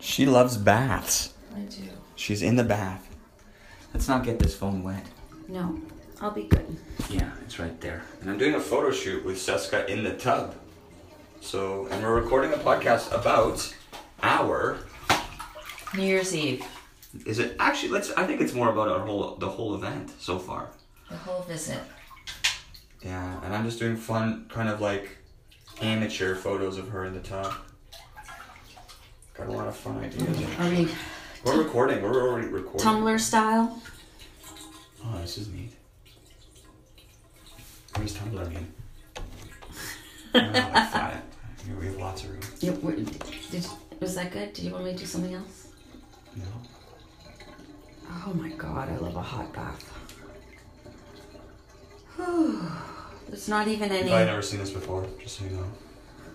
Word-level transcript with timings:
She 0.00 0.26
loves 0.26 0.56
baths. 0.56 1.34
I 1.54 1.60
do. 1.60 1.82
She's 2.16 2.42
in 2.42 2.56
the 2.56 2.64
bath. 2.64 3.04
Let's 3.92 4.08
not 4.08 4.24
get 4.24 4.38
this 4.38 4.54
phone 4.54 4.82
wet. 4.82 5.04
No, 5.48 5.80
I'll 6.20 6.30
be 6.30 6.44
good. 6.44 6.76
Yeah, 7.08 7.30
it's 7.44 7.58
right 7.58 7.80
there. 7.80 8.02
And 8.20 8.30
I'm 8.30 8.38
doing 8.38 8.54
a 8.54 8.60
photo 8.60 8.90
shoot 8.90 9.24
with 9.24 9.36
Seska 9.36 9.88
in 9.88 10.04
the 10.04 10.14
tub. 10.14 10.54
So, 11.40 11.86
and 11.90 12.02
we're 12.02 12.20
recording 12.20 12.52
a 12.52 12.56
podcast 12.56 13.12
about 13.12 13.74
our. 14.22 14.78
New 15.94 16.02
Year's 16.02 16.34
Eve, 16.34 16.64
Is 17.24 17.38
it 17.38 17.56
actually? 17.58 17.90
Let's. 17.90 18.10
I 18.12 18.24
think 18.26 18.40
it's 18.40 18.52
more 18.52 18.70
about 18.70 18.88
our 18.88 18.98
whole 19.00 19.36
the 19.36 19.48
whole 19.48 19.74
event 19.74 20.12
so 20.20 20.38
far. 20.38 20.68
the 21.08 21.16
whole 21.16 21.42
visit. 21.42 21.78
Yeah, 23.02 23.40
and 23.44 23.54
I'm 23.54 23.64
just 23.64 23.78
doing 23.78 23.96
fun, 23.96 24.46
kind 24.50 24.68
of 24.68 24.80
like 24.80 25.16
amateur 25.80 26.34
photos 26.34 26.76
of 26.76 26.88
her 26.88 27.04
in 27.06 27.14
the 27.14 27.20
tub. 27.20 27.54
Got 29.38 29.48
a 29.48 29.52
lot 29.52 29.68
of 29.68 29.76
fun 29.76 29.98
ideas. 29.98 30.58
Are 30.58 30.68
we 30.68 30.88
We're 31.44 31.62
recording. 31.62 32.02
We're 32.02 32.28
already 32.28 32.48
recording. 32.48 32.80
Tumblr 32.86 33.20
style? 33.20 33.80
Oh, 35.04 35.18
this 35.20 35.38
is 35.38 35.48
neat. 35.48 35.72
What 37.94 38.02
does 38.02 38.16
Tumblr 38.16 38.48
mean? 38.52 38.72
oh, 40.34 40.38
like 40.38 40.52
flat. 40.90 41.22
Here 41.64 41.76
we 41.78 41.86
have 41.86 41.96
lots 41.96 42.24
of 42.24 42.30
room. 42.30 42.40
Yeah, 42.58 42.72
were- 42.72 42.92
did, 42.96 43.66
was 44.00 44.16
that 44.16 44.32
good? 44.32 44.52
Did 44.54 44.64
you 44.64 44.72
want 44.72 44.84
me 44.86 44.92
to 44.92 44.98
do 44.98 45.06
something 45.06 45.34
else? 45.34 45.68
No. 46.36 46.42
Oh 48.26 48.34
my 48.34 48.48
god, 48.50 48.88
I 48.88 48.96
love 48.96 49.14
a 49.14 49.22
hot 49.22 49.52
bath. 49.52 49.84
There's 53.28 53.48
not 53.48 53.68
even 53.68 53.90
You've 53.92 54.00
any. 54.00 54.08
probably 54.08 54.26
never 54.26 54.42
seen 54.42 54.58
this 54.58 54.70
before, 54.70 55.06
just 55.22 55.38
so 55.38 55.44
you 55.44 55.50
know. 55.50 55.64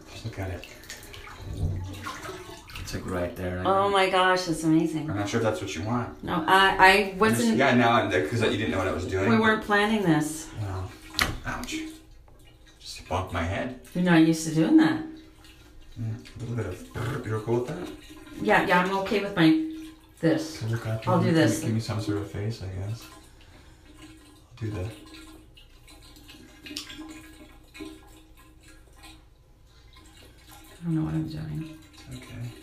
Just 0.10 0.24
look 0.26 0.40
at 0.40 0.52
it. 0.52 0.68
Like 2.94 3.10
right 3.10 3.36
there. 3.36 3.64
Oh 3.66 3.90
my 3.90 4.10
gosh, 4.10 4.44
that's 4.46 4.64
amazing. 4.64 5.10
I'm 5.10 5.18
not 5.18 5.28
sure 5.30 5.40
if 5.40 5.44
that's 5.44 5.62
what 5.62 5.76
you 5.76 5.82
want. 5.84 6.24
No, 6.24 6.44
I, 6.48 6.78
I 6.80 7.16
wasn't. 7.18 7.58
yeah, 7.58 7.74
now 7.74 7.92
I'm 7.94 8.10
because 8.10 8.42
you 8.42 8.50
didn't 8.52 8.72
know 8.72 8.78
what 8.78 8.88
I 8.88 8.92
was 8.92 9.08
doing. 9.08 9.30
We 9.30 9.40
weren't 9.40 9.64
planning 9.64 10.04
this. 10.04 10.50
Well, 10.62 10.92
ouch. 11.46 11.76
Just 12.80 13.08
bumped 13.10 13.34
my 13.34 13.44
head. 13.44 13.80
You're 13.96 14.04
not 14.04 14.22
used 14.22 14.48
to 14.48 14.54
doing 14.56 14.78
that. 14.78 15.04
Yeah, 16.00 16.06
a 16.06 16.40
little 16.40 16.56
bit 16.56 16.66
of. 16.68 17.26
You're 17.26 17.40
cool 17.42 17.62
with 17.62 17.68
that? 17.68 17.90
Yeah, 18.42 18.66
yeah, 18.68 18.82
I'm 18.82 18.98
okay 19.00 19.22
with 19.22 19.36
my 19.36 19.70
this. 20.20 20.60
So 20.60 20.68
look 20.68 20.86
up. 20.88 21.08
I'll 21.08 21.20
do 21.20 21.28
me- 21.28 21.34
this. 21.34 21.62
Give 21.62 21.74
me 21.74 21.80
some 21.80 22.02
sort 22.02 22.18
of 22.18 22.32
face, 22.32 22.62
I 22.62 22.68
guess. 22.88 23.06
I'll 24.02 24.58
do 24.60 24.72
that. 24.72 24.92
I 30.66 30.86
don't 30.86 30.96
know 30.96 31.04
what 31.06 31.14
I'm 31.14 31.28
doing. 31.28 31.78
Okay. 32.14 32.63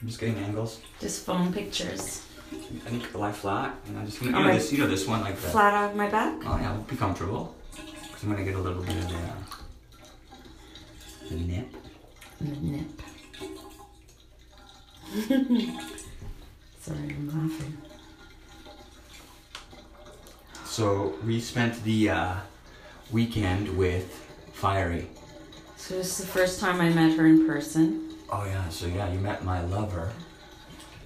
I'm 0.00 0.06
just 0.06 0.20
getting 0.20 0.36
angles. 0.36 0.80
Just 1.00 1.26
phone 1.26 1.52
pictures. 1.52 2.24
I 2.52 2.90
think 2.90 3.14
lie 3.14 3.32
flat, 3.32 3.74
and 3.86 3.98
I 3.98 4.04
just 4.04 4.22
you 4.22 4.30
know 4.30 4.38
Alright. 4.38 4.54
this 4.54 4.72
you 4.72 4.78
know 4.78 4.86
this 4.86 5.06
one 5.06 5.20
like 5.22 5.38
that. 5.40 5.50
Flat 5.50 5.74
on 5.74 5.96
my 5.96 6.08
back. 6.08 6.34
Oh 6.46 6.56
yeah, 6.56 6.76
be 6.88 6.96
comfortable. 6.96 7.54
Cause 7.76 8.22
I'm 8.22 8.30
gonna 8.30 8.44
get 8.44 8.54
a 8.54 8.58
little 8.58 8.82
bit 8.82 8.96
of 8.96 9.08
the, 9.08 9.16
uh, 9.16 9.34
the 11.28 11.34
nip. 11.36 11.74
Nip. 12.40 13.02
Sorry, 16.80 16.98
I'm 16.98 17.28
laughing. 17.28 17.76
So 20.64 21.14
we 21.26 21.40
spent 21.40 21.82
the 21.82 22.10
uh, 22.10 22.34
weekend 23.10 23.76
with 23.76 24.14
Fiery. 24.52 25.08
So 25.76 25.96
this 25.96 26.18
is 26.18 26.26
the 26.26 26.32
first 26.32 26.60
time 26.60 26.80
I 26.80 26.88
met 26.90 27.16
her 27.18 27.26
in 27.26 27.46
person 27.46 28.07
Oh 28.30 28.44
yeah, 28.44 28.68
so 28.68 28.86
yeah, 28.86 29.10
you 29.12 29.18
met 29.20 29.44
my 29.44 29.64
lover, 29.64 30.12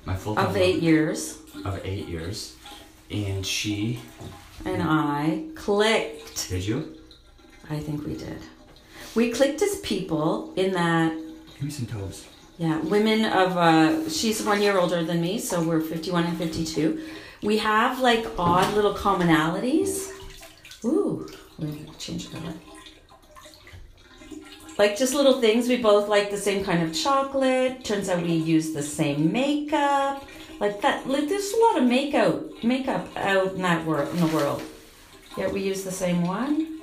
my 0.04 0.16
full 0.16 0.38
of 0.38 0.56
eight 0.56 0.82
years, 0.82 1.38
of 1.64 1.80
eight 1.84 2.08
years, 2.08 2.56
and 3.10 3.44
she. 3.46 4.00
and 4.64 4.82
I 4.82 5.44
clicked. 5.54 6.48
Did 6.48 6.66
you? 6.66 6.96
I 7.70 7.78
think 7.78 8.04
we 8.04 8.16
did. 8.16 8.38
We 9.14 9.30
clicked 9.30 9.62
as 9.62 9.78
people 9.80 10.52
in 10.56 10.72
that, 10.72 11.12
Give 11.54 11.62
me 11.62 11.70
some 11.70 11.86
toes. 11.86 12.26
yeah, 12.58 12.78
women 12.80 13.24
of, 13.26 13.56
uh, 13.56 14.08
she's 14.08 14.42
one 14.42 14.60
year 14.62 14.78
older 14.78 15.04
than 15.04 15.20
me, 15.20 15.38
so 15.38 15.62
we're 15.62 15.80
51 15.80 16.24
and 16.24 16.36
52. 16.38 17.00
We 17.42 17.58
have 17.58 18.00
like 18.00 18.26
odd 18.38 18.74
little 18.74 18.94
commonalities. 18.94 20.10
Ooh, 20.84 21.28
we'll 21.58 21.76
change 21.98 22.30
the 22.30 22.38
color. 22.38 22.54
Like 24.82 24.98
just 24.98 25.14
little 25.14 25.40
things. 25.40 25.68
We 25.68 25.76
both 25.76 26.08
like 26.08 26.32
the 26.32 26.36
same 26.36 26.64
kind 26.64 26.82
of 26.82 26.92
chocolate. 26.92 27.84
Turns 27.84 28.08
out 28.08 28.20
we 28.20 28.32
use 28.32 28.72
the 28.72 28.82
same 28.82 29.30
makeup. 29.30 30.26
Like 30.58 30.80
that. 30.80 31.08
Like 31.08 31.28
there's 31.28 31.52
a 31.52 31.60
lot 31.66 31.78
of 31.78 31.84
makeup 31.84 32.64
makeup 32.64 33.06
out 33.16 33.52
in 33.52 33.62
that 33.62 33.86
world 33.86 34.12
in 34.12 34.18
the 34.18 34.26
world. 34.34 34.60
Yet 35.36 35.52
we 35.52 35.60
use 35.62 35.84
the 35.84 35.92
same 35.92 36.24
one. 36.24 36.80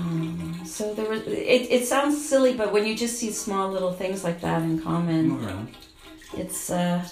Um, 0.00 0.60
so 0.64 0.92
there 0.94 1.08
was. 1.08 1.20
It, 1.28 1.70
it 1.70 1.86
sounds 1.86 2.28
silly, 2.28 2.54
but 2.54 2.72
when 2.72 2.86
you 2.86 2.96
just 2.96 3.20
see 3.20 3.30
small 3.30 3.70
little 3.70 3.92
things 3.92 4.24
like 4.24 4.40
that 4.40 4.62
in 4.62 4.82
common, 4.82 5.68
it's 6.36 6.70
uh, 6.70 7.06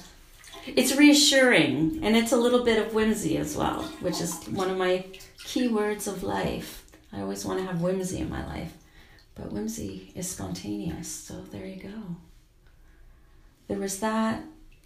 it's 0.66 0.97
reassuring, 0.97 2.00
and 2.02 2.16
it's 2.16 2.32
a 2.32 2.36
little 2.36 2.64
bit 2.64 2.84
of 2.84 2.94
whimsy 2.94 3.36
as 3.36 3.56
well, 3.56 3.84
which 4.00 4.20
is 4.20 4.42
one 4.47 4.70
of 4.70 4.76
my 4.76 5.04
key 5.44 5.68
words 5.68 6.08
of 6.08 6.24
life. 6.24 6.84
I 7.12 7.20
always 7.20 7.44
want 7.44 7.60
to 7.60 7.66
have 7.66 7.80
whimsy 7.80 8.18
in 8.18 8.28
my 8.28 8.44
life, 8.47 8.72
but 9.41 9.53
whimsy 9.53 10.12
is 10.15 10.28
spontaneous. 10.28 11.09
So 11.09 11.41
there 11.51 11.65
you 11.67 11.83
go. 11.83 12.17
There 13.69 13.78
was 13.78 13.99
that. 14.01 14.43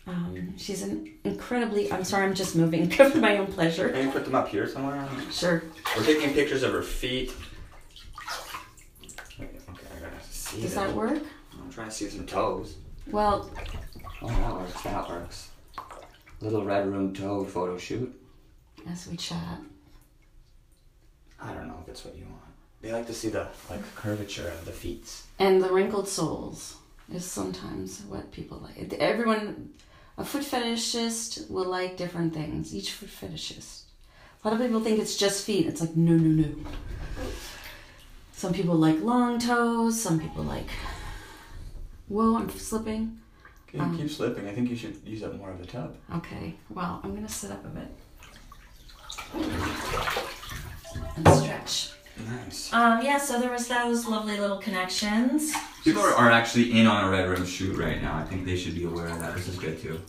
Um, 0.07 0.55
she's 0.59 0.83
an 0.83 1.15
incredibly. 1.25 1.91
I'm 1.91 2.05
sorry, 2.05 2.27
I'm 2.27 2.35
just 2.35 2.55
moving 2.55 2.91
for 2.91 3.09
my 3.19 3.39
own 3.39 3.47
pleasure. 3.49 3.89
Can 3.89 4.07
you 4.07 4.13
put 4.13 4.25
them 4.25 4.35
up 4.35 4.49
here 4.49 4.69
somewhere? 4.69 5.09
Sure. 5.33 5.65
We're 5.97 6.05
taking 6.05 6.33
pictures 6.35 6.63
of 6.63 6.73
her 6.73 6.83
feet. 6.83 7.33
Okay, 9.41 9.49
I 9.97 10.01
gotta 10.01 10.13
see 10.31 10.61
Does 10.61 10.75
them. 10.75 10.87
that 10.89 10.95
work? 10.97 11.23
I'm 11.61 11.71
trying 11.71 11.89
to 11.89 11.95
see 11.95 12.09
some 12.09 12.27
toes. 12.27 12.77
Well, 13.11 13.51
Oh, 14.23 14.29
that 14.29 14.55
works. 14.55 14.83
That 14.83 15.09
works. 15.09 15.51
Little 16.41 16.65
red 16.65 16.87
room 16.87 17.13
toe 17.15 17.45
photo 17.45 17.77
shoot. 17.79 18.15
as 18.89 19.07
we 19.09 19.17
chat. 19.17 19.59
I 21.41 21.53
don't 21.53 21.67
know 21.69 21.79
if 21.83 21.89
it's 21.89 22.05
what 22.05 22.17
you 22.17 22.25
want. 22.25 22.41
They 22.85 22.93
like 22.93 23.07
to 23.07 23.15
see 23.15 23.31
the 23.31 23.49
like 23.71 23.81
curvature 23.95 24.47
of 24.47 24.67
the 24.67 24.73
feet. 24.73 25.23
And 25.39 25.63
the 25.65 25.73
wrinkled 25.73 26.07
soles 26.07 26.77
is 27.11 27.25
sometimes 27.25 28.03
what 28.03 28.31
people 28.31 28.59
like. 28.59 28.93
Everyone, 29.01 29.71
a 30.19 30.25
foot 30.25 30.43
fetishist 30.43 31.51
will 31.51 31.65
like 31.65 31.97
different 31.97 32.35
things. 32.35 32.75
Each 32.75 32.93
foot 32.93 33.09
fetishist. 33.09 33.85
A 34.45 34.49
lot 34.49 34.61
of 34.61 34.67
people 34.67 34.83
think 34.83 34.99
it's 35.01 35.17
just 35.17 35.47
feet. 35.47 35.67
It's 35.67 35.81
like, 35.81 35.97
no, 35.97 36.13
no, 36.13 36.43
no. 36.43 36.55
Some 38.33 38.53
people 38.53 38.75
like 38.75 39.01
long 39.01 39.39
toes. 39.39 39.99
Some 39.99 40.21
people 40.21 40.45
like. 40.45 40.69
Whoa, 42.09 42.37
I'm 42.37 42.51
slipping. 42.51 43.19
Okay, 43.67 43.79
Um, 43.79 43.97
keep 43.97 44.11
slipping. 44.11 44.47
I 44.47 44.53
think 44.53 44.69
you 44.69 44.77
should 44.77 45.01
use 45.07 45.23
up 45.23 45.35
more 45.39 45.51
of 45.51 45.59
the 45.59 45.67
tub. 45.67 45.97
Okay, 46.17 46.55
well, 46.69 47.01
I'm 47.03 47.15
gonna 47.15 47.31
sit 47.31 47.51
up 47.51 47.65
a 47.65 47.69
bit. 47.69 47.89
And 51.17 51.29
stretch. 51.29 51.95
Nice. 52.29 52.73
Um, 52.73 53.03
yeah, 53.05 53.19
so 53.19 53.41
there 53.41 53.51
was 53.51 53.67
those 53.69 54.07
lovely 54.07 54.39
little 54.39 54.59
connections. 54.59 55.53
People 55.83 56.03
are, 56.03 56.15
are 56.15 56.31
actually 56.31 56.79
in 56.79 56.87
on 56.87 57.05
a 57.05 57.11
red 57.11 57.29
room 57.29 57.45
shoot 57.45 57.77
right 57.77 58.01
now. 58.01 58.17
I 58.17 58.25
think 58.25 58.45
they 58.45 58.57
should 58.57 58.75
be 58.75 58.85
aware 58.85 59.09
of 59.09 59.19
that. 59.21 59.35
This 59.35 59.49
is 59.49 59.57
good 59.59 59.81
too. 59.81 60.01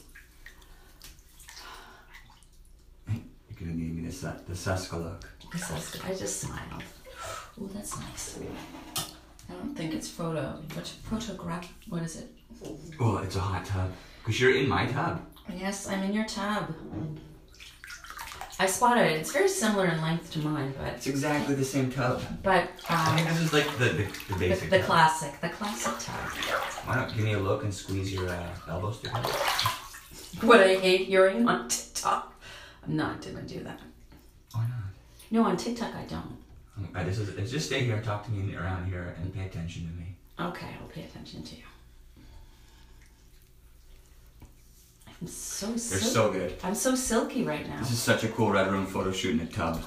You're 3.08 3.18
gonna 3.60 3.72
give 3.72 3.96
me 3.96 4.08
the 4.08 4.12
the 4.48 4.54
Seska 4.54 5.02
look. 5.04 5.30
This 5.52 5.70
is- 5.72 6.02
I 6.04 6.10
just 6.14 6.42
smiled. 6.42 6.84
Oh, 7.60 7.68
that's 7.74 7.98
nice. 8.00 8.38
I 9.50 9.54
don't 9.54 9.76
think 9.76 9.94
it's 9.94 10.10
photo. 10.10 10.60
What 10.74 10.88
photograph? 10.88 11.72
What 11.90 12.04
is 12.04 12.18
it? 12.18 12.32
Oh, 13.00 13.18
it's 13.18 13.35
a 13.35 13.40
hot 13.40 13.66
tub. 13.66 13.91
Cause 14.24 14.40
you're 14.40 14.56
in 14.56 14.68
my 14.68 14.85
tub. 14.88 15.22
Yes, 15.56 15.88
I'm 15.88 16.03
in 16.03 16.14
your 16.14 16.26
tub. 16.26 16.74
I 18.57 18.67
spotted 18.67 19.05
it. 19.11 19.19
It's 19.19 19.31
very 19.34 19.49
similar 19.49 19.85
in 19.87 20.02
length 20.02 20.31
to 20.31 20.40
mine, 20.40 20.73
but 20.78 20.93
It's 20.93 21.07
exactly 21.07 21.55
the 21.55 21.66
same 21.66 21.91
tub. 21.91 22.22
but 22.41 22.69
I 22.90 23.16
think 23.16 23.28
um, 23.28 23.34
this 23.34 23.43
is 23.43 23.53
like 23.53 23.69
the 23.78 23.85
the, 23.85 24.03
the 24.03 24.34
the, 24.34 24.40
basic. 24.40 24.69
the 24.69 24.78
tub. 24.78 24.85
classic, 24.85 25.41
the 25.41 25.49
classic 25.49 25.93
tub. 25.99 26.16
Why 26.85 26.96
don't 26.96 27.13
give 27.13 27.23
me 27.25 27.34
a 27.34 27.40
look 27.40 27.63
and 27.63 27.73
squeeze 27.73 28.13
your 28.13 28.29
uh, 28.29 28.47
elbows 28.69 28.99
together? 28.99 29.28
What 30.41 30.61
I 30.61 30.75
hate 30.75 31.07
hearing 31.07 31.47
on 31.47 31.67
TikTok. 31.67 32.34
I'm 32.85 32.96
not 32.96 33.22
gonna 33.22 33.41
do 33.41 33.59
that. 33.63 33.79
Why 34.53 34.61
not? 34.61 34.91
No, 35.31 35.43
on 35.43 35.57
TikTok 35.57 35.93
I 35.96 36.05
don't. 36.05 36.37
I 36.93 37.03
just 37.03 37.19
it's 37.37 37.52
just 37.52 37.66
stay 37.67 37.84
here, 37.84 38.02
talk 38.02 38.25
to 38.25 38.31
me 38.31 38.55
around 38.55 38.85
here, 38.87 39.16
and 39.22 39.34
pay 39.34 39.46
attention 39.46 39.87
to 39.87 39.93
me. 39.99 40.16
Okay, 40.49 40.67
I'll 40.81 40.87
pay 40.90 41.03
attention 41.03 41.43
to 41.43 41.55
you. 41.55 41.63
I'm 45.22 45.28
so 45.28 45.67
They're 45.67 45.78
silky. 45.78 46.06
so 46.06 46.32
good. 46.32 46.53
I'm 46.64 46.76
so 46.76 46.96
silky 46.96 47.44
right 47.44 47.67
now. 47.67 47.79
This 47.79 47.91
is 47.91 48.00
such 48.00 48.23
a 48.23 48.28
cool 48.28 48.52
red 48.52 48.72
room 48.72 48.85
photo 48.85 49.12
shoot 49.12 49.34
in 49.40 49.47
a 49.47 49.50
tub. 49.52 49.82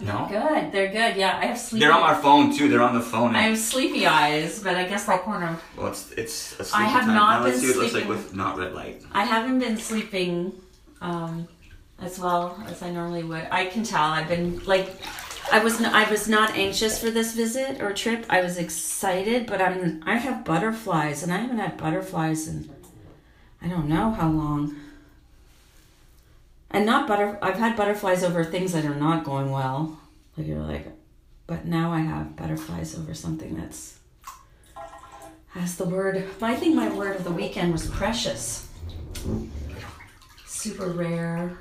No. 0.00 0.26
Good. 0.28 0.72
They're 0.72 0.88
good. 0.90 1.16
Yeah, 1.16 1.38
I 1.40 1.46
have 1.46 1.58
sleepy. 1.58 1.84
They're 1.84 1.92
on 1.92 2.00
my 2.00 2.14
phone 2.14 2.56
too. 2.56 2.68
They're 2.68 2.82
on 2.82 2.94
the 2.94 3.00
phone. 3.00 3.36
I 3.36 3.42
have 3.42 3.58
sleepy 3.58 4.04
eyes, 4.06 4.60
but 4.60 4.74
I 4.74 4.84
guess 4.88 5.04
that 5.06 5.22
corner. 5.22 5.56
well, 5.76 5.88
it's 5.88 6.10
it's. 6.12 6.72
A 6.72 6.76
I 6.76 6.84
have 6.84 7.04
time. 7.04 7.14
not 7.14 7.40
now 7.40 7.44
let's 7.46 7.60
been 7.60 7.60
see 7.60 7.66
what 7.68 7.76
it 7.76 7.78
looks 7.82 7.94
like 7.94 8.04
sleeping. 8.04 8.08
with 8.24 8.34
not 8.34 8.58
red 8.58 8.74
light. 8.74 9.02
I 9.12 9.24
haven't 9.24 9.60
been 9.60 9.76
sleeping 9.76 10.52
um, 11.00 11.46
as 12.00 12.18
well 12.18 12.60
as 12.66 12.82
I 12.82 12.90
normally 12.90 13.22
would. 13.22 13.46
I 13.52 13.66
can 13.66 13.84
tell. 13.84 14.02
I've 14.02 14.26
been 14.28 14.58
like, 14.64 14.88
I 15.50 15.58
was 15.62 15.80
n- 15.80 15.92
I 15.92 16.08
was 16.10 16.28
not 16.28 16.56
anxious 16.56 16.98
for 17.00 17.10
this 17.10 17.34
visit 17.34 17.80
or 17.80 17.92
trip. 17.92 18.24
I 18.30 18.40
was 18.40 18.58
excited, 18.58 19.46
but 19.46 19.60
I'm 19.60 20.02
I 20.06 20.16
have 20.16 20.44
butterflies, 20.44 21.22
and 21.22 21.32
I 21.32 21.38
haven't 21.38 21.58
had 21.58 21.76
butterflies 21.76 22.48
in 22.48 22.70
I 23.60 23.68
don't 23.68 23.88
know 23.88 24.10
how 24.12 24.30
long. 24.30 24.76
And 26.70 26.86
not 26.86 27.06
butter. 27.06 27.38
I've 27.42 27.58
had 27.58 27.76
butterflies 27.76 28.24
over 28.24 28.44
things 28.44 28.72
that 28.72 28.84
are 28.84 28.94
not 28.94 29.24
going 29.24 29.50
well. 29.50 29.98
Like 30.36 30.46
you're 30.46 30.62
like, 30.62 30.88
but 31.46 31.66
now 31.66 31.92
I 31.92 32.00
have 32.00 32.36
butterflies 32.36 32.98
over 32.98 33.14
something 33.14 33.56
that's. 33.56 33.98
That's 35.54 35.74
the 35.74 35.84
word. 35.84 36.26
I 36.40 36.54
think 36.54 36.74
my 36.74 36.88
word 36.88 37.14
of 37.16 37.24
the 37.24 37.30
weekend 37.30 37.72
was 37.72 37.86
precious 37.86 38.68
super 40.62 40.90
rare. 40.90 41.58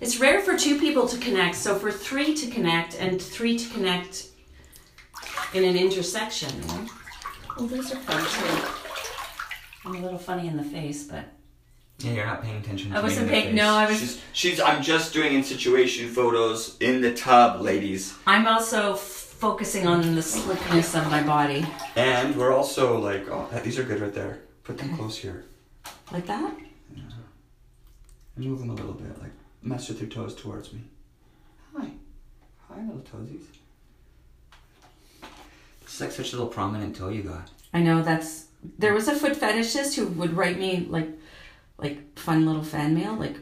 It's 0.00 0.18
rare 0.18 0.40
for 0.40 0.56
two 0.56 0.78
people 0.78 1.06
to 1.08 1.18
connect, 1.18 1.56
so 1.56 1.78
for 1.78 1.90
three 1.92 2.34
to 2.34 2.46
connect 2.50 2.94
and 2.98 3.20
three 3.20 3.58
to 3.58 3.68
connect 3.74 4.28
in 5.52 5.64
an 5.64 5.76
intersection. 5.76 6.50
Oh, 7.58 7.66
those 7.66 7.92
are 7.92 7.96
fun 7.96 8.22
too. 8.24 8.68
I'm 9.84 9.96
a 9.96 10.00
little 10.00 10.18
funny 10.18 10.48
in 10.48 10.56
the 10.56 10.62
face, 10.64 11.04
but 11.04 11.24
Yeah, 11.98 12.12
you're 12.12 12.26
not 12.26 12.42
paying 12.42 12.56
attention. 12.56 12.94
I 12.94 13.02
wasn't 13.02 13.28
paying- 13.28 13.54
no, 13.54 13.74
I 13.74 13.86
was- 13.86 13.98
She's, 14.00 14.20
she's. 14.32 14.60
I'm 14.60 14.82
just 14.82 15.12
doing 15.12 15.34
in 15.34 15.44
situation 15.44 16.08
photos 16.08 16.78
in 16.80 17.02
the 17.02 17.12
tub, 17.14 17.60
ladies. 17.60 18.14
I'm 18.26 18.46
also 18.46 18.94
f- 18.94 19.00
focusing 19.00 19.86
on 19.86 20.14
the 20.14 20.22
slickness 20.22 20.94
of 20.94 21.10
my 21.10 21.22
body. 21.22 21.66
And 21.96 22.36
we're 22.36 22.54
also 22.54 22.98
like, 22.98 23.28
oh, 23.28 23.48
these 23.62 23.78
are 23.78 23.82
good 23.84 24.00
right 24.00 24.14
there. 24.14 24.38
Put 24.64 24.78
them 24.78 24.96
close 24.96 25.18
here. 25.18 25.44
Like 26.10 26.26
that? 26.26 26.54
And 28.36 28.44
move 28.46 28.60
them 28.60 28.70
a 28.70 28.74
little 28.74 28.94
bit, 28.94 29.20
like 29.20 29.32
mess 29.62 29.88
with 29.88 30.00
your 30.00 30.10
toes 30.10 30.34
towards 30.34 30.72
me. 30.72 30.80
Hi. 31.76 31.90
Hi, 32.68 32.80
little 32.82 33.02
toesies. 33.02 33.44
It's 35.82 36.00
like 36.00 36.12
such 36.12 36.32
a 36.32 36.36
little 36.36 36.52
prominent 36.52 36.96
toe 36.96 37.08
you 37.08 37.22
got. 37.22 37.50
I 37.74 37.80
know 37.80 38.02
that's 38.02 38.46
there 38.78 38.94
was 38.94 39.08
a 39.08 39.14
foot 39.14 39.32
fetishist 39.32 39.96
who 39.96 40.06
would 40.06 40.36
write 40.36 40.58
me 40.58 40.86
like 40.88 41.08
like 41.78 42.18
fun 42.18 42.46
little 42.46 42.62
fan 42.62 42.94
mail 42.94 43.14
like 43.14 43.36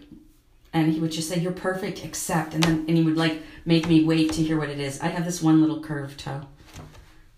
and 0.72 0.92
he 0.92 1.00
would 1.00 1.10
just 1.10 1.28
say 1.28 1.38
you're 1.38 1.52
perfect 1.52 2.04
except 2.04 2.54
and 2.54 2.62
then 2.64 2.84
and 2.88 2.96
he 2.96 3.02
would 3.02 3.16
like 3.16 3.42
make 3.64 3.88
me 3.88 4.04
wait 4.04 4.32
to 4.32 4.42
hear 4.42 4.58
what 4.58 4.70
it 4.70 4.78
is. 4.80 5.00
I 5.00 5.08
have 5.08 5.24
this 5.24 5.42
one 5.42 5.60
little 5.60 5.82
curved 5.82 6.20
toe. 6.20 6.42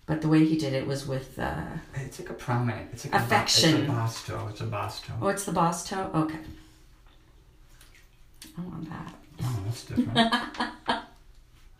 But 0.05 0.21
the 0.21 0.27
way 0.27 0.45
he 0.45 0.57
did 0.57 0.73
it 0.73 0.87
was 0.87 1.07
with 1.07 1.37
uh 1.39 1.61
It's 1.95 2.19
like 2.19 2.29
a 2.29 2.33
prominent. 2.33 2.89
It's 2.93 3.05
like 3.05 3.13
Affection. 3.13 3.75
A, 3.75 3.79
it's 3.79 3.87
a 3.87 3.91
boss 3.91 4.25
toe. 4.25 4.47
It's 4.49 4.61
a 4.61 4.65
boss 4.65 5.01
toe. 5.01 5.13
oh 5.21 5.27
it's 5.27 5.45
the 5.45 5.51
boss 5.51 5.89
toe? 5.89 6.09
Okay. 6.13 6.39
I 8.61 8.69
want 8.69 8.89
that. 8.89 9.15
Oh, 9.43 9.59
that's 9.65 9.85
different. 9.85 10.13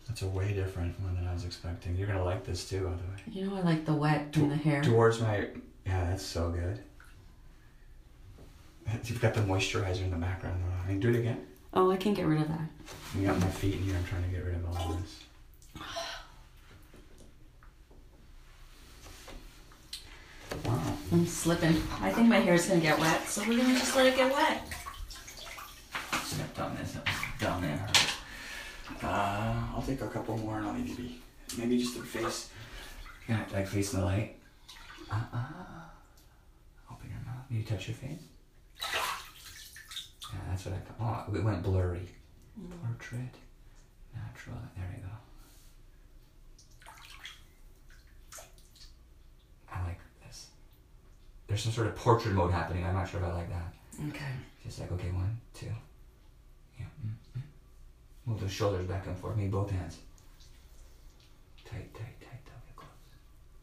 that's 0.08 0.22
a 0.22 0.26
way 0.26 0.52
different 0.52 0.98
one 1.00 1.14
than 1.14 1.26
I 1.26 1.32
was 1.32 1.44
expecting. 1.44 1.96
You're 1.96 2.08
gonna 2.08 2.24
like 2.24 2.44
this 2.44 2.68
too, 2.68 2.80
by 2.80 2.90
the 2.90 2.96
way. 2.96 3.22
You 3.30 3.46
know 3.46 3.56
I 3.56 3.60
like 3.60 3.84
the 3.84 3.94
wet 3.94 4.36
in 4.36 4.48
the 4.48 4.56
hair. 4.56 4.82
Towards 4.82 5.20
my, 5.20 5.46
yeah, 5.86 6.04
that's 6.10 6.24
so 6.24 6.50
good. 6.50 6.80
You've 9.04 9.20
got 9.20 9.34
the 9.34 9.40
moisturizer 9.42 10.02
in 10.02 10.10
the 10.10 10.16
background. 10.16 10.60
though. 10.64 10.84
I 10.84 10.88
mean, 10.88 11.00
do 11.00 11.08
it 11.10 11.16
again. 11.16 11.46
Oh, 11.74 11.90
I 11.90 11.96
can't 11.96 12.16
get 12.16 12.26
rid 12.26 12.42
of 12.42 12.48
that. 12.48 12.68
You 13.16 13.26
got 13.26 13.38
my 13.38 13.46
feet 13.48 13.74
in 13.74 13.82
here. 13.82 13.94
I'm 13.96 14.04
trying 14.04 14.24
to 14.24 14.28
get 14.28 14.44
rid 14.44 14.56
of 14.56 14.66
all 14.66 14.92
of 14.92 15.02
this. 15.02 15.20
Wow. 20.66 20.78
I'm 21.10 21.26
slipping. 21.26 21.82
I 22.02 22.12
think 22.12 22.28
my 22.28 22.38
hair's 22.38 22.68
gonna 22.68 22.80
get 22.80 22.98
wet, 22.98 23.26
so 23.26 23.42
we're 23.48 23.56
gonna 23.56 23.72
just 23.78 23.96
let 23.96 24.06
it 24.06 24.16
get 24.16 24.30
wet. 24.32 24.62
Stepped 26.22 26.58
on 26.60 26.76
this. 26.76 26.92
That 26.92 27.04
was 27.06 27.40
down 27.40 27.62
there. 27.62 27.86
Uh, 29.02 29.54
I'll 29.74 29.82
take 29.86 30.00
a 30.00 30.08
couple 30.08 30.36
more 30.38 30.58
and 30.58 30.66
I'll 30.66 30.74
leave 30.74 30.88
you 30.88 30.96
be. 30.96 31.20
Maybe 31.58 31.78
just 31.78 31.96
the 31.96 32.02
face. 32.04 32.50
Yeah, 33.28 33.44
like 33.52 33.66
facing 33.66 34.00
the 34.00 34.04
light. 34.06 34.36
Uh 35.10 35.20
uh. 35.32 35.38
Open 36.90 37.08
your 37.10 37.20
mouth. 37.26 37.44
You 37.50 37.62
touch 37.62 37.88
your 37.88 37.96
face. 37.96 38.20
Yeah, 40.32 40.38
that's 40.48 40.64
what 40.66 40.74
I. 40.74 40.78
ca- 40.78 41.26
Oh, 41.30 41.34
it 41.36 41.42
went 41.44 41.62
blurry. 41.62 42.08
Portrait. 42.86 43.34
Natural. 44.14 44.56
There 44.76 44.94
you 44.96 45.02
go. 45.02 45.08
I 49.72 49.82
like 49.84 49.98
this. 50.26 50.48
There's 51.46 51.62
some 51.62 51.72
sort 51.72 51.86
of 51.88 51.96
portrait 51.96 52.34
mode 52.34 52.52
happening. 52.52 52.84
I'm 52.84 52.94
not 52.94 53.08
sure 53.08 53.20
if 53.20 53.26
I 53.26 53.32
like 53.32 53.48
that. 53.50 53.72
Okay. 54.08 54.32
Just 54.64 54.80
like, 54.80 54.92
okay, 54.92 55.10
one, 55.10 55.38
two. 55.54 55.66
Yeah. 56.82 57.08
mm, 57.08 57.40
mm. 57.40 57.42
Move 58.26 58.40
those 58.40 58.52
shoulders 58.52 58.86
back 58.86 59.06
and 59.06 59.16
forth. 59.16 59.36
Maybe 59.36 59.48
both 59.48 59.70
hands. 59.70 59.98
Tight, 61.64 61.92
tight, 61.94 62.20
tight. 62.20 62.42
Don't 62.44 62.66
get 62.66 62.76
close. 62.76 62.90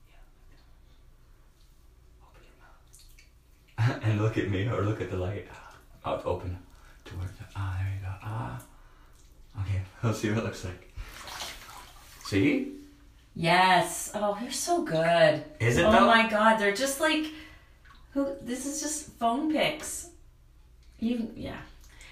Yeah. 0.10 0.18
Open 2.26 2.42
your 2.50 3.96
mouth. 3.96 4.04
and 4.04 4.22
look 4.22 4.38
at 4.38 4.50
me 4.50 4.68
or 4.68 4.82
look 4.84 5.02
at 5.02 5.10
the 5.12 5.18
light. 5.18 5.48
Mouth 6.06 6.26
open 6.26 6.58
towards 7.06 7.32
the. 7.34 7.44
Ah, 7.56 7.78
there 7.80 7.94
you 7.94 8.02
go. 8.02 8.14
Ah. 8.24 8.62
Okay, 9.62 9.82
let's 10.04 10.20
see 10.20 10.30
what 10.30 10.40
it 10.40 10.44
looks 10.46 10.66
like. 10.66 10.94
See? 12.24 12.74
Yes. 13.36 14.12
Oh, 14.14 14.38
you're 14.42 14.52
so 14.52 14.84
good. 14.84 15.44
Is 15.60 15.78
it 15.78 15.86
oh 15.86 15.92
though? 15.92 16.08
my 16.08 16.30
god, 16.30 16.58
they're 16.58 16.76
just 16.76 17.00
like 17.00 17.26
who 18.14 18.36
this 18.42 18.66
is 18.66 18.82
just 18.82 19.12
phone 19.14 19.52
pics. 19.52 20.10
You 21.00 21.32
yeah. 21.36 21.58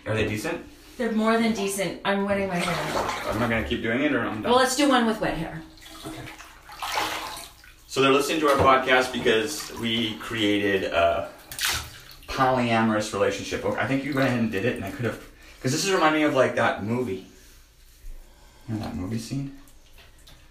Are 0.05 0.15
they 0.15 0.27
decent? 0.27 0.65
They're 0.97 1.11
more 1.11 1.37
than 1.37 1.53
decent. 1.53 2.01
I'm 2.03 2.25
wetting 2.25 2.47
my 2.47 2.55
hair. 2.55 3.31
I'm 3.31 3.37
I 3.43 3.47
gonna 3.47 3.63
keep 3.67 3.83
doing 3.83 4.01
it 4.01 4.13
or 4.13 4.21
I'm 4.21 4.41
done? 4.41 4.51
Well, 4.51 4.59
let's 4.59 4.75
do 4.75 4.89
one 4.89 5.05
with 5.05 5.21
wet 5.21 5.35
hair. 5.37 5.61
Okay. 6.05 6.21
So 7.87 8.01
they're 8.01 8.11
listening 8.11 8.39
to 8.41 8.47
our 8.49 8.57
podcast 8.57 9.13
because 9.13 9.71
we 9.79 10.15
created 10.15 10.85
a 10.85 11.29
polyamorous 12.27 13.13
relationship. 13.13 13.63
Okay, 13.63 13.79
I 13.79 13.87
think 13.87 14.03
you 14.03 14.13
went 14.13 14.27
ahead 14.27 14.39
and 14.39 14.51
did 14.51 14.65
it, 14.65 14.75
and 14.75 14.85
I 14.85 14.91
could 14.91 15.05
have, 15.05 15.23
because 15.55 15.71
this 15.71 15.85
is 15.85 15.91
reminding 15.91 16.21
me 16.21 16.27
of 16.27 16.33
like 16.35 16.55
that 16.55 16.83
movie. 16.83 17.25
You 18.67 18.75
know 18.75 18.81
that 18.81 18.95
movie 18.95 19.17
scene 19.17 19.57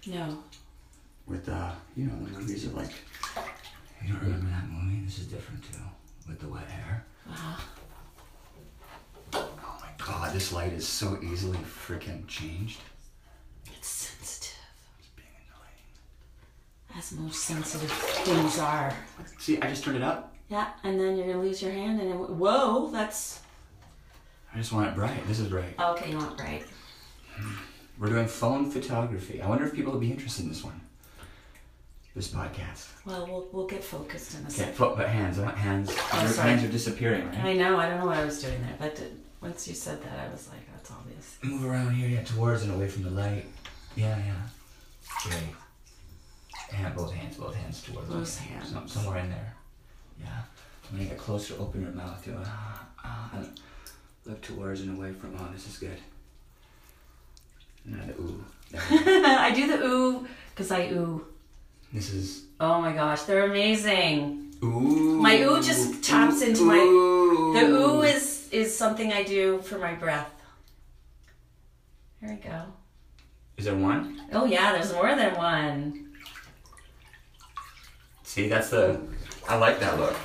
No. 0.07 0.39
with 1.27 1.47
uh, 1.47 1.71
you 1.95 2.05
know 2.07 2.15
the 2.25 2.39
movies 2.39 2.65
of 2.65 2.73
like. 2.73 2.91
You 4.05 4.13
don't 4.13 4.21
remember 4.23 4.47
that 4.49 4.69
movie? 4.69 5.01
This 5.05 5.19
is 5.19 5.25
different 5.27 5.63
too, 5.63 5.79
with 6.27 6.39
the 6.39 6.47
wet 6.47 6.67
hair. 6.67 7.05
Wow. 7.29 7.55
Oh 10.09 10.11
god, 10.11 10.33
this 10.33 10.53
light 10.53 10.73
is 10.73 10.87
so 10.87 11.17
easily 11.21 11.57
freaking 11.59 12.25
changed. 12.27 12.79
It's 13.65 13.87
sensitive. 13.87 14.55
It's 14.99 15.09
being 15.15 15.27
annoying. 15.47 16.97
As 16.97 17.11
most 17.11 17.41
sensitive 17.43 17.91
things 17.91 18.59
are. 18.59 18.93
See, 19.37 19.59
I 19.61 19.67
just 19.69 19.83
turned 19.83 19.97
it 19.97 20.03
up. 20.03 20.33
Yeah, 20.49 20.69
and 20.83 20.99
then 20.99 21.17
you're 21.17 21.27
gonna 21.27 21.41
lose 21.41 21.61
your 21.61 21.71
hand 21.71 21.99
and 21.99 22.09
it, 22.09 22.15
whoa, 22.15 22.89
that's 22.91 23.41
I 24.53 24.57
just 24.57 24.71
want 24.71 24.87
it 24.87 24.95
bright. 24.95 25.27
This 25.27 25.39
is 25.39 25.49
bright. 25.49 25.75
Oh, 25.77 25.93
okay, 25.93 26.11
you 26.11 26.17
want 26.17 26.39
right. 26.39 26.63
Hmm. 27.35 27.55
We're 27.99 28.09
doing 28.09 28.27
phone 28.27 28.71
photography. 28.71 29.41
I 29.41 29.47
wonder 29.49 29.65
if 29.65 29.73
people 29.73 29.91
will 29.91 29.99
be 29.99 30.11
interested 30.11 30.43
in 30.43 30.49
this 30.49 30.63
one. 30.63 30.79
This 32.15 32.29
podcast. 32.29 32.87
Well, 33.05 33.27
we'll 33.27 33.47
we'll 33.51 33.67
get 33.67 33.83
focused 33.83 34.35
in 34.35 34.39
a 34.41 34.43
Okay, 34.45 34.53
second. 34.53 34.73
foot, 34.73 34.97
but 34.97 35.09
hands. 35.09 35.37
I 35.37 35.43
want 35.43 35.57
hands. 35.57 35.93
Oh, 36.13 36.21
Your 36.21 36.29
sorry. 36.31 36.49
hands 36.49 36.63
are 36.63 36.67
disappearing, 36.71 37.27
right? 37.27 37.37
I 37.45 37.53
know, 37.53 37.77
I 37.77 37.87
don't 37.89 37.99
know 37.99 38.05
what 38.07 38.17
I 38.17 38.25
was 38.25 38.41
doing 38.41 38.59
there, 38.61 38.75
but 38.79 38.95
did, 38.95 39.11
once 39.47 39.65
you 39.67 39.73
said 39.73 40.03
that, 40.03 40.19
I 40.27 40.29
was 40.29 40.49
like, 40.49 40.59
that's 40.73 40.91
obvious. 40.91 41.37
Move 41.41 41.65
around 41.65 41.91
here, 41.95 42.09
yeah, 42.09 42.23
towards 42.23 42.63
and 42.63 42.73
away 42.73 42.89
from 42.89 43.03
the 43.03 43.09
light. 43.09 43.45
Yeah, 43.95 44.17
yeah. 44.17 44.33
Great. 45.23 46.75
And 46.75 46.93
both 46.93 47.13
hands, 47.13 47.37
both 47.37 47.55
hands 47.55 47.81
towards. 47.81 48.09
Both 48.09 48.39
hands. 48.39 48.69
Some, 48.69 48.87
somewhere 48.89 49.19
in 49.19 49.29
there. 49.29 49.53
Yeah. 50.19 50.41
When 50.91 51.01
you 51.01 51.07
get 51.07 51.17
closer, 51.17 51.53
open 51.59 51.81
your 51.81 51.91
mouth. 51.91 52.23
Do 52.25 52.35
ah, 52.43 52.85
ah, 53.05 53.29
and 53.35 53.59
look 54.25 54.41
towards 54.41 54.81
and 54.81 54.97
away 54.97 55.13
from. 55.13 55.33
Oh, 55.39 55.47
this 55.53 55.65
is 55.65 55.77
good. 55.77 55.97
Now 57.85 58.03
the 58.05 58.13
ooh. 58.21 58.43
There 58.71 58.81
we 58.91 58.97
go. 59.05 59.23
I 59.39 59.51
do 59.51 59.67
the 59.67 59.81
ooh 59.85 60.27
because 60.49 60.71
I 60.71 60.89
ooh. 60.89 61.25
this 61.93 62.11
is 62.13 62.43
Oh 62.59 62.81
my 62.81 62.91
gosh, 62.91 63.21
they're 63.23 63.45
amazing. 63.45 64.53
ooh. 64.61 65.21
My 65.21 65.41
ooh 65.41 65.61
just 65.63 66.03
taps 66.03 66.41
into 66.41 66.63
my- 66.63 66.75
ooh. 66.75 67.53
The 67.53 67.65
ooh 67.65 68.01
is 68.01 68.26
is 68.51 68.75
something 68.75 69.13
I 69.13 69.23
do 69.23 69.59
for 69.59 69.77
my 69.77 69.93
breath. 69.93 70.31
There 72.21 72.31
we 72.31 72.37
go. 72.37 72.63
Is 73.57 73.65
there 73.65 73.75
one? 73.75 74.21
Oh 74.33 74.45
yeah, 74.45 74.73
there's 74.73 74.93
more 74.93 75.15
than 75.15 75.35
one. 75.35 76.13
See, 78.23 78.47
that's 78.47 78.69
the. 78.69 79.01
I 79.47 79.55
like 79.55 79.79
that 79.79 79.99
look. 79.99 80.15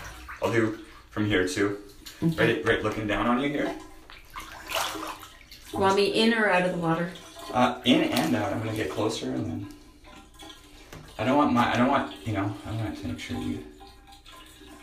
I'll 0.43 0.53
do 0.53 0.79
from 1.11 1.27
here 1.27 1.47
too. 1.47 1.79
Right, 2.21 2.65
right, 2.65 2.83
looking 2.83 3.07
down 3.07 3.27
on 3.27 3.41
you 3.41 3.49
here. 3.49 3.75
Want 5.73 5.97
me 5.97 6.07
in 6.07 6.35
or 6.35 6.49
out 6.49 6.63
of 6.63 6.73
the 6.73 6.79
water? 6.79 7.11
Uh, 7.53 7.81
in 7.85 8.03
and 8.03 8.37
out. 8.37 8.53
I'm 8.53 8.59
gonna 8.61 8.77
get 8.77 8.91
closer 8.91 9.33
and 9.33 9.47
then. 9.47 9.69
I 11.19 11.25
don't 11.25 11.37
want 11.37 11.53
my. 11.53 11.73
I 11.73 11.77
don't 11.77 11.89
want. 11.89 12.15
You 12.27 12.35
know. 12.35 12.55
I 12.67 12.73
want 12.73 12.99
to 12.99 13.09
make 13.09 13.19
sure 13.19 13.39
you. 13.39 13.65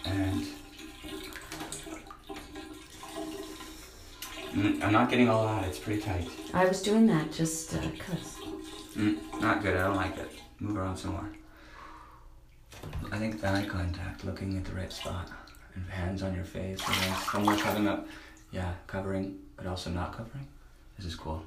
And. 0.05 0.45
Mm, 4.53 4.83
I'm 4.83 4.91
not 4.91 5.09
getting 5.09 5.29
all 5.29 5.47
out. 5.47 5.63
It's 5.65 5.79
pretty 5.79 6.01
tight. 6.01 6.27
I 6.53 6.65
was 6.65 6.81
doing 6.81 7.05
that 7.07 7.31
just 7.31 7.73
uh 7.75 7.79
'cause. 7.99 8.37
Mm, 8.95 9.17
not 9.41 9.61
good. 9.61 9.75
I 9.77 9.83
don't 9.87 9.95
like 9.95 10.17
it. 10.17 10.31
Move 10.59 10.77
around 10.77 10.97
some 10.97 11.11
more. 11.11 11.29
I 13.11 13.17
think 13.17 13.43
eye 13.43 13.65
contact, 13.65 14.23
looking 14.25 14.57
at 14.57 14.65
the 14.65 14.71
right 14.73 14.91
spot, 14.91 15.29
and 15.75 15.85
hands 15.89 16.23
on 16.23 16.33
your 16.35 16.43
face, 16.45 16.79
and 16.87 16.95
then 16.95 17.15
somewhere 17.31 17.57
covering 17.57 17.87
up. 17.87 18.07
Yeah, 18.51 18.71
covering, 18.87 19.37
but 19.55 19.67
also 19.67 19.89
not 19.91 20.11
covering. 20.17 20.47
This 20.97 21.05
is 21.05 21.15
cool. 21.15 21.43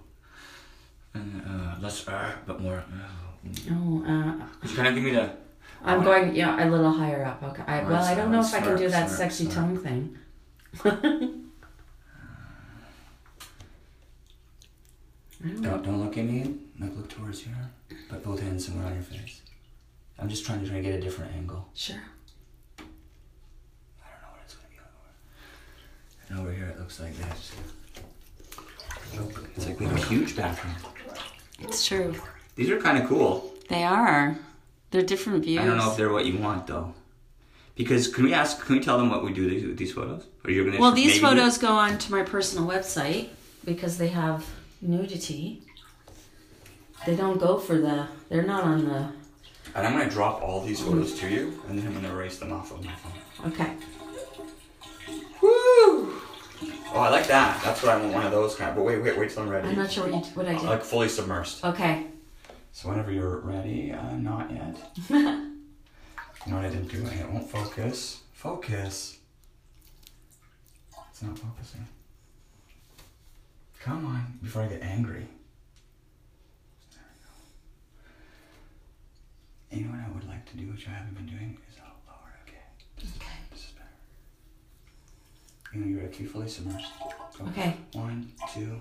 And 1.14 1.42
uh, 1.46 1.76
less, 1.80 2.06
uh, 2.08 2.32
but 2.46 2.60
more. 2.60 2.78
Uh, 2.78 3.08
Oh, 3.72 4.04
uh, 4.06 4.46
could 4.60 4.70
you 4.70 4.76
kind 4.76 4.88
of 4.88 4.94
give 4.94 5.02
me 5.02 5.10
the? 5.10 5.28
I'm 5.84 6.04
going, 6.04 6.32
yeah, 6.36 6.64
a 6.64 6.70
little 6.70 6.92
higher 6.92 7.24
up. 7.24 7.42
Okay. 7.42 7.64
I, 7.66 7.82
well, 7.82 8.04
I 8.04 8.14
don't 8.14 8.30
know 8.30 8.40
if 8.40 8.54
I 8.54 8.60
can 8.60 8.76
do 8.78 8.88
that 8.88 9.10
sexy 9.10 9.48
tongue 9.48 9.76
thing. 9.76 10.16
don't 15.48 15.60
know. 15.60 15.70
Don't, 15.70 15.82
don't 15.84 16.04
look 16.04 16.16
at 16.18 16.24
me. 16.24 16.54
Look, 16.78 16.96
look 16.96 17.08
towards 17.08 17.40
here. 17.42 17.70
Put 18.08 18.24
both 18.24 18.40
hands 18.40 18.66
somewhere 18.66 18.86
on 18.86 18.94
your 18.94 19.02
face. 19.02 19.40
I'm 20.18 20.28
just 20.28 20.44
trying 20.44 20.60
to 20.60 20.66
try 20.68 20.76
to 20.76 20.82
get 20.82 20.94
a 20.94 21.00
different 21.00 21.32
angle. 21.34 21.68
Sure. 21.74 21.96
I 22.78 22.82
don't 22.82 24.22
know 24.22 24.28
what 24.30 24.40
it's 24.44 24.54
gonna 24.54 24.68
be 24.70 24.76
like 24.76 24.86
over. 24.86 26.28
And 26.28 26.38
over 26.40 26.52
here 26.52 26.66
it 26.68 26.78
looks 26.78 27.00
like 27.00 27.16
this. 27.16 27.52
It's 29.56 29.66
like 29.66 29.78
we 29.80 29.86
have 29.86 29.96
a 29.96 30.06
huge 30.06 30.36
bathroom. 30.36 30.74
It's 31.58 31.86
true. 31.86 32.14
These 32.56 32.70
are 32.70 32.80
kind 32.80 32.98
of 33.02 33.08
cool. 33.08 33.52
They 33.68 33.84
are. 33.84 34.36
They're 34.90 35.02
different 35.02 35.44
views. 35.44 35.60
I 35.60 35.66
don't 35.66 35.76
know 35.76 35.90
if 35.90 35.96
they're 35.96 36.12
what 36.12 36.26
you 36.26 36.38
want 36.38 36.66
though. 36.66 36.94
Because 37.74 38.08
can 38.08 38.24
we 38.24 38.34
ask? 38.34 38.64
Can 38.64 38.76
we 38.76 38.82
tell 38.82 38.98
them 38.98 39.10
what 39.10 39.24
we 39.24 39.32
do 39.32 39.48
these, 39.48 39.64
with 39.64 39.78
these 39.78 39.92
photos? 39.92 40.24
Or 40.44 40.50
you're 40.50 40.64
gonna? 40.64 40.78
Well, 40.78 40.92
these 40.92 41.20
maybe- 41.20 41.36
photos 41.36 41.58
go 41.58 41.72
on 41.72 41.98
to 41.98 42.12
my 42.12 42.22
personal 42.22 42.66
website 42.66 43.28
because 43.64 43.98
they 43.98 44.08
have 44.08 44.46
nudity. 44.82 45.62
They 47.06 47.16
don't 47.16 47.38
go 47.38 47.58
for 47.58 47.78
the. 47.78 48.06
They're 48.28 48.42
not 48.42 48.64
on 48.64 48.84
the. 48.84 49.12
And 49.74 49.86
I'm 49.86 49.92
gonna 49.92 50.10
drop 50.10 50.42
all 50.42 50.60
these 50.60 50.80
photos 50.80 51.18
to 51.20 51.28
you, 51.28 51.62
and 51.68 51.78
then 51.78 51.86
I'm 51.86 51.94
gonna 51.94 52.12
erase 52.12 52.38
them 52.38 52.52
off 52.52 52.72
of 52.72 52.84
my 52.84 52.92
phone. 52.94 53.52
Okay. 53.52 53.72
Woo! 55.40 56.20
Oh, 56.94 56.98
I 56.98 57.08
like 57.08 57.26
that. 57.28 57.62
That's 57.62 57.82
what 57.82 57.92
I 57.92 57.96
want. 57.96 58.12
One 58.12 58.26
of 58.26 58.32
those 58.32 58.54
kind. 58.54 58.70
Of, 58.70 58.76
but 58.76 58.84
wait, 58.84 59.02
wait, 59.02 59.16
wait 59.16 59.30
till 59.30 59.42
I'm 59.42 59.48
ready. 59.48 59.68
I'm 59.68 59.76
not 59.76 59.90
sure 59.90 60.06
what, 60.08 60.26
you, 60.26 60.32
what 60.34 60.46
I 60.46 60.54
did. 60.54 60.62
Like 60.62 60.82
fully 60.82 61.08
submersed. 61.08 61.64
Okay. 61.64 62.06
So 62.72 62.88
whenever 62.88 63.10
you're 63.10 63.38
ready, 63.40 63.92
uh, 63.92 64.16
not 64.16 64.50
yet. 64.50 64.76
you 65.08 65.16
know 66.46 66.56
what 66.56 66.64
I 66.64 66.68
didn't 66.68 66.88
do? 66.88 67.04
It 67.06 67.30
won't 67.30 67.48
focus. 67.50 68.20
Focus. 68.32 69.18
It's 71.10 71.22
not 71.22 71.38
focusing. 71.38 71.86
Come 73.84 74.06
on, 74.06 74.38
before 74.40 74.62
I 74.62 74.68
get 74.68 74.82
angry. 74.82 75.26
There 76.92 77.02
we 79.72 79.76
go. 79.76 79.82
You 79.82 79.84
know 79.86 79.90
what 79.90 80.08
I 80.08 80.10
would 80.14 80.28
like 80.28 80.48
to 80.52 80.56
do, 80.56 80.70
which 80.70 80.86
I 80.86 80.92
haven't 80.92 81.14
been 81.16 81.26
doing, 81.26 81.58
is 81.68 81.76
oh, 81.80 81.86
I'll 81.86 82.14
lower. 82.14 82.32
Okay. 82.46 82.58
This 82.96 83.10
is, 83.10 83.16
Okay. 83.16 83.26
this 83.50 83.60
is 83.60 83.70
better. 83.72 83.88
You 85.74 85.80
know, 85.80 85.86
you're 86.00 86.08
be 86.08 86.24
fully 86.24 86.46
submersed. 86.46 86.86
Go. 87.36 87.44
Okay. 87.48 87.76
One, 87.94 88.30
two. 88.54 88.80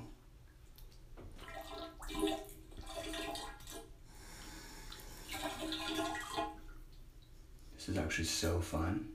This 7.76 7.90
is 7.90 7.98
actually 7.98 8.26
so 8.26 8.60
fun. 8.60 9.08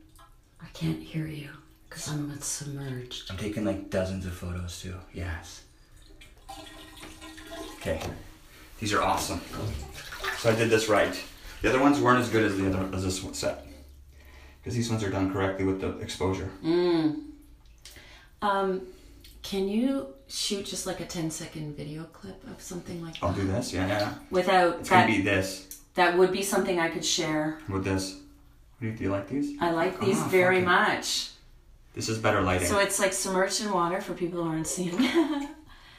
I 0.60 0.66
can't 0.72 1.00
hear 1.00 1.28
you 1.28 1.50
because 1.88 2.08
I'm 2.08 2.36
submerged. 2.40 3.30
I'm 3.30 3.36
taking 3.36 3.64
like 3.64 3.88
dozens 3.90 4.26
of 4.26 4.32
photos 4.32 4.80
too. 4.82 4.96
Yes. 5.14 5.62
Okay. 7.86 8.00
These 8.80 8.92
are 8.92 9.02
awesome. 9.02 9.40
So 10.38 10.50
I 10.50 10.54
did 10.56 10.70
this 10.70 10.88
right. 10.88 11.16
The 11.62 11.68
other 11.70 11.78
ones 11.80 12.00
weren't 12.00 12.18
as 12.18 12.28
good 12.28 12.42
as 12.44 12.56
the 12.58 12.66
other 12.68 12.94
as 12.94 13.04
this 13.04 13.22
one 13.22 13.32
set. 13.34 13.64
Because 14.60 14.74
these 14.74 14.90
ones 14.90 15.04
are 15.04 15.10
done 15.10 15.32
correctly 15.32 15.64
with 15.64 15.80
the 15.80 15.96
exposure. 15.98 16.50
Mm. 16.64 17.22
Um, 18.42 18.82
can 19.42 19.68
you 19.68 20.08
shoot 20.26 20.66
just 20.66 20.84
like 20.86 20.98
a 21.00 21.04
10 21.06 21.30
second 21.30 21.76
video 21.76 22.02
clip 22.04 22.42
of 22.48 22.60
something 22.60 23.00
like 23.02 23.14
I'll 23.22 23.30
that? 23.32 23.40
do 23.40 23.46
this. 23.46 23.72
Yeah, 23.72 23.86
yeah. 23.86 24.14
Without 24.30 24.80
It's 24.80 24.88
that, 24.88 25.06
gonna 25.06 25.16
be 25.18 25.22
this 25.22 25.80
that 25.94 26.18
would 26.18 26.32
be 26.32 26.42
something 26.42 26.78
I 26.80 26.88
could 26.90 27.04
share. 27.04 27.58
with 27.70 27.84
this. 27.84 28.16
Do 28.80 28.86
you, 28.88 28.92
do 28.92 29.04
you 29.04 29.10
like 29.10 29.28
these? 29.28 29.56
I 29.60 29.70
like 29.70 29.98
these 30.00 30.18
Ah, 30.20 30.28
very 30.28 30.60
much. 30.60 31.30
This 31.94 32.08
is 32.10 32.18
better 32.18 32.42
lighting. 32.42 32.66
So 32.68 32.78
it's 32.80 32.98
like 32.98 33.14
submerged 33.14 33.62
in 33.62 33.72
water 33.72 34.00
for 34.02 34.12
people 34.12 34.42
who 34.42 34.50
aren't 34.50 34.66
seeing. 34.66 34.98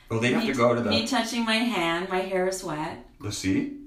well, 0.09 0.19
they 0.19 0.31
have 0.33 0.43
me, 0.43 0.51
to 0.51 0.57
go 0.57 0.73
to 0.75 0.81
the 0.81 0.89
me 0.89 1.07
touching 1.07 1.45
my 1.45 1.55
hand, 1.55 2.09
my 2.09 2.19
hair 2.19 2.47
is 2.47 2.63
wet. 2.63 3.05
Let's 3.19 3.37
see. 3.37 3.77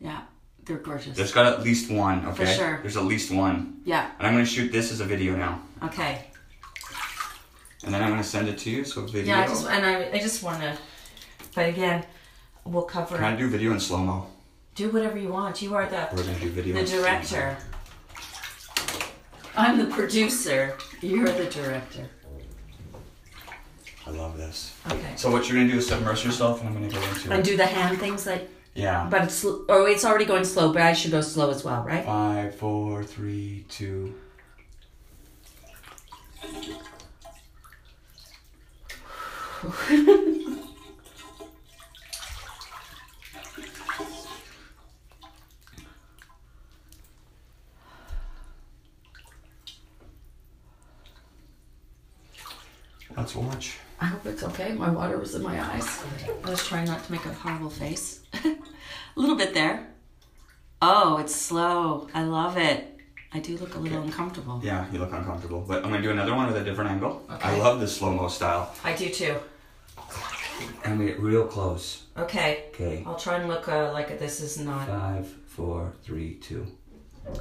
Yeah, 0.00 0.22
they're 0.64 0.78
gorgeous. 0.78 1.16
There's 1.16 1.32
got 1.32 1.46
at 1.46 1.62
least 1.62 1.90
one. 1.90 2.26
Okay. 2.26 2.44
For 2.44 2.46
sure. 2.46 2.78
There's 2.82 2.96
at 2.96 3.04
least 3.04 3.30
one, 3.32 3.80
yeah, 3.84 4.10
and 4.18 4.26
I'm 4.26 4.34
gonna 4.34 4.46
shoot 4.46 4.70
this 4.72 4.92
as 4.92 5.00
a 5.00 5.04
video 5.04 5.36
now, 5.36 5.62
okay. 5.82 6.26
and 7.84 7.92
then 7.92 8.02
I'm 8.02 8.10
gonna 8.10 8.24
send 8.24 8.48
it 8.48 8.58
to 8.58 8.70
you. 8.70 8.84
So 8.84 9.02
video. 9.02 9.34
Yeah, 9.34 9.42
I 9.42 9.46
just 9.46 9.66
and 9.66 9.84
I, 9.84 10.10
I 10.12 10.18
just 10.18 10.42
want 10.42 10.60
to, 10.62 10.76
but 11.54 11.68
again, 11.68 12.04
we'll 12.64 12.82
cover 12.82 13.16
Can 13.16 13.24
I 13.24 13.36
do 13.36 13.48
video 13.48 13.72
in 13.72 13.80
slow 13.80 13.98
mo? 13.98 14.26
Do 14.74 14.90
whatever 14.90 15.18
you 15.18 15.30
want. 15.30 15.62
You 15.62 15.74
are 15.74 15.86
the 15.86 16.08
We're 16.12 16.22
gonna 16.22 16.38
do 16.38 16.50
video. 16.50 16.74
the 16.74 16.80
in 16.80 16.86
slow-mo. 16.86 17.02
director. 17.02 17.56
I'm 19.56 19.78
the 19.78 19.86
producer. 19.86 20.76
You're 21.00 21.30
the 21.30 21.46
director. 21.46 22.06
I 24.06 24.10
love 24.10 24.36
this. 24.38 24.72
Okay. 24.86 25.12
So 25.16 25.30
what 25.30 25.48
you're 25.48 25.58
gonna 25.58 25.72
do 25.72 25.78
is 25.78 25.88
submerge 25.88 26.24
yourself, 26.24 26.60
and 26.60 26.68
I'm 26.68 26.74
gonna 26.74 26.88
go 26.88 27.00
into 27.02 27.30
And 27.32 27.40
it. 27.40 27.44
do 27.50 27.56
the 27.56 27.66
hand 27.66 27.98
things 27.98 28.26
like, 28.26 28.48
Yeah. 28.74 29.08
but 29.10 29.24
it's 29.24 29.44
oh, 29.44 29.86
it's 29.86 30.04
already 30.04 30.24
going 30.26 30.44
slow. 30.44 30.72
But 30.72 30.82
I 30.82 30.92
should 30.92 31.10
go 31.10 31.20
slow 31.20 31.50
as 31.50 31.64
well, 31.64 31.82
right? 31.82 32.04
Five, 32.04 32.54
four, 32.54 33.02
three, 33.02 33.64
two. 33.68 34.14
Let's 53.16 53.34
watch. 53.34 53.78
I 54.00 54.06
hope 54.06 54.26
it's 54.26 54.42
okay. 54.42 54.72
My 54.72 54.90
water 54.90 55.18
was 55.18 55.34
in 55.34 55.42
my 55.42 55.58
eyes. 55.72 56.02
I 56.44 56.50
was 56.50 56.66
trying 56.66 56.86
not 56.86 57.04
to 57.04 57.12
make 57.12 57.24
a 57.24 57.32
horrible 57.32 57.70
face. 57.70 58.20
a 58.44 58.56
little 59.14 59.36
bit 59.36 59.54
there. 59.54 59.86
Oh, 60.82 61.18
it's 61.18 61.34
slow. 61.34 62.08
I 62.12 62.22
love 62.24 62.56
it. 62.58 62.96
I 63.32 63.38
do 63.40 63.56
look 63.58 63.74
a 63.74 63.78
little 63.78 64.02
uncomfortable. 64.02 64.60
Yeah, 64.62 64.86
you 64.90 64.98
look 64.98 65.12
uncomfortable, 65.12 65.60
but 65.60 65.84
I'm 65.84 65.90
gonna 65.90 66.02
do 66.02 66.10
another 66.10 66.34
one 66.34 66.46
with 66.46 66.56
a 66.56 66.64
different 66.64 66.90
angle. 66.90 67.22
Okay. 67.30 67.48
I 67.48 67.58
love 67.58 67.80
the 67.80 67.88
slow 67.88 68.12
mo 68.14 68.28
style, 68.28 68.74
I 68.84 68.94
do 68.94 69.08
too. 69.10 69.36
and 70.84 70.98
we 70.98 71.06
get 71.06 71.20
real 71.20 71.46
close. 71.46 72.04
Okay. 72.16 72.64
Okay. 72.70 73.02
I'll 73.06 73.16
try 73.16 73.36
and 73.36 73.48
look 73.48 73.68
uh, 73.68 73.92
like 73.92 74.18
this 74.18 74.40
is 74.40 74.58
not. 74.58 74.88
Five, 74.88 75.26
four, 75.46 75.92
three, 76.02 76.34
two. 76.36 76.66
I 77.28 77.32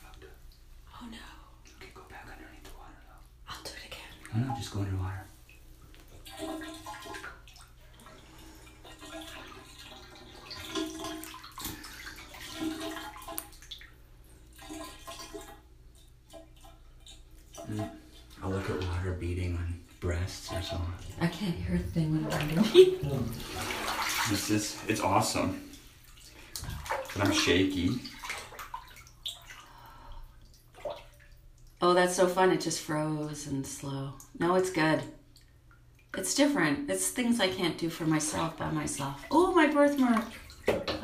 fucked 0.00 0.24
up. 0.24 0.30
Oh 0.94 1.06
no. 1.10 1.18
Okay, 1.76 1.90
go 1.94 2.02
back 2.08 2.26
underneath 2.30 2.64
the 2.64 2.70
water 2.78 2.96
though. 3.06 3.22
I'll 3.48 3.62
do 3.64 3.70
it 4.36 4.40
again. 4.40 4.48
No, 4.48 4.52
no, 4.52 4.58
just 4.58 4.72
go 4.72 4.80
underwater. 4.80 5.22
Mm. 17.70 17.90
I'll 18.42 18.50
look 18.50 18.70
at 18.70 18.80
water 18.80 19.12
beating 19.18 19.56
on 19.56 19.80
breasts 20.00 20.52
or 20.52 20.62
so 20.62 20.76
on. 20.76 20.94
I 21.20 21.26
can't 21.26 21.54
hear 21.54 21.76
a 21.76 21.78
thing 21.78 22.12
when 22.12 22.32
I'm 22.32 22.40
underneath. 22.48 23.02
This 24.28 24.50
is, 24.50 24.76
it's 24.88 25.00
awesome. 25.00 25.70
But 27.14 27.26
I'm 27.26 27.32
shaky. 27.32 28.00
Oh, 31.80 31.92
that's 31.94 32.14
so 32.16 32.26
fun. 32.26 32.50
It 32.50 32.60
just 32.60 32.80
froze 32.80 33.46
and 33.46 33.66
slow. 33.66 34.14
No, 34.38 34.54
it's 34.54 34.70
good. 34.70 35.02
It's 36.16 36.34
different. 36.34 36.90
It's 36.90 37.10
things 37.10 37.40
I 37.40 37.48
can't 37.48 37.76
do 37.76 37.90
for 37.90 38.04
myself 38.04 38.56
by 38.56 38.70
myself. 38.70 39.24
Oh, 39.30 39.52
my 39.52 39.66
birthmark. 39.66 40.24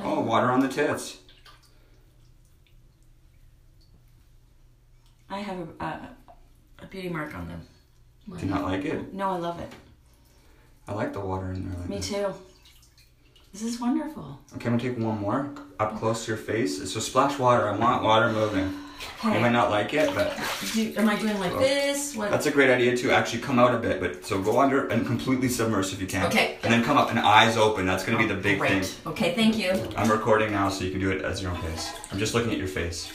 Oh, 0.02 0.20
water 0.20 0.50
on 0.50 0.60
the 0.60 0.68
tits. 0.68 1.18
I 5.28 5.38
have 5.40 5.68
a, 5.80 6.10
a 6.78 6.86
beauty 6.90 7.08
mark 7.08 7.34
on 7.34 7.48
them. 7.48 7.62
Do 8.30 8.46
you 8.46 8.50
not 8.50 8.62
like 8.62 8.84
it? 8.84 9.12
No, 9.12 9.30
I 9.30 9.36
love 9.36 9.60
it. 9.60 9.72
I 10.88 10.94
like 10.94 11.12
the 11.12 11.20
water 11.20 11.52
in 11.52 11.68
there. 11.68 11.78
Like 11.78 11.88
Me 11.88 12.00
too. 12.00 12.32
This 13.52 13.62
is 13.62 13.78
wonderful. 13.80 14.38
Okay, 14.56 14.68
I'm 14.68 14.78
gonna 14.78 14.90
take 14.94 14.98
one 14.98 15.20
more 15.20 15.50
up 15.78 15.98
close 15.98 16.24
to 16.24 16.30
your 16.30 16.38
face. 16.38 16.78
So 16.90 17.00
splash 17.00 17.38
water. 17.38 17.68
I 17.68 17.76
want 17.76 18.02
water 18.02 18.32
moving. 18.32 18.78
Okay. 19.18 19.34
You 19.34 19.40
might 19.40 19.52
not 19.52 19.68
like 19.70 19.92
it, 19.94 20.14
but 20.14 20.38
Do, 20.72 20.94
am 20.96 21.08
I 21.08 21.16
doing 21.16 21.38
like 21.38 21.58
this? 21.58 22.14
What? 22.14 22.30
that's 22.30 22.46
a 22.46 22.50
great 22.50 22.70
idea 22.70 22.96
too. 22.96 23.10
Actually, 23.10 23.40
come 23.42 23.58
out 23.58 23.74
a 23.74 23.78
bit, 23.78 24.00
but 24.00 24.24
so 24.24 24.40
go 24.40 24.60
under 24.60 24.86
and 24.88 25.04
completely 25.04 25.48
submerge 25.48 25.92
if 25.92 26.00
you 26.00 26.06
can. 26.06 26.26
Okay. 26.26 26.58
And 26.62 26.72
then 26.72 26.82
come 26.84 26.96
up 26.96 27.10
and 27.10 27.18
eyes 27.18 27.56
open. 27.56 27.84
That's 27.84 28.04
gonna 28.04 28.18
be 28.18 28.26
the 28.26 28.34
big 28.34 28.58
Great. 28.58 28.84
thing. 28.84 29.10
Okay, 29.12 29.34
thank 29.34 29.58
you. 29.58 29.70
I'm 29.96 30.10
recording 30.10 30.52
now, 30.52 30.68
so 30.68 30.84
you 30.84 30.90
can 30.90 31.00
do 31.00 31.10
it 31.10 31.22
as 31.22 31.42
your 31.42 31.50
own 31.50 31.60
pace. 31.60 31.92
I'm 32.10 32.18
just 32.18 32.34
looking 32.34 32.52
at 32.52 32.58
your 32.58 32.68
face. 32.68 33.12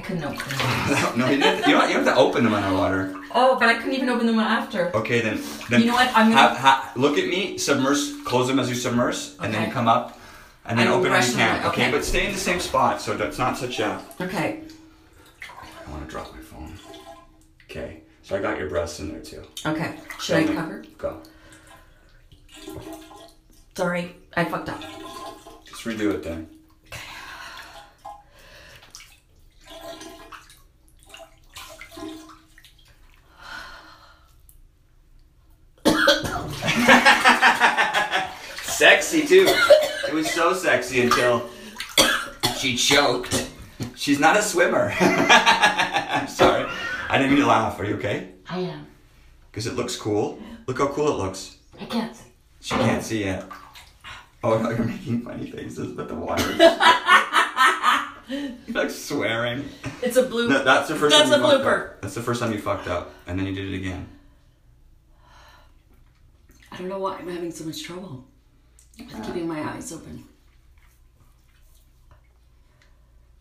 I 0.00 0.02
couldn't 0.02 0.24
open 0.24 0.38
them. 0.38 1.18
no, 1.18 1.28
you, 1.28 1.38
don't, 1.38 1.58
you, 1.58 1.74
don't, 1.74 1.88
you 1.88 1.94
don't 1.94 2.04
have 2.06 2.14
to 2.14 2.16
open 2.16 2.42
them 2.44 2.54
underwater. 2.54 3.14
Oh, 3.34 3.58
but 3.60 3.68
I 3.68 3.74
couldn't 3.74 3.92
even 3.92 4.08
open 4.08 4.26
them 4.26 4.38
after. 4.38 4.96
Okay, 4.96 5.20
then. 5.20 5.42
then 5.68 5.80
You 5.82 5.88
know 5.88 5.92
what? 5.92 6.08
I'm 6.16 6.30
gonna- 6.30 6.40
have, 6.40 6.56
ha, 6.56 6.92
look 6.96 7.18
at 7.18 7.28
me. 7.28 7.58
Submerge. 7.58 8.24
Close 8.24 8.48
them 8.48 8.58
as 8.58 8.70
you 8.70 8.74
submerge, 8.74 9.32
and 9.40 9.52
then 9.52 9.64
Okay. 9.64 9.70
come 9.72 9.88
up, 9.88 10.18
and 10.64 10.78
then 10.78 10.86
And 10.86 10.94
open 10.96 11.12
when 11.12 11.22
you 11.22 11.32
can. 11.34 11.58
Okay. 11.66 11.68
okay. 11.68 11.90
but 11.90 12.02
stay 12.02 12.26
in 12.26 12.32
the 12.32 12.38
same 12.38 12.60
spot, 12.60 13.02
so 13.02 13.12
it's 13.12 13.36
not 13.36 13.58
such 13.58 13.78
a. 13.78 14.00
Okay. 14.22 14.62
I 15.86 15.90
want 15.90 16.06
to 16.06 16.10
drop 16.10 16.32
my 16.34 16.40
phone. 16.40 16.72
Okay, 17.64 18.00
so 18.22 18.36
I 18.36 18.40
got 18.40 18.58
your 18.58 18.70
breasts 18.70 19.00
in 19.00 19.10
there 19.12 19.20
too. 19.20 19.42
Okay. 19.66 19.96
Should 20.18 20.36
I 20.36 20.44
cover? 20.54 20.82
Go. 20.96 21.20
Sorry, 23.76 24.16
I 24.34 24.46
fucked 24.46 24.70
up. 24.70 24.80
Just 25.66 25.84
redo 25.84 26.14
it 26.14 26.22
then. 26.22 26.48
Sexy 38.80 39.26
too. 39.26 39.44
It 40.08 40.14
was 40.14 40.30
so 40.30 40.54
sexy 40.54 41.02
until 41.02 41.50
she 42.56 42.76
choked. 42.76 43.50
She's 43.94 44.18
not 44.18 44.38
a 44.38 44.42
swimmer. 44.42 44.94
I'm 45.00 46.26
sorry. 46.26 46.66
I 47.10 47.18
didn't 47.18 47.34
mean 47.34 47.42
to 47.42 47.46
laugh. 47.46 47.78
Are 47.78 47.84
you 47.84 47.96
okay? 47.96 48.32
I 48.48 48.60
am. 48.60 48.86
Because 49.50 49.66
it 49.66 49.76
looks 49.76 49.96
cool. 49.96 50.38
Look 50.66 50.78
how 50.78 50.88
cool 50.88 51.08
it 51.08 51.18
looks. 51.22 51.58
I 51.78 51.84
can't. 51.84 52.16
She 52.60 52.74
can't 52.74 53.04
see 53.04 53.24
it. 53.24 53.44
Oh 54.42 54.56
no, 54.56 54.70
you're 54.70 54.86
making 54.86 55.20
funny 55.26 55.50
faces 55.50 55.94
with 55.94 56.08
the 56.08 56.14
water. 56.14 56.50
you're 58.30 58.82
like 58.82 58.88
swearing. 58.90 59.68
It's 60.00 60.16
a 60.16 60.22
blue. 60.22 60.48
No, 60.48 60.64
that's 60.64 60.88
the 60.88 60.96
first 60.96 61.14
That's 61.14 61.28
time 61.28 61.44
a 61.44 61.46
blooper. 61.46 62.00
That's 62.00 62.14
the 62.14 62.22
first 62.22 62.40
time 62.40 62.50
you 62.52 62.58
fucked 62.58 62.88
up. 62.88 63.12
And 63.26 63.38
then 63.38 63.46
you 63.46 63.54
did 63.54 63.74
it 63.74 63.76
again. 63.76 64.08
I 66.72 66.78
don't 66.78 66.88
know 66.88 66.98
why 66.98 67.18
I'm 67.18 67.28
having 67.28 67.50
so 67.50 67.64
much 67.64 67.82
trouble 67.82 68.24
with 69.06 69.24
keeping 69.26 69.48
my 69.48 69.60
eyes 69.60 69.92
open. 69.92 70.24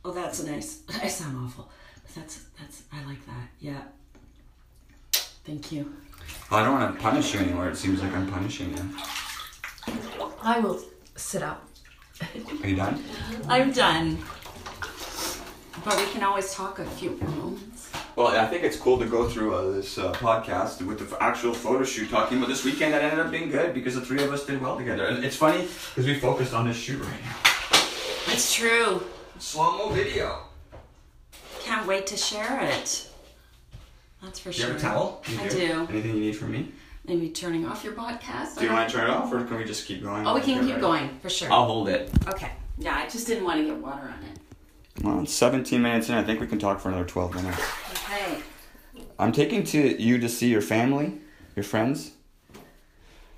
Oh, 0.03 0.11
that's 0.11 0.43
nice. 0.43 0.81
I 1.03 1.07
sound 1.07 1.37
awful, 1.37 1.69
but 2.03 2.15
that's 2.15 2.45
that's. 2.59 2.83
I 2.91 3.03
like 3.05 3.25
that. 3.25 3.49
Yeah. 3.59 3.81
Thank 5.45 5.71
you. 5.71 5.93
Well, 6.49 6.59
I 6.59 6.63
don't 6.63 6.79
want 6.79 6.95
to 6.95 7.01
punish 7.01 7.33
you 7.33 7.39
anymore. 7.41 7.69
It 7.69 7.77
seems 7.77 8.01
like 8.01 8.13
I'm 8.13 8.27
punishing 8.31 8.75
you. 8.75 8.97
I 10.41 10.59
will 10.59 10.79
sit 11.15 11.41
up. 11.43 11.67
Are 12.61 12.67
you 12.67 12.75
done? 12.75 13.03
I'm 13.47 13.71
done. 13.71 14.17
But 15.83 15.97
we 15.97 16.05
can 16.11 16.23
always 16.23 16.53
talk 16.53 16.79
a 16.79 16.85
few 16.85 17.11
more 17.11 17.29
moments. 17.29 17.78
Well, 18.19 18.37
I 18.37 18.45
think 18.47 18.65
it's 18.65 18.75
cool 18.75 18.99
to 18.99 19.05
go 19.05 19.29
through 19.29 19.55
uh, 19.55 19.71
this 19.71 19.97
uh, 19.97 20.11
podcast 20.11 20.85
with 20.85 21.09
the 21.09 21.23
actual 21.23 21.53
photo 21.53 21.85
shoot 21.85 22.09
talking 22.09 22.37
about 22.37 22.49
this 22.49 22.65
weekend 22.65 22.93
that 22.93 23.01
ended 23.01 23.17
up 23.17 23.31
being 23.31 23.49
good 23.49 23.73
because 23.73 23.95
the 23.95 24.01
three 24.01 24.21
of 24.21 24.33
us 24.33 24.45
did 24.45 24.61
well 24.61 24.77
together. 24.77 25.05
And 25.05 25.23
it's 25.23 25.37
funny 25.37 25.61
because 25.61 26.05
we 26.05 26.15
focused 26.19 26.53
on 26.53 26.67
this 26.67 26.75
shoot 26.75 26.99
right 27.01 27.23
now. 27.23 27.37
It's 28.27 28.53
true. 28.53 29.05
Slow 29.37 29.77
mo 29.77 29.89
video. 29.93 30.41
Can't 31.61 31.87
wait 31.87 32.07
to 32.07 32.17
share 32.17 32.59
it. 32.61 33.07
That's 34.21 34.37
for 34.37 34.51
Do 34.51 34.57
you 34.57 34.63
sure. 34.63 34.73
have 34.73 34.79
a 34.79 34.81
towel? 34.81 35.23
You 35.25 35.39
I 35.39 35.47
do. 35.47 35.87
Anything 35.89 36.15
you 36.15 36.19
need 36.19 36.35
from 36.35 36.51
me? 36.51 36.73
Maybe 37.07 37.29
turning 37.29 37.65
off 37.65 37.85
your 37.85 37.93
podcast. 37.93 38.57
Do 38.57 38.65
you 38.65 38.73
want 38.73 38.89
to 38.89 38.97
turn 38.97 39.09
it 39.09 39.13
off 39.13 39.31
or 39.31 39.45
can 39.45 39.55
we 39.55 39.63
just 39.63 39.87
keep 39.87 40.03
going? 40.03 40.27
Oh, 40.27 40.35
we 40.35 40.41
can 40.41 40.59
keep 40.59 40.71
ready? 40.71 40.81
going 40.81 41.19
for 41.21 41.29
sure. 41.29 41.49
I'll 41.49 41.67
hold 41.67 41.87
it. 41.87 42.11
Okay. 42.27 42.51
Yeah, 42.79 42.97
I 42.97 43.07
just 43.07 43.27
didn't 43.27 43.45
want 43.45 43.61
to 43.61 43.65
get 43.65 43.77
water 43.77 44.03
on 44.03 44.25
it. 44.25 44.39
Well, 45.05 45.21
it's 45.21 45.31
17 45.31 45.81
minutes 45.81 46.09
in. 46.09 46.15
I 46.15 46.23
think 46.23 46.41
we 46.41 46.47
can 46.47 46.59
talk 46.59 46.81
for 46.81 46.89
another 46.89 47.05
12 47.05 47.35
minutes. 47.35 47.61
Okay. 48.11 48.39
I'm 49.19 49.31
taking 49.31 49.63
to 49.65 50.01
you 50.01 50.17
to 50.17 50.27
see 50.27 50.49
your 50.49 50.61
family, 50.61 51.19
your 51.55 51.63
friends. 51.63 52.13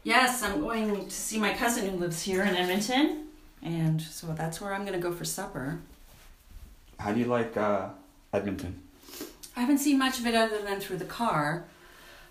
Yes, 0.04 0.42
I'm 0.44 0.62
going 0.62 1.06
to 1.06 1.12
see 1.12 1.40
my 1.40 1.54
cousin 1.54 1.90
who 1.90 1.98
lives 1.98 2.22
here 2.22 2.42
in 2.44 2.56
Edmonton, 2.56 3.28
and 3.62 4.02
so 4.02 4.28
that's 4.28 4.62
where 4.62 4.74
I'm 4.74 4.82
going 4.82 4.94
to 4.94 5.00
go 5.00 5.12
for 5.12 5.26
supper. 5.26 5.80
How 7.00 7.12
do 7.12 7.20
you 7.20 7.26
like 7.26 7.58
uh, 7.58 7.90
Edmonton? 8.32 8.82
I 9.58 9.60
haven't 9.60 9.80
seen 9.80 10.00
much 10.00 10.20
of 10.20 10.26
it 10.26 10.36
other 10.36 10.62
than 10.62 10.80
through 10.80 10.98
the 10.98 11.06
car, 11.06 11.66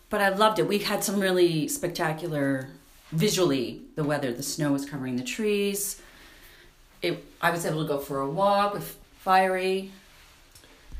but 0.08 0.22
I 0.22 0.30
loved 0.30 0.58
it. 0.58 0.66
We 0.66 0.78
had 0.78 1.04
some 1.04 1.20
really 1.20 1.68
spectacular 1.68 2.68
visually 3.12 3.82
the 3.96 4.04
weather. 4.04 4.32
The 4.32 4.42
snow 4.42 4.72
was 4.72 4.88
covering 4.88 5.16
the 5.16 5.24
trees. 5.24 6.00
It. 7.02 7.22
I 7.42 7.50
was 7.50 7.66
able 7.66 7.82
to 7.82 7.88
go 7.88 7.98
for 7.98 8.20
a 8.20 8.30
walk 8.30 8.72
with 8.72 8.96
Fiery. 9.18 9.92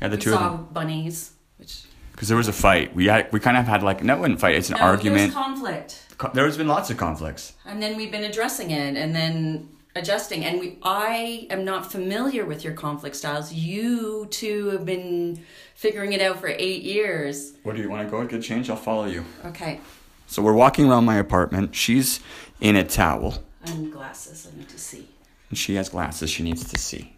Yeah, 0.01 0.07
the 0.09 0.15
we 0.17 0.21
two 0.21 0.33
of 0.33 0.39
saw 0.39 0.49
them. 0.57 0.67
bunnies, 0.71 1.31
which 1.57 1.83
Because 2.11 2.27
there 2.27 2.37
was 2.37 2.47
a 2.47 2.53
fight. 2.53 2.95
We 2.95 3.05
had, 3.05 3.31
we 3.31 3.39
kind 3.39 3.57
of 3.57 3.65
had 3.65 3.83
like 3.83 4.03
no, 4.03 4.15
it 4.15 4.19
wasn't 4.19 4.39
fight. 4.39 4.55
It's 4.55 4.69
an 4.69 4.73
no, 4.75 4.79
There 4.79 4.87
argument. 4.87 5.27
was 5.27 5.33
conflict. 5.33 6.05
Co- 6.17 6.31
There's 6.33 6.57
been 6.57 6.67
lots 6.67 6.89
of 6.89 6.97
conflicts. 6.97 7.53
and 7.65 7.81
then 7.81 7.95
we've 7.97 8.11
been 8.11 8.23
addressing 8.23 8.71
it 8.71 8.95
and 8.97 9.15
then 9.15 9.69
adjusting 9.93 10.45
and 10.45 10.57
we 10.61 10.77
i 10.83 11.45
am 11.49 11.65
not 11.65 11.91
familiar 11.91 12.45
with 12.45 12.63
your 12.63 12.71
conflict 12.73 13.13
styles 13.13 13.51
you 13.51 14.25
two 14.29 14.69
have 14.69 14.85
been 14.85 15.43
figuring 15.75 16.13
it 16.13 16.21
out 16.21 16.39
for 16.39 16.47
eight 16.47 16.81
years 16.81 17.51
What 17.63 17.75
do 17.75 17.81
you 17.81 17.89
want 17.89 18.07
to 18.07 18.09
go 18.09 18.25
get 18.25 18.41
changed? 18.41 18.69
I'll 18.69 18.77
follow 18.77 19.05
you. 19.05 19.25
okay 19.45 19.81
So 20.27 20.41
we're 20.41 20.53
walking 20.53 20.85
around 20.89 21.03
my 21.03 21.17
apartment. 21.17 21.75
She's 21.75 22.21
in 22.61 22.77
a 22.77 22.85
towel, 22.85 23.43
and 23.65 23.91
glasses 23.91 24.47
i 24.49 24.57
need 24.57 24.69
to 24.69 24.79
see 24.79 25.07
and 25.49 25.57
she 25.57 25.75
has 25.75 25.89
glasses. 25.89 26.29
She 26.29 26.43
needs 26.43 26.63
to 26.69 26.77
see. 26.79 27.17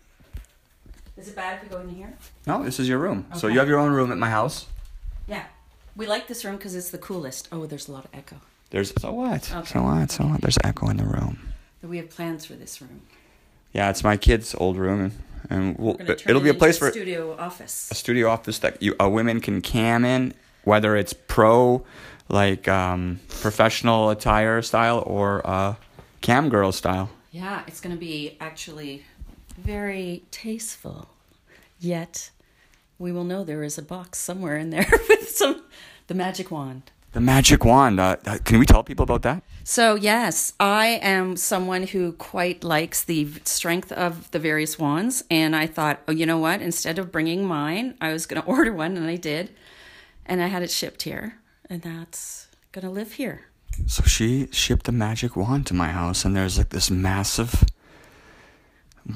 Is 1.24 1.30
it 1.30 1.36
bad 1.36 1.56
if 1.58 1.64
we 1.64 1.70
go 1.70 1.80
in 1.82 1.90
here 1.90 2.14
No, 2.46 2.64
this 2.64 2.80
is 2.80 2.88
your 2.90 3.00
room. 3.00 3.26
So 3.40 3.48
you 3.48 3.60
have 3.60 3.68
your 3.70 3.80
own 3.80 3.94
room 3.94 4.12
at 4.12 4.18
my 4.18 4.30
house. 4.30 4.68
yeah 5.28 5.46
we 5.96 6.06
like 6.08 6.28
this 6.28 6.44
room 6.46 6.58
because 6.58 6.76
it's 6.76 6.90
the 6.92 6.98
coolest 6.98 7.48
oh 7.52 7.66
there's 7.66 7.88
a 7.88 7.92
lot 7.92 8.04
of 8.06 8.12
echo 8.14 8.36
There's 8.72 8.92
so 9.02 9.12
what? 9.14 9.44
Okay. 9.54 9.70
So 9.74 9.84
what? 9.84 10.12
So 10.12 10.24
what? 10.26 10.42
There's 10.42 10.58
echo 10.64 10.90
in 10.90 10.98
the 10.98 11.06
room. 11.06 11.36
but 11.82 11.90
we 11.90 11.98
have 12.02 12.10
plans 12.10 12.46
for 12.46 12.56
this 12.64 12.82
room 12.82 13.02
Yeah, 13.78 13.90
it's 13.92 14.04
my 14.04 14.18
kid's 14.18 14.54
old 14.64 14.78
room, 14.78 15.00
and, 15.06 15.14
and 15.50 15.78
we'll, 15.80 15.98
it'll 16.00 16.42
it 16.42 16.50
be 16.50 16.50
a 16.58 16.62
place 16.64 16.78
for 16.78 16.92
studio 16.92 17.36
office 17.48 17.90
a 17.92 17.96
studio 17.96 18.26
office 18.30 18.58
that 18.60 18.74
you 18.84 18.92
a 19.00 19.08
women 19.10 19.40
can 19.42 19.62
cam 19.62 20.04
in, 20.16 20.34
whether 20.72 20.92
it's 21.02 21.14
pro, 21.14 21.86
like 22.30 22.68
um, 22.68 23.20
professional 23.42 24.10
attire 24.10 24.62
style 24.62 25.00
or 25.16 25.42
uh, 25.56 25.76
cam 26.22 26.50
girl 26.50 26.72
style. 26.72 27.08
yeah 27.32 27.64
it's 27.70 27.80
going 27.84 27.96
to 27.96 28.00
be 28.12 28.36
actually 28.50 29.04
very 29.58 30.24
tasteful 30.32 31.08
yet 31.84 32.32
we 33.00 33.12
will 33.12 33.24
know 33.24 33.44
there 33.44 33.64
is 33.64 33.78
a 33.78 33.82
box 33.82 34.20
somewhere 34.20 34.58
in 34.58 34.70
there 34.70 34.88
with 35.10 35.30
some 35.30 35.64
the 36.08 36.14
magic 36.14 36.50
wand 36.52 36.92
The 37.14 37.22
magic 37.22 37.64
wand. 37.66 38.00
Uh, 38.00 38.18
uh, 38.26 38.38
can 38.44 38.58
we 38.60 38.66
tell 38.66 38.84
people 38.84 39.04
about 39.04 39.22
that? 39.24 39.44
so 39.64 39.96
yes 39.96 40.54
i 40.60 41.00
am 41.02 41.38
someone 41.38 41.84
who 41.94 42.12
quite 42.14 42.64
likes 42.64 43.04
the 43.04 43.22
strength 43.46 43.92
of 43.92 44.30
the 44.32 44.40
various 44.40 44.78
wands 44.80 45.24
and 45.32 45.56
i 45.56 45.66
thought 45.68 46.00
oh 46.08 46.12
you 46.20 46.26
know 46.26 46.38
what 46.46 46.62
instead 46.62 47.00
of 47.00 47.12
bringing 47.12 47.46
mine 47.46 47.96
i 48.02 48.12
was 48.12 48.26
going 48.26 48.42
to 48.44 48.48
order 48.48 48.74
one 48.74 48.98
and 48.98 49.08
i 49.08 49.16
did 49.16 49.46
and 50.26 50.42
i 50.42 50.48
had 50.48 50.64
it 50.64 50.72
shipped 50.72 51.04
here 51.04 51.28
and 51.70 51.82
that's 51.82 52.48
going 52.74 52.86
to 52.86 52.92
live 52.92 53.14
here 53.14 53.38
So 53.88 54.04
she 54.04 54.48
shipped 54.52 54.88
a 54.88 54.92
magic 54.92 55.32
wand 55.36 55.66
to 55.68 55.74
my 55.74 55.90
house, 55.90 56.26
and 56.26 56.36
there's 56.36 56.58
like 56.60 56.70
this 56.70 56.90
massive 56.92 57.64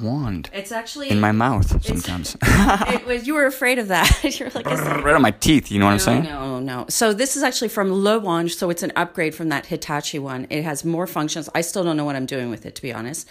wand 0.02 0.50
it's 0.54 0.72
actually 0.72 1.10
in 1.10 1.20
my 1.20 1.32
mouth 1.32 1.66
sometimes. 1.84 2.36
it 2.44 3.06
was 3.08 3.26
you 3.26 3.34
were 3.34 3.46
afraid 3.46 3.80
of 3.80 3.88
that 3.88 4.22
you're 4.40 4.50
like 4.50 4.66
right 4.66 5.16
on 5.16 5.22
my 5.22 5.32
teeth. 5.32 5.72
You 5.72 5.80
know 5.80 5.86
what 5.86 5.94
I'm 5.94 6.00
saying? 6.00 6.24
No, 6.24 6.60
no. 6.60 6.86
So 6.90 7.14
this 7.14 7.38
is 7.38 7.44
actually 7.44 7.70
from 7.70 7.92
Le 7.94 8.20
Wand, 8.20 8.52
so 8.52 8.70
it's 8.70 8.84
an 8.84 8.92
upgrade 8.96 9.34
from 9.34 9.50
that 9.50 9.68
Hitachi 9.68 10.20
one. 10.20 10.48
It 10.50 10.64
has 10.64 10.84
more 10.84 11.08
functions. 11.08 11.50
I 11.56 11.62
still 11.62 11.84
don't 11.84 11.96
know 11.96 12.06
what 12.06 12.16
I'm 12.16 12.26
doing 12.26 12.50
with 12.50 12.66
it, 12.66 12.76
to 12.76 12.82
be 12.82 12.92
honest. 12.92 13.28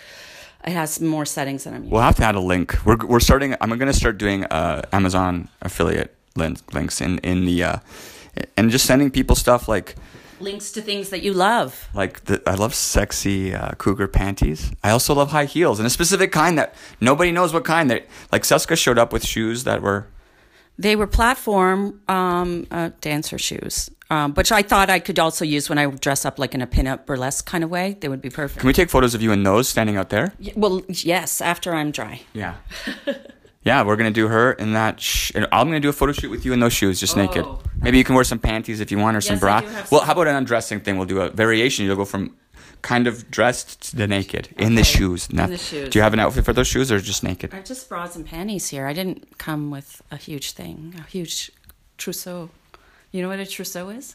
It 0.65 0.73
has 0.73 1.01
more 1.01 1.27
settings 1.27 1.65
than 1.65 1.75
I'm 1.75 1.83
using. 1.83 1.93
We'll 1.93 2.03
have 2.03 2.17
to 2.17 2.25
add 2.25 2.35
a 2.35 2.41
link. 2.41 2.85
We're, 2.85 2.97
we're 2.97 3.21
starting. 3.21 3.55
I'm 3.61 3.69
going 3.69 3.87
to 3.87 3.93
start 3.93 4.19
doing 4.19 4.45
uh, 4.45 4.83
Amazon 4.93 5.49
affiliate 5.63 6.15
lin- 6.37 6.57
links 6.73 7.01
in 7.01 7.19
in 7.19 7.45
the 7.45 7.63
uh, 7.63 7.77
and 8.57 8.71
just 8.71 8.87
sending 8.87 9.11
people 9.11 9.37
stuff 9.37 9.69
like 9.69 9.95
links 10.41 10.73
to 10.73 10.83
things 10.83 11.11
that 11.11 11.23
you 11.23 11.33
love. 11.33 11.89
Like 11.95 12.25
the, 12.25 12.43
I 12.47 12.55
love 12.55 12.75
sexy 12.75 13.55
uh, 13.55 13.73
cougar 13.79 14.09
panties. 14.09 14.73
I 14.83 14.91
also 14.91 15.15
love 15.15 15.31
high 15.31 15.47
heels 15.47 15.79
and 15.79 15.87
a 15.87 15.91
specific 15.91 16.33
kind 16.33 16.59
that 16.59 16.75
nobody 17.01 17.33
knows 17.33 17.53
what 17.53 17.65
kind. 17.65 17.91
That 17.91 18.07
like 18.33 18.43
Seska 18.43 18.77
showed 18.77 18.99
up 18.99 19.13
with 19.13 19.25
shoes 19.25 19.65
that 19.65 19.83
were 19.83 20.07
They 20.79 20.97
were 20.97 21.07
platform 21.07 22.01
um, 22.09 22.67
uh, 22.71 22.91
dancer 23.01 23.39
shoes, 23.39 23.91
um, 24.11 24.35
which 24.35 24.53
I 24.53 24.63
thought 24.63 24.91
I 24.91 24.99
could 24.99 25.19
also 25.19 25.45
use 25.45 25.69
when 25.71 25.79
I 25.79 25.87
dress 25.87 26.25
up 26.25 26.39
like 26.39 26.55
in 26.55 26.61
a 26.63 26.67
pinup 26.67 27.07
burlesque 27.07 27.47
kind 27.47 27.65
of 27.65 27.71
way. 27.71 27.97
They 28.01 28.09
would 28.09 28.21
be 28.23 28.31
perfect. 28.31 28.61
Can 28.61 28.67
we 28.67 28.73
take 28.75 28.91
photos 28.91 29.15
of 29.15 29.23
you 29.23 29.33
in 29.33 29.43
those 29.43 29.69
standing 29.69 29.97
out 29.97 30.11
there? 30.11 30.33
Y- 30.39 30.53
well, 30.57 30.83
yes, 30.89 31.41
after 31.41 31.75
I'm 31.75 31.91
dry. 31.93 32.21
Yeah. 32.35 32.57
yeah, 33.67 33.83
we're 33.83 33.97
gonna 33.97 34.11
do 34.23 34.29
her 34.29 34.53
in 34.53 34.73
that. 34.73 35.01
Sh- 35.01 35.33
and 35.35 35.47
I'm 35.53 35.67
gonna 35.67 35.81
do 35.81 35.91
a 35.91 35.93
photo 35.93 36.13
shoot 36.13 36.31
with 36.31 36.45
you 36.47 36.53
in 36.55 36.61
those 36.61 36.73
shoes, 36.73 36.99
just 37.01 37.17
naked. 37.17 37.45
Oh. 37.45 37.61
Maybe 37.83 37.99
you 37.99 38.05
can 38.05 38.15
wear 38.15 38.25
some 38.25 38.39
panties 38.39 38.81
if 38.81 38.91
you 38.91 38.99
want, 38.99 39.17
or 39.17 39.21
some 39.21 39.35
Yes, 39.35 39.43
I 39.43 39.47
bra. 39.47 39.61
do 39.61 39.67
have 39.67 39.93
Well, 39.93 40.01
how 40.03 40.13
about 40.13 40.29
an 40.29 40.37
undressing 40.37 40.81
thing? 40.81 40.97
We'll 40.97 41.07
do 41.07 41.21
a 41.21 41.29
variation. 41.31 41.85
You'll 41.85 41.97
go 41.97 42.05
from 42.07 42.35
kind 42.83 43.07
of 43.09 43.31
dressed 43.31 43.91
to 43.91 43.97
the 43.97 44.07
naked 44.07 44.49
in 44.57 44.77
the 44.77 44.83
Okay. 44.83 44.91
shoes. 44.99 45.29
In 45.29 45.37
Not- 45.37 45.51
the 45.51 45.59
shoes. 45.59 45.89
Do 45.91 45.99
you 45.99 46.03
have 46.05 46.13
an 46.15 46.21
outfit 46.21 46.45
for 46.45 46.53
those 46.53 46.69
shoes, 46.69 46.93
or 46.93 47.01
just 47.01 47.23
naked? 47.25 47.53
I 47.53 47.61
just 47.61 47.89
bras 47.89 48.15
and 48.17 48.25
panties 48.25 48.69
here. 48.69 48.87
I 48.87 48.93
didn't 48.93 49.39
come 49.39 49.71
with 49.71 50.01
a 50.13 50.17
huge 50.17 50.53
thing, 50.53 50.95
a 50.99 51.11
huge 51.11 51.51
trousseau. 51.99 52.51
You 53.13 53.23
know 53.23 53.29
what 53.29 53.41
a 53.41 53.47
trousseau 53.47 53.89
is? 53.89 54.15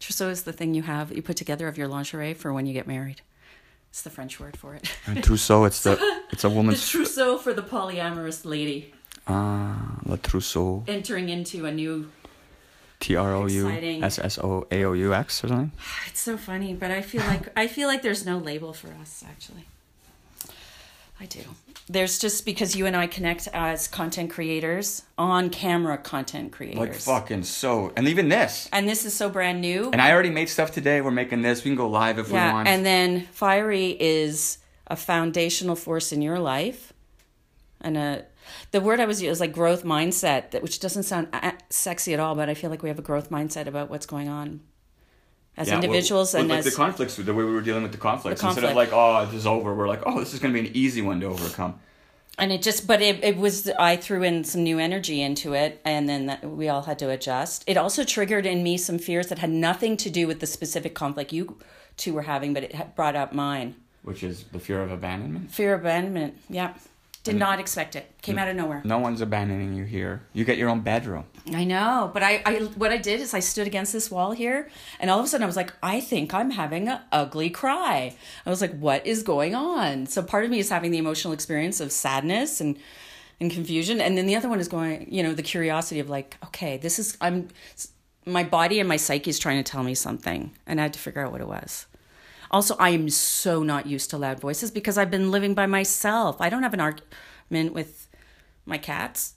Trousseau 0.00 0.28
is 0.28 0.42
the 0.42 0.52
thing 0.52 0.74
you 0.74 0.82
have 0.82 1.10
you 1.16 1.22
put 1.22 1.36
together 1.36 1.66
of 1.66 1.76
your 1.78 1.88
lingerie 1.88 2.34
for 2.34 2.52
when 2.52 2.66
you 2.66 2.72
get 2.74 2.86
married. 2.86 3.22
It's 3.94 4.02
the 4.02 4.10
French 4.10 4.40
word 4.40 4.56
for 4.56 4.74
it. 4.74 4.90
And 5.06 5.22
trousseau. 5.22 5.66
It's 5.66 5.84
the 5.84 5.92
it's 6.32 6.42
a 6.42 6.48
the 6.48 6.84
trousseau 6.84 7.38
for 7.38 7.54
the 7.54 7.62
polyamorous 7.62 8.44
lady 8.44 8.92
ah 9.28 10.00
la 10.04 10.16
trousseau. 10.16 10.82
entering 10.88 11.28
into 11.28 11.64
a 11.64 11.70
new. 11.70 12.10
T 12.98 13.14
R 13.14 13.34
O 13.34 13.46
U. 13.46 13.70
S 14.02 14.18
S 14.18 14.36
O 14.38 14.66
A 14.72 14.84
O 14.84 14.94
U 14.94 15.14
X 15.14 15.44
or 15.44 15.48
something. 15.48 15.70
It's 16.08 16.18
so 16.18 16.36
funny, 16.36 16.74
but 16.74 16.90
I 16.90 17.02
feel 17.02 17.22
like 17.22 17.56
I 17.56 17.68
feel 17.68 17.86
like 17.86 18.02
there's 18.02 18.26
no 18.26 18.38
label 18.38 18.72
for 18.72 18.88
us 19.00 19.22
actually. 19.24 19.68
I 21.20 21.26
do. 21.26 21.40
There's 21.88 22.18
just 22.18 22.44
because 22.44 22.74
you 22.74 22.86
and 22.86 22.96
I 22.96 23.06
connect 23.06 23.46
as 23.52 23.88
content 23.88 24.30
creators, 24.30 25.02
on 25.18 25.50
camera 25.50 25.98
content 25.98 26.50
creators. 26.52 26.78
Like 26.78 26.94
fucking 26.94 27.44
so. 27.44 27.92
And 27.96 28.08
even 28.08 28.28
this. 28.28 28.68
And 28.72 28.88
this 28.88 29.04
is 29.04 29.14
so 29.14 29.28
brand 29.28 29.60
new. 29.60 29.90
And 29.92 30.00
I 30.00 30.12
already 30.12 30.30
made 30.30 30.48
stuff 30.48 30.70
today. 30.72 31.00
We're 31.02 31.10
making 31.10 31.42
this. 31.42 31.62
We 31.62 31.70
can 31.70 31.76
go 31.76 31.88
live 31.88 32.18
if 32.18 32.28
we 32.28 32.34
want. 32.34 32.68
and 32.68 32.84
then 32.86 33.22
fiery 33.32 33.96
is 34.00 34.58
a 34.86 34.96
foundational 34.96 35.76
force 35.76 36.12
in 36.12 36.22
your 36.22 36.38
life, 36.38 36.92
and 37.80 37.96
a 37.96 38.24
the 38.70 38.80
word 38.80 39.00
I 39.00 39.06
was 39.06 39.22
using 39.22 39.32
is 39.32 39.40
like 39.40 39.52
growth 39.52 39.84
mindset, 39.84 40.50
that 40.50 40.62
which 40.62 40.80
doesn't 40.80 41.04
sound 41.04 41.28
uh, 41.32 41.52
sexy 41.70 42.12
at 42.12 42.20
all, 42.20 42.34
but 42.34 42.48
I 42.50 42.54
feel 42.54 42.68
like 42.70 42.82
we 42.82 42.90
have 42.90 42.98
a 42.98 43.02
growth 43.02 43.30
mindset 43.30 43.66
about 43.66 43.88
what's 43.88 44.04
going 44.06 44.28
on 44.28 44.60
as 45.56 45.68
Yeah, 45.68 45.76
individuals 45.76 46.32
well, 46.34 46.40
and 46.42 46.50
like 46.50 46.60
as 46.60 46.64
the 46.64 46.70
conflicts, 46.72 47.16
the 47.16 47.32
way 47.34 47.44
we 47.44 47.52
were 47.52 47.60
dealing 47.60 47.82
with 47.82 47.92
the 47.92 47.98
conflicts. 47.98 48.40
The 48.40 48.46
Instead 48.48 48.64
of 48.64 48.76
like, 48.76 48.90
oh, 48.92 49.24
this 49.26 49.34
is 49.34 49.46
over, 49.46 49.74
we're 49.74 49.88
like, 49.88 50.02
oh, 50.06 50.18
this 50.20 50.34
is 50.34 50.40
going 50.40 50.52
to 50.54 50.60
be 50.60 50.68
an 50.68 50.76
easy 50.76 51.00
one 51.02 51.20
to 51.20 51.26
overcome. 51.26 51.78
and 52.38 52.50
it 52.50 52.62
just 52.62 52.86
but 52.88 53.00
it, 53.00 53.22
it 53.22 53.36
was 53.36 53.68
i 53.78 53.94
threw 53.96 54.24
in 54.24 54.42
some 54.42 54.62
new 54.64 54.78
energy 54.80 55.22
into 55.22 55.52
it 55.54 55.80
and 55.84 56.08
then 56.08 56.26
that, 56.26 56.40
we 56.60 56.68
all 56.68 56.82
had 56.82 56.98
to 56.98 57.08
adjust 57.08 57.62
it 57.68 57.76
also 57.76 58.02
triggered 58.02 58.44
in 58.44 58.58
me 58.64 58.76
some 58.76 58.98
fears 58.98 59.28
that 59.28 59.38
had 59.38 59.50
nothing 59.50 59.96
to 59.96 60.10
do 60.10 60.26
with 60.26 60.40
the 60.40 60.46
specific 60.46 60.94
conflict 60.96 61.32
you 61.32 61.56
two 61.96 62.12
were 62.12 62.22
having 62.22 62.52
but 62.52 62.64
it 62.64 62.74
brought 62.96 63.14
up 63.14 63.32
mine 63.32 63.76
Which 64.02 64.24
is 64.24 64.36
the 64.50 64.58
fear 64.58 64.82
of 64.82 64.90
abandonment. 64.90 65.52
fear 65.52 65.74
of 65.74 65.82
abandonment 65.82 66.32
yeah 66.50 66.74
did 67.24 67.32
And- 67.32 67.40
not 67.40 67.58
expect 67.58 67.96
it. 67.96 68.06
Came 68.22 68.38
out 68.38 68.48
of 68.48 68.54
nowhere. 68.56 68.82
No 68.84 68.98
one's 68.98 69.20
abandoning 69.20 69.74
you 69.74 69.84
here. 69.84 70.22
You 70.34 70.44
get 70.44 70.56
your 70.58 70.68
own 70.68 70.80
bedroom. 70.80 71.24
i 71.52 71.64
know 71.64 72.10
but 72.14 72.22
I, 72.22 72.42
I 72.46 72.54
what 72.82 72.90
i 72.90 72.96
did 72.96 73.20
is 73.20 73.34
i 73.34 73.40
stood 73.40 73.66
against 73.66 73.92
this 73.92 74.10
wall 74.10 74.32
here 74.32 74.70
and 74.98 75.10
all 75.10 75.18
of 75.18 75.24
a 75.26 75.28
sudden 75.28 75.42
i 75.42 75.46
was 75.46 75.56
like 75.56 75.72
i 75.82 76.00
think 76.00 76.32
i'm 76.32 76.50
having 76.52 76.88
an 76.88 77.00
ugly 77.12 77.50
cry. 77.50 78.16
I 78.46 78.50
was 78.50 78.60
like 78.62 78.74
what 78.78 79.06
is 79.06 79.22
going 79.22 79.54
on? 79.54 80.06
So 80.06 80.22
part 80.22 80.44
of 80.46 80.50
me 80.50 80.58
is 80.58 80.70
having 80.70 80.90
the 80.90 80.96
emotional 80.98 81.34
experience 81.34 81.80
of 81.80 81.92
sadness 81.92 82.60
and 82.62 82.78
and 83.40 83.50
confusion 83.50 84.00
and 84.00 84.16
then 84.16 84.26
the 84.26 84.36
other 84.36 84.48
one 84.48 84.60
is 84.60 84.68
going 84.68 85.06
you 85.12 85.22
know 85.22 85.34
the 85.34 85.42
curiosity 85.42 86.00
of 86.00 86.08
like 86.08 86.36
okay 86.44 86.76
this 86.78 86.98
is 86.98 87.16
i'm 87.20 87.48
my 88.24 88.44
body 88.44 88.78
and 88.80 88.88
my 88.88 88.96
psyche 88.96 89.28
is 89.28 89.38
trying 89.38 89.62
to 89.62 89.70
tell 89.70 89.82
me 89.82 89.94
something 89.94 90.50
and 90.66 90.80
i 90.80 90.84
had 90.84 90.92
to 90.94 91.00
figure 91.00 91.22
out 91.26 91.32
what 91.32 91.40
it 91.42 91.48
was 91.48 91.86
also 92.54 92.76
i 92.78 92.90
am 92.90 93.08
so 93.10 93.62
not 93.62 93.86
used 93.86 94.08
to 94.10 94.16
loud 94.16 94.38
voices 94.40 94.70
because 94.70 94.96
i've 94.96 95.10
been 95.10 95.30
living 95.36 95.52
by 95.54 95.66
myself 95.66 96.36
i 96.40 96.48
don't 96.48 96.62
have 96.62 96.72
an 96.74 96.80
argument 96.80 97.74
with 97.74 98.06
my 98.64 98.78
cats 98.78 99.34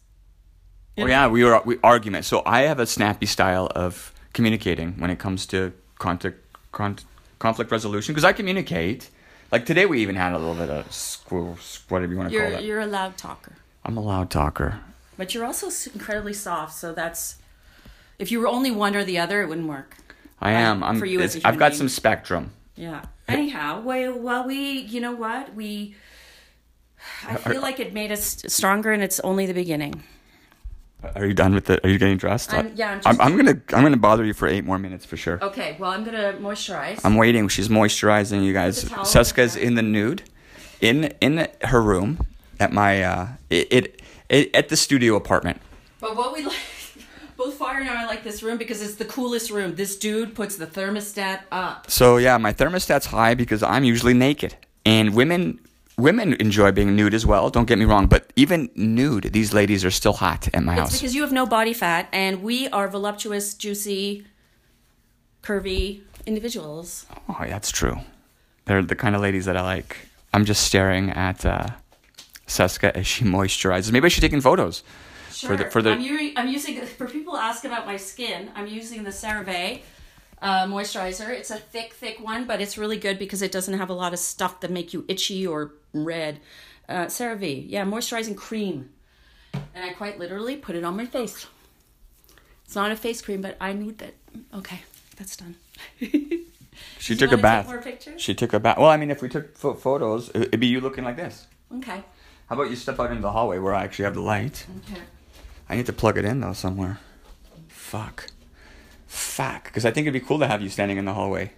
Oh 1.00 1.06
yeah, 1.06 1.28
we 1.28 1.44
were 1.44 1.62
we 1.64 1.78
argument. 1.84 2.26
So 2.26 2.42
I 2.44 2.62
have 2.70 2.80
a 2.80 2.88
snappy 2.88 3.28
style 3.28 3.68
of 3.76 4.12
communicating 4.34 4.94
when 5.02 5.12
it 5.12 5.20
comes 5.20 5.46
to 5.54 5.72
conflict 6.00 6.40
con- 6.72 6.98
conflict 7.38 7.70
resolution 7.72 8.16
because 8.16 8.24
I 8.24 8.34
communicate. 8.34 9.12
Like 9.52 9.64
today, 9.68 9.86
we 9.86 10.02
even 10.02 10.16
had 10.16 10.32
a 10.34 10.40
little 10.40 10.56
bit 10.56 10.72
of 10.72 10.92
squirrel, 10.92 11.56
whatever 11.90 12.12
you 12.12 12.18
want 12.18 12.30
to 12.30 12.34
you're 12.36 12.50
call 12.50 12.60
it. 12.60 12.64
you're 12.66 12.80
a 12.80 12.88
loud 12.88 13.16
talker 13.16 13.54
I'm 13.86 13.96
a 13.96 14.02
loud 14.02 14.32
talker. 14.32 14.80
but 15.20 15.36
you're 15.36 15.46
also 15.46 15.68
incredibly 15.94 16.34
soft 16.34 16.74
so 16.74 16.94
that's 16.94 17.36
if 18.18 18.32
you 18.32 18.40
were 18.42 18.48
only 18.58 18.72
one 18.72 18.96
or 18.96 19.04
the 19.04 19.20
other 19.20 19.44
it 19.44 19.48
wouldn't 19.50 19.68
work 19.68 19.98
I 20.42 20.52
am. 20.54 20.84
I'm. 20.84 20.98
for 20.98 21.06
you 21.06 21.20
as 21.22 21.36
it's- 21.36 21.46
a 21.46 21.48
I've 21.48 21.60
got 21.60 21.74
being. 21.74 21.78
some 21.78 21.90
spectrum. 21.90 22.44
Yeah. 22.78 23.04
Anyhow, 23.28 23.82
well, 23.82 24.18
well, 24.18 24.48
we, 24.48 24.80
you 24.82 25.02
know 25.02 25.12
what, 25.14 25.54
we. 25.56 25.96
I 27.28 27.36
feel 27.36 27.62
like 27.62 27.80
it 27.80 27.94
made 27.94 28.12
us 28.12 28.44
stronger, 28.48 28.92
and 28.92 29.02
it's 29.04 29.20
only 29.22 29.46
the 29.46 29.54
beginning. 29.54 30.04
Are 31.16 31.26
you 31.26 31.34
done 31.34 31.54
with 31.54 31.70
it? 31.70 31.80
Are 31.86 31.90
you 31.90 31.98
getting 32.00 32.18
dressed? 32.18 32.54
I'm- 32.54 32.72
yeah, 32.76 33.00
I'm 33.06 33.20
I'm, 33.20 33.22
I'm 33.22 33.38
gonna 33.38 33.62
I'm 33.74 33.84
gonna 33.84 33.98
bother 33.98 34.26
you 34.26 34.34
for 34.34 34.48
eight 34.48 34.66
more 34.66 34.80
minutes 34.80 35.06
for 35.06 35.16
sure. 35.16 35.40
Okay, 35.44 35.76
well, 35.80 35.92
I'm 35.92 36.04
gonna 36.04 36.34
moisturize. 36.40 37.00
I'm 37.04 37.16
waiting. 37.16 37.48
She's 37.50 37.70
moisturizing 37.70 38.44
you 38.44 38.52
guys. 38.54 38.82
The 38.84 38.90
Seska's 38.90 39.56
in 39.56 39.76
the 39.76 39.84
nude, 39.84 40.24
in 40.82 41.06
in 41.22 41.48
her 41.64 41.82
room 41.82 42.20
at 42.60 42.74
my 42.74 43.04
uh 43.04 43.28
it, 43.50 43.68
it, 43.72 44.02
it 44.30 44.56
at 44.56 44.70
the 44.70 44.76
studio 44.76 45.16
apartment. 45.16 45.62
but 46.02 46.16
what 46.16 46.34
we 46.34 46.44
like, 46.44 46.56
both 47.38 47.54
Fire 47.56 47.80
and 47.80 47.90
I 47.90 48.06
like 48.08 48.24
this 48.24 48.42
room 48.44 48.58
because 48.58 48.82
it's 48.82 48.96
the 48.96 49.06
coolest 49.06 49.52
room. 49.52 49.76
This 49.76 49.96
dude 49.98 50.34
puts 50.36 50.56
the 50.58 50.68
thermostat 50.68 51.42
up. 51.52 51.90
So 51.90 52.18
yeah, 52.18 52.38
my 52.38 52.52
thermostat's 52.54 53.06
high 53.08 53.36
because 53.36 53.62
I'm 53.64 53.84
usually 53.84 54.14
naked, 54.14 54.56
and 54.86 55.14
women 55.14 55.60
women 55.98 56.34
enjoy 56.34 56.72
being 56.72 56.96
nude 56.96 57.14
as 57.14 57.26
well. 57.26 57.50
Don't 57.50 57.66
get 57.68 57.78
me 57.80 57.86
wrong, 57.86 58.08
but 58.08 58.32
even 58.36 58.70
nude, 58.76 59.24
these 59.34 59.54
ladies 59.54 59.84
are 59.86 59.92
still 59.92 60.14
hot 60.14 60.48
at 60.54 60.64
my 60.64 60.74
It's 60.74 60.80
house. 60.82 60.94
because 61.00 61.16
you 61.16 61.22
have 61.22 61.32
no 61.32 61.46
body 61.46 61.74
fat, 61.74 62.08
and 62.12 62.44
we 62.44 62.68
are 62.70 62.88
voluptuous, 62.88 63.54
juicy, 63.54 64.26
curvy 65.44 66.02
individuals. 66.26 67.06
Oh, 67.30 67.38
that's 67.48 67.72
true. 67.72 67.98
They're 68.66 68.82
the 68.84 68.96
kind 68.96 69.16
of 69.16 69.22
ladies 69.22 69.46
that 69.46 69.56
I 69.58 69.62
like. 69.62 69.98
I'm 70.34 70.46
just 70.46 70.64
staring 70.66 71.10
at 71.12 71.46
uh, 71.46 71.68
Seska 72.48 72.92
as 72.92 73.08
she 73.08 73.24
moisturizes. 73.38 73.92
Maybe 73.92 74.06
I 74.06 74.10
should 74.10 74.22
take 74.22 74.34
in 74.34 74.42
photos. 74.42 74.84
Sure. 75.38 75.50
For 75.52 75.64
the- 75.64 75.70
for 75.70 75.82
the- 75.82 75.92
I'm, 75.92 76.02
u- 76.02 76.34
I'm 76.36 76.48
using 76.48 76.82
for 77.00 77.08
people 77.08 77.38
ask 77.38 77.64
about 77.66 77.86
my 77.86 77.98
skin. 77.98 78.50
I'm 78.56 78.68
using 78.68 79.04
the 79.04 79.12
CeraVe 79.12 79.82
uh, 80.42 80.66
moisturizer. 80.66 81.30
It's 81.30 81.52
a 81.52 81.58
thick, 81.58 81.94
thick 81.94 82.20
one, 82.20 82.46
but 82.46 82.62
it's 82.62 82.78
really 82.78 82.98
good 82.98 83.20
because 83.20 83.42
it 83.42 83.52
doesn't 83.52 83.78
have 83.78 83.90
a 83.90 83.94
lot 83.94 84.14
of 84.14 84.20
stuff 84.20 84.60
that 84.62 84.72
make 84.72 84.94
you 84.94 85.06
itchy 85.08 85.46
or 85.46 85.74
red. 85.94 86.40
Uh, 86.90 87.06
CeraVe, 87.08 87.66
yeah, 87.68 87.84
moisturizing 87.84 88.36
cream, 88.36 88.90
and 89.54 89.84
I 89.84 89.90
quite 89.94 90.18
literally 90.20 90.56
put 90.56 90.76
it 90.76 90.84
on 90.86 90.96
my 90.96 91.06
face. 91.06 91.46
It's 92.66 92.76
not 92.76 92.92
a 92.92 92.96
face 92.96 93.22
cream, 93.22 93.42
but 93.42 93.58
I 93.60 93.74
need 93.74 93.98
that. 94.00 94.14
Okay, 94.54 94.80
that's 95.18 95.36
done. 95.38 95.56
She 97.00 97.16
took 97.16 97.32
a 97.32 97.38
bath. 97.38 97.66
Take 97.66 97.74
more 97.74 97.82
pictures? 97.82 98.22
She 98.22 98.36
took 98.36 98.54
a 98.54 98.60
bath. 98.60 98.78
Well, 98.78 98.90
I 98.90 98.98
mean, 98.98 99.10
if 99.10 99.22
we 99.24 99.30
took 99.30 99.58
pho- 99.58 99.74
photos, 99.74 100.30
it- 100.30 100.44
it'd 100.44 100.60
be 100.60 100.68
you 100.68 100.80
looking 100.80 101.04
like 101.04 101.16
this. 101.16 101.48
Okay. 101.78 102.04
How 102.48 102.56
about 102.56 102.70
you 102.70 102.76
step 102.76 103.00
out 103.00 103.10
into 103.10 103.22
the 103.24 103.32
hallway 103.32 103.58
where 103.58 103.74
I 103.74 103.84
actually 103.84 104.06
have 104.06 104.14
the 104.14 104.22
light? 104.22 104.66
Okay. 104.92 105.02
I 105.70 105.76
need 105.76 105.86
to 105.88 105.94
plug 105.94 106.18
it 106.18 106.26
in 106.26 106.40
though 106.40 106.54
somewhere. 106.54 107.00
Fuck. 107.68 108.28
Fuck. 109.08 109.66
Because 109.66 109.86
I 109.86 109.92
think 109.92 110.06
it'd 110.08 110.20
be 110.22 110.26
cool 110.26 110.40
to 110.40 110.48
have 110.48 110.62
you 110.62 110.70
standing 110.70 110.98
in 110.98 111.06
the 111.06 111.14
hallway. 111.14 111.52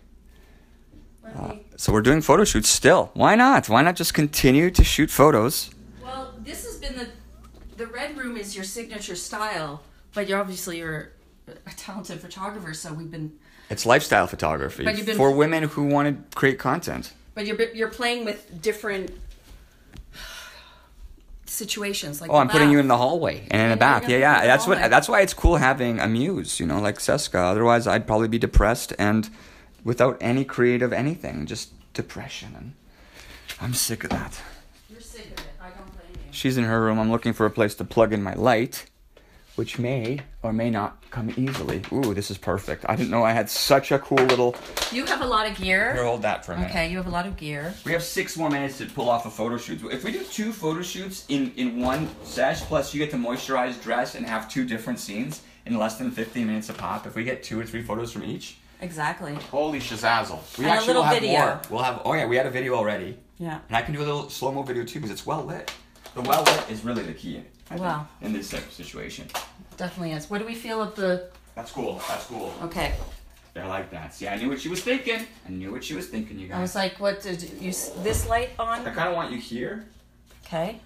Uh, 1.25 1.49
me- 1.49 1.65
So 1.77 1.93
we're 1.93 2.01
doing 2.01 2.21
photo 2.21 2.43
shoots 2.43 2.69
still. 2.69 3.11
Why 3.13 3.35
not? 3.35 3.69
Why 3.69 3.81
not 3.81 3.95
just 3.95 4.13
continue 4.13 4.71
to 4.71 4.83
shoot 4.83 5.09
photos? 5.11 5.69
Well, 6.03 6.33
this 6.39 6.65
has 6.65 6.77
been 6.77 6.95
the 6.97 7.07
the 7.77 7.87
red 7.87 8.17
room 8.17 8.35
is 8.35 8.55
your 8.55 8.65
signature 8.65 9.15
style, 9.15 9.83
but 10.13 10.27
you're 10.27 10.39
obviously 10.39 10.79
you're 10.79 11.11
a 11.47 11.71
talented 11.77 12.19
photographer, 12.19 12.73
so 12.73 12.93
we've 12.93 13.09
been 13.11 13.31
It's 13.69 13.85
lifestyle 13.85 14.27
photography 14.27 14.83
But 14.83 14.97
you've 14.97 15.05
been- 15.05 15.17
for 15.17 15.31
women 15.31 15.63
who 15.63 15.83
want 15.85 16.07
to 16.31 16.37
create 16.37 16.59
content. 16.59 17.13
but 17.35 17.45
you're 17.47 17.61
you're 17.73 17.89
playing 17.89 18.25
with 18.25 18.61
different 18.61 19.11
situations 21.49 22.21
like 22.21 22.31
Oh, 22.31 22.35
I'm 22.35 22.47
the 22.47 22.53
putting 22.53 22.71
you 22.71 22.79
in 22.79 22.87
the 22.87 22.97
hallway 22.97 23.47
and 23.51 23.61
in 23.63 23.69
the 23.71 23.77
bath. 23.77 24.07
Yeah, 24.07 24.17
yeah. 24.17 24.45
That's 24.45 24.67
what. 24.67 24.89
That's 24.89 25.09
why 25.09 25.21
it's 25.21 25.33
cool 25.33 25.57
having 25.57 25.99
a 25.99 26.07
muse. 26.07 26.59
You 26.59 26.65
know, 26.65 26.79
like 26.79 26.99
Seska. 26.99 27.35
Otherwise, 27.51 27.87
I'd 27.87 28.07
probably 28.07 28.27
be 28.27 28.39
depressed 28.39 28.93
and 28.99 29.29
without 29.83 30.17
any 30.21 30.45
creative 30.45 30.93
anything, 30.93 31.45
just 31.45 31.71
depression. 31.93 32.55
And 32.57 32.73
I'm 33.61 33.73
sick 33.73 34.03
of 34.03 34.09
that. 34.11 34.41
You're 34.89 35.01
sick 35.01 35.25
of 35.25 35.31
it. 35.33 35.41
I 35.61 35.69
don't 35.69 35.91
blame 35.91 36.11
you. 36.13 36.31
She's 36.31 36.57
in 36.57 36.63
her 36.65 36.81
room. 36.81 36.99
I'm 36.99 37.11
looking 37.11 37.33
for 37.33 37.45
a 37.45 37.51
place 37.51 37.75
to 37.75 37.83
plug 37.83 38.13
in 38.13 38.21
my 38.23 38.33
light, 38.33 38.88
which 39.59 39.77
may 39.77 40.17
or 40.41 40.53
may 40.53 40.69
not 40.69 41.03
come 41.11 41.29
easily. 41.35 41.81
Ooh, 41.91 42.13
this 42.13 42.31
is 42.31 42.37
perfect. 42.37 42.85
I 42.87 42.95
didn't 42.95 43.09
know 43.11 43.23
I 43.25 43.33
had 43.33 43.49
such 43.49 43.91
a 43.91 43.99
cool 43.99 44.23
little. 44.31 44.55
You 44.89 45.03
have 45.07 45.19
a 45.19 45.25
lot 45.27 45.51
of 45.51 45.57
Here, 45.57 45.91
gear. 45.95 46.05
hold 46.05 46.21
that 46.21 46.45
for 46.45 46.53
a 46.53 46.55
minute. 46.55 46.69
Okay, 46.71 46.89
you 46.89 46.95
have 46.95 47.07
a 47.07 47.09
lot 47.09 47.25
of 47.27 47.35
gear. 47.35 47.73
We 47.83 47.91
have 47.91 48.01
six 48.01 48.37
more 48.37 48.49
minutes 48.49 48.77
to 48.77 48.85
pull 48.85 49.09
off 49.09 49.25
a 49.25 49.29
photo 49.29 49.57
shoot. 49.57 49.83
If 49.91 50.05
we 50.05 50.13
do 50.13 50.23
two 50.23 50.53
photo 50.53 50.81
shoots 50.81 51.25
in, 51.27 51.51
in 51.57 51.81
one 51.81 52.07
sesh, 52.23 52.61
plus 52.61 52.93
you 52.93 52.99
get 52.99 53.11
to 53.11 53.17
moisturize, 53.17 53.81
dress, 53.83 54.15
and 54.15 54.25
have 54.25 54.49
two 54.49 54.63
different 54.63 54.97
scenes 54.97 55.41
in 55.65 55.77
less 55.77 55.97
than 55.97 56.09
15 56.09 56.47
minutes 56.47 56.69
a 56.69 56.73
pop, 56.73 57.05
if 57.05 57.15
we 57.15 57.25
get 57.25 57.43
two 57.43 57.59
or 57.59 57.65
three 57.65 57.83
photos 57.83 58.13
from 58.13 58.23
each, 58.23 58.59
Exactly. 58.79 59.33
holy 59.51 59.79
shazazzle. 59.81 60.39
We 60.57 60.63
And 60.63 60.71
a 60.73 60.75
actually 60.77 60.87
little 60.87 61.01
will 61.01 61.07
have 61.09 61.19
video. 61.21 61.39
more. 61.39 61.61
We'll 61.69 61.83
have, 61.83 62.01
oh 62.05 62.13
yeah, 62.13 62.25
we 62.27 62.37
had 62.37 62.45
a 62.45 62.49
video 62.49 62.75
already. 62.75 63.17
Yeah. 63.39 63.59
And 63.67 63.75
I 63.75 63.81
can 63.81 63.93
do 63.93 63.99
a 63.99 64.07
little 64.07 64.29
slow 64.29 64.53
mo 64.53 64.63
video 64.63 64.85
too 64.85 64.99
because 64.99 65.11
it's 65.11 65.25
well 65.25 65.43
lit. 65.43 65.69
The 66.15 66.21
well 66.21 66.43
lit 66.43 66.63
is 66.71 66.85
really 66.85 67.03
the 67.03 67.13
key 67.13 67.41
I 67.71 67.73
think, 67.75 67.81
Wow. 67.81 68.07
in 68.21 68.33
this 68.33 68.49
type 68.49 68.65
of 68.65 68.73
situation. 68.73 69.27
Definitely 69.79 70.11
is. 70.11 70.29
What 70.29 70.39
do 70.39 70.45
we 70.45 70.55
feel 70.55 70.81
of 70.81 70.95
the? 70.95 71.29
That's 71.55 71.71
cool. 71.71 72.01
That's 72.09 72.25
cool. 72.25 72.53
Okay. 72.63 72.93
I 73.55 73.65
like 73.65 73.89
that. 73.91 74.13
See, 74.13 74.27
I 74.27 74.35
knew 74.35 74.49
what 74.49 74.59
she 74.59 74.67
was 74.69 74.81
thinking. 74.81 75.21
I 75.47 75.49
knew 75.49 75.71
what 75.71 75.83
she 75.85 75.95
was 75.95 76.07
thinking, 76.07 76.37
you 76.37 76.47
guys. 76.49 76.57
I 76.57 76.61
was 76.61 76.75
like, 76.75 76.99
what 76.99 77.21
did 77.21 77.41
you? 77.61 77.71
This 78.03 78.27
light 78.27 78.49
on? 78.59 78.85
I 78.85 78.91
kind 78.93 79.07
of 79.09 79.15
want 79.15 79.31
you 79.31 79.37
here, 79.37 79.85
Okay. 80.45 80.79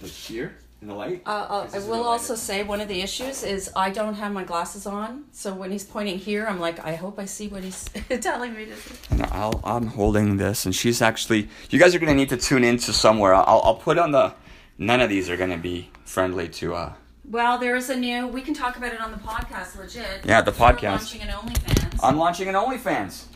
just 0.00 0.26
here 0.28 0.56
in 0.82 0.88
the 0.88 0.94
light. 0.94 1.22
Uh, 1.26 1.30
uh, 1.30 1.68
I 1.74 1.78
will 1.80 2.04
also 2.04 2.34
say 2.34 2.62
one 2.62 2.80
of 2.82 2.88
the 2.88 3.00
issues 3.00 3.42
is 3.42 3.70
I 3.74 3.90
don't 3.90 4.14
have 4.14 4.32
my 4.32 4.44
glasses 4.44 4.86
on, 4.86 5.24
so 5.32 5.52
when 5.54 5.70
he's 5.72 5.84
pointing 5.84 6.18
here, 6.18 6.46
I'm 6.46 6.60
like, 6.60 6.78
I 6.84 6.94
hope 6.94 7.18
I 7.18 7.24
see 7.24 7.48
what 7.48 7.64
he's 7.64 7.84
telling 8.20 8.54
me 8.54 8.66
to 8.66 8.76
see. 8.76 8.94
And 9.10 9.22
I'll, 9.24 9.60
I'm 9.64 9.86
holding 9.88 10.36
this, 10.36 10.64
and 10.66 10.74
she's 10.74 11.00
actually. 11.02 11.48
You 11.70 11.78
guys 11.78 11.94
are 11.94 11.98
gonna 11.98 12.14
need 12.14 12.28
to 12.30 12.36
tune 12.38 12.64
into 12.64 12.92
somewhere. 12.92 13.34
I'll, 13.34 13.60
I'll 13.64 13.76
put 13.76 13.98
on 13.98 14.12
the. 14.12 14.34
None 14.78 15.00
of 15.00 15.08
these 15.10 15.28
are 15.28 15.36
gonna 15.36 15.58
be 15.58 15.90
friendly 16.04 16.48
to. 16.60 16.74
uh 16.74 16.92
Well, 17.30 17.58
there 17.58 17.76
is 17.76 17.90
a 17.90 17.96
new. 17.96 18.26
We 18.26 18.40
can 18.40 18.54
talk 18.54 18.76
about 18.78 18.92
it 18.94 19.00
on 19.00 19.10
the 19.10 19.18
podcast, 19.18 19.76
legit. 19.76 20.24
Yeah, 20.24 20.40
the 20.40 20.50
podcast. 20.52 20.82
launching 20.92 21.20
an 21.22 21.28
OnlyFans. 21.28 22.00
I'm 22.02 22.16
launching 22.16 22.48
an 22.48 22.54
OnlyFans. 22.54 23.26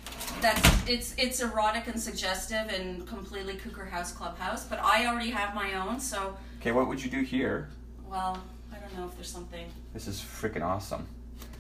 That's 0.41 0.89
it's 0.89 1.15
it's 1.19 1.41
erotic 1.43 1.87
and 1.89 2.01
suggestive 2.01 2.69
and 2.69 3.07
completely 3.07 3.55
Cougar 3.55 3.85
House 3.85 4.11
Clubhouse. 4.13 4.65
But 4.65 4.81
I 4.83 5.07
already 5.07 5.31
have 5.31 5.55
my 5.55 5.75
own, 5.75 6.01
so 6.01 6.37
Okay, 6.61 6.73
what 6.73 6.89
would 6.89 7.05
you 7.05 7.11
do 7.11 7.21
here? 7.21 7.69
well, 8.09 8.43
I 8.73 8.79
don't 8.79 8.97
know 8.97 9.07
if 9.07 9.15
there's 9.15 9.31
something. 9.31 9.67
This 9.93 10.09
is 10.09 10.21
freaking 10.21 10.65
awesome. 10.65 11.07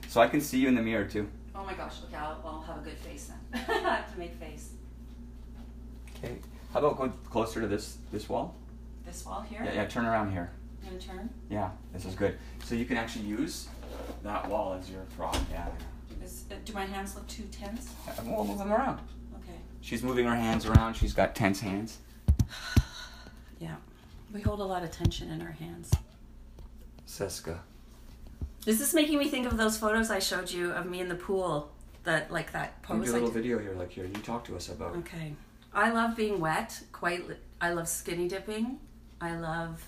So 0.08 0.20
I 0.22 0.26
can 0.26 0.40
see 0.40 0.58
you 0.58 0.68
in 0.68 0.74
the 0.74 0.82
mirror 0.82 1.04
too. 1.04 1.28
Oh 1.54 1.64
my 1.64 1.74
gosh! 1.74 2.00
Look 2.00 2.14
out! 2.14 2.40
I'll 2.46 2.62
have 2.62 2.78
a 2.78 2.80
good 2.80 2.98
face 2.98 3.30
then. 3.52 3.62
I 3.68 3.78
have 3.96 4.12
to 4.12 4.18
make 4.18 4.34
face. 4.36 4.70
Okay. 6.16 6.36
How 6.72 6.78
about 6.78 6.96
go 6.96 7.08
closer 7.28 7.60
to 7.60 7.66
this 7.66 7.98
this 8.10 8.26
wall? 8.26 8.54
This 9.04 9.22
wall 9.26 9.42
here. 9.42 9.62
Yeah, 9.62 9.74
yeah. 9.74 9.84
Turn 9.86 10.06
around 10.06 10.32
here. 10.32 10.50
You 10.82 10.90
gonna 10.90 11.00
turn? 11.00 11.30
Yeah, 11.48 11.70
this 11.92 12.04
is 12.04 12.14
good. 12.14 12.38
So 12.64 12.74
you 12.74 12.84
can 12.84 12.96
actually 12.96 13.26
use 13.26 13.68
that 14.22 14.48
wall 14.48 14.74
as 14.74 14.90
your 14.90 15.02
prop. 15.16 15.36
Yeah. 15.50 15.68
Is, 16.22 16.44
uh, 16.50 16.54
do 16.64 16.72
my 16.72 16.84
hands 16.84 17.14
look 17.14 17.26
too 17.26 17.44
tense? 17.50 17.92
And 18.18 18.32
we'll 18.32 18.44
move 18.44 18.58
them 18.58 18.72
around. 18.72 19.00
Okay. 19.36 19.58
She's 19.80 20.02
moving 20.02 20.26
her 20.26 20.34
hands 20.34 20.66
around. 20.66 20.94
She's 20.94 21.12
got 21.12 21.34
tense 21.34 21.60
hands. 21.60 21.98
Yeah. 23.58 23.76
We 24.32 24.40
hold 24.40 24.58
a 24.58 24.64
lot 24.64 24.82
of 24.82 24.90
tension 24.90 25.30
in 25.30 25.40
our 25.40 25.52
hands. 25.52 25.92
Seska. 27.06 27.58
Is 28.66 28.80
this 28.80 28.92
making 28.92 29.18
me 29.20 29.28
think 29.28 29.46
of 29.46 29.56
those 29.56 29.78
photos 29.78 30.10
I 30.10 30.18
showed 30.18 30.50
you 30.50 30.72
of 30.72 30.86
me 30.86 31.00
in 31.00 31.08
the 31.08 31.14
pool? 31.14 31.70
That 32.02 32.32
like 32.32 32.50
that 32.52 32.82
pose. 32.82 33.06
do 33.06 33.12
a 33.12 33.14
little 33.14 33.30
video 33.30 33.60
here, 33.60 33.74
like 33.74 33.92
here. 33.92 34.04
You 34.04 34.14
talk 34.14 34.44
to 34.46 34.56
us 34.56 34.68
about. 34.68 34.96
Okay. 34.96 35.34
I 35.72 35.90
love 35.90 36.16
being 36.16 36.40
wet. 36.40 36.82
Quite. 36.90 37.22
I 37.60 37.72
love 37.72 37.86
skinny 37.86 38.26
dipping. 38.26 38.80
I 39.20 39.36
love 39.36 39.84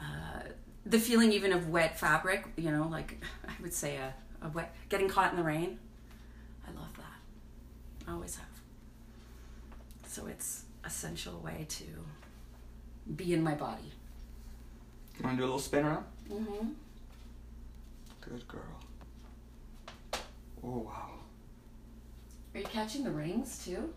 uh, 0.00 0.40
the 0.86 0.98
feeling 0.98 1.32
even 1.32 1.52
of 1.52 1.68
wet 1.68 1.98
fabric. 1.98 2.46
You 2.56 2.70
know, 2.70 2.88
like 2.90 3.22
I 3.46 3.52
would 3.60 3.74
say 3.74 3.96
a, 3.96 4.14
a 4.44 4.48
wet 4.48 4.74
getting 4.88 5.08
caught 5.08 5.30
in 5.32 5.36
the 5.36 5.44
rain. 5.44 5.78
I 6.66 6.72
love 6.78 6.96
that. 6.96 8.08
I 8.08 8.12
always 8.12 8.36
have. 8.36 8.46
So 10.06 10.26
it's 10.26 10.64
essential 10.84 11.38
way 11.40 11.66
to 11.68 11.84
be 13.14 13.32
in 13.32 13.42
my 13.42 13.54
body. 13.54 13.92
You 15.18 15.24
want 15.24 15.36
to 15.36 15.42
do 15.42 15.44
a 15.44 15.46
little 15.46 15.60
spin 15.60 15.84
around? 15.84 16.04
Mm-hmm. 16.32 16.68
Good 18.22 18.48
girl. 18.48 18.80
Oh 20.62 20.78
wow. 20.78 21.10
Are 22.54 22.60
you 22.60 22.66
catching 22.66 23.04
the 23.04 23.10
rings 23.10 23.64
too? 23.64 23.92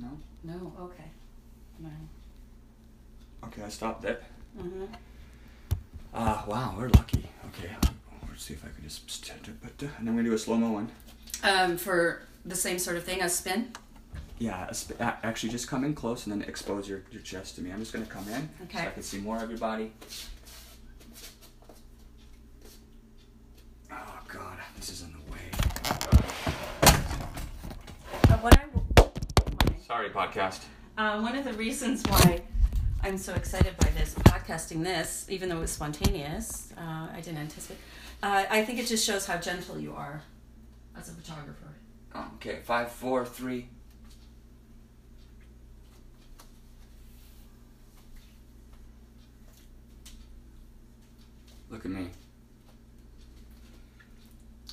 No. 0.00 0.08
No. 0.44 0.72
Okay. 0.80 1.10
No. 1.80 1.90
Okay, 3.44 3.62
I 3.62 3.68
stopped 3.68 4.04
it. 4.04 4.22
Mm-hmm. 4.58 4.84
Ah, 6.14 6.44
wow, 6.46 6.74
we're 6.76 6.88
lucky. 6.88 7.24
Okay, 7.48 7.70
let's 8.28 8.44
see 8.44 8.54
if 8.54 8.64
I 8.64 8.68
can 8.68 8.82
just. 8.84 9.30
And 9.98 10.06
then 10.06 10.14
we 10.14 10.22
do 10.22 10.32
a 10.34 10.38
slow 10.38 10.56
mo 10.56 10.72
one. 10.72 10.90
Um, 11.42 11.76
for 11.76 12.22
the 12.44 12.54
same 12.54 12.78
sort 12.78 12.96
of 12.96 13.04
thing 13.04 13.20
as 13.20 13.34
spin. 13.34 13.72
Yeah, 14.38 14.66
a 14.68 14.74
sp- 14.74 14.98
actually, 15.00 15.50
just 15.50 15.68
come 15.68 15.84
in 15.84 15.94
close 15.94 16.26
and 16.26 16.32
then 16.32 16.48
expose 16.48 16.88
your, 16.88 17.02
your 17.12 17.22
chest 17.22 17.56
to 17.56 17.62
me. 17.62 17.70
I'm 17.70 17.78
just 17.78 17.92
gonna 17.92 18.04
come 18.06 18.26
in 18.28 18.48
okay. 18.64 18.72
so 18.72 18.78
Okay. 18.78 18.86
I 18.88 18.90
can 18.90 19.02
see 19.02 19.18
more 19.18 19.38
of 19.42 19.48
your 19.48 19.58
body. 19.58 19.92
Oh 23.90 24.18
God, 24.28 24.58
this 24.76 24.90
is 24.90 25.02
in 25.02 25.12
the 25.12 25.32
way. 25.32 25.38
Uh, 28.28 28.36
what 28.38 28.58
I 28.58 28.64
Sorry, 29.86 30.10
podcast. 30.10 30.60
Um, 30.98 31.22
one 31.22 31.36
of 31.36 31.44
the 31.44 31.52
reasons 31.54 32.02
why 32.08 32.40
I'm 33.04 33.18
so 33.18 33.34
excited 33.34 33.76
by 33.78 33.88
this 33.90 34.14
podcasting 34.14 34.84
this, 34.84 35.26
even 35.28 35.48
though 35.48 35.56
it 35.56 35.62
was 35.62 35.72
spontaneous, 35.72 36.72
uh, 36.78 37.08
I 37.12 37.16
didn't 37.20 37.38
anticipate. 37.38 37.78
Uh, 38.22 38.44
I 38.48 38.64
think 38.64 38.78
it 38.78 38.86
just 38.86 39.04
shows 39.04 39.26
how 39.26 39.38
gentle 39.38 39.78
you 39.78 39.92
are 39.94 40.22
as 40.96 41.08
a 41.08 41.12
photographer. 41.12 41.66
Okay, 42.36 42.60
five, 42.62 42.92
four, 42.92 43.24
three. 43.24 43.68
Look 51.70 51.84
at 51.84 51.90
me. 51.90 52.08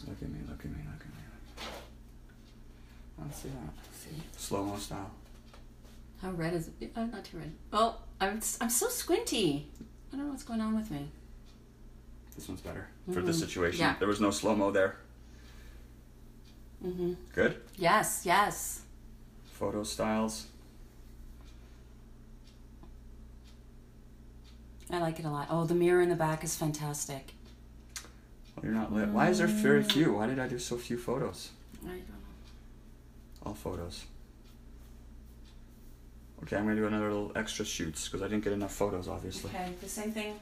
Look 0.07 0.21
at 0.21 0.29
me, 0.29 0.39
look 0.47 0.59
at 0.59 0.65
me, 0.65 0.77
look 0.91 1.01
at 1.01 1.07
me. 1.07 1.67
Let's 3.17 3.41
see 3.41 3.49
that. 3.49 3.73
See 3.93 4.21
Slow 4.37 4.63
mo 4.65 4.77
style. 4.77 5.11
how 6.21 6.31
red 6.31 6.53
is 6.53 6.69
it? 6.79 6.91
Oh, 6.95 7.05
not 7.05 7.23
too 7.23 7.37
red. 7.37 7.51
Oh, 7.73 7.97
I'm 8.21 8.39
I'm 8.61 8.69
so 8.69 8.87
squinty. 8.89 9.67
I 10.11 10.15
don't 10.17 10.25
know 10.25 10.31
what's 10.31 10.43
going 10.43 10.61
on 10.61 10.75
with 10.75 10.91
me. 10.91 11.09
This 12.35 12.47
one's 12.47 12.61
better 12.61 12.87
for 13.13 13.21
this 13.21 13.37
Mhm. 13.37 13.41
situation. 13.41 13.79
Yeah. 13.81 13.95
There 13.99 14.07
was 14.07 14.19
no 14.21 14.31
slow 14.31 14.55
mo 14.55 14.71
there. 14.71 14.97
Mm-hmm. 16.85 17.13
Good. 17.33 17.61
Yes, 17.77 18.21
yes. 18.25 18.81
Photo 19.53 19.83
styles. 19.83 20.47
I 24.91 24.97
like 24.99 25.19
it 25.19 25.25
a 25.25 25.29
lot. 25.29 25.47
Oh, 25.49 25.65
the 25.65 25.75
mirror 25.75 26.01
in 26.01 26.09
the 26.09 26.15
back 26.15 26.43
is 26.43 26.55
fantastic. 26.55 27.33
Well, 28.55 28.65
you're 28.65 28.73
not 28.73 28.91
lit. 28.93 29.09
Why 29.09 29.29
is 29.29 29.37
there 29.37 29.47
very 29.47 29.83
few? 29.83 30.13
Why 30.13 30.25
did 30.25 30.39
I 30.39 30.47
do 30.47 30.57
so 30.57 30.77
few 30.77 30.97
photos? 30.97 31.49
I 31.83 31.89
don't 31.89 31.97
know. 31.97 32.03
All 33.45 33.53
photos. 33.53 34.05
Okay, 36.43 36.55
I'm 36.55 36.63
gonna 36.63 36.75
do 36.75 36.87
another 36.87 37.09
little 37.11 37.31
extra 37.35 37.65
shoots 37.65 38.05
because 38.07 38.21
I 38.21 38.27
didn't 38.27 38.43
get 38.43 38.53
enough 38.53 38.73
photos, 38.73 39.07
obviously. 39.07 39.51
Okay, 39.53 39.71
the 39.81 39.89
same 39.89 40.11
thing. 40.11 40.39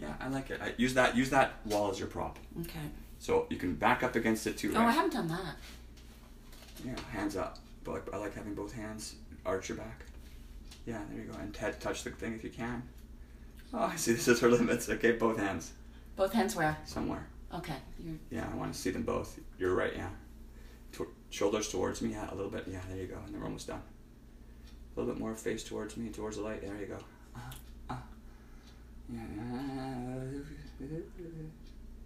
Yeah, 0.00 0.14
I 0.20 0.28
like 0.28 0.50
it. 0.50 0.60
I, 0.62 0.74
use 0.76 0.94
that. 0.94 1.16
Use 1.16 1.30
that 1.30 1.54
wall 1.66 1.90
as 1.90 1.98
your 1.98 2.08
prop, 2.08 2.38
Okay. 2.60 2.78
so 3.18 3.46
you 3.50 3.56
can 3.56 3.74
back 3.74 4.02
up 4.04 4.14
against 4.14 4.46
it 4.46 4.56
too. 4.56 4.72
Oh, 4.76 4.80
I 4.80 4.92
haven't 4.92 5.12
done 5.12 5.28
that. 5.28 5.56
Yeah, 6.84 6.94
hands 7.10 7.36
up. 7.36 7.58
But 7.82 7.92
like, 7.94 8.14
I 8.14 8.16
like 8.18 8.34
having 8.34 8.54
both 8.54 8.72
hands 8.72 9.16
arch 9.44 9.68
your 9.68 9.78
back. 9.78 10.04
Yeah, 10.86 11.00
there 11.10 11.20
you 11.24 11.30
go. 11.32 11.38
And 11.38 11.52
t- 11.52 11.66
touch 11.80 12.04
the 12.04 12.10
thing 12.10 12.34
if 12.34 12.44
you 12.44 12.50
can. 12.50 12.82
Oh, 13.74 13.80
I 13.92 13.96
see. 13.96 14.12
This 14.12 14.28
is 14.28 14.40
her 14.40 14.48
limits. 14.48 14.88
Okay, 14.88 15.12
both 15.12 15.38
hands 15.38 15.72
Both 16.16 16.32
hands 16.32 16.54
where? 16.54 16.76
somewhere. 16.84 17.26
Okay. 17.54 17.74
You. 17.98 18.18
Yeah, 18.30 18.46
I 18.50 18.56
want 18.56 18.72
to 18.72 18.78
see 18.78 18.90
them 18.90 19.02
both. 19.02 19.38
You're 19.58 19.74
right. 19.74 19.92
Yeah. 19.96 20.08
Shoulders 21.30 21.68
towards 21.68 22.00
me. 22.02 22.10
Yeah, 22.12 22.32
a 22.32 22.34
little 22.34 22.50
bit. 22.50 22.64
Yeah, 22.66 22.80
there 22.88 22.98
you 22.98 23.06
go. 23.06 23.16
And 23.24 23.34
then 23.34 23.40
we're 23.40 23.46
almost 23.46 23.66
done. 23.66 23.82
A 24.96 25.00
little 25.00 25.14
bit 25.14 25.20
more 25.20 25.34
face 25.34 25.62
towards 25.62 25.96
me, 25.96 26.08
towards 26.10 26.36
the 26.36 26.42
light. 26.42 26.62
There 26.62 26.74
you 26.76 26.86
go. 26.86 26.98
Uh, 27.36 27.40
uh. 27.90 27.96
Yeah. 29.12 29.20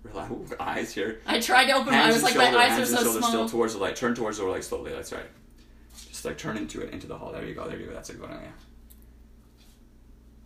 Relax. 0.03 0.33
Eyes 0.61 0.93
here. 0.93 1.21
I 1.27 1.41
tried 1.41 1.67
to 1.67 1.73
open. 1.73 1.93
my 1.93 2.03
I 2.03 2.13
was 2.13 2.23
like, 2.23 2.35
shoulder, 2.35 2.51
my 2.53 2.65
eyes 2.65 2.71
hands 2.71 2.93
are 2.93 2.97
so 2.97 3.19
small. 3.19 3.29
still 3.29 3.49
towards 3.49 3.75
the 3.75 3.79
light. 3.81 3.97
Turn 3.97 4.15
towards 4.15 4.39
the 4.39 4.45
light 4.45 4.65
slowly. 4.65 4.93
That's 4.93 5.13
right. 5.13 5.31
Just 6.09 6.25
like 6.25 6.39
turn 6.39 6.57
into 6.57 6.81
it, 6.81 6.93
into 6.93 7.07
the 7.07 7.17
hall. 7.17 7.33
There 7.33 7.45
you 7.45 7.55
go. 7.55 7.69
There 7.69 7.79
you 7.79 7.87
go. 7.87 7.93
That's 7.93 8.11
a 8.11 8.15
good 8.15 8.29
on. 8.31 8.41
Yeah. 8.43 8.49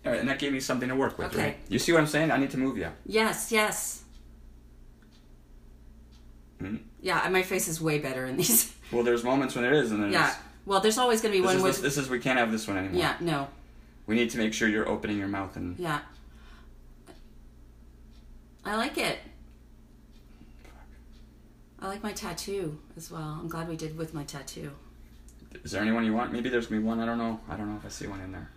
All 0.04 0.12
right, 0.12 0.20
and 0.20 0.28
that 0.28 0.38
gave 0.38 0.52
me 0.52 0.60
something 0.60 0.88
to 0.88 0.94
work 0.94 1.18
with. 1.18 1.32
Okay. 1.34 1.42
Right? 1.42 1.56
You 1.68 1.78
see 1.80 1.92
what 1.92 2.00
I'm 2.00 2.06
saying? 2.06 2.30
I 2.30 2.36
need 2.36 2.50
to 2.50 2.58
move 2.58 2.76
you. 2.78 2.90
Yes, 3.06 3.50
yes. 3.50 4.04
Hmm? 6.60 6.76
Yeah, 7.06 7.20
and 7.22 7.32
my 7.32 7.44
face 7.44 7.68
is 7.68 7.80
way 7.80 8.00
better 8.00 8.26
in 8.26 8.36
these. 8.36 8.72
Well, 8.92 9.02
there's 9.04 9.22
moments 9.24 9.54
when 9.54 9.64
it 9.64 9.72
is, 9.72 9.92
and 9.92 10.02
then 10.02 10.12
yeah. 10.12 10.34
Well, 10.64 10.80
there's 10.80 10.98
always 10.98 11.20
going 11.20 11.32
to 11.34 11.38
be 11.38 11.42
This 11.42 11.46
one 11.46 11.56
is, 11.56 11.62
with. 11.62 11.82
this, 11.82 11.94
this 11.96 12.04
is 12.04 12.10
we 12.10 12.18
can't 12.20 12.38
have 12.38 12.50
this 12.52 12.66
one 12.68 12.76
anymore. 12.76 13.00
yeah. 13.00 13.16
No. 13.20 13.48
We 14.06 14.14
need 14.16 14.30
to 14.30 14.38
make 14.38 14.52
sure 14.52 14.68
you're 14.68 14.88
opening 14.88 15.18
your 15.18 15.28
mouth 15.28 15.54
and 15.56 15.78
Yeah. 15.78 16.00
I 18.64 18.76
like 18.76 18.98
it. 18.98 19.18
I 21.80 21.86
like 21.88 22.02
my 22.02 22.12
tattoo 22.12 22.78
as 22.96 23.10
well. 23.10 23.38
I'm 23.40 23.48
glad 23.48 23.68
we 23.68 23.76
did 23.76 23.96
with 23.96 24.14
my 24.14 24.24
tattoo. 24.24 24.70
Is 25.64 25.70
there 25.72 25.82
anyone 25.82 26.04
you 26.04 26.12
want? 26.14 26.32
Maybe 26.32 26.48
there's 26.48 26.66
gonna 26.66 26.80
be 26.80 26.86
one. 26.86 26.98
I 27.00 27.06
don't 27.06 27.18
know. 27.18 27.40
I 27.48 27.56
don't 27.56 27.68
know 27.70 27.76
if 27.76 27.84
I 27.84 27.88
see 27.88 28.06
one 28.06 28.20
in 28.20 28.32
there. 28.32 28.50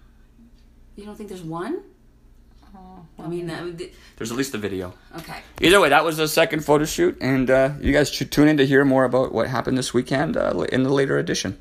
You 0.96 1.06
don't 1.06 1.16
think 1.16 1.30
there's 1.30 1.44
one? 1.44 1.82
I 3.18 3.28
mean, 3.28 3.48
that 3.48 3.64
would, 3.64 3.92
There's 4.16 4.32
at 4.32 4.38
least 4.38 4.56
a 4.56 4.58
video. 4.58 4.94
okay. 5.18 5.42
Either 5.62 5.80
way, 5.82 5.90
that 5.90 6.06
was 6.06 6.18
the 6.18 6.28
second 6.28 6.64
photo 6.64 6.86
shoot, 6.86 7.18
and 7.22 7.50
uh, 7.50 7.72
you 7.82 7.92
guys 7.92 8.10
should 8.10 8.32
tune 8.32 8.48
in 8.48 8.58
to 8.58 8.66
hear 8.66 8.86
more 8.86 9.04
about 9.04 9.34
what 9.34 9.48
happened 9.48 9.78
this 9.78 9.94
weekend 9.94 10.38
uh, 10.38 10.66
in 10.72 10.84
the 10.84 10.94
later 10.94 11.18
edition. 11.18 11.60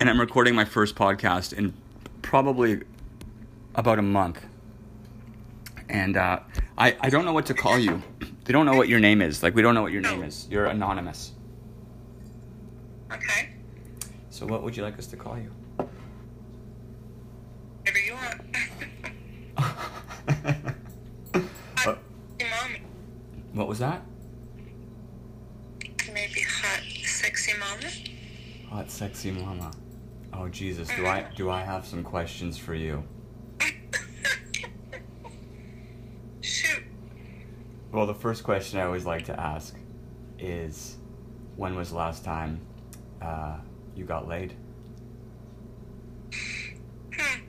And 0.00 0.10
I'm 0.10 0.20
recording 0.20 0.54
my 0.54 0.64
first 0.64 0.96
podcast 0.96 1.52
in 1.52 1.72
probably 2.22 2.82
about 3.76 3.98
a 3.98 4.02
month. 4.02 4.44
And 5.88 6.16
uh, 6.16 6.40
I, 6.76 6.96
I 7.00 7.10
don't 7.10 7.24
know 7.24 7.32
what 7.32 7.46
to 7.46 7.54
call 7.54 7.78
you. 7.78 8.02
They 8.44 8.52
don't 8.52 8.66
know 8.66 8.76
what 8.76 8.88
your 8.88 9.00
name 9.00 9.22
is. 9.22 9.42
Like, 9.42 9.54
we 9.54 9.62
don't 9.62 9.74
know 9.74 9.82
what 9.82 9.92
your 9.92 10.02
name 10.02 10.22
is. 10.24 10.48
You're 10.50 10.66
anonymous. 10.66 11.32
Okay. 13.12 13.50
So, 14.30 14.46
what 14.46 14.62
would 14.64 14.76
you 14.76 14.82
like 14.82 14.98
us 14.98 15.06
to 15.08 15.16
call 15.16 15.38
you? 15.38 15.52
Whatever 17.78 17.98
you 17.98 18.14
want. 18.14 18.40
Uh, 19.56 19.72
Hey, 22.38 22.50
mommy. 22.50 22.80
what 23.52 23.63
was 23.74 23.80
that? 23.80 24.02
Maybe 26.12 26.42
hot, 26.42 26.80
sexy 27.02 27.58
mama. 27.58 27.90
Hot, 28.70 28.88
sexy 28.88 29.32
mama. 29.32 29.72
Oh 30.32 30.48
Jesus, 30.48 30.86
do 30.94 31.04
I 31.04 31.26
do 31.34 31.50
I 31.50 31.62
have 31.62 31.84
some 31.84 32.04
questions 32.04 32.56
for 32.56 32.76
you? 32.76 33.02
Shoot. 36.40 36.84
Well, 37.90 38.06
the 38.06 38.14
first 38.14 38.44
question 38.44 38.78
I 38.78 38.84
always 38.84 39.06
like 39.06 39.24
to 39.24 39.40
ask 39.40 39.74
is, 40.38 40.96
when 41.56 41.74
was 41.74 41.90
the 41.90 41.96
last 41.96 42.24
time 42.24 42.60
uh, 43.20 43.56
you 43.96 44.04
got 44.04 44.28
laid? 44.28 44.54
Hmm. 47.12 47.40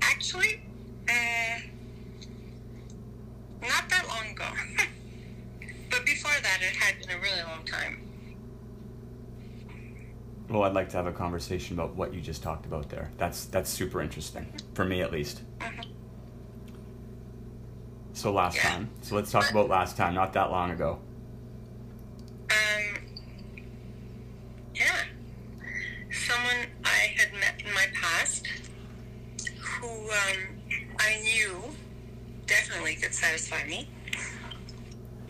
Actually, 0.00 0.60
uh, 1.08 1.60
not 3.62 3.88
that 3.88 4.08
long 4.08 4.32
ago. 4.32 4.44
but 5.90 6.04
before 6.04 6.32
that, 6.42 6.60
it 6.60 6.76
had 6.76 6.98
been 6.98 7.16
a 7.16 7.20
really 7.20 7.42
long 7.42 7.64
time. 7.64 7.98
Well, 10.48 10.64
I'd 10.64 10.74
like 10.74 10.81
to 10.92 10.98
have 10.98 11.06
a 11.06 11.12
conversation 11.12 11.78
about 11.78 11.96
what 11.96 12.14
you 12.14 12.20
just 12.20 12.42
talked 12.42 12.66
about 12.66 12.88
there. 12.88 13.10
That's 13.18 13.46
that's 13.46 13.68
super 13.70 14.00
interesting 14.00 14.52
for 14.74 14.84
me, 14.84 15.00
at 15.02 15.10
least. 15.10 15.42
Mhm. 15.58 15.86
So 18.12 18.32
last 18.32 18.58
time. 18.58 18.90
So 19.00 19.16
let's 19.16 19.30
talk 19.30 19.50
about 19.50 19.68
last 19.68 19.96
time, 19.96 20.14
not 20.14 20.32
that 20.34 20.50
long 20.50 20.70
ago. 20.70 20.98
Um, 22.50 23.04
yeah. 24.74 25.04
Someone 26.12 26.66
I 26.84 27.14
had 27.16 27.32
met 27.32 27.62
in 27.66 27.72
my 27.74 27.86
past 27.94 28.46
who 29.58 29.88
um, 29.88 30.60
I 30.98 31.20
knew 31.22 31.74
definitely 32.46 32.96
could 32.96 33.14
satisfy 33.14 33.64
me 33.66 33.88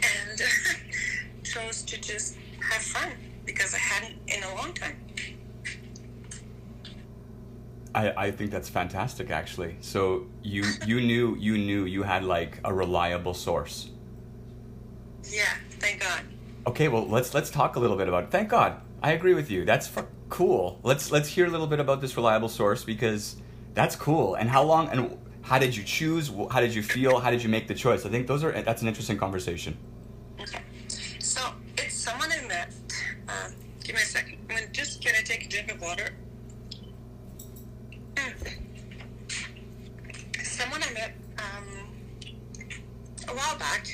and 0.02 0.42
chose 1.44 1.82
to 1.82 2.00
just 2.00 2.36
have 2.60 2.82
fun 2.82 3.12
because 3.46 3.74
I 3.74 3.78
hadn't 3.78 4.16
in 4.26 4.42
a 4.42 4.54
long 4.56 4.72
time. 4.74 4.96
I, 7.94 8.26
I 8.26 8.30
think 8.30 8.50
that's 8.50 8.68
fantastic, 8.68 9.30
actually. 9.30 9.76
So 9.80 10.26
you 10.42 10.64
you 10.86 11.00
knew 11.00 11.36
you 11.38 11.58
knew 11.58 11.84
you 11.84 12.02
had 12.02 12.24
like 12.24 12.58
a 12.64 12.72
reliable 12.72 13.34
source. 13.34 13.90
Yeah, 15.24 15.44
thank 15.78 16.00
God. 16.00 16.22
Okay, 16.66 16.88
well 16.88 17.06
let's 17.06 17.34
let's 17.34 17.50
talk 17.50 17.76
a 17.76 17.80
little 17.80 17.96
bit 17.96 18.08
about 18.08 18.24
it. 18.24 18.30
Thank 18.30 18.48
God, 18.48 18.80
I 19.02 19.12
agree 19.12 19.34
with 19.34 19.50
you. 19.50 19.64
That's 19.64 19.86
fu- 19.86 20.06
cool. 20.28 20.80
Let's 20.82 21.10
let's 21.10 21.28
hear 21.28 21.46
a 21.46 21.50
little 21.50 21.66
bit 21.66 21.80
about 21.80 22.00
this 22.00 22.16
reliable 22.16 22.48
source 22.48 22.84
because 22.84 23.36
that's 23.74 23.96
cool. 23.96 24.34
And 24.36 24.48
how 24.48 24.62
long 24.62 24.88
and 24.88 25.18
how 25.42 25.58
did 25.58 25.76
you 25.76 25.82
choose? 25.82 26.30
How 26.50 26.60
did 26.60 26.74
you 26.74 26.82
feel? 26.82 27.18
How 27.18 27.30
did 27.30 27.42
you 27.42 27.48
make 27.48 27.68
the 27.68 27.74
choice? 27.74 28.06
I 28.06 28.08
think 28.08 28.26
those 28.26 28.42
are 28.44 28.52
that's 28.52 28.82
an 28.82 28.88
interesting 28.88 29.18
conversation. 29.18 29.76
Okay. 30.40 30.62
So 31.18 31.40
it's 31.76 31.94
someone 31.94 32.30
I 32.32 32.46
met. 32.46 32.72
Um, 33.28 33.52
give 33.82 33.96
me 33.96 34.02
a 34.02 34.04
second. 34.04 34.38
I'm 34.50 34.72
just 34.72 35.04
gonna 35.04 35.22
take 35.22 35.46
a 35.46 35.48
drink 35.48 35.72
of 35.72 35.80
water. 35.80 36.10
Mm. 38.14 38.52
Someone 40.44 40.82
I 40.82 40.92
met 40.92 41.12
um, 41.38 41.66
a 43.32 43.34
while 43.34 43.58
back, 43.58 43.86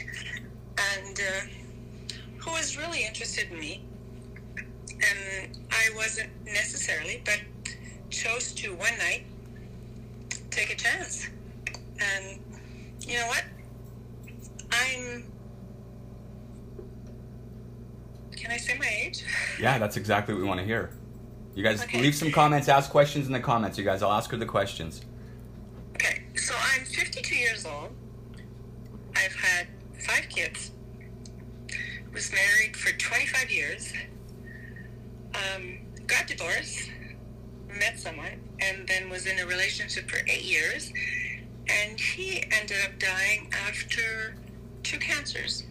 and 0.97 1.19
uh, 1.21 2.13
who 2.39 2.51
was 2.51 2.77
really 2.77 3.05
interested 3.05 3.51
in 3.53 3.59
me, 3.59 3.85
and 4.91 5.59
I 5.71 5.91
wasn't 5.95 6.31
necessarily, 6.45 7.23
but 7.25 7.41
chose 8.11 8.53
to 8.55 8.71
one 8.75 8.97
night 8.99 9.25
take 10.51 10.71
a 10.73 10.77
chance. 10.77 11.29
And 12.01 12.41
you 13.01 13.19
know 13.19 13.27
what? 13.27 13.45
I'm 14.71 15.25
Can 18.37 18.51
I 18.53 18.57
say 18.57 18.79
my 18.79 18.89
age? 18.89 19.25
Yeah, 19.61 19.79
that's 19.79 19.97
exactly 19.97 20.33
what 20.35 20.41
we 20.41 20.49
want 20.49 20.61
to 20.61 20.67
hear. 20.67 20.91
You 21.55 21.63
guys 21.65 21.83
Okay. 21.83 22.01
leave 22.01 22.15
some 22.15 22.31
comments, 22.31 22.69
ask 22.69 22.89
questions 22.91 23.27
in 23.27 23.33
the 23.33 23.41
comments. 23.41 23.77
You 23.77 23.85
guys, 23.85 24.01
I'll 24.03 24.13
ask 24.13 24.31
her 24.31 24.37
the 24.37 24.47
questions. 24.47 25.01
Okay, 25.95 26.23
so 26.37 26.55
I'm 26.57 26.85
52 26.85 27.35
years 27.35 27.67
old. 27.67 27.91
I've 29.19 29.35
had 29.35 29.67
five 29.99 30.29
kids. 30.29 30.71
Was 32.15 32.33
married 32.33 32.77
for 32.77 32.97
25 32.97 33.51
years. 33.51 33.93
Um, 35.35 35.79
got 36.07 36.27
divorced. 36.29 36.91
Met 37.67 37.99
someone, 37.99 38.41
and 38.61 38.87
then 38.89 39.11
was 39.11 39.27
in 39.27 39.39
a 39.41 39.47
relationship 39.47 40.09
for 40.09 40.19
eight 40.29 40.45
years. 40.45 40.93
And 41.69 41.99
he 42.01 42.45
ended 42.51 42.77
up 42.85 42.99
dying 42.99 43.53
after 43.67 44.37
two 44.85 44.99
cancers. 44.99 45.65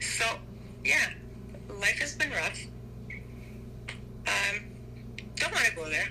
So, 0.00 0.24
yeah, 0.84 1.10
life 1.68 1.98
has 1.98 2.14
been 2.14 2.30
rough. 2.30 2.60
Um, 4.26 4.64
don't 5.34 5.52
want 5.52 5.66
to 5.66 5.74
go 5.74 5.88
there 5.88 6.08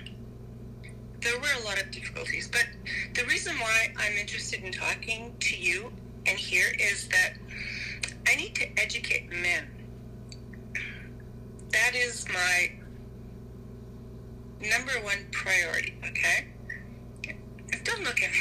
there 1.26 1.40
were 1.40 1.60
a 1.60 1.64
lot 1.64 1.80
of 1.82 1.90
difficulties, 1.90 2.46
but 2.48 2.64
the 3.14 3.24
reason 3.24 3.56
why 3.58 3.92
I'm 3.98 4.12
interested 4.12 4.62
in 4.62 4.70
talking 4.72 5.34
to 5.40 5.56
you 5.56 5.90
and 6.24 6.38
here 6.38 6.68
is 6.78 7.08
that 7.08 7.32
I 8.28 8.36
need 8.36 8.54
to 8.56 8.80
educate 8.80 9.30
men. 9.32 9.66
That 11.72 11.96
is 11.96 12.26
my 12.32 12.70
number 14.60 14.92
one 15.02 15.26
priority, 15.32 15.94
okay? 16.04 16.46
Don't 17.82 18.04
look 18.04 18.22
at 18.22 18.30
me 18.30 18.38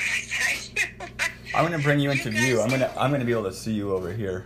like 1.02 1.08
that. 1.18 1.32
I'm 1.56 1.64
gonna 1.66 1.80
bring 1.82 2.00
you 2.00 2.12
You 2.12 2.18
into 2.18 2.30
view. 2.30 2.62
I'm 2.62 2.70
gonna 2.70 2.92
I'm 2.98 3.12
gonna 3.12 3.26
be 3.26 3.32
able 3.32 3.44
to 3.46 3.54
see 3.54 3.74
you 3.74 3.94
over 3.94 4.14
here. 4.14 4.46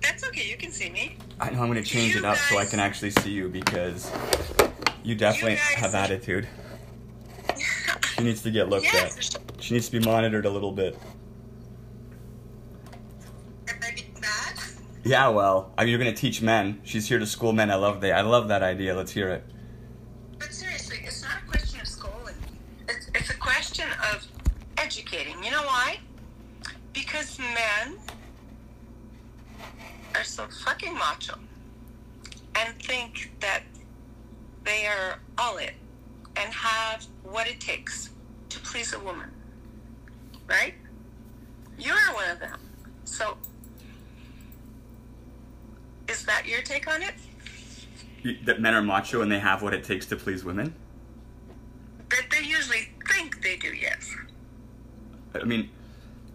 That's 0.00 0.26
okay, 0.28 0.48
you 0.48 0.56
can 0.56 0.72
see 0.72 0.88
me. 0.90 1.16
I 1.38 1.50
know 1.50 1.60
I'm 1.60 1.68
gonna 1.68 1.82
change 1.82 2.14
You 2.14 2.20
it 2.20 2.24
up 2.24 2.38
so 2.38 2.56
I 2.58 2.64
can 2.64 2.80
actually 2.80 3.10
see 3.10 3.30
you 3.30 3.48
because 3.50 4.10
you 5.02 5.14
definitely 5.14 5.56
guys- 5.56 5.74
have 5.76 5.94
attitude. 5.94 6.48
She 8.16 8.24
needs 8.24 8.42
to 8.42 8.50
get 8.50 8.68
looked 8.68 8.92
yeah, 8.92 9.10
at. 9.16 9.38
She 9.60 9.74
needs 9.74 9.88
to 9.88 9.98
be 9.98 10.04
monitored 10.04 10.46
a 10.46 10.50
little 10.50 10.72
bit. 10.72 10.98
Am 13.68 13.76
I 13.82 13.94
being 13.94 14.14
bad? 14.20 14.58
Yeah, 15.04 15.28
well, 15.28 15.72
I 15.76 15.82
mean, 15.82 15.90
you're 15.90 15.98
gonna 15.98 16.12
teach 16.12 16.42
men. 16.42 16.80
She's 16.84 17.08
here 17.08 17.18
to 17.18 17.26
school 17.26 17.52
men. 17.52 17.70
I 17.70 17.76
love 17.76 18.00
that. 18.02 18.12
I 18.12 18.20
love 18.20 18.48
that 18.48 18.62
idea. 18.62 18.94
Let's 18.94 19.12
hear 19.12 19.28
it. 19.30 19.44
But 20.38 20.52
seriously, 20.52 20.98
it's 21.04 21.22
not 21.22 21.32
a 21.44 21.50
question 21.50 21.80
of 21.80 21.88
schooling. 21.88 22.34
It's, 22.88 23.08
it's 23.14 23.30
a 23.30 23.36
question 23.36 23.88
of 24.12 24.26
educating. 24.78 25.42
You 25.42 25.50
know 25.50 25.62
why? 25.62 25.98
Because 26.92 27.38
men 27.38 27.98
are 30.14 30.24
so 30.24 30.46
fucking 30.64 30.94
macho 30.94 31.38
and 32.54 32.74
think 32.82 33.32
that 33.40 33.62
they 34.64 34.86
are 34.86 35.18
all 35.38 35.56
it 35.56 35.74
and 36.36 36.52
have 36.52 37.06
what 37.32 37.48
it 37.48 37.58
takes 37.60 38.10
to 38.50 38.60
please 38.60 38.92
a 38.92 39.00
woman. 39.00 39.30
Right? 40.46 40.74
You're 41.78 41.96
one 42.14 42.28
of 42.30 42.38
them. 42.38 42.60
So, 43.04 43.36
is 46.08 46.24
that 46.26 46.46
your 46.46 46.62
take 46.62 46.86
on 46.86 47.02
it? 47.02 47.14
That 48.44 48.60
men 48.60 48.74
are 48.74 48.82
macho 48.82 49.22
and 49.22 49.32
they 49.32 49.38
have 49.38 49.62
what 49.62 49.74
it 49.74 49.82
takes 49.82 50.06
to 50.06 50.16
please 50.16 50.44
women. 50.44 50.74
That 52.10 52.26
they 52.30 52.44
usually 52.46 52.90
think 53.08 53.42
they 53.42 53.56
do, 53.56 53.74
yes. 53.74 54.14
I 55.34 55.44
mean, 55.44 55.70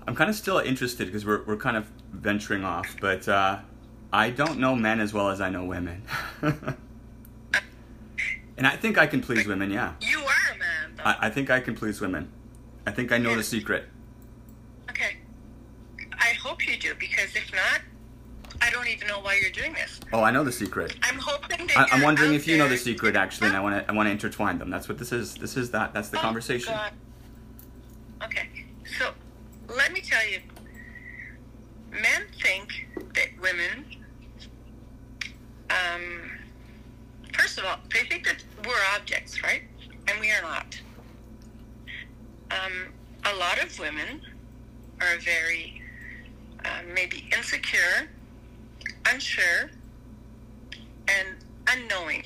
I'm 0.07 0.15
kind 0.15 0.29
of 0.29 0.35
still 0.35 0.57
interested 0.59 1.05
because 1.07 1.25
we're 1.25 1.43
we're 1.43 1.57
kind 1.57 1.77
of 1.77 1.89
venturing 2.11 2.63
off, 2.63 2.95
but 2.99 3.27
uh, 3.27 3.59
I 4.11 4.31
don't 4.31 4.59
know 4.59 4.75
men 4.75 4.99
as 4.99 5.13
well 5.13 5.29
as 5.29 5.39
I 5.39 5.49
know 5.49 5.65
women. 5.65 6.01
and 6.41 6.75
I 8.65 8.75
think 8.75 8.97
I 8.97 9.05
can 9.05 9.21
please 9.21 9.45
women. 9.45 9.69
Yeah, 9.69 9.93
You 10.01 10.19
are 10.19 10.23
a 10.23 10.25
man, 10.25 10.25
though. 10.25 10.36
I, 11.03 11.15
I 11.21 11.29
think 11.29 11.49
I 11.49 11.59
can 11.59 11.75
please 11.75 12.01
women. 12.01 12.31
I 12.85 12.91
think 12.91 13.11
I 13.11 13.17
know 13.17 13.35
the 13.35 13.43
secret. 13.43 13.85
Okay. 14.89 15.17
I 16.13 16.29
hope 16.41 16.65
you 16.67 16.77
do 16.77 16.93
because 16.95 17.35
if 17.35 17.51
not, 17.53 17.81
I 18.61 18.69
don't 18.71 18.87
even 18.87 19.07
know 19.07 19.19
why 19.19 19.39
you're 19.41 19.51
doing 19.51 19.73
this. 19.73 19.99
Oh, 20.13 20.23
I 20.23 20.31
know 20.31 20.43
the 20.43 20.51
secret. 20.51 20.95
I'm 21.03 21.19
hoping 21.19 21.67
that 21.67 21.77
I, 21.77 21.87
I'm 21.95 22.01
wondering 22.01 22.33
if 22.33 22.47
you 22.47 22.57
know 22.57 22.67
the 22.67 22.77
secret 22.77 23.15
actually, 23.15 23.47
and 23.47 23.57
I 23.57 23.59
want 23.59 23.85
to 23.85 23.91
I 23.91 23.93
want 23.93 24.07
to 24.07 24.11
intertwine 24.11 24.57
them. 24.57 24.69
That's 24.69 24.87
what 24.89 24.97
this 24.97 25.11
is. 25.11 25.35
This 25.35 25.57
is 25.57 25.69
that. 25.71 25.93
That's 25.93 26.09
the 26.09 26.17
Oh, 26.17 26.21
conversation. 26.21 26.73
God. 26.73 26.91
Okay, 28.23 28.47
so 28.97 29.11
let 29.75 29.91
me 29.93 30.01
tell 30.01 30.27
you, 30.27 30.39
men 31.91 32.25
think 32.41 32.87
that 33.13 33.27
women, 33.39 33.85
um, 35.69 36.31
first 37.37 37.59
of 37.59 37.65
all, 37.65 37.77
they 37.93 37.99
think 38.07 38.25
that 38.25 38.43
we're 38.65 38.73
objects, 38.95 39.43
right? 39.43 39.61
And 40.07 40.19
we 40.19 40.31
are 40.31 40.41
not. 40.41 40.79
Um, 42.51 42.93
a 43.25 43.35
lot 43.35 43.61
of 43.61 43.77
women 43.79 44.21
are 45.01 45.17
very 45.19 45.81
uh, 46.63 46.81
maybe 46.93 47.27
insecure, 47.35 48.09
unsure, 49.05 49.71
and 51.07 51.35
unknowing, 51.67 52.23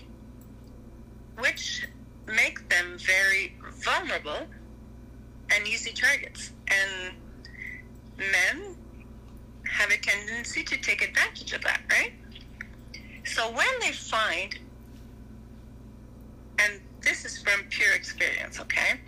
which 1.38 1.88
make 2.28 2.68
them 2.70 2.98
very 3.00 3.56
vulnerable 3.84 4.48
and 5.54 5.68
easy 5.68 5.92
targets. 5.92 6.52
And 6.68 7.16
men 8.18 8.76
have 9.70 9.90
a 9.90 9.98
tendency 9.98 10.64
to 10.64 10.78
take 10.78 11.02
advantage 11.02 11.54
of 11.54 11.62
that, 11.64 11.82
right? 11.90 12.14
So 13.24 13.50
when 13.52 13.68
they 13.80 13.92
find, 13.92 14.58
and 16.60 16.80
this 17.02 17.26
is 17.26 17.42
from 17.42 17.64
pure 17.70 17.94
experience, 17.94 18.60
okay? 18.60 19.00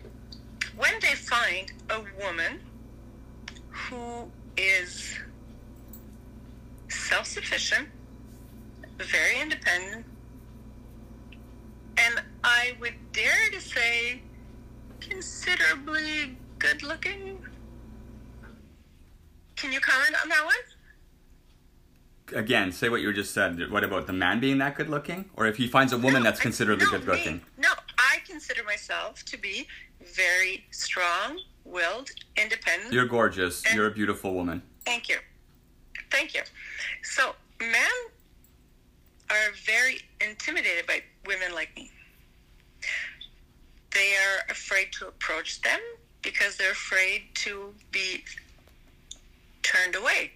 When 0.78 0.94
they 1.02 1.14
find 1.16 1.72
a 1.90 2.02
woman 2.24 2.60
who 3.70 4.30
is 4.58 5.20
self 6.90 7.28
sufficient, 7.28 7.88
very 8.98 9.40
independent, 9.40 10.06
and 11.98 12.22
I 12.44 12.74
would 12.80 12.96
dare 13.12 13.50
to 13.52 13.62
say 13.62 14.22
considerably 15.00 16.38
good 16.60 16.82
looking. 16.82 17.38
Can 19.56 19.72
you 19.72 19.80
comment 19.80 20.16
on 20.24 20.30
that 20.30 20.44
one? 20.46 20.56
Again, 22.36 22.72
say 22.72 22.90
what 22.90 23.02
you 23.02 23.14
just 23.14 23.34
said. 23.34 23.70
What 23.70 23.84
about 23.84 24.08
the 24.08 24.14
man 24.14 24.40
being 24.40 24.58
that 24.58 24.76
good 24.76 24.90
looking, 24.90 25.26
or 25.36 25.46
if 25.46 25.58
he 25.58 25.68
finds 25.68 25.94
a 25.94 25.98
woman 25.98 26.24
No, 26.24 26.30
that's 26.30 26.40
considerably 26.40 26.86
no, 26.86 26.92
good 26.92 27.02
me. 27.06 27.14
looking? 27.14 27.42
No, 27.58 27.70
I 27.98 28.18
consider 28.26 28.64
myself 28.64 29.24
to 29.26 29.38
be 29.38 29.68
very 30.16 30.66
strong 30.72 31.40
willed, 31.66 32.10
independent. 32.38 32.94
You're 32.94 33.06
gorgeous. 33.06 33.64
You're 33.74 33.88
a 33.88 33.92
beautiful 33.92 34.34
woman. 34.34 34.62
Thank 34.86 35.10
you. 35.10 35.18
Thank 36.12 36.34
you. 36.34 36.42
So, 37.04 37.34
men 37.60 37.90
are 39.30 39.54
very 39.66 40.00
intimidated 40.22 40.86
by 40.86 41.02
women 41.26 41.54
like 41.54 41.76
me. 41.76 41.90
They 43.94 44.14
are 44.16 44.52
afraid 44.52 44.92
to 45.00 45.08
approach 45.08 45.62
them 45.62 45.80
because 46.22 46.58
they're 46.58 46.72
afraid 46.72 47.24
to 47.36 47.74
be 47.92 48.24
turned 49.62 49.96
away, 49.96 50.32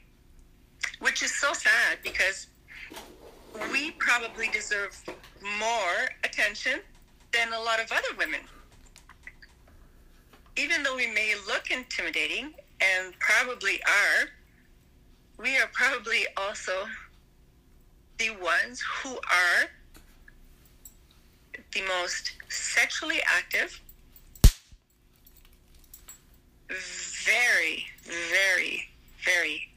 which 1.00 1.24
is 1.24 1.34
so 1.34 1.54
sad 1.54 1.98
because 2.04 2.48
we 3.72 3.92
probably 3.92 4.48
deserve 4.50 4.96
more 5.60 6.10
attention 6.24 6.80
than 7.34 7.52
a 7.54 7.60
lot 7.60 7.80
of 7.80 7.92
other 7.92 8.16
women. 8.18 8.42
Even 10.58 10.82
though 10.82 10.96
we 10.96 11.06
may 11.06 11.36
look 11.46 11.70
intimidating 11.70 12.54
and 12.82 13.14
probably 13.20 13.80
are, 13.84 14.28
we 15.38 15.56
are 15.58 15.70
probably 15.72 16.26
also 16.36 16.86
the 18.18 18.32
ones 18.42 18.84
who 19.04 19.12
are 19.12 19.70
the 21.74 21.82
most 22.00 22.32
sexually 22.50 23.20
active, 23.28 23.80
very, 26.70 27.86
very, 28.04 28.90
very 29.24 29.70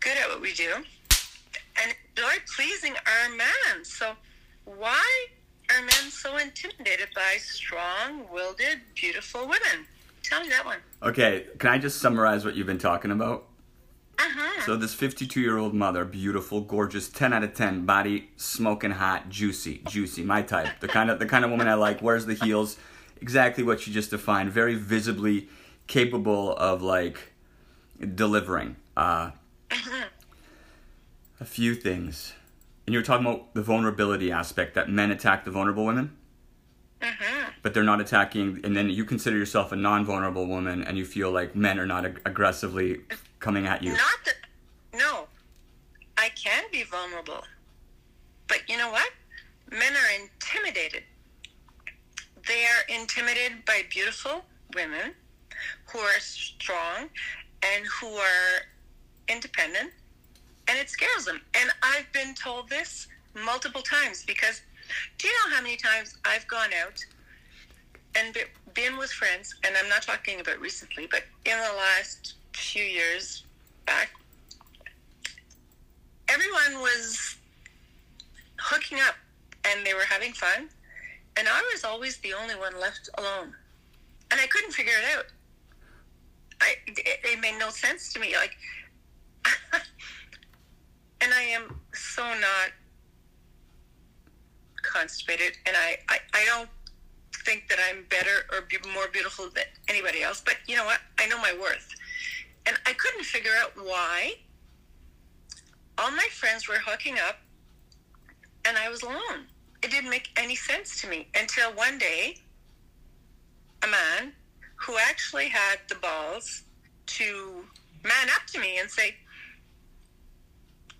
good 0.00 0.16
at 0.16 0.28
what 0.30 0.40
we 0.40 0.54
do, 0.54 0.72
and 1.82 1.94
enjoy 2.16 2.32
pleasing 2.56 2.94
our 2.94 3.36
man. 3.36 3.84
So, 3.84 4.12
why 4.64 5.26
are 5.74 5.80
men 5.80 6.10
so 6.10 6.36
intimidated 6.36 7.08
by 7.14 7.36
strong 7.38 8.26
willed, 8.32 8.60
beautiful 8.94 9.42
women? 9.42 9.86
Tell 10.22 10.40
me 10.40 10.48
that 10.48 10.64
one. 10.64 10.78
Okay, 11.02 11.46
can 11.58 11.70
I 11.70 11.78
just 11.78 12.00
summarize 12.00 12.44
what 12.44 12.54
you've 12.54 12.66
been 12.66 12.78
talking 12.78 13.10
about? 13.10 13.46
Uh-huh. 14.18 14.62
So 14.66 14.76
this 14.76 14.94
52 14.94 15.40
year 15.40 15.58
old 15.58 15.74
mother, 15.74 16.04
beautiful, 16.04 16.60
gorgeous, 16.60 17.08
10 17.08 17.32
out 17.32 17.42
of 17.42 17.54
10, 17.54 17.86
body 17.86 18.30
smoking 18.36 18.92
hot, 18.92 19.28
juicy, 19.30 19.82
juicy, 19.88 20.22
my 20.22 20.42
type. 20.42 20.80
The 20.80 20.88
kind 20.88 21.10
of 21.10 21.18
the 21.18 21.26
kind 21.26 21.44
of 21.44 21.50
woman 21.50 21.66
I 21.66 21.74
like. 21.74 22.02
Wears 22.02 22.26
the 22.26 22.34
heels, 22.34 22.76
exactly 23.20 23.64
what 23.64 23.86
you 23.86 23.92
just 23.92 24.10
defined. 24.10 24.50
Very 24.50 24.74
visibly 24.74 25.48
capable 25.86 26.54
of 26.56 26.82
like 26.82 27.32
delivering. 28.14 28.76
Uh, 28.96 29.30
a 31.40 31.44
few 31.44 31.74
things, 31.74 32.34
and 32.86 32.94
you're 32.94 33.02
talking 33.02 33.26
about 33.26 33.54
the 33.54 33.62
vulnerability 33.62 34.32
aspect 34.32 34.74
that 34.74 34.88
men 34.88 35.10
attack 35.10 35.44
the 35.44 35.50
vulnerable 35.50 35.84
women. 35.84 36.16
uh-huh. 37.00 37.50
But 37.62 37.74
they're 37.74 37.84
not 37.84 38.00
attacking, 38.00 38.60
and 38.64 38.76
then 38.76 38.90
you 38.90 39.04
consider 39.04 39.36
yourself 39.36 39.70
a 39.72 39.76
non-vulnerable 39.76 40.46
woman, 40.46 40.82
and 40.82 40.98
you 40.98 41.04
feel 41.04 41.30
like 41.30 41.54
men 41.54 41.78
are 41.78 41.86
not 41.86 42.04
ag- 42.04 42.20
aggressively 42.24 43.00
coming 43.38 43.66
at 43.66 43.82
you. 43.82 43.92
Not 43.92 44.18
that, 44.24 44.34
no, 44.98 45.26
I 46.18 46.30
can 46.30 46.64
be 46.72 46.82
vulnerable. 46.82 47.44
But 48.48 48.68
you 48.68 48.76
know 48.76 48.90
what? 48.90 49.10
Men 49.70 49.92
are 49.92 50.22
intimidated. 50.22 51.04
They 52.46 52.64
are 52.64 53.00
intimidated 53.00 53.64
by 53.64 53.82
beautiful 53.88 54.44
women 54.74 55.14
who 55.86 55.98
are 56.00 56.18
strong 56.18 57.08
and 57.62 57.86
who 58.00 58.08
are 58.08 58.66
independent, 59.28 59.92
and 60.72 60.80
it 60.80 60.88
scares 60.88 61.26
them. 61.26 61.38
And 61.54 61.70
I've 61.82 62.10
been 62.14 62.34
told 62.34 62.70
this 62.70 63.06
multiple 63.44 63.82
times 63.82 64.24
because 64.24 64.62
do 65.18 65.28
you 65.28 65.34
know 65.34 65.54
how 65.54 65.62
many 65.62 65.76
times 65.76 66.16
I've 66.24 66.48
gone 66.48 66.70
out 66.82 67.04
and 68.14 68.34
been 68.72 68.96
with 68.96 69.10
friends, 69.10 69.54
and 69.64 69.74
I'm 69.76 69.88
not 69.90 70.02
talking 70.02 70.40
about 70.40 70.58
recently, 70.60 71.06
but 71.10 71.24
in 71.44 71.58
the 71.58 71.76
last 71.76 72.34
few 72.54 72.82
years 72.82 73.44
back, 73.86 74.10
everyone 76.28 76.80
was 76.80 77.36
hooking 78.58 78.98
up 79.00 79.14
and 79.66 79.86
they 79.86 79.92
were 79.92 80.06
having 80.08 80.32
fun, 80.32 80.70
and 81.36 81.48
I 81.48 81.60
was 81.72 81.84
always 81.84 82.16
the 82.18 82.32
only 82.32 82.54
one 82.54 82.78
left 82.80 83.10
alone, 83.18 83.54
and 84.30 84.40
I 84.40 84.46
couldn't 84.46 84.72
figure 84.72 84.92
it 84.92 85.18
out. 85.18 85.26
I 86.62 86.74
it, 86.86 87.20
it 87.24 87.40
made 87.40 87.58
no 87.58 87.68
sense 87.68 88.12
to 88.14 88.20
me, 88.20 88.34
like, 88.36 88.56
and 91.22 91.32
I 91.32 91.42
am 91.42 91.74
so 91.94 92.22
not 92.22 92.72
constipated, 94.82 95.56
and 95.66 95.76
I, 95.76 95.96
I, 96.08 96.18
I 96.34 96.44
don't 96.46 96.68
think 97.44 97.68
that 97.68 97.78
I'm 97.88 98.04
better 98.10 98.44
or 98.52 98.62
be 98.62 98.76
more 98.92 99.08
beautiful 99.12 99.48
than 99.48 99.64
anybody 99.88 100.22
else, 100.22 100.42
but 100.44 100.56
you 100.66 100.76
know 100.76 100.84
what? 100.84 101.00
I 101.18 101.26
know 101.26 101.38
my 101.38 101.56
worth. 101.60 101.88
And 102.66 102.76
I 102.86 102.92
couldn't 102.92 103.24
figure 103.24 103.52
out 103.60 103.72
why 103.76 104.34
all 105.98 106.10
my 106.10 106.28
friends 106.32 106.68
were 106.68 106.78
hooking 106.84 107.16
up 107.18 107.38
and 108.64 108.76
I 108.76 108.88
was 108.88 109.02
alone. 109.02 109.46
It 109.82 109.90
didn't 109.90 110.10
make 110.10 110.28
any 110.36 110.54
sense 110.54 111.00
to 111.02 111.08
me 111.08 111.28
until 111.34 111.70
one 111.72 111.98
day 111.98 112.36
a 113.82 113.86
man 113.88 114.32
who 114.76 114.96
actually 114.98 115.48
had 115.48 115.78
the 115.88 115.96
balls 115.96 116.62
to 117.06 117.64
man 118.04 118.28
up 118.34 118.46
to 118.52 118.60
me 118.60 118.78
and 118.78 118.88
say, 118.90 119.16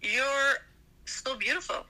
You're 0.02 0.58
so 1.04 1.36
beautiful 1.36 1.86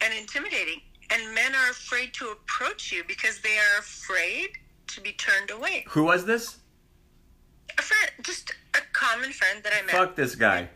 and 0.00 0.12
intimidating. 0.14 0.80
And 1.10 1.34
men 1.34 1.54
are 1.54 1.70
afraid 1.70 2.12
to 2.14 2.28
approach 2.28 2.92
you 2.92 3.02
because 3.08 3.40
they 3.40 3.56
are 3.56 3.78
afraid 3.78 4.50
to 4.88 5.00
be 5.00 5.12
turned 5.12 5.50
away. 5.50 5.84
Who 5.88 6.04
was 6.04 6.26
this? 6.26 6.58
A 7.78 7.82
friend, 7.82 8.10
just 8.22 8.52
a 8.74 8.78
common 8.92 9.32
friend 9.32 9.62
that 9.64 9.72
I 9.72 9.82
met. 9.86 9.92
Fuck 9.92 10.16
this 10.16 10.34
guy. 10.34 10.68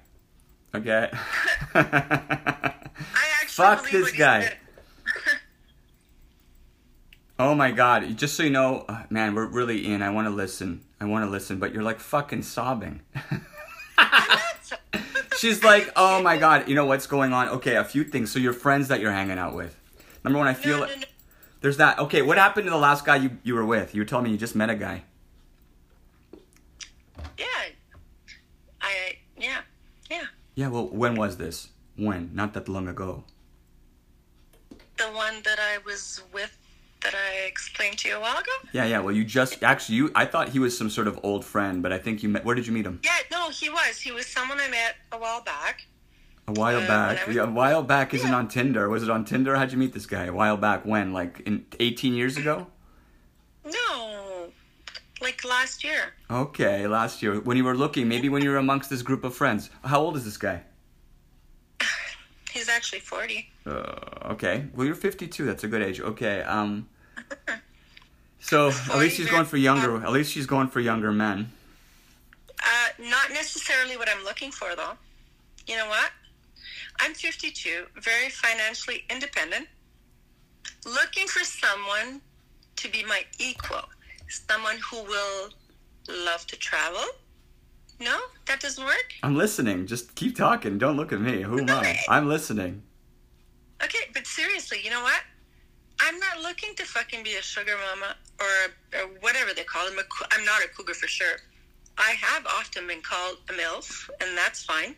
Okay. 0.74 1.10
I 1.74 2.74
actually 3.42 3.64
Fuck 3.64 3.90
this 3.90 4.12
guy. 4.12 4.54
oh 7.38 7.54
my 7.54 7.70
god. 7.70 8.16
Just 8.16 8.34
so 8.34 8.44
you 8.44 8.50
know, 8.50 8.86
uh, 8.88 9.02
man, 9.10 9.34
we're 9.34 9.46
really 9.46 9.92
in. 9.92 10.00
I 10.00 10.08
want 10.08 10.26
to 10.26 10.30
listen. 10.30 10.82
I 10.98 11.04
want 11.04 11.26
to 11.26 11.30
listen, 11.30 11.58
but 11.58 11.74
you're 11.74 11.82
like 11.82 12.00
fucking 12.00 12.42
sobbing. 12.42 13.02
She's 15.38 15.64
like, 15.64 15.90
oh 15.96 16.22
my 16.22 16.36
god. 16.36 16.68
You 16.68 16.74
know 16.74 16.86
what's 16.86 17.06
going 17.06 17.32
on? 17.32 17.48
Okay, 17.48 17.76
a 17.76 17.84
few 17.84 18.04
things. 18.04 18.30
So 18.30 18.38
your 18.38 18.52
friends 18.52 18.88
that 18.88 19.00
you're 19.00 19.12
hanging 19.12 19.38
out 19.38 19.54
with. 19.54 19.78
Number 20.24 20.38
one, 20.38 20.46
I 20.48 20.54
feel 20.54 20.80
No, 20.80 20.86
no, 20.86 20.94
no. 20.94 21.02
there's 21.60 21.76
that. 21.78 21.98
Okay, 21.98 22.22
what 22.22 22.38
happened 22.38 22.66
to 22.66 22.70
the 22.70 22.76
last 22.76 23.04
guy 23.04 23.16
you, 23.16 23.38
you 23.42 23.54
were 23.54 23.64
with? 23.64 23.94
You 23.94 24.02
were 24.02 24.04
telling 24.04 24.24
me 24.26 24.30
you 24.30 24.36
just 24.38 24.54
met 24.54 24.70
a 24.70 24.74
guy. 24.76 25.02
Yeah. 27.38 27.46
I 28.80 29.16
yeah 29.38 29.60
yeah. 30.10 30.24
Yeah, 30.54 30.68
well, 30.68 30.86
when 30.88 31.14
was 31.16 31.36
this? 31.38 31.68
When? 31.96 32.30
Not 32.34 32.52
that 32.54 32.68
long 32.68 32.88
ago. 32.88 33.24
The 34.98 35.04
one 35.04 35.42
that 35.44 35.58
I 35.58 35.78
was 35.84 36.22
with 36.32 36.56
that 37.04 37.14
I 37.14 37.46
explained 37.46 37.98
to 37.98 38.08
you 38.08 38.16
a 38.16 38.20
while 38.20 38.36
ago? 38.38 38.50
Yeah, 38.72 38.84
yeah. 38.84 39.00
Well, 39.00 39.14
you 39.14 39.24
just 39.24 39.62
actually 39.62 39.96
you. 39.96 40.10
I 40.14 40.24
thought 40.26 40.50
he 40.50 40.58
was 40.58 40.76
some 40.76 40.90
sort 40.90 41.08
of 41.08 41.18
old 41.22 41.44
friend, 41.44 41.82
but 41.82 41.92
I 41.92 41.98
think 41.98 42.22
you 42.22 42.28
met. 42.28 42.44
Where 42.44 42.54
did 42.54 42.66
you 42.66 42.72
meet 42.72 42.86
him? 42.86 43.00
Yeah, 43.04 43.12
no, 43.30 43.50
he 43.50 43.68
was. 43.70 44.00
He 44.00 44.12
was 44.12 44.26
someone 44.26 44.58
I 44.60 44.68
met 44.68 44.96
a 45.12 45.18
while 45.18 45.42
back. 45.42 45.86
A 46.48 46.52
while 46.52 46.78
Uh, 46.82 46.86
back. 46.88 47.26
was- 47.26 47.36
Yeah, 47.36 47.42
a 47.44 47.50
while 47.50 47.82
back 47.82 48.12
isn't 48.14 48.28
Yeah. 48.28 48.36
on 48.36 48.48
Tinder. 48.48 48.88
Was 48.88 49.02
it 49.02 49.10
on 49.10 49.24
Tinder? 49.24 49.56
How'd 49.56 49.72
you 49.72 49.78
meet 49.78 49.92
this 49.92 50.06
guy? 50.06 50.24
A 50.24 50.32
while 50.32 50.56
back. 50.56 50.84
When? 50.84 51.12
Like 51.12 51.40
in 51.46 51.66
18 51.80 52.14
years 52.14 52.36
ago? 52.36 52.66
No, 53.64 54.52
like 55.20 55.44
last 55.44 55.84
year. 55.84 56.14
Okay, 56.30 56.86
last 56.88 57.22
year 57.22 57.40
when 57.40 57.56
you 57.56 57.64
were 57.64 57.76
looking, 57.76 58.08
maybe 58.08 58.28
when 58.28 58.42
you 58.42 58.50
were 58.50 58.56
amongst 58.56 58.90
this 58.90 59.02
group 59.02 59.22
of 59.24 59.34
friends. 59.36 59.70
How 59.84 60.00
old 60.00 60.16
is 60.16 60.24
this 60.24 60.36
guy? 60.36 60.62
He's 62.52 62.68
actually 62.68 63.00
40. 63.00 63.50
Uh, 63.64 63.70
okay. 64.32 64.66
Well, 64.74 64.86
you're 64.86 64.94
52. 64.94 65.44
That's 65.44 65.64
a 65.64 65.68
good 65.68 65.82
age. 65.82 66.00
Okay. 66.00 66.42
Um. 66.42 66.88
So 68.42 68.70
at 68.70 68.98
least 68.98 69.16
she's 69.16 69.30
going 69.30 69.44
for 69.44 69.56
younger. 69.56 70.04
At 70.04 70.10
least 70.10 70.32
she's 70.32 70.46
going 70.46 70.66
for 70.66 70.80
younger 70.80 71.12
men. 71.12 71.52
Uh, 72.60 72.88
not 72.98 73.30
necessarily 73.30 73.96
what 73.96 74.08
I'm 74.08 74.24
looking 74.24 74.50
for, 74.50 74.74
though. 74.76 74.94
You 75.66 75.76
know 75.76 75.86
what? 75.86 76.10
I'm 77.00 77.14
52, 77.14 77.86
very 78.00 78.28
financially 78.30 79.04
independent, 79.08 79.68
looking 80.84 81.28
for 81.28 81.44
someone 81.44 82.20
to 82.76 82.90
be 82.90 83.04
my 83.04 83.22
equal, 83.38 83.82
someone 84.28 84.76
who 84.90 85.02
will 85.04 85.50
love 86.26 86.44
to 86.48 86.56
travel. 86.56 87.04
No, 88.02 88.18
that 88.46 88.60
doesn't 88.60 88.84
work. 88.84 89.14
I'm 89.22 89.36
listening. 89.36 89.86
Just 89.86 90.14
keep 90.14 90.36
talking. 90.36 90.78
Don't 90.78 90.96
look 90.96 91.12
at 91.12 91.20
me. 91.20 91.42
Who 91.42 91.60
am 91.60 91.70
I? 91.70 91.98
I'm 92.08 92.28
listening. 92.28 92.82
Okay, 93.82 94.10
but 94.12 94.26
seriously, 94.26 94.78
you 94.82 94.90
know 94.90 95.02
what? 95.02 95.20
I'm 96.00 96.18
not 96.18 96.42
looking 96.42 96.74
to 96.76 96.84
fucking 96.84 97.22
be 97.22 97.34
a 97.34 97.42
sugar 97.42 97.74
mama 97.90 98.16
or, 98.40 99.00
or 99.00 99.08
whatever 99.20 99.52
they 99.54 99.62
call 99.62 99.88
them. 99.88 99.98
A 99.98 100.34
I'm 100.34 100.44
not 100.44 100.64
a 100.64 100.68
cougar 100.68 100.94
for 100.94 101.06
sure. 101.06 101.36
I 101.96 102.14
have 102.20 102.46
often 102.46 102.86
been 102.86 103.02
called 103.02 103.36
a 103.50 103.52
MILF, 103.52 104.08
and 104.20 104.36
that's 104.36 104.64
fine. 104.64 104.96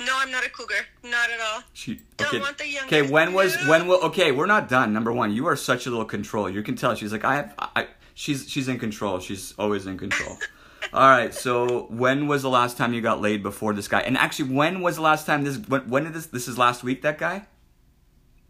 No, 0.00 0.12
I'm 0.16 0.30
not 0.30 0.44
a 0.44 0.50
cougar. 0.50 0.86
Not 1.04 1.30
at 1.30 1.40
all. 1.40 1.62
She 1.72 2.00
Don't 2.16 2.28
okay. 2.28 2.40
want 2.40 2.58
the 2.58 2.66
youngest. 2.66 2.92
Okay, 2.92 3.10
when 3.10 3.32
was 3.32 3.56
when 3.66 3.86
will 3.86 4.02
okay, 4.04 4.32
we're 4.32 4.46
not 4.46 4.68
done. 4.68 4.92
Number 4.92 5.12
one, 5.12 5.32
you 5.32 5.46
are 5.46 5.56
such 5.56 5.86
a 5.86 5.90
little 5.90 6.04
control. 6.04 6.50
You 6.50 6.62
can 6.62 6.74
tell 6.74 6.94
she's 6.94 7.12
like 7.12 7.24
I 7.24 7.36
have 7.36 7.54
I 7.58 7.86
she's 8.14 8.48
she's 8.48 8.68
in 8.68 8.78
control. 8.78 9.20
She's 9.20 9.54
always 9.58 9.86
in 9.86 9.96
control. 9.96 10.36
All 10.92 11.08
right, 11.08 11.32
so 11.32 11.86
when 11.88 12.26
was 12.26 12.42
the 12.42 12.50
last 12.50 12.76
time 12.76 12.92
you 12.92 13.00
got 13.00 13.20
laid 13.20 13.42
before 13.44 13.72
this 13.74 13.86
guy? 13.86 14.00
And 14.00 14.16
actually, 14.16 14.52
when 14.52 14.80
was 14.80 14.96
the 14.96 15.02
last 15.02 15.24
time 15.24 15.44
this? 15.44 15.56
When, 15.56 15.88
when 15.88 16.04
did 16.04 16.14
this? 16.14 16.26
This 16.26 16.48
is 16.48 16.58
last 16.58 16.82
week. 16.82 17.02
That 17.02 17.16
guy. 17.18 17.46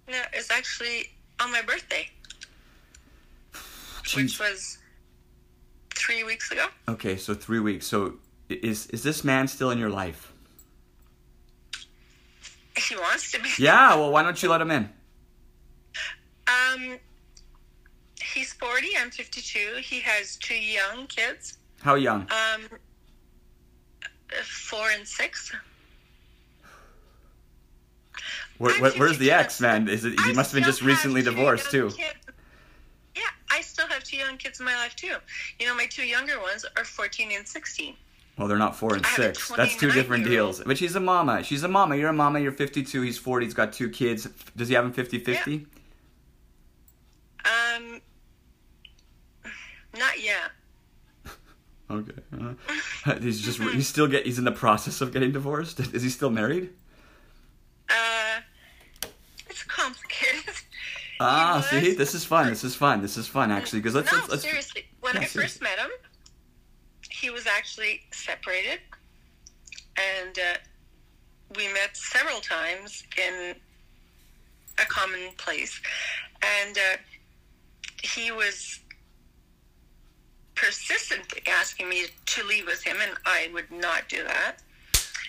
No, 0.08 0.18
it's 0.32 0.50
actually 0.50 1.10
on 1.38 1.52
my 1.52 1.60
birthday, 1.62 2.08
Jeez. 4.04 4.16
which 4.16 4.40
was 4.40 4.78
three 5.94 6.24
weeks 6.24 6.50
ago. 6.50 6.66
Okay, 6.88 7.16
so 7.16 7.34
three 7.34 7.60
weeks. 7.60 7.86
So 7.86 8.14
is 8.48 8.86
is 8.86 9.02
this 9.02 9.22
man 9.22 9.46
still 9.46 9.70
in 9.70 9.78
your 9.78 9.90
life? 9.90 10.32
He 12.76 12.96
wants 12.96 13.30
to 13.32 13.40
be. 13.40 13.50
Yeah. 13.58 13.94
Well, 13.96 14.10
why 14.12 14.22
don't 14.22 14.42
you 14.42 14.48
let 14.48 14.62
him 14.62 14.70
in? 14.70 14.88
Um, 16.48 16.98
he's 18.34 18.54
40. 18.54 18.88
I'm 18.98 19.10
52. 19.10 19.76
He 19.82 20.00
has 20.00 20.36
two 20.36 20.54
young 20.54 21.06
kids. 21.06 21.58
How 21.82 21.94
young? 21.94 22.22
Um, 22.22 22.62
four 24.44 24.90
and 24.90 25.06
six. 25.06 25.52
Where, 28.58 28.78
where, 28.80 28.92
where's 28.92 29.18
the 29.18 29.30
ex 29.30 29.60
man? 29.60 29.88
Is 29.88 30.04
it? 30.04 30.20
He 30.20 30.30
I 30.30 30.34
must 30.34 30.52
have 30.52 30.58
been 30.58 30.64
just 30.64 30.80
have 30.80 30.88
recently 30.88 31.22
divorced 31.22 31.70
too. 31.70 31.88
kids. 31.88 32.14
Yeah, 33.16 33.22
I 33.50 33.62
still 33.62 33.86
have 33.88 34.04
two 34.04 34.18
young 34.18 34.36
kids 34.36 34.60
in 34.60 34.66
my 34.66 34.76
life 34.76 34.94
too. 34.94 35.14
You 35.58 35.66
know, 35.66 35.74
my 35.74 35.86
two 35.86 36.06
younger 36.06 36.38
ones 36.40 36.66
are 36.76 36.84
14 36.84 37.30
and 37.32 37.46
16. 37.46 37.94
Well, 38.36 38.48
they're 38.48 38.58
not 38.58 38.76
four 38.76 38.94
and 38.94 39.04
I 39.04 39.08
six. 39.16 39.48
That's 39.48 39.76
two 39.76 39.90
different 39.90 40.24
deals. 40.24 40.62
But 40.64 40.78
she's 40.78 40.94
a 40.94 41.00
mama. 41.00 41.42
She's 41.42 41.62
a 41.62 41.68
mama. 41.68 41.96
You're 41.96 42.10
a 42.10 42.12
mama. 42.12 42.40
You're 42.40 42.52
52. 42.52 43.02
He's 43.02 43.18
40. 43.18 43.46
He's 43.46 43.54
got 43.54 43.72
two 43.72 43.90
kids. 43.90 44.28
Does 44.56 44.68
he 44.68 44.74
have 44.74 44.84
him 44.84 44.92
50 44.92 45.18
50? 45.18 45.66
Um, 47.44 48.00
not 49.98 50.22
yet. 50.22 50.52
Okay. 51.90 52.12
Uh, 52.32 53.14
he's 53.20 53.40
just 53.40 53.60
he's 53.60 53.88
still 53.88 54.06
get 54.06 54.24
he's 54.24 54.38
in 54.38 54.44
the 54.44 54.52
process 54.52 55.00
of 55.00 55.12
getting 55.12 55.32
divorced. 55.32 55.80
Is 55.80 56.02
he 56.02 56.08
still 56.08 56.30
married? 56.30 56.70
Uh, 57.88 58.40
it's 59.48 59.62
complicated. 59.64 60.54
Ah, 61.22 61.60
see, 61.68 61.92
this 61.92 62.14
is 62.14 62.24
fun. 62.24 62.48
This 62.48 62.64
is 62.64 62.74
fun. 62.74 63.02
This 63.02 63.18
is 63.18 63.26
fun 63.26 63.50
actually 63.50 63.80
because 63.80 63.94
let's, 63.94 64.10
no, 64.10 64.20
let's 64.20 64.30
let's 64.30 64.42
seriously. 64.42 64.86
When 65.02 65.16
Yeah, 65.16 65.20
I 65.20 65.24
first 65.26 65.60
met 65.60 65.78
him, 65.78 65.90
he 67.10 67.28
was 67.28 67.46
actually 67.46 68.00
separated, 68.10 68.80
and 69.98 70.38
uh, 70.38 70.56
we 71.58 71.70
met 71.74 71.94
several 71.94 72.40
times 72.40 73.04
in 73.18 73.54
a 74.78 74.86
common 74.86 75.20
place, 75.36 75.78
and 76.40 76.78
uh, 76.78 76.96
he 78.02 78.32
was 78.32 78.80
persistently 80.60 81.40
asking 81.48 81.88
me 81.88 82.06
to 82.26 82.44
leave 82.44 82.66
with 82.66 82.82
him, 82.82 82.96
and 83.02 83.12
I 83.24 83.48
would 83.52 83.70
not 83.70 84.08
do 84.08 84.22
that. 84.24 84.56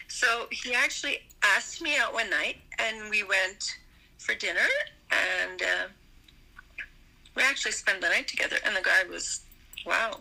So 0.08 0.48
he 0.52 0.74
actually 0.74 1.20
asked 1.56 1.82
me 1.82 1.96
out 1.98 2.14
one 2.14 2.30
night, 2.30 2.58
and 2.80 3.10
we 3.10 3.24
went 3.24 3.78
for 4.18 4.36
dinner, 4.36 4.68
and 5.10 5.62
uh, 5.62 5.88
we 7.36 7.44
actually 7.44 7.72
spent 7.72 8.02
the 8.02 8.10
night 8.10 8.28
together. 8.28 8.58
And 8.66 8.76
the 8.76 8.82
guy 8.82 9.04
was, 9.10 9.42
wow, 9.86 10.20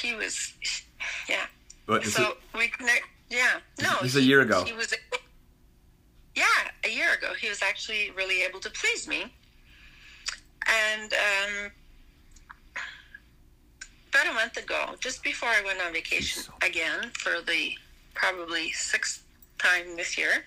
he 0.00 0.14
was, 0.14 0.52
yeah. 1.28 1.46
What, 1.86 2.04
So 2.04 2.30
it- 2.30 2.58
we 2.58 2.68
connect. 2.68 3.04
Yeah, 3.30 3.60
no, 3.80 3.90
This 4.02 4.16
is 4.16 4.16
a 4.16 4.22
year 4.22 4.40
ago. 4.40 4.64
He 4.64 4.72
was, 4.72 4.92
yeah, 6.34 6.44
a 6.84 6.88
year 6.88 7.14
ago. 7.14 7.32
He 7.40 7.48
was 7.48 7.62
actually 7.62 8.10
really 8.16 8.42
able 8.42 8.58
to 8.60 8.70
please 8.70 9.06
me, 9.06 9.32
and 10.66 11.12
um, 11.12 11.70
about 14.10 14.26
a 14.26 14.32
month 14.34 14.56
ago, 14.56 14.94
just 15.00 15.22
before 15.22 15.48
I 15.48 15.62
went 15.64 15.80
on 15.80 15.92
vacation 15.92 16.42
again 16.62 17.10
for 17.14 17.40
the 17.46 17.72
probably 18.14 18.70
sixth 18.72 19.24
time 19.58 19.96
this 19.96 20.18
year, 20.18 20.44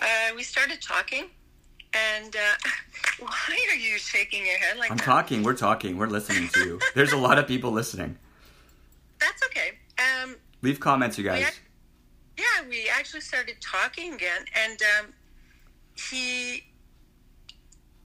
uh, 0.00 0.34
we 0.34 0.42
started 0.42 0.80
talking. 0.80 1.26
And 1.94 2.34
uh, 2.36 2.68
why 3.20 3.66
are 3.70 3.76
you 3.76 3.98
shaking 3.98 4.46
your 4.46 4.58
head 4.58 4.78
like 4.78 4.90
I'm 4.90 4.96
that? 4.98 5.04
talking. 5.04 5.42
We're 5.42 5.54
talking. 5.56 5.96
We're 5.96 6.06
listening 6.06 6.48
to 6.48 6.60
you. 6.60 6.80
There's 6.94 7.12
a 7.12 7.16
lot 7.16 7.38
of 7.38 7.46
people 7.46 7.70
listening. 7.70 8.16
That's 9.20 9.42
okay. 9.44 9.70
Um, 9.98 10.36
Leave 10.62 10.80
comments, 10.80 11.18
you 11.18 11.24
guys. 11.24 11.60
yeah, 12.36 12.44
we 12.68 12.88
actually 12.92 13.20
started 13.20 13.56
talking 13.60 14.14
again, 14.14 14.44
and 14.64 14.80
um, 15.00 15.12
he 15.96 16.62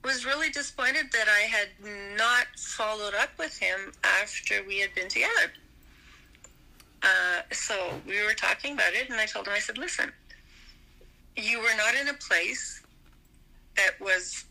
was 0.04 0.26
really 0.26 0.50
disappointed 0.50 1.06
that 1.12 1.28
I 1.28 1.40
had 1.40 1.68
not 2.16 2.46
followed 2.58 3.14
up 3.14 3.30
with 3.38 3.56
him 3.58 3.92
after 4.04 4.62
we 4.66 4.78
had 4.78 4.94
been 4.94 5.08
together. 5.08 5.52
Uh, 7.02 7.42
so 7.52 7.74
we 8.06 8.22
were 8.24 8.34
talking 8.34 8.74
about 8.74 8.92
it, 8.92 9.10
and 9.10 9.18
I 9.18 9.26
told 9.26 9.46
him, 9.46 9.54
I 9.54 9.58
said, 9.58 9.78
listen, 9.78 10.12
you 11.36 11.58
were 11.58 11.76
not 11.76 11.94
in 11.94 12.08
a 12.08 12.14
place 12.14 12.82
that 13.76 14.00
was 14.00 14.44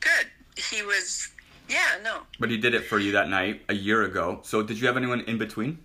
good. 0.00 0.26
He 0.56 0.82
was, 0.82 1.28
yeah, 1.68 1.98
no. 2.02 2.22
But 2.40 2.50
he 2.50 2.56
did 2.56 2.74
it 2.74 2.84
for 2.86 2.98
you 2.98 3.12
that 3.12 3.28
night 3.28 3.62
a 3.68 3.74
year 3.74 4.04
ago. 4.04 4.40
So 4.42 4.62
did 4.62 4.80
you 4.80 4.86
have 4.86 4.96
anyone 4.96 5.20
in 5.20 5.38
between? 5.38 5.78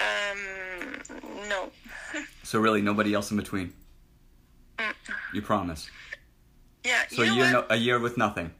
Um, 0.00 0.98
no. 1.48 1.70
So 2.42 2.58
really, 2.58 2.82
nobody 2.82 3.14
else 3.14 3.30
in 3.30 3.36
between. 3.36 3.72
Mm. 4.80 4.94
You 5.34 5.42
promise. 5.42 5.90
Yeah, 6.84 7.02
So 7.10 7.22
you 7.22 7.28
know 7.28 7.32
a 7.32 7.36
year, 7.36 7.52
no, 7.52 7.64
a 7.68 7.76
year 7.76 7.98
with 7.98 8.16
nothing. 8.16 8.50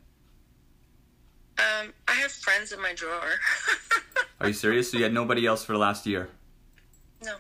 Um, 1.59 1.93
I 2.09 2.13
have 2.13 2.31
friends 2.31 2.73
in 2.73 2.81
my 2.81 2.93
drawer. 2.95 3.33
Are 4.41 4.49
you 4.49 4.53
serious? 4.55 4.91
So 4.91 4.99
you 4.99 5.05
had 5.05 5.13
nobody 5.15 5.47
else 5.47 5.65
for 5.65 5.73
the 5.73 5.79
last 5.79 6.07
year, 6.07 6.29
no. 7.23 7.37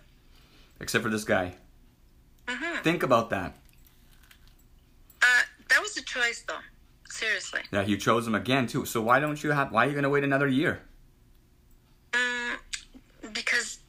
except 0.80 1.02
for 1.04 1.10
this 1.10 1.24
guy. 1.24 1.54
hmm 2.48 2.78
Think 2.82 3.02
about 3.02 3.30
that. 3.30 3.54
Uh, 5.22 5.42
that 5.68 5.80
was 5.80 5.96
a 5.96 6.02
choice, 6.02 6.42
though. 6.46 6.58
Seriously. 7.08 7.60
Yeah, 7.72 7.82
you 7.82 7.96
chose 7.96 8.26
him 8.26 8.34
again 8.34 8.66
too. 8.66 8.84
So 8.86 9.02
why 9.02 9.20
don't 9.20 9.42
you 9.42 9.50
have? 9.50 9.72
Why 9.72 9.84
are 9.84 9.88
you 9.88 9.94
gonna 9.94 10.08
wait 10.10 10.24
another 10.24 10.46
year? 10.48 10.80
Mm, 12.12 12.56
because 13.34 13.80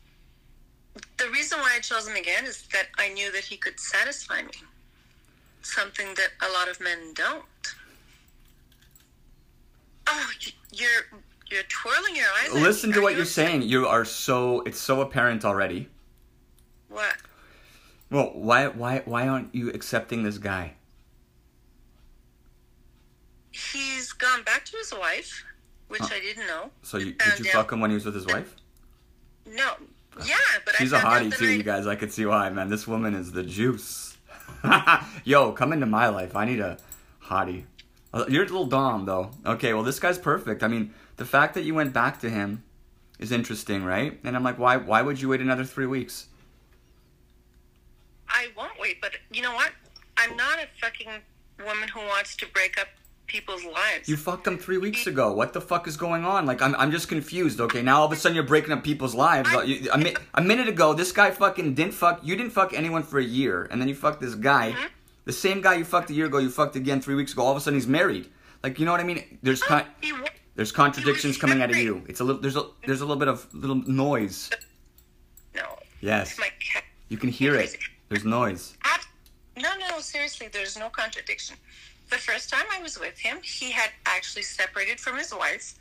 the 1.18 1.30
reason 1.30 1.60
why 1.60 1.74
I 1.76 1.80
chose 1.80 2.08
him 2.08 2.16
again 2.16 2.46
is 2.46 2.64
that 2.74 2.88
I 2.98 3.10
knew 3.10 3.32
that 3.32 3.44
he 3.44 3.58
could 3.58 3.80
satisfy 3.80 4.42
me. 4.42 4.52
Something 5.62 6.08
that 6.16 6.30
a 6.42 6.52
lot 6.52 6.68
of 6.70 6.80
men 6.82 7.14
don't. 7.14 7.44
Oh, 10.08 10.30
you're 10.74 10.90
you're 11.50 11.64
twirling 11.64 12.16
your 12.16 12.26
eyes. 12.44 12.54
Listen 12.54 12.92
to 12.94 13.02
what 13.02 13.12
you 13.12 13.18
you're 13.18 13.26
saying. 13.26 13.62
You 13.64 13.88
are 13.88 14.04
so 14.06 14.62
it's 14.62 14.80
so 14.80 15.02
apparent 15.02 15.46
already. 15.46 15.88
What? 16.90 17.16
Well, 18.10 18.32
why 18.34 18.68
why 18.68 19.02
why 19.06 19.28
aren't 19.28 19.54
you 19.54 19.70
accepting 19.70 20.24
this 20.24 20.38
guy? 20.38 20.74
He's 23.52 24.12
gone 24.14 24.44
back 24.44 24.66
to 24.66 24.78
his 24.78 24.94
wife, 24.94 25.44
which 25.88 26.02
Huh. 26.02 26.10
I 26.14 26.20
didn't 26.20 26.48
know. 26.48 26.72
So 26.84 26.98
you, 26.98 27.14
did 27.14 27.40
you 27.40 27.46
uh, 27.52 27.54
fuck 27.54 27.72
him 27.72 27.80
when 27.82 27.90
he 27.92 27.96
was 27.96 28.06
with 28.06 28.16
his 28.16 28.26
wife? 28.26 28.56
No. 29.46 29.74
Yeah, 30.26 30.36
but 30.66 30.76
She's 30.76 30.94
I 30.94 31.00
a 31.00 31.04
hottie 31.04 31.38
too, 31.38 31.48
night- 31.48 31.58
you 31.58 31.64
guys. 31.64 31.88
I 31.88 31.96
could 31.96 32.12
see 32.12 32.26
why, 32.26 32.50
man. 32.50 32.70
This 32.70 32.88
woman 32.88 33.14
is 33.16 33.32
the 33.32 33.44
juice. 33.44 34.11
Yo, 35.24 35.52
come 35.52 35.74
into 35.74 35.86
my 35.86 36.08
life. 36.08 36.36
I 36.36 36.46
need 36.46 36.60
a 36.60 36.78
hottie. 37.26 37.64
Uh, 38.14 38.26
You're 38.28 38.44
a 38.44 38.48
little 38.48 38.66
dom 38.66 39.06
though. 39.06 39.32
Okay, 39.46 39.74
well 39.74 39.84
this 39.84 40.00
guy's 40.00 40.18
perfect. 40.18 40.64
I 40.64 40.68
mean, 40.68 40.94
the 41.18 41.26
fact 41.26 41.54
that 41.56 41.64
you 41.64 41.74
went 41.74 41.94
back 41.94 42.20
to 42.22 42.30
him 42.30 42.64
is 43.20 43.32
interesting, 43.32 43.84
right? 43.84 44.20
And 44.24 44.36
I'm 44.36 44.44
like, 44.44 44.60
why 44.60 44.78
why 44.78 45.02
would 45.02 45.22
you 45.22 45.30
wait 45.30 45.42
another 45.42 45.64
three 45.64 45.86
weeks? 45.86 46.28
I 48.28 48.48
won't 48.58 48.80
wait, 48.80 49.02
but 49.02 49.14
you 49.32 49.42
know 49.42 49.54
what? 49.54 49.72
I'm 50.18 50.36
not 50.36 50.60
a 50.60 50.68
fucking 50.80 51.10
woman 51.66 51.90
who 51.90 52.00
wants 52.00 52.36
to 52.38 52.48
break 52.48 52.80
up 52.80 52.88
people's 53.32 53.64
lives. 53.64 54.10
You 54.10 54.18
fucked 54.18 54.46
him 54.46 54.58
three 54.58 54.78
weeks 54.78 55.08
ago. 55.08 55.32
What 55.32 55.54
the 55.54 55.62
fuck 55.62 55.88
is 55.88 55.96
going 55.98 56.26
on? 56.26 56.46
Like, 56.46 56.62
I'm, 56.62 56.76
I'm 56.76 56.92
just 56.92 57.08
confused. 57.08 57.62
Okay, 57.62 57.82
now 57.82 58.00
all 58.00 58.06
of 58.06 58.12
a 58.12 58.16
sudden 58.16 58.36
you're 58.36 58.44
breaking 58.46 58.72
up 58.74 58.84
people's 58.84 59.16
lives. 59.16 59.50
I- 59.52 59.64
You- 59.64 59.90
A, 59.92 59.98
mi- 59.98 60.16
a 60.34 60.42
minute 60.42 60.68
ago, 60.68 60.94
this 60.94 61.12
guy 61.12 61.32
fucking 61.32 61.74
didn't 61.74 61.94
fuck. 61.94 62.20
You 62.24 62.36
didn't 62.36 62.52
fuck 62.52 62.74
anyone 62.74 63.04
for 63.04 63.20
a 63.20 63.24
year, 63.24 63.68
and 63.72 63.80
then 63.80 63.88
you 63.88 63.96
fucked 63.96 64.20
this 64.22 64.36
guy. 64.36 64.72
Mm-hmm. 64.74 64.86
The 65.26 65.34
same 65.34 65.62
guy 65.62 65.76
you 65.76 65.86
fucked 65.86 66.10
a 66.10 66.14
year 66.14 66.26
ago, 66.26 66.40
you 66.40 66.50
fucked 66.50 66.76
again 66.76 67.00
three 67.02 67.16
weeks 67.16 67.32
ago. 67.34 67.44
All 67.44 67.52
of 67.52 67.58
a 67.58 67.62
sudden 67.62 67.80
he's 67.80 67.88
married. 67.88 68.30
Like, 68.64 68.80
you 68.80 68.86
know 68.86 68.92
what 68.92 69.00
I 69.02 69.04
mean? 69.04 69.40
There's 69.42 69.62
con- 69.64 69.86
there's 70.56 70.72
contradictions 70.72 71.38
coming 71.38 71.62
out 71.62 71.70
of 71.72 71.78
you. 71.78 72.04
It's 72.08 72.20
a 72.20 72.24
little 72.24 72.42
there's 72.42 72.58
a 72.58 72.64
there's 72.86 73.02
a 73.02 73.06
little 73.06 73.20
bit 73.20 73.28
of 73.30 73.48
little 73.54 73.78
noise. 73.88 74.50
no. 75.56 75.64
Yes, 76.02 76.38
my 76.38 76.50
cat. 76.60 76.84
you 77.10 77.18
can 77.18 77.30
hear 77.30 77.56
it. 77.56 77.78
There's 78.10 78.26
noise. 78.26 78.76
No, 79.58 79.70
no, 79.90 80.00
seriously, 80.00 80.48
there's 80.52 80.78
no 80.78 80.90
contradiction. 80.90 81.56
The 82.12 82.18
first 82.18 82.50
time 82.50 82.66
I 82.70 82.82
was 82.82 83.00
with 83.00 83.18
him, 83.18 83.38
he 83.42 83.72
had 83.72 83.90
actually 84.06 84.42
separated 84.42 85.00
from 85.00 85.18
his 85.18 85.34
wife. 85.34 85.76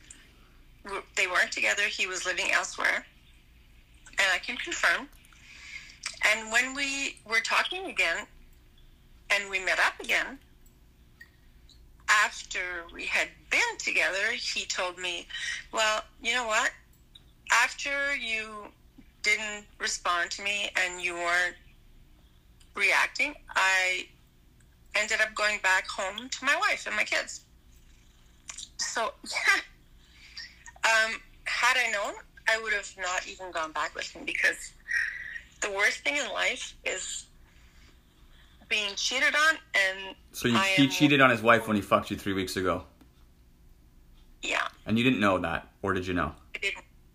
They 1.16 1.26
weren't 1.26 1.50
together, 1.50 1.82
he 1.82 2.06
was 2.06 2.24
living 2.24 2.52
elsewhere. 2.52 3.04
And 4.12 4.26
I 4.32 4.38
can 4.38 4.56
confirm. 4.56 5.08
And 6.30 6.52
when 6.52 6.72
we 6.74 7.16
were 7.28 7.40
talking 7.40 7.86
again, 7.86 8.26
and 9.30 9.50
we 9.50 9.58
met 9.58 9.80
up 9.80 9.98
again, 9.98 10.38
after 12.08 12.84
we 12.94 13.06
had 13.06 13.28
been 13.50 13.76
together, 13.78 14.30
he 14.32 14.66
told 14.66 14.98
me, 14.98 15.26
Well, 15.72 16.04
you 16.22 16.32
know 16.32 16.46
what? 16.46 16.70
After 17.52 18.14
you 18.14 18.66
didn't 19.22 19.66
respond 19.78 20.30
to 20.32 20.42
me 20.42 20.70
and 20.76 21.02
you 21.02 21.14
weren't 21.14 21.56
reacting, 22.76 23.34
I 23.48 24.06
ended 24.94 25.20
up 25.20 25.34
going 25.34 25.58
back 25.62 25.86
home 25.88 26.28
to 26.28 26.44
my 26.44 26.56
wife 26.56 26.86
and 26.86 26.96
my 26.96 27.04
kids. 27.04 27.42
So, 28.78 29.12
yeah. 29.24 29.60
Um, 30.84 31.20
had 31.44 31.76
I 31.76 31.90
known, 31.90 32.14
I 32.48 32.60
would 32.62 32.72
have 32.72 32.90
not 32.98 33.26
even 33.28 33.50
gone 33.50 33.72
back 33.72 33.94
with 33.94 34.10
him 34.10 34.24
because 34.24 34.72
the 35.60 35.70
worst 35.70 35.98
thing 36.00 36.16
in 36.16 36.32
life 36.32 36.74
is 36.84 37.26
being 38.68 38.94
cheated 38.96 39.34
on 39.34 39.56
and 39.74 40.16
So 40.32 40.48
you, 40.48 40.58
he 40.58 40.88
cheated 40.88 41.20
on 41.20 41.30
his 41.30 41.42
wife 41.42 41.66
when 41.66 41.76
he 41.76 41.82
fucked 41.82 42.10
you 42.10 42.16
three 42.16 42.32
weeks 42.32 42.56
ago, 42.56 42.84
yeah, 44.42 44.68
and 44.86 44.96
you 44.96 45.04
didn't 45.04 45.20
know 45.20 45.38
that, 45.38 45.68
or 45.82 45.92
did 45.92 46.06
you 46.06 46.14
know? 46.14 46.32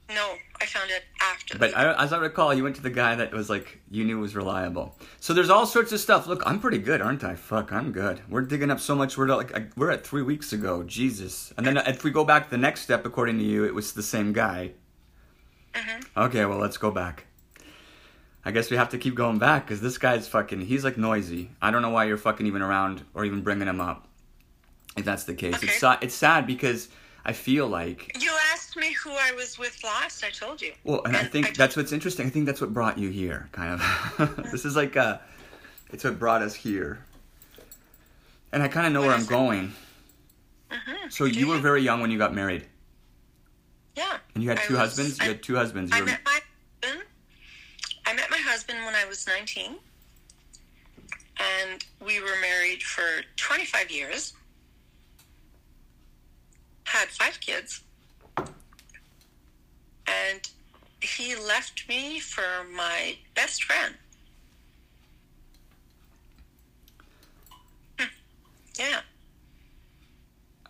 No, 0.08 0.36
I 0.62 0.66
found 0.68 0.92
it 0.92 1.04
after. 1.20 1.58
But 1.58 1.76
I, 1.76 1.94
as 2.04 2.14
I 2.14 2.20
recall, 2.20 2.54
you 2.54 2.64
went 2.64 2.76
to 2.76 2.82
the 2.84 2.92
guy 2.92 3.16
that 3.16 3.32
was 3.34 3.50
like 3.50 3.80
you 3.90 4.06
knew 4.06 4.20
was 4.20 4.36
reliable. 4.36 4.96
So 5.20 5.34
there's 5.34 5.50
all 5.50 5.66
sorts 5.66 5.92
of 5.92 6.00
stuff. 6.00 6.28
Look, 6.28 6.44
I'm 6.46 6.60
pretty 6.60 6.78
good, 6.78 7.02
aren't 7.02 7.24
I? 7.24 7.34
Fuck, 7.36 7.74
I'm 7.74 7.92
good. 7.92 8.22
We're 8.30 8.42
digging 8.42 8.70
up 8.70 8.80
so 8.80 8.94
much. 8.94 9.18
We're 9.18 9.28
like 9.28 9.72
we're 9.76 9.90
at 9.90 10.06
three 10.06 10.22
weeks 10.22 10.54
ago. 10.54 10.84
Jesus. 10.84 11.54
And 11.58 11.66
then 11.66 11.78
if 11.78 12.04
we 12.04 12.12
go 12.12 12.24
back 12.24 12.50
the 12.52 12.58
next 12.58 12.82
step, 12.82 13.04
according 13.06 13.40
to 13.40 13.44
you, 13.44 13.66
it 13.66 13.74
was 13.74 13.94
the 13.94 14.04
same 14.04 14.32
guy. 14.32 14.72
Mhm. 15.74 16.06
Okay, 16.16 16.46
well 16.46 16.60
let's 16.60 16.78
go 16.78 16.92
back. 16.92 17.26
I 18.48 18.52
guess 18.52 18.70
we 18.70 18.78
have 18.78 18.90
to 18.90 19.00
keep 19.00 19.16
going 19.16 19.40
back 19.40 19.66
because 19.66 19.82
this 19.82 19.98
guy's 19.98 20.28
fucking. 20.28 20.62
He's 20.62 20.84
like 20.84 21.00
noisy. 21.00 21.50
I 21.64 21.72
don't 21.72 21.82
know 21.82 21.90
why 21.90 22.06
you're 22.06 22.18
fucking 22.18 22.46
even 22.46 22.62
around 22.62 23.04
or 23.16 23.26
even 23.26 23.42
bringing 23.42 23.68
him 23.68 23.82
up. 23.82 24.08
If 24.96 25.04
that's 25.04 25.24
the 25.24 25.34
case, 25.34 25.56
Okay. 25.56 25.68
it's 25.68 25.84
it's 26.04 26.14
sad 26.16 26.46
because 26.46 26.90
I 27.26 27.34
feel 27.34 27.68
like 27.68 28.16
you 28.22 28.32
asked 28.56 28.78
me 28.78 28.94
who 28.94 29.12
I 29.12 29.34
was 29.34 29.60
with 29.60 29.78
last. 29.84 30.24
I 30.24 30.30
told 30.30 30.62
you. 30.62 30.72
Well, 30.86 31.02
and 31.06 31.16
I 31.18 31.24
think 31.24 31.48
I 31.50 31.52
that's 31.52 31.76
what's 31.76 31.92
interesting. 31.92 32.28
I 32.28 32.30
think 32.30 32.46
that's 32.46 32.62
what 32.62 32.74
brought 32.74 32.98
you 32.98 33.10
here, 33.10 33.50
kind 33.52 33.80
of. 34.18 34.48
this 34.52 34.64
is 34.66 34.76
like 34.76 34.96
uh 34.96 35.18
it's 35.92 36.04
what 36.04 36.18
brought 36.20 36.42
us 36.42 36.54
here. 36.54 37.00
And 38.54 38.64
I 38.64 38.68
kind 38.70 38.88
of 38.88 38.94
know 38.94 39.02
What 39.02 39.08
where 39.08 39.16
I'm 39.16 39.24
it? 39.24 39.30
going. 39.30 39.74
Mhm. 40.72 41.12
So 41.12 41.28
Do 41.28 41.38
you 41.38 41.48
were 41.48 41.58
very 41.60 41.82
young 41.82 42.00
when 42.02 42.12
you 42.12 42.18
got 42.18 42.34
married, 42.34 42.66
Yeah. 43.96 44.18
and 44.34 44.44
you 44.44 44.50
had 44.50 44.60
two 44.64 44.74
was- 44.74 44.80
husbands. 44.82 45.20
You 45.20 45.26
had 45.28 45.44
two 45.44 45.56
husbands. 45.56 45.92
You 45.92 45.98
I 45.98 46.00
were, 46.02 46.06
met 46.08 46.22
my 46.26 46.40
husband. 46.84 47.04
I 48.08 48.14
met 48.14 48.30
my 48.32 48.38
husband 48.38 48.80
when 48.86 48.96
I 48.96 49.06
was 49.06 49.28
19, 49.28 49.76
and 51.40 51.86
we 52.00 52.20
were 52.22 52.36
married 52.42 52.82
for 52.84 53.04
25 53.36 53.92
years. 53.92 54.34
Had 56.86 57.10
five 57.10 57.40
kids, 57.42 57.82
and 60.08 60.42
he 61.02 61.36
left 61.36 61.88
me 61.88 62.20
for 62.20 62.64
my 62.76 63.18
best 63.36 63.64
friend. 63.64 63.96
Hmm. 68.00 68.06
Yeah. 68.80 69.02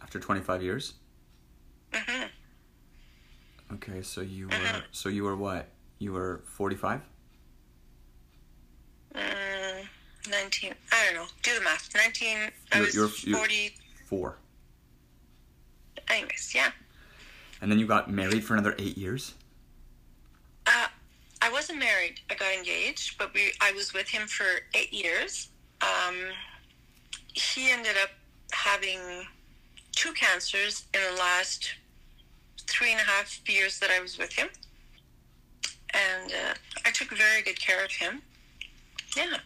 after 0.01 0.19
25 0.19 0.61
years. 0.61 0.93
hmm 1.93 2.23
Okay, 3.73 4.01
so 4.03 4.21
you 4.21 4.47
Uh-huh. 4.49 4.73
were 4.79 4.83
so 4.91 5.09
you 5.09 5.23
were 5.23 5.36
what? 5.36 5.67
You 5.97 6.13
were 6.13 6.43
45. 6.45 7.01
Mm, 9.15 9.88
19. 10.29 10.75
I 10.91 11.05
don't 11.05 11.15
know. 11.15 11.27
Do 11.41 11.55
the 11.55 11.61
math. 11.61 11.93
19. 11.95 12.38
I 12.71 12.77
You're- 12.77 12.86
was 12.86 12.95
you're- 12.95 13.11
you're- 13.23 13.38
40. 13.39 13.75
Four. 14.05 14.38
Anyways, 16.07 16.53
yeah. 16.53 16.71
And 17.66 17.72
then 17.72 17.80
you 17.80 17.88
got 17.88 18.11
married 18.11 18.43
for 18.43 18.53
another 18.53 18.76
eight 18.78 18.95
years. 18.95 19.34
Uh, 20.68 20.86
I 21.41 21.51
wasn't 21.51 21.80
married. 21.80 22.20
I 22.30 22.36
got 22.36 22.53
engaged, 22.53 23.18
but 23.18 23.34
we 23.34 23.53
I 23.59 23.72
was 23.72 23.91
with 23.91 24.07
him 24.07 24.28
for 24.28 24.45
eight 24.76 24.93
years. 24.93 25.49
Um, 25.82 26.13
he 27.34 27.72
ended 27.72 27.95
up 28.03 28.11
having 28.51 28.99
two 29.93 30.13
cancers 30.13 30.86
in 30.93 30.99
the 31.11 31.20
last 31.20 31.74
three 32.70 32.91
and 32.91 33.01
a 33.01 33.03
half 33.03 33.41
years 33.49 33.80
that 33.80 33.89
I 33.89 33.99
was 33.99 34.20
with 34.20 34.32
him, 34.32 34.49
and 35.91 36.32
uh, 36.32 36.53
I 36.86 36.91
took 36.91 37.18
very 37.18 37.41
good 37.41 37.59
care 37.59 37.84
of 37.84 37.89
him. 37.89 38.22
Yeah. 39.18 39.38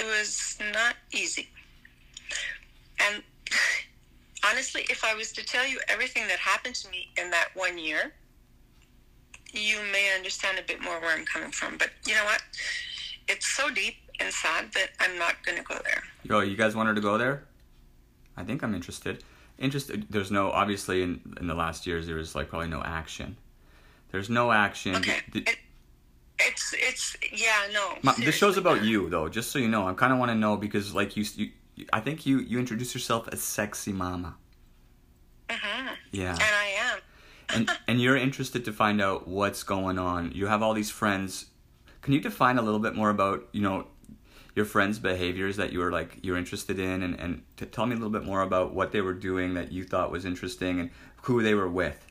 It 0.00 0.06
was 0.06 0.56
not 0.72 0.94
easy. 1.12 1.50
And 3.00 3.22
honestly, 4.48 4.86
if 4.90 5.04
I 5.04 5.14
was 5.14 5.32
to 5.32 5.44
tell 5.44 5.66
you 5.66 5.78
everything 5.88 6.26
that 6.28 6.38
happened 6.38 6.74
to 6.76 6.90
me 6.90 7.08
in 7.16 7.30
that 7.30 7.48
one 7.54 7.78
year, 7.78 8.12
you 9.52 9.78
may 9.92 10.12
understand 10.16 10.58
a 10.58 10.62
bit 10.62 10.80
more 10.82 11.00
where 11.00 11.16
I'm 11.16 11.24
coming 11.24 11.50
from. 11.50 11.78
But 11.78 11.90
you 12.06 12.14
know 12.14 12.24
what? 12.24 12.42
It's 13.28 13.46
so 13.46 13.70
deep 13.70 13.94
and 14.20 14.32
sad 14.32 14.72
that 14.74 14.90
I'm 15.00 15.18
not 15.18 15.44
going 15.44 15.58
to 15.58 15.64
go 15.64 15.76
there. 15.84 16.02
Yo, 16.24 16.40
you 16.40 16.56
guys 16.56 16.74
wanted 16.76 16.94
to 16.94 17.00
go 17.00 17.18
there? 17.18 17.44
I 18.36 18.44
think 18.44 18.62
I'm 18.62 18.74
interested. 18.74 19.24
Interested. 19.58 20.06
There's 20.10 20.30
no 20.30 20.50
obviously 20.52 21.02
in 21.02 21.20
in 21.40 21.46
the 21.48 21.54
last 21.54 21.86
years 21.86 22.06
there 22.06 22.16
was 22.16 22.34
like 22.34 22.48
probably 22.48 22.68
no 22.68 22.82
action. 22.82 23.36
There's 24.12 24.30
no 24.30 24.52
action. 24.52 24.96
Okay. 24.96 25.18
Did- 25.32 25.48
It, 25.48 25.56
it's, 26.40 26.72
it's, 26.78 27.16
yeah, 27.32 27.66
no. 27.72 27.94
Ma- 28.04 28.14
this 28.16 28.36
show's 28.36 28.56
about 28.56 28.84
you 28.84 29.08
though, 29.10 29.28
just 29.28 29.50
so 29.50 29.58
you 29.58 29.66
know. 29.66 29.88
I 29.88 29.92
kind 29.94 30.12
of 30.12 30.20
want 30.20 30.30
to 30.30 30.36
know 30.36 30.56
because 30.56 30.94
like 30.94 31.16
you, 31.16 31.24
you, 31.34 31.50
I 31.92 32.00
think 32.00 32.26
you 32.26 32.38
you 32.40 32.58
introduce 32.58 32.94
yourself 32.94 33.28
as 33.32 33.42
sexy 33.42 33.92
mama. 33.92 34.36
Mhm. 35.48 35.96
Yeah. 36.12 36.32
And 36.32 36.42
I 36.42 36.66
am. 36.80 36.98
and 37.54 37.70
and 37.86 38.00
you're 38.00 38.16
interested 38.16 38.64
to 38.64 38.72
find 38.72 39.00
out 39.00 39.26
what's 39.26 39.62
going 39.62 39.98
on. 39.98 40.32
You 40.32 40.46
have 40.46 40.62
all 40.62 40.74
these 40.74 40.90
friends. 40.90 41.46
Can 42.02 42.12
you 42.12 42.20
define 42.20 42.58
a 42.58 42.62
little 42.62 42.80
bit 42.80 42.94
more 42.94 43.10
about 43.10 43.48
you 43.52 43.62
know 43.62 43.86
your 44.54 44.64
friends' 44.64 44.98
behaviors 44.98 45.56
that 45.56 45.72
you 45.72 45.78
were 45.78 45.92
like 45.92 46.18
you're 46.22 46.36
interested 46.36 46.78
in, 46.78 47.02
and 47.02 47.18
and 47.18 47.42
to 47.56 47.66
tell 47.66 47.86
me 47.86 47.92
a 47.92 47.98
little 47.98 48.10
bit 48.10 48.24
more 48.24 48.42
about 48.42 48.74
what 48.74 48.92
they 48.92 49.00
were 49.00 49.14
doing 49.14 49.54
that 49.54 49.72
you 49.72 49.84
thought 49.84 50.10
was 50.10 50.24
interesting 50.24 50.80
and 50.80 50.90
who 51.22 51.42
they 51.42 51.54
were 51.54 51.68
with. 51.68 52.04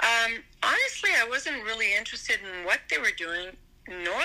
Um, 0.00 0.42
honestly, 0.62 1.10
I 1.16 1.28
wasn't 1.28 1.62
really 1.62 1.94
interested 1.96 2.38
in 2.40 2.64
what 2.64 2.80
they 2.90 2.98
were 2.98 3.12
doing, 3.16 3.56
nor 3.88 4.22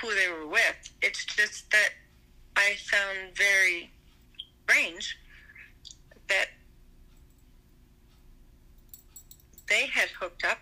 who 0.00 0.14
they 0.14 0.28
were 0.28 0.46
with. 0.46 0.90
It's 1.00 1.24
just 1.24 1.70
that 1.70 1.90
I 2.56 2.74
found 2.76 3.36
very 3.36 3.90
strange 4.64 5.18
that 6.28 6.46
they 9.68 9.86
had 9.86 10.08
hooked 10.10 10.44
up 10.44 10.58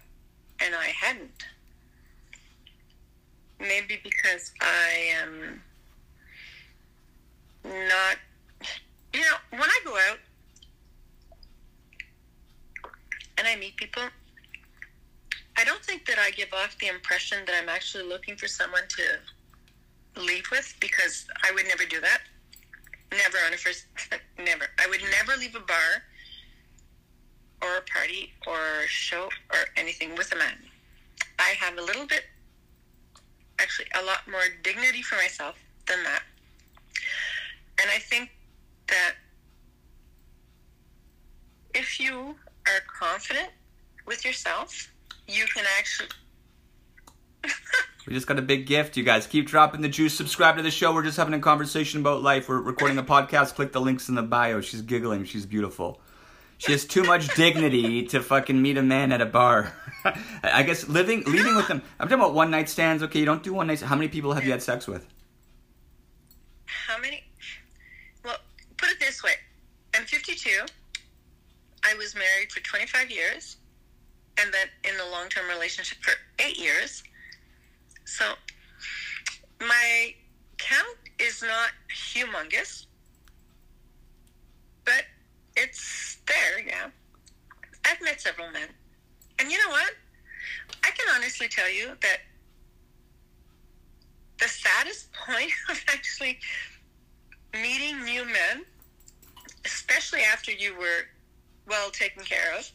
and 0.61 0.75
I 0.75 0.87
hadn't. 0.87 1.45
Maybe 3.61 4.01
because 4.03 4.53
I 4.61 5.11
am 5.23 5.63
not, 7.65 8.17
you 9.13 9.21
know, 9.21 9.37
when 9.51 9.63
I 9.63 9.81
go 9.85 9.93
out 10.11 10.19
and 13.39 13.47
I 13.47 13.57
meet 13.57 13.77
people, 13.77 14.03
I 15.57 15.65
don't 15.65 15.85
think 15.85 16.07
that 16.07 16.19
I 16.19 16.31
give 16.31 16.53
off 16.53 16.77
the 16.79 16.89
impression 16.89 17.39
that 17.47 17.55
I'm 17.61 17.69
actually 17.69 18.05
looking 18.05 18.37
for 18.37 18.49
someone 18.49 18.85
to 18.89 19.03
leave 20.17 20.45
with 20.51 20.75
because 20.81 21.27
I 21.45 21.53
would 21.53 21.67
never 21.67 21.85
do 21.85 22.01
that. 22.01 22.21
Never 23.11 23.39
on 23.47 23.53
a 23.53 23.57
first, 23.57 23.87
never. 24.39 24.67
I 24.79 24.89
would 24.89 25.03
never 25.03 25.39
leave 25.39 25.55
a 25.55 25.61
bar 25.61 26.03
or 27.63 27.77
a 27.77 27.83
party 27.83 28.33
or 28.47 28.87
show 28.87 29.29
or 29.51 29.59
anything 29.77 30.17
with 30.17 30.33
a 30.33 30.37
man. 30.37 30.57
I 31.39 31.55
have 31.61 31.79
a 31.79 31.83
little 31.83 32.07
bit, 32.07 32.25
actually, 33.59 33.89
a 34.01 34.05
lot 34.05 34.21
more 34.31 34.43
dignity 34.63 35.03
for 35.03 35.17
myself 35.17 35.57
than 35.87 36.03
that. 36.05 36.23
And 37.81 37.91
I 37.91 37.99
think 37.99 38.31
that 38.89 39.15
if 41.75 41.99
you 41.99 42.37
are 42.67 42.81
confident 42.99 43.49
with 44.07 44.25
yourself, 44.25 44.91
you 45.27 45.47
can 45.55 45.65
actually. 45.79 46.09
We 48.07 48.15
just 48.15 48.27
got 48.27 48.39
a 48.39 48.43
big 48.43 48.67
gift, 48.67 48.97
you 48.97 49.05
guys. 49.05 49.29
Keep 49.29 49.47
dropping 49.47 49.81
the 49.81 49.89
juice. 49.89 50.15
Subscribe 50.17 50.57
to 50.57 50.63
the 50.63 50.73
show. 50.73 50.93
We're 50.93 51.05
just 51.05 51.17
having 51.17 51.35
a 51.35 51.39
conversation 51.39 52.01
about 52.01 52.23
life. 52.23 52.49
We're 52.49 52.61
recording 52.61 52.99
a 52.99 53.03
podcast. 53.03 53.55
Click 53.55 53.73
the 53.73 53.81
links 53.81 54.09
in 54.09 54.17
the 54.17 54.23
bio. 54.23 54.61
She's 54.61 54.83
giggling. 54.83 55.25
She's 55.25 55.47
beautiful. 55.47 56.01
She 56.59 56.73
has 56.73 56.85
too 56.85 57.05
much 57.05 57.33
dignity 57.37 58.05
to 58.07 58.21
fucking 58.21 58.61
meet 58.61 58.77
a 58.77 58.83
man 58.83 59.13
at 59.13 59.21
a 59.21 59.27
bar. 59.27 59.73
I 60.43 60.65
guess 60.65 60.89
living, 60.89 61.23
leaving 61.25 61.55
with 61.55 61.69
them. 61.69 61.83
I'm 62.01 62.09
talking 62.09 62.23
about 62.23 62.35
one 62.35 62.51
night 62.51 62.69
stands. 62.69 63.05
Okay, 63.05 63.21
you 63.21 63.25
don't 63.25 63.43
do 63.43 63.53
one 63.53 63.69
night. 63.69 63.81
How 63.81 63.95
many 63.95 64.09
people 64.09 64.33
have 64.33 64.45
you 64.45 64.51
had 64.51 64.63
sex 64.63 64.89
with? 64.89 65.07
How 66.67 66.99
many? 67.01 67.23
Well, 68.25 68.39
put 68.77 68.91
it 68.91 68.99
this 68.99 69.23
way 69.23 69.33
I'm 69.95 70.05
52. 70.05 70.51
I 71.85 71.95
was 71.95 72.15
married 72.15 72.53
for 72.53 72.61
25 72.61 73.11
years, 73.11 73.57
and 74.41 74.53
then 74.53 74.67
in 74.85 75.01
a 75.01 75.11
long 75.11 75.29
term 75.29 75.49
relationship 75.49 75.99
for 76.01 76.15
eight 76.39 76.59
years. 76.59 77.03
So 78.05 78.25
my 79.61 80.15
count 80.59 80.99
is 81.19 81.43
not 81.43 81.71
humongous, 81.95 82.87
but 84.85 85.05
it's 85.57 86.19
there, 86.27 86.67
yeah. 86.67 86.89
I've 87.85 88.01
met 88.03 88.21
several 88.21 88.51
men. 88.51 88.69
And 89.39 89.51
you 89.51 89.59
know 89.59 89.71
what? 89.71 89.95
I 90.85 90.91
can 90.91 91.07
honestly 91.15 91.49
tell 91.49 91.71
you 91.71 91.93
that 92.01 92.19
the 94.39 94.49
saddest 94.49 95.11
point 95.27 95.53
of 95.71 95.81
actually 95.89 96.39
meeting 97.53 98.05
new 98.05 98.25
men, 98.25 98.65
especially 99.65 100.21
after 100.21 100.53
you 100.53 100.75
were 100.77 101.07
well 101.69 101.91
taken 101.91 102.25
care 102.25 102.57
of, 102.59 102.71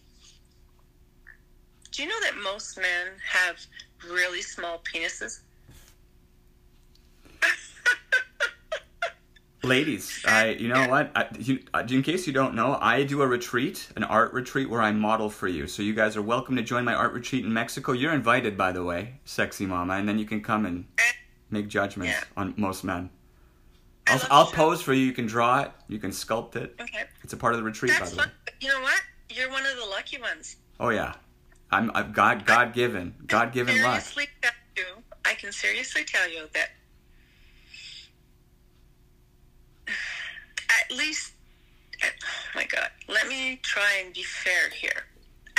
do 1.92 2.04
you 2.04 2.10
know 2.10 2.20
that 2.22 2.38
most 2.38 2.78
men 2.78 3.08
have 3.28 3.58
really 4.06 4.42
small 4.42 4.82
penises? 4.94 5.40
Ladies, 9.64 10.24
I, 10.26 10.50
you 10.52 10.68
know 10.70 10.88
what? 10.88 11.12
I, 11.16 11.26
you, 11.40 11.60
uh, 11.74 11.84
in 11.90 12.02
case 12.04 12.26
you 12.28 12.32
don't 12.32 12.54
know, 12.54 12.78
I 12.80 13.04
do 13.04 13.22
a 13.24 13.28
retreat, 13.28 13.90
an 13.98 14.04
art 14.04 14.32
retreat 14.32 14.70
where 14.70 14.82
I 14.82 14.92
model 14.92 15.30
for 15.30 15.48
you. 15.48 15.68
So 15.68 15.82
you 15.82 15.94
guys 15.94 16.16
are 16.16 16.22
welcome 16.22 16.56
to 16.56 16.62
join 16.62 16.86
my 16.86 16.94
art 16.94 17.12
retreat 17.12 17.44
in 17.44 17.52
Mexico. 17.52 17.92
You're 17.92 18.14
invited, 18.14 18.56
by 18.56 18.72
the 18.72 18.84
way, 18.84 19.20
sexy 19.26 19.66
mama, 19.66 19.96
and 19.96 20.08
then 20.08 20.20
you 20.20 20.26
can 20.26 20.42
come 20.42 20.66
and 20.66 20.86
make 21.50 21.68
judgments 21.68 22.14
Yeah. 22.14 22.24
on 22.38 22.54
most 22.56 22.84
men. 22.84 23.10
I'll, 24.06 24.22
I'll 24.30 24.46
pose 24.46 24.82
for 24.82 24.94
you. 24.94 25.04
You 25.04 25.12
can 25.12 25.26
draw 25.26 25.62
it. 25.64 25.72
You 25.90 25.98
can 26.00 26.12
sculpt 26.12 26.56
it. 26.56 26.76
Okay. 26.80 27.04
It's 27.24 27.34
a 27.34 27.38
part 27.38 27.54
of 27.54 27.60
the 27.60 27.66
retreat, 27.66 27.92
by 27.94 28.00
That's 28.00 28.12
the 28.12 28.18
way. 28.18 28.24
fun. 28.24 28.32
You 28.62 28.70
know 28.70 28.82
what? 28.82 29.02
You're 29.32 29.50
one 29.50 29.66
of 29.66 29.76
the 29.76 29.86
lucky 29.90 30.22
ones. 30.22 30.56
Oh 30.80 30.90
yeah, 30.90 31.14
I'm, 31.72 31.92
I'm 31.94 32.12
God, 32.12 32.46
God 32.46 32.74
given, 32.74 33.14
God 33.26 33.52
given 33.52 33.82
luck. 33.84 34.04
you, 34.78 34.86
I 35.26 35.34
can 35.34 35.52
seriously 35.52 36.04
tell 36.06 36.30
you 36.30 36.48
that 36.54 36.70
at 39.88 40.98
least, 40.98 41.34
oh 42.04 42.08
my 42.56 42.66
God, 42.66 42.90
let 43.10 43.28
me 43.28 43.60
try 43.64 44.02
and 44.04 44.14
be 44.14 44.24
fair 44.24 44.70
here. 44.70 45.06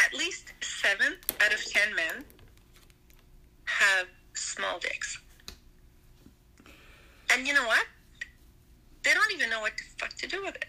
At 0.04 0.14
least 0.14 0.52
seven 0.62 1.16
out 1.44 1.52
of 1.52 1.62
ten 1.66 1.94
men 1.94 2.24
have 3.64 4.06
small 4.34 4.78
dicks. 4.78 5.18
And 7.32 7.46
you 7.46 7.52
know 7.52 7.66
what? 7.66 7.84
They 9.02 9.12
don't 9.12 9.32
even 9.32 9.50
know 9.50 9.60
what 9.60 9.72
the 9.76 9.84
fuck 9.98 10.14
to 10.14 10.26
do 10.26 10.42
with 10.42 10.56
it. 10.56 10.66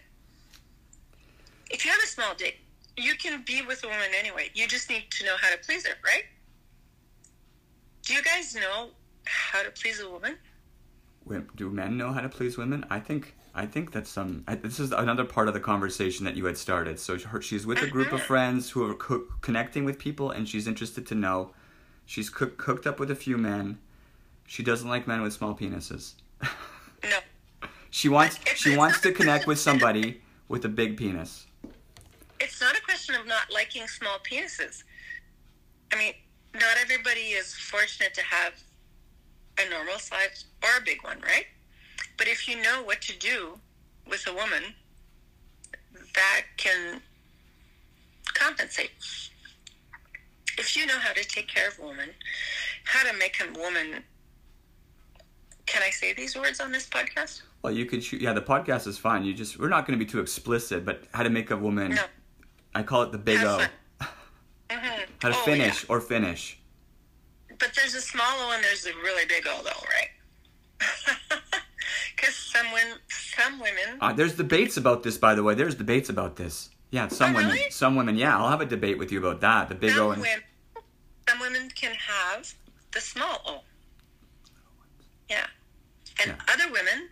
If 1.70 1.84
you 1.84 1.90
have 1.90 2.00
a 2.02 2.06
small 2.06 2.34
dick, 2.34 2.60
you 2.96 3.14
can 3.16 3.42
be 3.46 3.62
with 3.62 3.82
a 3.84 3.86
woman 3.88 4.10
anyway. 4.18 4.50
You 4.54 4.66
just 4.66 4.88
need 4.90 5.04
to 5.10 5.24
know 5.24 5.36
how 5.40 5.50
to 5.50 5.58
please 5.58 5.86
her, 5.86 5.94
right? 6.04 6.24
Do 8.02 8.14
you 8.14 8.22
guys 8.22 8.54
know 8.54 8.90
how 9.24 9.62
to 9.62 9.70
please 9.70 10.00
a 10.00 10.08
woman? 10.10 10.36
Do 11.54 11.70
men 11.70 11.96
know 11.96 12.12
how 12.12 12.20
to 12.20 12.28
please 12.28 12.58
women? 12.58 12.84
I 12.90 12.98
think 12.98 13.34
I 13.54 13.66
think 13.66 13.92
that's 13.92 14.10
some. 14.10 14.42
I, 14.48 14.54
this 14.56 14.80
is 14.80 14.90
another 14.92 15.24
part 15.24 15.48
of 15.48 15.54
the 15.54 15.60
conversation 15.60 16.24
that 16.24 16.36
you 16.36 16.44
had 16.46 16.56
started. 16.56 16.98
So 16.98 17.18
her, 17.18 17.40
she's 17.40 17.66
with 17.66 17.82
a 17.82 17.86
group 17.86 18.12
of 18.12 18.20
Mhm. 18.20 18.24
friends 18.26 18.70
who 18.70 18.88
are 18.88 18.94
co- 18.94 19.26
connecting 19.40 19.84
with 19.84 19.98
people, 19.98 20.30
and 20.30 20.48
she's 20.48 20.66
interested 20.66 21.06
to 21.08 21.14
know. 21.14 21.52
She's 22.06 22.30
cook, 22.30 22.60
hooked 22.62 22.86
up 22.86 22.98
with 22.98 23.10
a 23.10 23.14
few 23.14 23.36
men. 23.38 23.78
She 24.46 24.62
doesn't 24.64 24.88
like 24.88 25.06
men 25.06 25.22
with 25.22 25.32
small 25.32 25.54
penises. 25.54 26.14
No. 27.04 27.18
she 27.90 28.08
wants 28.08 28.38
she 28.56 28.76
wants 28.76 29.00
to 29.02 29.12
connect 29.12 29.46
with 29.46 29.58
somebody 29.68 30.22
with 30.48 30.64
a 30.64 30.68
big 30.68 30.96
penis. 30.96 31.46
It's 33.10 33.18
not 33.18 33.18
a 33.18 33.18
question 33.18 33.20
of 33.20 33.26
not 33.26 33.52
liking 33.52 33.86
small 33.88 34.18
penises. 34.18 34.84
I 35.92 35.96
mean, 35.96 36.12
not 36.54 36.76
everybody 36.80 37.32
is 37.32 37.54
fortunate 37.54 38.14
to 38.14 38.22
have 38.22 38.52
a 39.58 39.68
normal 39.70 39.98
size 39.98 40.46
or 40.62 40.70
a 40.78 40.84
big 40.84 41.02
one, 41.02 41.20
right? 41.20 41.46
But 42.16 42.28
if 42.28 42.48
you 42.48 42.60
know 42.62 42.82
what 42.84 43.00
to 43.02 43.18
do 43.18 43.58
with 44.08 44.26
a 44.28 44.32
woman, 44.32 44.74
that 46.14 46.42
can 46.56 47.00
compensate. 48.34 48.90
If 50.58 50.76
you 50.76 50.86
know 50.86 50.98
how 50.98 51.12
to 51.12 51.24
take 51.24 51.48
care 51.48 51.68
of 51.68 51.78
a 51.78 51.82
woman, 51.82 52.10
how 52.84 53.10
to 53.10 53.16
make 53.16 53.40
a 53.40 53.58
woman. 53.58 54.04
Can 55.66 55.82
I 55.82 55.90
say 55.90 56.12
these 56.12 56.36
words 56.36 56.60
on 56.60 56.72
this 56.72 56.88
podcast? 56.88 57.42
Well, 57.62 57.72
you 57.72 57.86
could 57.86 58.02
shoot. 58.02 58.20
Yeah, 58.20 58.32
the 58.32 58.42
podcast 58.42 58.86
is 58.86 58.98
fine. 58.98 59.24
You 59.24 59.32
just 59.34 59.58
we're 59.58 59.68
not 59.68 59.86
going 59.86 59.98
to 59.98 60.04
be 60.04 60.10
too 60.10 60.20
explicit, 60.20 60.84
but 60.84 61.04
how 61.12 61.22
to 61.22 61.30
make 61.30 61.50
a 61.50 61.56
woman. 61.56 61.94
No. 61.94 62.02
I 62.74 62.82
call 62.82 63.02
it 63.02 63.12
the 63.12 63.18
big 63.18 63.42
O. 63.42 63.58
Have 63.58 63.70
hmm 64.70 65.02
How 65.22 65.28
to 65.28 65.34
finish 65.34 65.84
or 65.88 66.00
finish. 66.00 66.58
But 67.58 67.72
there's 67.74 67.94
a 67.94 68.00
small 68.00 68.24
O 68.40 68.52
and 68.52 68.62
there's 68.64 68.86
a 68.86 68.94
really 68.94 69.26
big 69.26 69.46
O, 69.46 69.60
though, 69.64 69.70
right? 69.70 71.40
Because 72.16 72.36
some 72.36 72.66
women, 72.72 72.98
some 73.08 73.58
women, 73.58 73.98
Uh, 74.00 74.12
there's 74.12 74.34
debates 74.36 74.76
about 74.76 75.02
this, 75.02 75.16
by 75.16 75.34
the 75.34 75.42
way. 75.42 75.54
There's 75.54 75.74
debates 75.74 76.08
about 76.10 76.36
this. 76.36 76.68
Yeah, 76.90 77.08
some 77.08 77.30
Oh, 77.32 77.36
women. 77.36 77.52
really? 77.52 77.70
Some 77.70 77.96
women. 77.96 78.16
Yeah, 78.16 78.36
I'll 78.36 78.48
have 78.50 78.60
a 78.60 78.66
debate 78.66 78.98
with 78.98 79.10
you 79.10 79.18
about 79.18 79.40
that. 79.40 79.68
The 79.70 79.74
big 79.74 79.90
O 79.92 79.94
some 79.94 80.12
and 80.12 80.20
women, 80.22 80.42
some 81.28 81.40
women 81.40 81.70
can 81.74 81.94
have 81.94 82.52
the 82.92 83.00
small 83.00 83.40
O. 83.46 83.60
Yeah, 85.30 85.46
and 86.20 86.30
Yeah. 86.36 86.52
other 86.54 86.70
women 86.70 87.08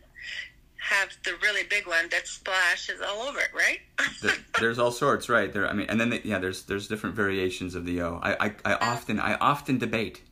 have 0.89 1.11
the 1.25 1.35
really 1.43 1.63
big 1.69 1.87
one 1.87 2.09
that 2.11 2.27
splashes 2.27 3.01
all 3.01 3.23
over 3.23 3.39
it, 3.39 3.51
right? 3.55 3.81
the, 4.23 4.37
there's 4.59 4.79
all 4.79 4.91
sorts, 4.91 5.29
right? 5.29 5.53
There. 5.53 5.69
I 5.69 5.73
mean, 5.73 5.87
and 5.89 6.01
then 6.01 6.11
the, 6.11 6.21
yeah, 6.25 6.39
there's 6.39 6.65
there's 6.65 6.89
different 6.89 7.15
variations 7.15 7.75
of 7.75 7.85
the 7.85 8.01
O. 8.03 8.21
I, 8.23 8.47
I 8.47 8.55
I 8.65 8.73
uh. 8.73 8.79
often 8.81 9.21
I 9.21 9.35
often 9.35 9.79
debate. 9.79 10.23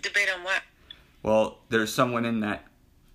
Debate 0.00 0.28
on 0.34 0.44
what? 0.44 0.62
Well, 1.22 1.58
there's 1.68 1.92
some 1.92 2.12
women 2.12 2.40
that 2.40 2.64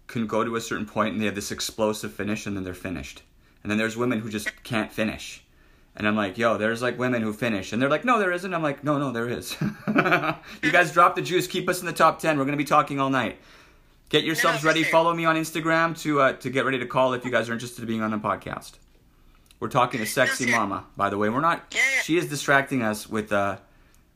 can 0.07 0.27
go 0.27 0.43
to 0.43 0.57
a 0.57 0.61
certain 0.61 0.85
point 0.85 1.13
and 1.13 1.21
they 1.21 1.25
have 1.25 1.35
this 1.35 1.51
explosive 1.51 2.13
finish 2.13 2.45
and 2.45 2.57
then 2.57 2.65
they're 2.65 2.73
finished. 2.73 3.23
And 3.63 3.71
then 3.71 3.77
there's 3.77 3.95
women 3.95 4.19
who 4.19 4.29
just 4.29 4.49
can't 4.63 4.91
finish. 4.91 5.43
And 5.95 6.07
I'm 6.07 6.15
like, 6.15 6.37
yo, 6.37 6.57
there's 6.57 6.81
like 6.81 6.99
women 6.99 7.21
who 7.21 7.31
finish. 7.31 7.71
And 7.71 7.81
they're 7.81 7.89
like, 7.89 8.03
no, 8.03 8.19
there 8.19 8.31
isn't. 8.31 8.53
I'm 8.53 8.63
like, 8.63 8.83
no, 8.83 8.97
no, 8.97 9.11
there 9.11 9.29
is. 9.29 9.55
you 9.87 10.71
guys 10.71 10.91
drop 10.93 11.15
the 11.15 11.21
juice. 11.21 11.47
Keep 11.47 11.69
us 11.69 11.79
in 11.79 11.85
the 11.85 11.93
top 11.93 12.19
10. 12.19 12.37
We're 12.37 12.45
going 12.45 12.57
to 12.57 12.61
be 12.61 12.67
talking 12.67 12.99
all 12.99 13.09
night. 13.09 13.37
Get 14.13 14.25
yourselves 14.25 14.63
ready. 14.63 14.83
Follow 14.83 15.11
me 15.11 15.25
on 15.25 15.35
Instagram 15.37 15.99
to 16.03 16.21
uh, 16.21 16.33
to 16.33 16.51
get 16.51 16.65
ready 16.65 16.77
to 16.77 16.85
call 16.85 17.13
if 17.13 17.25
you 17.25 17.31
guys 17.31 17.49
are 17.49 17.53
interested 17.53 17.81
in 17.81 17.87
being 17.87 18.03
on 18.03 18.11
the 18.11 18.19
podcast. 18.19 18.73
We're 19.59 19.69
talking 19.69 19.99
to 20.01 20.05
sexy 20.05 20.51
mama, 20.51 20.85
by 20.95 21.09
the 21.09 21.17
way. 21.17 21.29
We're 21.29 21.41
not. 21.41 21.75
She 22.03 22.17
is 22.17 22.29
distracting 22.29 22.83
us 22.83 23.09
with 23.09 23.33
uh, 23.33 23.57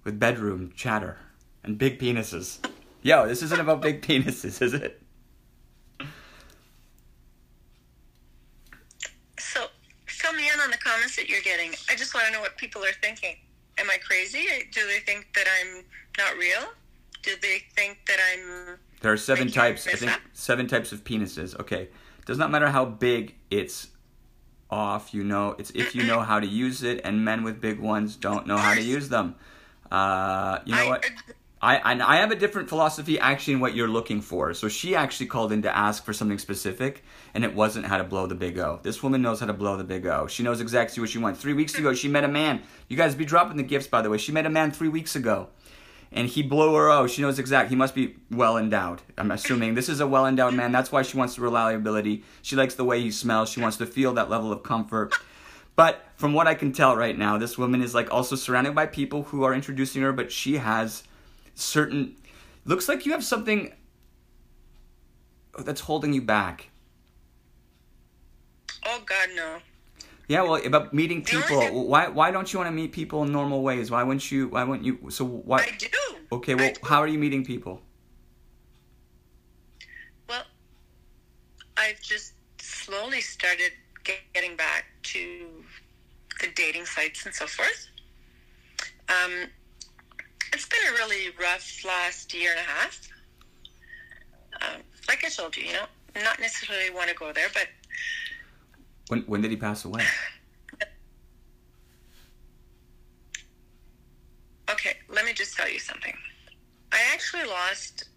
with 0.04 0.20
bedroom 0.20 0.72
chatter 0.76 1.18
and 1.64 1.80
big 1.80 1.98
penises. 1.98 2.60
Yo, 3.02 3.28
this 3.28 3.42
isn't 3.42 3.60
about 3.60 3.82
big 3.82 4.04
penises, 4.04 4.62
is 4.62 4.76
it? 4.76 5.02
So, 9.40 9.66
fill 10.06 10.34
me 10.34 10.44
in 10.54 10.60
on 10.60 10.70
the 10.70 10.78
comments 10.78 11.16
that 11.16 11.28
you're 11.28 11.42
getting. 11.42 11.72
I 11.90 11.96
just 11.96 12.14
want 12.14 12.28
to 12.28 12.34
know 12.34 12.42
what 12.42 12.56
people 12.58 12.84
are 12.84 12.94
thinking. 13.02 13.36
Am 13.80 13.90
I 13.90 13.98
crazy? 13.98 14.46
Do 14.72 14.82
they 14.86 15.00
think 15.00 15.28
that 15.34 15.48
I'm 15.60 15.84
not 16.20 16.38
real? 16.38 16.70
Do 17.24 17.32
they 17.42 17.64
think 17.76 17.98
that 18.06 18.20
I'm 18.32 18.78
there 19.02 19.12
are 19.14 19.18
seven 19.18 19.50
types. 19.50 19.88
I 19.88 19.92
think 19.92 20.12
seven 20.34 20.68
types 20.68 20.92
of 20.92 21.04
penises. 21.04 21.60
Okay, 21.60 21.90
does 22.26 22.38
not 22.38 22.52
matter 22.52 22.70
how 22.70 22.86
big 22.86 23.36
it's 23.52 23.90
off. 24.70 25.14
You 25.14 25.24
know, 25.24 25.56
it's 25.58 25.72
if 25.72 25.96
you 25.96 26.04
know 26.04 26.22
how 26.22 26.40
to 26.40 26.48
use 26.48 26.84
it, 26.84 27.02
and 27.04 27.24
men 27.24 27.44
with 27.44 27.62
big 27.62 27.80
ones 27.80 28.16
don't 28.16 28.48
know 28.48 28.58
how 28.58 28.74
to 28.74 28.82
use 28.82 29.10
them. 29.10 29.36
Uh, 29.92 30.60
you 30.66 30.76
know 30.76 30.90
what? 30.90 31.06
I, 31.62 31.78
I 31.78 32.16
I 32.16 32.16
have 32.18 32.32
a 32.32 32.36
different 32.36 32.70
philosophy 32.70 33.20
actually 33.20 33.54
in 33.54 33.60
what 33.60 33.76
you're 33.76 33.88
looking 33.88 34.22
for. 34.22 34.54
So 34.54 34.68
she 34.68 34.96
actually 34.96 35.26
called 35.28 35.52
in 35.52 35.64
to 35.64 35.76
ask 35.76 36.06
for 36.06 36.14
something 36.14 36.38
specific, 36.38 37.04
and 37.34 37.44
it 37.44 37.56
wasn't 37.56 37.86
how 37.86 37.98
to 37.98 38.04
blow 38.04 38.28
the 38.28 38.36
big 38.36 38.60
O. 38.60 38.80
This 38.84 39.02
woman 39.02 39.22
knows 39.22 39.40
how 39.40 39.48
to 39.48 39.54
blow 39.54 39.78
the 39.78 39.84
big 39.84 40.06
O. 40.06 40.28
She 40.28 40.44
knows 40.44 40.62
exactly 40.62 41.02
what 41.02 41.10
she 41.10 41.18
wants. 41.18 41.40
Three 41.40 41.54
weeks 41.54 41.76
ago, 41.76 41.94
she 41.94 42.08
met 42.08 42.24
a 42.24 42.28
man. 42.28 42.62
You 42.88 42.98
guys 42.98 43.16
be 43.16 43.26
dropping 43.26 43.58
the 43.58 43.64
gifts, 43.64 43.88
by 43.88 44.02
the 44.02 44.10
way. 44.10 44.18
She 44.18 44.32
met 44.32 44.46
a 44.46 44.50
man 44.52 44.72
three 44.72 44.90
weeks 44.90 45.16
ago, 45.16 45.48
and 46.12 46.28
he 46.28 46.42
blew 46.42 46.74
her 46.76 46.90
O. 46.90 47.08
She 47.08 47.22
knows 47.22 47.40
exact. 47.40 47.70
He 47.70 47.76
must 47.76 47.96
be 47.96 48.16
well 48.32 48.58
endowed. 48.58 49.02
I'm 49.18 49.32
assuming 49.32 49.76
this 49.76 49.90
is 49.90 50.00
a 50.00 50.08
well 50.08 50.26
endowed 50.26 50.54
man. 50.54 50.72
That's 50.72 50.92
why 50.92 51.02
she 51.02 51.18
wants 51.18 51.36
the 51.36 51.42
reliability. 51.42 52.24
She 52.42 52.56
likes 52.56 52.76
the 52.76 52.86
way 52.86 53.02
he 53.02 53.12
smells. 53.12 53.50
She 53.50 53.62
wants 53.62 53.78
to 53.78 53.86
feel 53.86 54.14
that 54.14 54.30
level 54.30 54.52
of 54.52 54.64
comfort. 54.64 55.14
But 55.76 56.04
from 56.16 56.34
what 56.34 56.48
I 56.48 56.56
can 56.56 56.74
tell 56.74 56.96
right 56.96 57.18
now, 57.18 57.38
this 57.38 57.58
woman 57.58 57.84
is 57.84 57.94
like 57.94 58.12
also 58.12 58.36
surrounded 58.36 58.74
by 58.74 58.88
people 58.88 59.24
who 59.24 59.44
are 59.44 59.54
introducing 59.54 60.02
her, 60.02 60.12
but 60.12 60.32
she 60.32 60.58
has 60.58 61.04
certain 61.54 62.16
looks 62.66 62.90
like 62.90 63.06
you 63.06 63.12
have 63.12 63.24
something 63.24 63.74
that's 65.60 65.82
holding 65.82 66.14
you 66.14 66.22
back. 66.22 66.70
Oh 68.86 69.02
God, 69.06 69.30
no. 69.36 69.58
Yeah, 70.28 70.42
well, 70.42 70.66
about 70.66 70.94
meeting 70.94 71.24
people. 71.24 71.88
Why 71.88 72.10
why 72.10 72.32
don't 72.32 72.52
you 72.52 72.60
want 72.60 72.68
to 72.68 72.76
meet 72.76 72.92
people 72.92 73.24
in 73.24 73.32
normal 73.32 73.64
ways? 73.64 73.90
Why 73.90 74.04
wouldn't 74.04 74.30
you 74.30 74.50
why 74.50 74.64
wouldn't 74.64 74.86
you 74.86 75.10
so 75.10 75.24
what 75.24 75.62
I 75.62 75.72
do. 75.78 75.88
Okay, 76.32 76.56
well, 76.56 76.74
do. 76.74 76.80
how 76.84 77.02
are 77.02 77.08
you 77.08 77.18
meeting 77.18 77.46
people? 77.46 77.82
Well, 80.28 80.44
I've 81.78 82.02
just 82.02 82.34
slowly 82.60 83.22
started 83.22 83.72
get- 84.04 84.34
getting 84.34 84.58
back 84.58 84.86
to 85.04 85.64
the 86.42 86.48
dating 86.56 86.86
sites 86.86 87.26
and 87.26 87.34
so 87.34 87.48
forth. 87.48 87.88
Um, 89.08 89.50
it's 90.52 90.68
been 90.68 90.80
a 90.90 90.92
really 90.94 91.30
rough 91.40 91.86
last 91.86 92.34
year 92.34 92.52
and 92.52 92.60
a 92.60 92.64
half. 92.64 93.00
Um, 94.62 94.82
like 95.08 95.24
I 95.24 95.30
told 95.30 95.56
you, 95.56 95.64
you 95.64 95.74
know, 95.74 95.86
not 96.24 96.40
necessarily 96.42 96.90
want 96.90 97.10
to 97.10 97.16
go 97.16 97.32
there, 97.32 97.48
but 97.54 97.68
When 99.08 99.22
when 99.22 99.42
did 99.42 99.52
he 99.52 99.58
pass 99.58 99.86
away? 99.86 100.04
okay, 104.72 104.98
let 105.10 105.26
me 105.26 105.34
just 105.34 105.56
tell 105.56 105.70
you 105.70 105.80
something. 105.80 106.14
I 106.92 107.00
actually 107.14 107.46
lost 107.46 108.10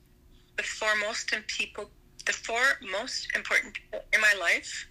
the 0.57 0.63
four 0.63 0.97
most 1.01 1.33
people, 1.47 1.91
the 2.27 2.33
four 2.33 2.61
most 2.91 3.29
important 3.35 3.75
people 3.75 4.01
in 4.13 4.21
my 4.21 4.35
life 4.41 4.89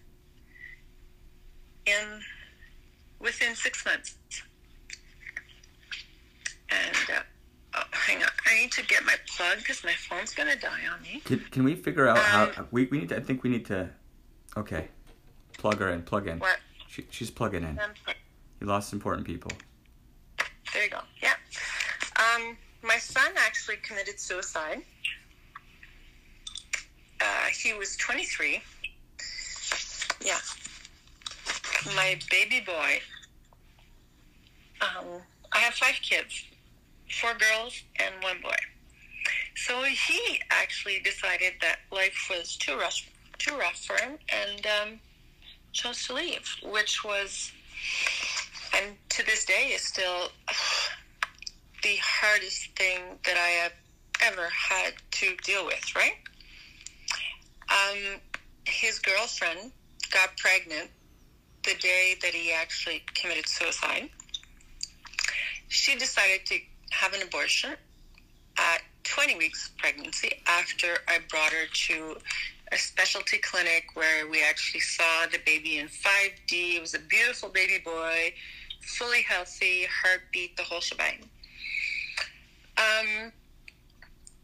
in 1.85 2.21
within 3.19 3.55
six 3.55 3.85
months. 3.85 4.15
And 6.71 7.17
uh, 7.17 7.21
oh, 7.75 7.83
hang 7.91 8.21
on, 8.21 8.29
I 8.45 8.61
need 8.61 8.71
to 8.73 8.85
get 8.85 9.03
my 9.05 9.15
plug 9.35 9.57
because 9.57 9.83
my 9.83 9.93
phone's 9.93 10.33
gonna 10.33 10.55
die 10.55 10.83
on 10.93 11.01
me. 11.01 11.21
Can, 11.25 11.39
can 11.51 11.63
we 11.63 11.75
figure 11.75 12.07
out 12.07 12.19
how 12.19 12.43
Um, 12.57 12.67
we, 12.71 12.85
we 12.85 12.99
need 12.99 13.09
to 13.09 13.17
I 13.17 13.19
think 13.19 13.43
we 13.43 13.49
need 13.49 13.65
to 13.65 13.89
Okay. 14.57 14.87
Plug 15.59 15.77
her 15.79 15.89
in, 15.89 16.03
plug 16.03 16.25
in. 16.27 16.39
What? 16.39 16.57
She, 16.87 17.05
she's 17.11 17.29
plugging 17.29 17.63
in. 17.63 17.77
Um, 17.79 17.91
You 18.61 18.67
lost 18.67 18.93
important 18.93 19.27
people. 19.27 19.51
There 20.73 20.85
you 20.85 20.89
go. 20.89 20.99
Yeah. 21.21 21.33
Um, 22.15 22.57
my 22.81 22.97
son 22.97 23.31
actually 23.37 23.75
committed 23.83 24.21
suicide. 24.21 24.81
Uh, 27.19 27.45
he 27.61 27.73
was 27.73 27.97
23. 27.97 28.61
Yeah. 30.23 30.37
My 31.93 32.17
baby 32.31 32.63
boy. 32.65 33.01
Um, 34.81 35.21
I 35.51 35.57
have 35.57 35.73
five 35.73 35.95
kids, 36.01 36.45
four 37.19 37.31
girls 37.33 37.83
and 37.97 38.15
one 38.23 38.39
boy. 38.41 38.55
So 39.57 39.83
he 39.83 40.39
actually 40.51 41.01
decided 41.03 41.55
that 41.61 41.79
life 41.91 42.27
was 42.29 42.55
too 42.55 42.77
rough, 42.77 42.95
too 43.39 43.57
rough 43.57 43.83
for 43.83 44.01
him, 44.01 44.17
and 44.29 44.65
um, 44.65 44.99
chose 45.71 46.05
to 46.07 46.13
leave, 46.13 46.47
which 46.63 47.03
was 47.03 47.51
and 48.75 48.95
to 49.09 49.25
this 49.25 49.45
day 49.45 49.71
is 49.73 49.81
still 49.81 50.29
the 51.83 51.97
hardest 52.01 52.75
thing 52.75 53.01
that 53.25 53.37
I 53.37 53.49
have 53.63 53.73
ever 54.21 54.47
had 54.49 54.93
to 55.11 55.35
deal 55.43 55.65
with, 55.65 55.95
right? 55.95 56.13
Um, 57.69 58.19
his 58.65 58.99
girlfriend 58.99 59.71
got 60.11 60.35
pregnant 60.37 60.89
the 61.63 61.75
day 61.75 62.15
that 62.21 62.33
he 62.33 62.51
actually 62.51 63.03
committed 63.13 63.47
suicide. 63.47 64.09
She 65.67 65.95
decided 65.95 66.45
to 66.47 66.59
have 66.91 67.13
an 67.13 67.21
abortion 67.21 67.75
at 68.57 68.81
20 69.03 69.37
weeks 69.37 69.71
pregnancy 69.77 70.41
after 70.47 70.97
I 71.07 71.19
brought 71.29 71.51
her 71.51 71.65
to 71.87 72.17
a 72.71 72.77
specialty 72.77 73.37
clinic 73.37 73.85
where 73.93 74.27
we 74.27 74.43
actually 74.43 74.81
saw 74.81 75.25
the 75.31 75.39
baby 75.45 75.77
in 75.77 75.87
5D. 75.87 76.75
It 76.75 76.81
was 76.81 76.93
a 76.93 76.99
beautiful 76.99 77.49
baby 77.49 77.81
boy, 77.83 78.33
fully 78.81 79.23
healthy, 79.23 79.85
heartbeat, 79.85 80.55
the 80.57 80.63
whole 80.63 80.81
shebang. 80.81 81.29
Um, 82.77 83.31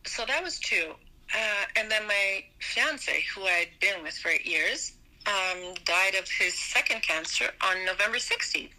so 0.05 0.25
that 0.27 0.43
was 0.43 0.59
two. 0.59 0.93
Uh, 1.33 1.65
and 1.75 1.89
then 1.89 2.07
my 2.07 2.43
fiance, 2.59 3.23
who 3.33 3.43
I'd 3.43 3.69
been 3.79 4.03
with 4.03 4.13
for 4.13 4.29
eight 4.29 4.45
years, 4.45 4.93
um, 5.25 5.73
died 5.85 6.15
of 6.15 6.29
his 6.29 6.53
second 6.53 7.01
cancer 7.01 7.49
on 7.61 7.85
November 7.85 8.17
16th. 8.17 8.69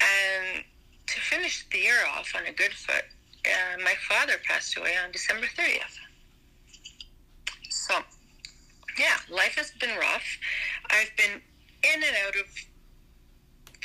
And 0.00 0.64
to 1.06 1.20
finish 1.20 1.66
the 1.70 1.78
year 1.78 1.98
off 2.16 2.32
on 2.36 2.46
a 2.46 2.52
good 2.52 2.72
foot, 2.72 3.04
uh, 3.44 3.82
my 3.82 3.94
father 4.08 4.34
passed 4.46 4.76
away 4.76 4.94
on 5.04 5.12
December 5.12 5.46
30th. 5.46 5.98
So, 7.92 7.98
yeah, 8.98 9.16
life 9.30 9.54
has 9.56 9.70
been 9.72 9.90
rough. 9.98 10.24
I've 10.90 11.10
been 11.16 11.40
in 11.84 12.02
and 12.02 12.16
out 12.26 12.36
of 12.36 12.46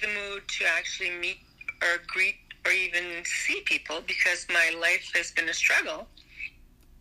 the 0.01 0.07
mood 0.07 0.47
to 0.47 0.65
actually 0.65 1.11
meet 1.11 1.39
or 1.81 1.99
greet 2.07 2.35
or 2.65 2.71
even 2.71 3.03
see 3.25 3.61
people 3.65 4.01
because 4.05 4.45
my 4.49 4.71
life 4.79 5.11
has 5.15 5.31
been 5.31 5.49
a 5.49 5.53
struggle. 5.53 6.07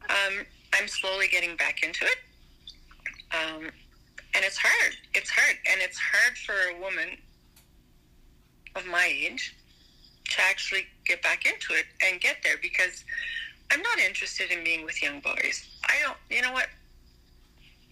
Um, 0.09 0.47
I'm 0.73 0.89
slowly 0.89 1.29
getting 1.29 1.57
back 1.57 1.83
into 1.83 2.05
it. 2.05 2.19
Um, 3.33 3.71
and 4.35 4.45
it's 4.45 4.59
hard. 4.59 4.95
It's 5.15 5.31
hard. 5.31 5.57
And 5.71 5.81
it's 5.81 5.99
hard 5.99 6.37
for 6.39 6.77
a 6.77 6.81
woman 6.81 7.19
of 8.75 8.87
my 8.87 9.09
age 9.13 9.55
to 10.31 10.43
actually 10.43 10.87
get 11.05 11.23
back 11.23 11.47
into 11.47 11.73
it 11.75 11.87
and 12.05 12.21
get 12.21 12.39
there 12.43 12.57
because 12.61 13.05
I'm 13.71 13.83
not 13.83 13.99
interested 13.99 14.51
in 14.51 14.65
being 14.65 14.85
with 14.85 15.03
young 15.03 15.21
boys. 15.21 15.69
I 15.85 15.95
don't, 16.03 16.17
you 16.31 16.43
know 16.43 16.53
what? 16.53 16.67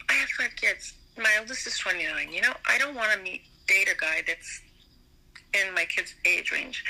I 0.09 0.12
have 0.14 0.28
five 0.30 0.55
kids. 0.57 0.94
My 1.16 1.30
oldest 1.38 1.66
is 1.66 1.78
29. 1.78 2.32
You 2.32 2.42
know, 2.42 2.55
I 2.66 2.78
don't 2.78 2.94
want 2.94 3.12
to 3.12 3.22
meet, 3.22 3.42
date 3.66 3.88
a 3.88 3.96
guy 3.96 4.22
that's 4.26 4.61
in 5.55 5.72
my 5.74 5.84
kids' 5.84 6.14
age 6.24 6.50
range. 6.50 6.84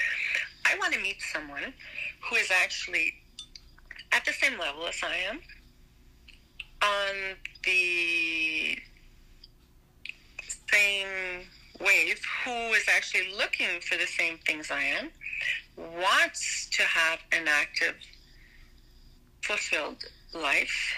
I 0.67 0.79
want 0.79 0.95
to 0.95 1.01
meet 1.01 1.21
someone 1.33 1.75
who 2.23 2.37
is 2.37 2.51
actually 2.51 3.13
at 4.13 4.25
the 4.25 4.33
same 4.33 4.59
level 4.59 4.87
as 4.87 5.01
I 5.03 5.17
am, 5.29 5.41
on 6.83 7.37
the 7.65 8.79
same 10.73 11.47
wave, 11.81 12.21
who 12.45 12.51
is 12.73 12.85
actually 12.95 13.33
looking 13.37 13.81
for 13.81 13.97
the 13.97 14.07
same 14.07 14.39
things 14.39 14.71
I 14.71 14.83
am, 14.83 15.11
wants 15.77 16.69
to 16.73 16.83
have 16.83 17.19
an 17.33 17.47
active, 17.49 17.97
fulfilled 19.43 20.05
life. 20.33 20.95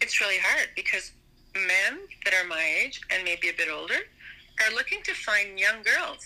It's 0.00 0.20
really 0.20 0.38
hard 0.38 0.68
because 0.76 1.12
men 1.54 2.00
that 2.24 2.34
are 2.34 2.46
my 2.46 2.62
age 2.82 3.00
and 3.10 3.24
maybe 3.24 3.48
a 3.48 3.52
bit 3.52 3.68
older 3.72 3.94
are 4.64 4.74
looking 4.74 5.02
to 5.02 5.14
find 5.14 5.58
young 5.58 5.82
girls 5.82 6.24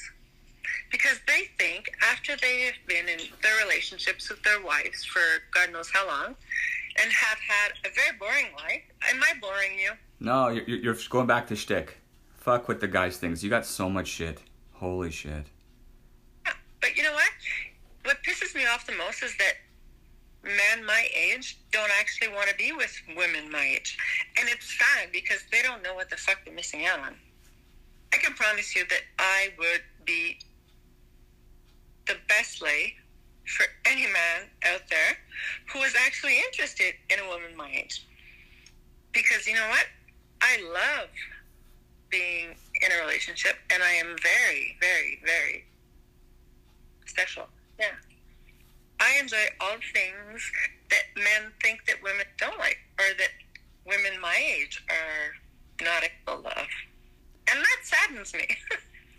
because 0.90 1.18
they 1.26 1.48
think 1.58 1.90
after 2.02 2.36
they 2.36 2.62
have 2.62 2.74
been 2.86 3.08
in 3.08 3.18
their 3.42 3.56
relationships 3.64 4.28
with 4.28 4.42
their 4.42 4.62
wives 4.62 5.04
for 5.04 5.20
God 5.52 5.72
knows 5.72 5.90
how 5.90 6.06
long 6.06 6.34
and 7.00 7.12
have 7.12 7.38
had 7.38 7.72
a 7.84 7.94
very 7.94 8.16
boring 8.18 8.52
life. 8.56 8.82
Am 9.08 9.22
I 9.22 9.38
boring 9.40 9.78
you? 9.78 9.92
No, 10.18 10.48
you're, 10.48 10.64
you're 10.66 10.96
going 11.08 11.26
back 11.26 11.46
to 11.48 11.56
shtick. 11.56 11.98
Fuck 12.38 12.68
with 12.68 12.80
the 12.80 12.88
guys 12.88 13.16
things. 13.16 13.44
You 13.44 13.50
got 13.50 13.66
so 13.66 13.88
much 13.88 14.08
shit. 14.08 14.40
Holy 14.74 15.10
shit. 15.10 15.46
Yeah. 16.44 16.52
But 16.80 16.96
you 16.96 17.02
know 17.02 17.12
what? 17.12 17.30
What 18.04 18.16
pisses 18.26 18.54
me 18.54 18.66
off 18.66 18.86
the 18.86 18.94
most 18.94 19.22
is 19.22 19.36
that 19.38 19.54
men 20.42 20.84
my 20.86 21.06
age 21.14 21.58
don't 21.72 21.90
actually 21.98 22.28
want 22.28 22.48
to 22.48 22.54
be 22.56 22.72
with 22.72 22.94
women 23.16 23.50
my 23.50 23.64
age. 23.64 23.96
And 24.38 24.48
it's 24.48 24.78
sad 24.78 25.12
because 25.12 25.42
they 25.52 25.62
don't 25.62 25.82
know 25.82 25.94
what 25.94 26.10
the 26.10 26.16
fuck 26.16 26.38
they're 26.44 26.54
missing 26.54 26.86
out 26.86 27.00
on. 27.00 27.14
I 28.12 28.16
can 28.16 28.34
promise 28.34 28.74
you 28.74 28.84
that 28.88 29.02
I 29.18 29.50
would 29.58 29.82
be 30.04 30.38
the 32.06 32.16
best 32.28 32.62
lay 32.62 32.94
for 33.46 33.66
any 33.86 34.02
man 34.02 34.48
out 34.66 34.82
there 34.88 35.16
who 35.72 35.80
is 35.80 35.94
actually 36.06 36.38
interested 36.38 36.94
in 37.10 37.18
a 37.20 37.28
woman 37.28 37.56
my 37.56 37.70
age. 37.70 38.06
Because 39.12 39.46
you 39.46 39.54
know 39.54 39.68
what? 39.68 39.86
I 40.40 40.58
love 40.72 41.08
being 42.10 42.54
in 42.82 42.92
a 42.92 43.00
relationship 43.02 43.56
and 43.70 43.82
I 43.82 43.92
am 43.92 44.16
very, 44.22 44.76
very, 44.80 45.20
very 45.24 45.64
sexual. 47.06 47.46
Yeah. 47.78 47.86
I 49.00 49.18
enjoy 49.20 49.44
all 49.60 49.76
things 49.94 50.52
that 50.90 51.02
men 51.16 51.52
think 51.62 51.84
that 51.86 51.96
women 52.02 52.26
don't 52.38 52.58
like 52.58 52.76
or 52.98 53.06
that 53.18 53.30
women 53.86 54.20
my 54.20 54.36
age 54.36 54.84
are 54.90 55.84
not 55.84 56.02
able 56.04 56.42
to 56.42 56.48
love. 56.48 56.66
And 57.52 57.60
that 57.60 57.78
saddens 57.82 58.34
me. 58.34 58.46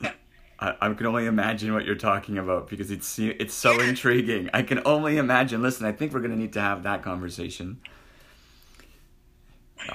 I, 0.59 0.75
I 0.79 0.93
can 0.93 1.07
only 1.07 1.25
imagine 1.25 1.73
what 1.73 1.85
you're 1.85 1.95
talking 1.95 2.37
about 2.37 2.69
because 2.69 2.91
it's 2.91 3.17
it's 3.17 3.53
so 3.55 3.81
Yeah. 3.81 3.89
intriguing. 3.89 4.49
I 4.53 4.61
can 4.61 4.81
only 4.85 5.17
imagine. 5.17 5.61
Listen, 5.63 5.87
I 5.87 5.91
think 5.91 6.13
we're 6.13 6.19
gonna 6.21 6.35
need 6.35 6.53
to 6.53 6.61
have 6.61 6.83
that 6.83 7.01
conversation 7.01 7.81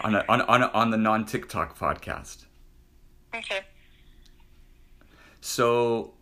on 0.02 0.16
a, 0.16 0.24
on 0.28 0.42
on 0.42 0.62
a, 0.64 0.66
on 0.68 0.90
the 0.90 0.96
non 0.96 1.24
TikTok 1.24 1.78
podcast. 1.78 2.46
okay. 3.34 3.60
So, 5.40 6.14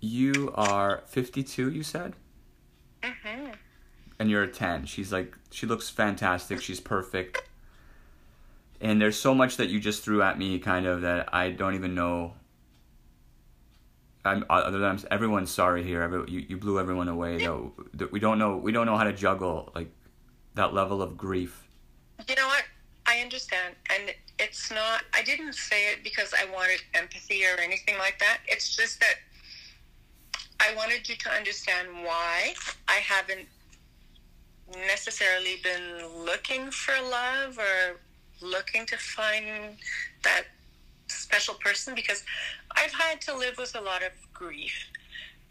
you 0.00 0.50
are 0.56 1.04
52. 1.06 1.70
You 1.70 1.82
said, 1.84 2.16
hmm 3.22 3.50
and 4.18 4.30
you're 4.30 4.42
a 4.42 4.48
10. 4.48 4.86
She's 4.86 5.12
like 5.12 5.36
she 5.50 5.66
looks 5.66 5.88
fantastic. 5.88 6.60
She's 6.60 6.80
perfect. 6.80 7.42
And 8.80 9.00
there's 9.00 9.18
so 9.18 9.34
much 9.34 9.56
that 9.56 9.68
you 9.68 9.80
just 9.80 10.02
threw 10.02 10.22
at 10.22 10.38
me, 10.38 10.58
kind 10.58 10.86
of 10.86 11.02
that 11.02 11.28
I 11.34 11.50
don't 11.50 11.74
even 11.74 11.94
know. 11.94 12.34
I'm 14.24 14.44
other 14.50 14.78
than 14.78 14.90
I'm, 14.90 14.98
everyone's 15.10 15.50
sorry 15.50 15.82
here. 15.84 16.02
Every, 16.02 16.30
you 16.30 16.44
you 16.48 16.56
blew 16.56 16.80
everyone 16.80 17.08
away 17.08 17.38
though. 17.38 17.72
We 18.10 18.20
don't 18.20 18.38
know 18.38 18.56
we 18.56 18.72
don't 18.72 18.86
know 18.86 18.96
how 18.96 19.04
to 19.04 19.12
juggle 19.12 19.72
like 19.74 19.90
that 20.54 20.74
level 20.74 21.02
of 21.02 21.16
grief. 21.16 21.66
You 22.28 22.34
know 22.34 22.46
what? 22.46 22.64
I 23.06 23.18
understand. 23.20 23.76
And 23.94 24.14
it's 24.38 24.70
not, 24.72 25.02
I 25.14 25.22
didn't 25.22 25.54
say 25.54 25.92
it 25.92 26.02
because 26.02 26.34
I 26.34 26.50
wanted 26.52 26.80
empathy 26.94 27.44
or 27.44 27.60
anything 27.60 27.96
like 27.98 28.18
that. 28.18 28.38
It's 28.48 28.74
just 28.74 28.98
that 29.00 29.14
I 30.60 30.74
wanted 30.74 31.08
you 31.08 31.16
to 31.16 31.30
understand 31.30 31.88
why 32.02 32.54
I 32.88 32.94
haven't 32.94 33.46
necessarily 34.74 35.56
been 35.62 36.24
looking 36.24 36.70
for 36.70 36.94
love 37.10 37.58
or 37.58 38.00
looking 38.40 38.86
to 38.86 38.96
find 38.96 39.76
that 40.22 40.44
special 41.08 41.54
person 41.54 41.94
because 41.94 42.24
I've 42.76 42.92
had 42.92 43.20
to 43.22 43.36
live 43.36 43.58
with 43.58 43.76
a 43.76 43.80
lot 43.80 44.02
of 44.02 44.10
grief. 44.32 44.74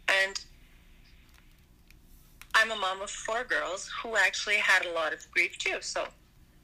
And 0.08 0.38
I'm 2.54 2.70
a 2.70 2.76
mom 2.76 3.02
of 3.02 3.10
four 3.10 3.44
girls 3.44 3.90
who 4.02 4.16
actually 4.16 4.56
had 4.56 4.86
a 4.86 4.92
lot 4.92 5.12
of 5.12 5.30
grief 5.30 5.58
too. 5.58 5.78
So 5.80 6.06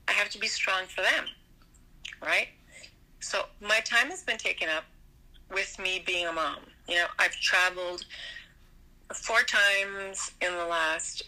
I 0.08 0.12
have 0.12 0.30
to 0.30 0.38
be 0.38 0.46
strong 0.46 0.84
for 0.86 1.02
them, 1.02 1.26
right? 2.22 2.48
So 3.20 3.44
my 3.60 3.80
time 3.80 4.08
has 4.08 4.22
been 4.22 4.38
taken 4.38 4.68
up 4.68 4.84
with 5.50 5.78
me 5.78 6.02
being 6.04 6.26
a 6.26 6.32
mom. 6.32 6.58
You 6.92 6.98
know, 6.98 7.06
I've 7.18 7.34
traveled 7.40 8.04
four 9.14 9.40
times 9.44 10.30
in 10.42 10.54
the 10.54 10.66
last 10.66 11.22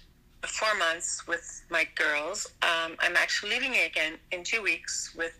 four 0.46 0.76
months 0.76 1.26
with 1.26 1.64
my 1.70 1.88
girls. 1.94 2.46
Um, 2.60 2.96
I'm 2.98 3.16
actually 3.16 3.52
leaving 3.52 3.72
again 3.72 4.18
in 4.30 4.44
two 4.44 4.60
weeks 4.60 5.14
with 5.16 5.32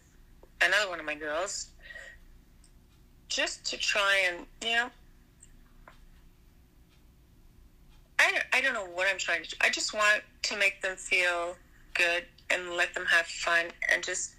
another 0.63 0.89
one 0.89 0.99
of 0.99 1.05
my 1.05 1.15
girls, 1.15 1.67
just 3.29 3.67
to 3.67 3.77
try 3.77 4.23
and 4.27 4.47
you 4.63 4.77
know. 4.77 4.89
I 8.19 8.41
I 8.55 8.63
don't 8.63 8.73
know 8.73 8.87
what 8.95 9.09
I'm 9.11 9.19
trying 9.19 9.43
to 9.43 9.51
do. 9.51 9.57
I 9.61 9.69
just 9.69 9.93
want 9.93 10.23
to 10.45 10.57
make 10.57 10.81
them 10.81 10.97
feel 10.97 11.55
good 11.93 12.25
and 12.49 12.71
let 12.71 12.95
them 12.95 13.05
have 13.05 13.27
fun 13.27 13.67
and 13.93 14.03
just 14.03 14.37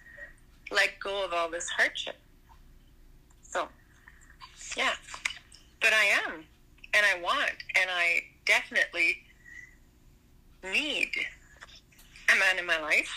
let 0.72 1.00
go 1.00 1.24
of 1.24 1.32
all 1.32 1.52
this 1.52 1.70
hardship. 1.70 2.16
So, 3.44 3.68
yeah. 4.76 4.94
But 5.86 5.94
I 5.94 6.06
am, 6.26 6.44
and 6.96 7.06
I 7.06 7.22
want, 7.22 7.52
and 7.80 7.92
I 7.96 8.24
definitely 8.44 9.18
need 10.64 11.12
a 12.28 12.40
man 12.40 12.58
in 12.58 12.66
my 12.66 12.82
life. 12.82 13.08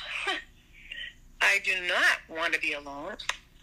I 1.41 1.61
do 1.65 1.73
not 1.89 2.37
want 2.39 2.53
to 2.53 2.61
be 2.61 2.75
alone. 2.75 3.15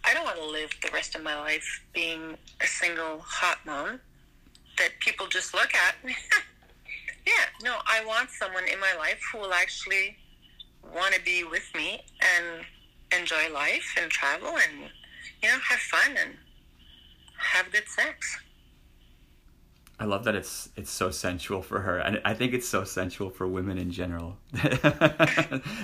I 0.02 0.12
don't 0.12 0.24
want 0.24 0.38
to 0.38 0.44
live 0.44 0.70
the 0.82 0.90
rest 0.92 1.14
of 1.14 1.22
my 1.22 1.38
life 1.38 1.84
being 1.92 2.36
a 2.60 2.66
single 2.66 3.20
hot 3.20 3.58
mom 3.64 4.00
that 4.76 4.88
people 4.98 5.28
just 5.28 5.54
look 5.54 5.72
at. 5.72 5.94
yeah, 6.04 7.44
no, 7.62 7.76
I 7.86 8.04
want 8.04 8.30
someone 8.30 8.64
in 8.64 8.80
my 8.80 8.96
life 8.98 9.20
who 9.30 9.38
will 9.38 9.52
actually 9.52 10.16
want 10.92 11.14
to 11.14 11.22
be 11.22 11.44
with 11.44 11.72
me 11.76 12.00
and 12.20 12.66
enjoy 13.16 13.54
life 13.54 13.94
and 14.02 14.10
travel 14.10 14.48
and 14.48 14.90
you 15.44 15.48
know 15.48 15.58
have 15.58 15.78
fun 15.78 16.16
and 16.20 16.34
have 17.38 17.70
good 17.70 17.86
sex. 17.86 18.36
I 19.98 20.04
love 20.04 20.24
that 20.24 20.34
it's 20.34 20.68
it's 20.76 20.90
so 20.90 21.10
sensual 21.10 21.62
for 21.62 21.80
her, 21.80 21.98
and 21.98 22.20
I 22.24 22.34
think 22.34 22.52
it's 22.52 22.68
so 22.68 22.84
sensual 22.84 23.30
for 23.30 23.46
women 23.46 23.78
in 23.78 23.90
general. 23.90 24.36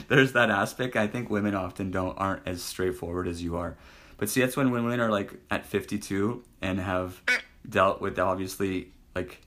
There's 0.09 0.33
that 0.33 0.51
aspect. 0.51 0.97
I 0.97 1.07
think 1.07 1.31
women 1.31 1.55
often 1.55 1.91
don't 1.91 2.15
aren't 2.19 2.47
as 2.47 2.63
straightforward 2.63 3.27
as 3.27 3.43
you 3.43 3.57
are, 3.57 3.77
but 4.19 4.29
see, 4.29 4.41
that's 4.41 4.57
when 4.57 4.71
women 4.71 5.01
are 5.01 5.11
like 5.11 5.33
at 5.51 5.65
52 5.65 6.45
and 6.61 6.79
have 6.79 7.23
dealt 7.69 8.01
with 8.03 8.19
obviously 8.19 8.93
like 9.15 9.41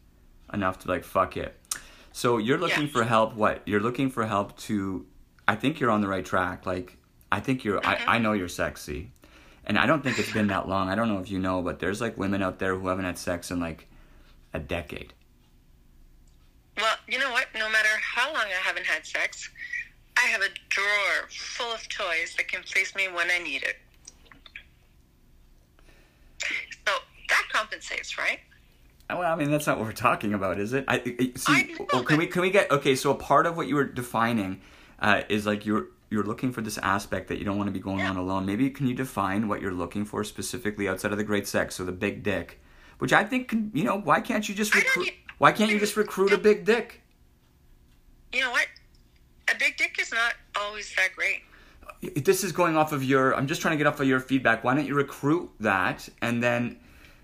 enough 0.52 0.80
to 0.80 0.88
like 0.88 1.04
fuck 1.04 1.38
it. 1.38 1.56
So 2.12 2.38
you're 2.38 2.58
looking 2.58 2.86
Yeah. 2.86 2.92
for 2.94 3.04
help. 3.04 3.36
What 3.36 3.62
you're 3.66 3.82
looking 3.82 4.10
for 4.10 4.26
help 4.26 4.58
to? 4.62 5.06
I 5.48 5.56
think 5.56 5.80
you're 5.80 5.92
on 5.92 6.02
the 6.02 6.08
right 6.08 6.26
track. 6.26 6.66
Like 6.66 6.98
I 7.32 7.40
think 7.40 7.64
you're. 7.64 7.86
I 7.86 7.96
mm-hmm. 7.96 8.10
I 8.10 8.18
know 8.18 8.34
you're 8.34 8.48
sexy, 8.48 9.12
and 9.66 9.78
I 9.78 9.86
don't 9.86 10.04
think 10.04 10.18
it's 10.18 10.34
been 10.34 10.48
that 10.48 10.68
long. 10.68 10.90
I 10.90 10.96
don't 10.96 11.08
know 11.08 11.20
if 11.20 11.30
you 11.30 11.38
know, 11.38 11.62
but 11.62 11.78
there's 11.80 12.02
like 12.02 12.18
women 12.18 12.42
out 12.42 12.58
there 12.58 12.76
who 12.76 12.88
haven't 12.88 13.06
had 13.06 13.20
sex 13.20 13.52
in 13.52 13.60
like 13.60 13.88
a 14.56 14.60
decade. 14.60 15.14
Well, 16.78 16.96
you 17.08 17.20
know 17.20 17.32
what? 17.32 17.48
No 17.54 17.70
matter 17.70 17.90
how 18.02 18.34
long 18.34 18.44
I 18.46 18.62
haven't 18.62 18.86
had 18.86 19.06
sex, 19.06 19.50
I 20.18 20.28
have 20.28 20.42
a 20.42 20.50
drawer 20.70 21.30
full 21.30 21.72
of 21.74 21.88
toys 21.90 22.34
that 22.38 22.48
can 22.48 22.64
please 22.64 22.94
me 22.96 23.08
when 23.08 23.30
I 23.30 23.40
need 23.40 23.64
it. 23.64 23.78
So 26.88 26.94
that 27.30 27.44
compensates, 27.52 28.18
right? 28.18 28.40
Well, 29.10 29.22
I 29.22 29.36
mean, 29.36 29.52
that's 29.52 29.68
not 29.68 29.78
what 29.78 29.86
we're 29.86 29.94
talking 29.94 30.34
about, 30.34 30.60
is 30.60 30.74
it? 30.74 30.86
I, 30.88 31.00
see. 31.00 31.34
I 31.48 31.62
know, 31.80 31.86
oh, 31.94 32.04
can 32.04 32.18
we 32.18 32.28
can 32.28 32.42
we 32.42 32.50
get 32.50 32.72
okay? 32.72 32.96
So 32.96 33.12
a 33.12 33.16
part 33.16 33.46
of 33.46 33.56
what 33.56 33.68
you 33.68 33.76
were 33.76 33.84
defining 33.84 34.62
uh, 35.00 35.22
is 35.30 35.46
like 35.46 35.66
you're 35.66 35.88
you're 36.10 36.24
looking 36.24 36.52
for 36.52 36.62
this 36.62 36.78
aspect 36.80 37.28
that 37.28 37.38
you 37.38 37.46
don't 37.46 37.58
want 37.58 37.68
to 37.68 37.72
be 37.72 37.80
going 37.80 38.00
Yeah. 38.00 38.10
on 38.10 38.18
alone. 38.18 38.46
Maybe 38.46 38.70
can 38.70 38.88
you 38.88 38.96
define 38.96 39.48
what 39.48 39.62
you're 39.62 39.74
looking 39.74 40.06
for 40.06 40.24
specifically 40.24 40.88
outside 40.90 41.12
of 41.12 41.18
the 41.18 41.24
great 41.24 41.48
sex, 41.48 41.76
so 41.76 41.84
the 41.86 41.92
big 41.92 42.24
dick, 42.24 42.60
which 43.00 43.14
I 43.14 43.24
think 43.24 43.54
you 43.74 43.84
know. 43.84 43.98
Why 44.00 44.22
can't 44.22 44.48
you 44.48 44.56
just 44.56 44.74
recruit? 44.76 45.12
Why 45.38 45.52
can't 45.52 45.72
you 45.72 45.80
just 45.80 45.98
recruit 45.98 46.32
a 46.32 46.38
big 46.38 46.66
dick? 46.66 47.02
You 48.32 48.42
know 48.42 48.52
what? 48.52 48.68
A 49.50 49.58
big 49.58 49.78
dick 49.78 49.98
is 50.00 50.12
not 50.12 50.34
always 50.56 50.94
that 50.96 51.10
great. 51.16 51.44
this 52.26 52.44
is 52.44 52.52
going 52.52 52.76
off 52.78 52.92
of 52.92 53.04
your 53.04 53.36
i'm 53.36 53.48
just 53.48 53.62
trying 53.62 53.72
to 53.74 53.78
get 53.78 53.88
off 53.88 54.00
of 54.00 54.08
your 54.08 54.20
feedback 54.20 54.64
why 54.64 54.74
don't 54.76 54.86
you 54.86 54.94
recruit 54.96 55.50
that 55.60 56.08
and 56.22 56.42
then 56.44 56.78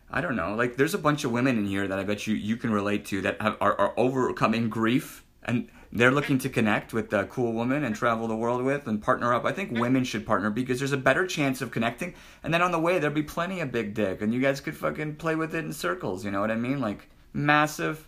i 0.09 0.21
don't 0.21 0.35
know 0.35 0.55
like 0.55 0.75
there's 0.75 0.93
a 0.93 0.97
bunch 0.97 1.23
of 1.23 1.31
women 1.31 1.57
in 1.57 1.65
here 1.65 1.87
that 1.87 1.99
i 1.99 2.03
bet 2.03 2.25
you 2.25 2.35
you 2.35 2.55
can 2.57 2.71
relate 2.71 3.05
to 3.05 3.21
that 3.21 3.39
have, 3.41 3.57
are, 3.61 3.75
are 3.79 3.93
overcoming 3.97 4.69
grief 4.69 5.23
and 5.43 5.69
they're 5.93 6.11
looking 6.11 6.37
to 6.39 6.49
connect 6.49 6.93
with 6.93 7.11
a 7.13 7.25
cool 7.25 7.51
woman 7.51 7.83
and 7.83 7.95
travel 7.95 8.27
the 8.27 8.35
world 8.35 8.63
with 8.63 8.87
and 8.87 9.01
partner 9.01 9.33
up. 9.33 9.43
I 9.43 9.51
think 9.51 9.71
women 9.71 10.03
should 10.03 10.25
partner 10.25 10.49
because 10.49 10.79
there's 10.79 10.93
a 10.93 10.97
better 10.97 11.27
chance 11.27 11.61
of 11.61 11.71
connecting. 11.71 12.13
And 12.43 12.53
then 12.53 12.61
on 12.61 12.71
the 12.71 12.79
way 12.79 12.99
there'll 12.99 13.13
be 13.13 13.23
plenty 13.23 13.59
of 13.59 13.71
big 13.71 13.93
dick 13.93 14.21
and 14.21 14.33
you 14.33 14.39
guys 14.39 14.61
could 14.61 14.75
fucking 14.75 15.15
play 15.15 15.35
with 15.35 15.53
it 15.53 15.65
in 15.65 15.73
circles. 15.73 16.23
You 16.23 16.31
know 16.31 16.39
what 16.39 16.51
i 16.51 16.55
mean? 16.55 16.79
Like 16.79 17.09
massive. 17.33 18.07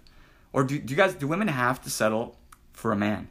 Or 0.53 0.63
do, 0.63 0.79
do 0.79 0.91
you 0.91 0.97
guys 0.97 1.13
do 1.13 1.27
women 1.27 1.47
have 1.49 1.81
to 1.83 1.89
settle 1.89 2.37
for 2.71 2.91
a 2.91 2.95
man? 2.95 3.27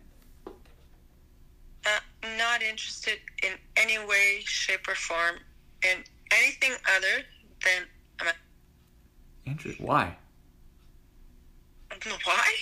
Uh, 1.86 2.00
not 2.36 2.62
interested 2.62 3.18
in 3.42 3.52
any 3.76 3.98
way, 3.98 4.40
shape, 4.44 4.86
or 4.86 4.94
form 4.94 5.36
in 5.82 6.04
anything 6.30 6.72
other 6.96 7.24
than 7.64 7.86
a. 8.20 9.48
Andrew, 9.48 9.74
why? 9.78 10.16
Why? 12.24 12.54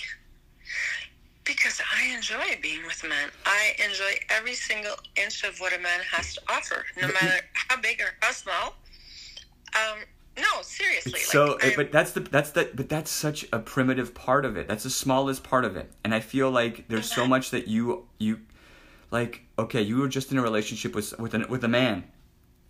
Because 1.43 1.81
I 1.95 2.13
enjoy 2.15 2.59
being 2.61 2.85
with 2.85 3.03
men. 3.03 3.29
I 3.45 3.73
enjoy 3.83 4.13
every 4.29 4.53
single 4.53 4.95
inch 5.15 5.43
of 5.43 5.59
what 5.59 5.73
a 5.73 5.79
man 5.79 5.99
has 6.11 6.35
to 6.35 6.41
offer, 6.49 6.85
no 6.99 7.07
But 7.07 7.15
matter 7.21 7.41
how 7.53 7.81
big 7.81 7.99
or 7.99 8.13
how 8.21 8.31
small. 8.31 8.75
Um, 9.73 9.99
no, 10.37 10.61
seriously. 10.61 11.19
So, 11.19 11.57
I'm- 11.59 11.73
but 11.75 11.91
that's 11.91 12.11
the 12.11 12.19
that's 12.21 12.51
the 12.51 12.69
but 12.73 12.89
that's 12.89 13.09
such 13.11 13.45
a 13.51 13.59
primitive 13.59 14.13
part 14.13 14.45
of 14.45 14.55
it. 14.55 14.67
That's 14.67 14.83
the 14.83 14.89
smallest 14.89 15.43
part 15.43 15.65
of 15.65 15.75
it, 15.75 15.91
and 16.03 16.13
I 16.13 16.19
feel 16.19 16.51
like 16.51 16.87
there's 16.87 17.11
so 17.11 17.27
much 17.27 17.49
that 17.51 17.67
you 17.67 18.07
you 18.17 18.39
like. 19.09 19.41
Okay, 19.57 19.81
you 19.81 19.97
were 19.97 20.07
just 20.07 20.31
in 20.31 20.37
a 20.37 20.41
relationship 20.41 20.93
with 20.95 21.17
with 21.19 21.33
an, 21.33 21.45
with 21.49 21.63
a 21.63 21.67
man, 21.67 22.03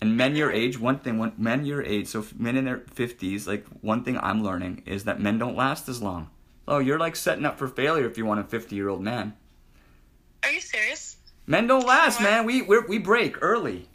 And 0.02 0.18
men 0.18 0.36
your 0.36 0.52
age, 0.52 0.80
one 0.80 0.98
thing, 1.00 1.20
when, 1.20 1.34
men 1.38 1.64
your 1.66 1.84
age, 1.84 2.08
so 2.08 2.26
men 2.38 2.56
in 2.58 2.66
their 2.66 2.80
50s, 2.80 3.46
like 3.48 3.66
one 3.82 4.04
thing 4.04 4.18
I'm 4.18 4.44
learning 4.44 4.82
is 4.88 5.04
that 5.04 5.20
men 5.20 5.38
don't 5.38 5.56
last 5.56 5.88
as 5.88 6.02
long. 6.02 6.30
Oh, 6.68 6.80
you're 6.80 6.99
like 6.99 7.16
setting 7.16 7.45
up 7.45 7.57
for 7.57 7.68
failure 7.68 8.05
if 8.05 8.18
you 8.18 8.26
want 8.26 8.39
a 8.39 8.43
50 8.43 8.76
year 8.76 8.89
old 8.89 9.01
man. 9.01 9.34
Are 10.43 10.51
you 10.51 10.62
serious? 10.62 11.18
Men 11.47 11.68
don't 11.68 11.86
last, 11.86 12.22
man. 12.22 12.45
We 12.45 12.62
we're, 12.62 12.86
we 12.88 12.97
break 12.97 13.41
early. 13.41 13.88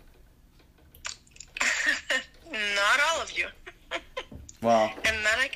Not 2.51 3.01
all 3.11 3.23
of 3.23 3.37
you. 3.37 3.47
Well, 4.63 4.91
and 5.05 5.17
that 5.25 5.39
I 5.39 5.51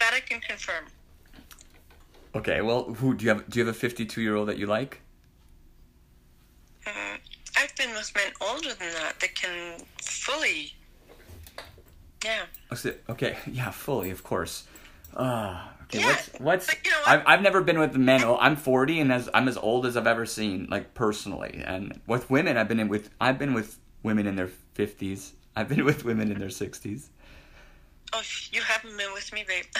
that 0.00 0.12
I 0.14 0.20
can 0.20 0.40
confirm. 0.40 0.84
okay. 2.34 2.60
Well, 2.60 2.92
who 2.94 3.14
do 3.14 3.24
you 3.24 3.30
have? 3.30 3.48
Do 3.48 3.60
you 3.60 3.64
have 3.66 3.74
a 3.74 3.78
52 3.78 4.20
year 4.20 4.34
old 4.34 4.48
that 4.48 4.58
you 4.58 4.66
like? 4.66 5.00
Mm, 6.84 7.18
I've 7.56 7.74
been 7.76 7.90
with 7.90 8.12
men 8.14 8.32
older 8.40 8.74
than 8.74 8.92
that 8.94 9.20
that 9.20 9.34
can 9.36 9.78
fully. 10.00 10.74
Yeah. 12.24 12.42
Okay, 13.08 13.36
yeah, 13.50 13.70
fully, 13.70 14.10
of 14.10 14.22
course. 14.24 14.64
Uh, 15.14 15.64
Yeah, 15.92 16.06
what's 16.06 16.28
what's? 16.38 16.66
but 16.66 16.78
you 16.84 16.90
know? 16.90 16.96
I've 17.06 17.22
I've 17.26 17.42
never 17.42 17.60
been 17.62 17.78
with 17.78 17.94
men. 17.96 18.24
I'm 18.24 18.56
40, 18.56 19.00
and 19.00 19.12
as 19.12 19.28
I'm 19.34 19.46
as 19.48 19.56
old 19.56 19.84
as 19.86 19.96
I've 19.96 20.06
ever 20.06 20.24
seen, 20.26 20.66
like 20.70 20.94
personally. 20.94 21.62
And 21.64 22.00
with 22.06 22.30
women, 22.30 22.56
I've 22.56 22.68
been 22.68 22.80
in 22.80 22.88
with 22.88 23.10
I've 23.20 23.38
been 23.38 23.52
with 23.54 23.78
women 24.02 24.26
in 24.26 24.36
their 24.36 24.50
50s. 24.74 25.32
I've 25.54 25.68
been 25.68 25.84
with 25.90 26.04
women 26.04 26.30
in 26.32 26.38
their 26.38 26.48
60s. 26.48 27.08
Oh, 28.14 28.22
you 28.52 28.62
haven't 28.62 28.96
been 28.96 29.12
with 29.12 29.32
me, 29.32 29.44
babe. 29.46 29.64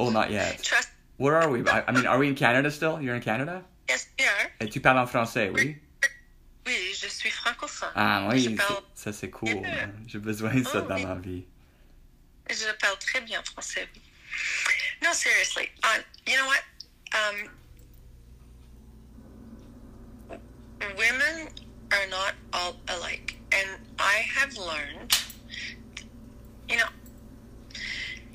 Oh, 0.00 0.10
not 0.10 0.32
yet. 0.32 0.60
Trust. 0.60 0.88
Where 1.18 1.36
are 1.36 1.48
we? 1.48 1.64
I, 1.68 1.84
I 1.86 1.92
mean, 1.92 2.04
are 2.04 2.18
we 2.18 2.26
in 2.26 2.34
Canada 2.34 2.68
still? 2.72 3.00
You're 3.00 3.14
in 3.14 3.22
Canada? 3.22 3.62
Yes, 3.88 4.08
we 4.18 4.24
are. 4.24 4.50
Et 4.60 4.68
tu 4.68 4.80
parles 4.80 4.98
en 4.98 5.06
français, 5.06 5.50
oui? 5.54 5.76
Oui, 6.66 6.92
je 6.94 7.06
suis 7.08 7.30
francophone. 7.30 7.90
Ah 7.94 8.26
oui, 8.28 8.56
parle, 8.56 8.82
ça 8.96 9.12
c'est 9.12 9.30
cool. 9.30 9.50
Yeah. 9.50 9.90
J'ai 10.08 10.18
besoin 10.18 10.52
de 10.52 10.64
ça 10.64 10.82
Oh, 10.84 10.88
dans 10.88 10.96
oui. 10.96 11.06
ma 11.06 11.14
vie. 11.14 11.44
je 12.50 12.72
parle 12.80 12.98
très 12.98 13.20
bien 13.20 13.40
français. 13.44 13.86
oui. 13.94 14.02
No, 15.02 15.12
seriously. 15.12 15.68
Uh, 15.82 15.98
you 16.26 16.36
know 16.36 16.46
what? 16.46 16.62
Um, 17.14 17.50
women 20.96 21.48
are 21.92 22.06
not 22.10 22.34
all 22.52 22.76
alike, 22.88 23.36
and 23.52 23.68
I 23.98 24.24
have 24.34 24.56
learned. 24.56 25.18
You 26.68 26.78
know, 26.78 26.88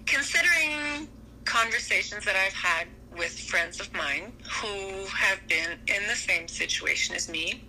considering 0.05 1.07
conversations 1.45 2.26
that 2.26 2.36
I've 2.36 2.53
had 2.53 2.88
with 3.18 3.32
friends 3.32 3.80
of 3.80 3.91
mine 3.93 4.32
who 4.62 5.05
have 5.05 5.39
been 5.47 5.72
in 5.88 6.07
the 6.07 6.16
same 6.16 6.47
situation 6.47 7.16
as 7.16 7.28
me, 7.28 7.64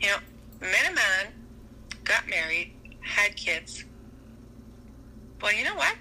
you 0.00 0.08
know, 0.08 0.16
met 0.60 0.90
a 0.90 0.94
man, 0.94 1.32
got 2.04 2.28
married, 2.28 2.72
had 3.00 3.36
kids. 3.36 3.84
Well, 5.42 5.52
you 5.52 5.64
know 5.64 5.74
what? 5.74 5.96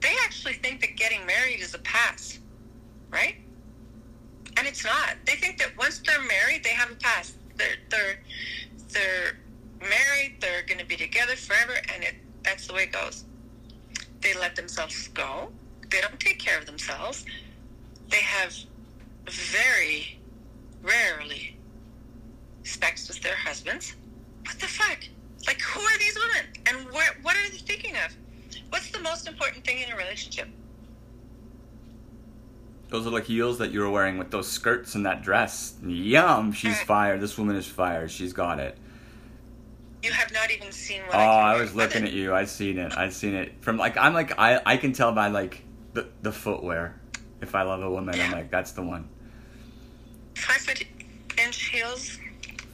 They 0.00 0.12
actually 0.24 0.54
think 0.54 0.80
that 0.82 0.96
getting 0.96 1.24
married 1.26 1.60
is 1.60 1.74
a 1.74 1.78
pass, 1.78 2.38
right? 3.10 3.36
And 4.56 4.66
it's 4.66 4.84
not. 4.84 5.16
They 5.26 5.34
think 5.34 5.58
that 5.58 5.76
once 5.76 6.00
they're 6.04 6.22
married, 6.22 6.64
they 6.64 6.70
have 6.70 6.90
a 6.90 6.96
pass. 6.96 7.34
They're 7.56 7.76
they're 7.90 8.20
they're 8.90 9.38
married. 9.80 10.36
They're 10.40 10.62
going 10.62 10.78
to 10.78 10.86
be 10.86 10.96
together 10.96 11.36
forever, 11.36 11.74
and 11.92 12.04
it 12.04 12.14
that's 12.42 12.66
the 12.66 12.74
way 12.74 12.84
it 12.84 12.92
goes. 12.92 13.24
They 14.20 14.34
let 14.34 14.56
themselves 14.56 15.08
go. 15.08 15.50
They 15.90 16.00
don't 16.00 16.18
take 16.18 16.38
care 16.38 16.58
of 16.58 16.66
themselves. 16.66 17.24
They 18.08 18.18
have 18.18 18.54
very 19.28 20.18
rarely 20.82 21.56
sex 22.64 23.08
with 23.08 23.20
their 23.22 23.36
husbands. 23.36 23.94
What 24.44 24.58
the 24.58 24.66
fuck? 24.66 24.98
Like, 25.46 25.60
who 25.60 25.80
are 25.80 25.98
these 25.98 26.16
women? 26.16 26.46
And 26.66 26.92
where, 26.92 27.16
what 27.22 27.36
are 27.36 27.50
they 27.50 27.58
thinking 27.58 27.94
of? 27.96 28.16
What's 28.76 28.90
the 28.90 29.00
most 29.00 29.26
important 29.26 29.64
thing 29.64 29.78
in 29.80 29.90
a 29.90 29.96
relationship? 29.96 30.48
Those 32.90 33.04
little 33.04 33.20
heels 33.20 33.56
that 33.56 33.70
you 33.70 33.80
were 33.80 33.88
wearing 33.88 34.18
with 34.18 34.30
those 34.30 34.46
skirts 34.46 34.94
and 34.94 35.06
that 35.06 35.22
dress. 35.22 35.76
Yum, 35.82 36.52
she's 36.52 36.78
fired. 36.82 37.22
This 37.22 37.38
woman 37.38 37.56
is 37.56 37.66
fired. 37.66 38.10
She's 38.10 38.34
got 38.34 38.58
it. 38.60 38.76
You 40.02 40.12
have 40.12 40.30
not 40.30 40.50
even 40.50 40.70
seen 40.72 41.00
what 41.06 41.14
Oh, 41.14 41.18
I 41.18 41.54
I 41.54 41.58
was 41.58 41.74
looking 41.74 42.02
it. 42.02 42.08
at 42.08 42.12
you. 42.12 42.34
I've 42.34 42.50
seen 42.50 42.76
it. 42.76 42.94
I've 42.98 43.14
seen 43.14 43.32
it 43.32 43.54
from 43.62 43.78
like 43.78 43.96
I'm 43.96 44.12
like 44.12 44.38
I 44.38 44.60
I 44.66 44.76
can 44.76 44.92
tell 44.92 45.10
by 45.10 45.28
like 45.28 45.62
the 45.94 46.08
the 46.20 46.30
footwear. 46.30 47.00
If 47.40 47.54
I 47.54 47.62
love 47.62 47.80
a 47.82 47.90
woman, 47.90 48.14
yeah. 48.14 48.26
I'm 48.26 48.32
like 48.32 48.50
that's 48.50 48.72
the 48.72 48.82
one. 48.82 49.08
Five 50.34 50.58
foot 50.58 50.84
inch 51.42 51.64
heels, 51.70 52.18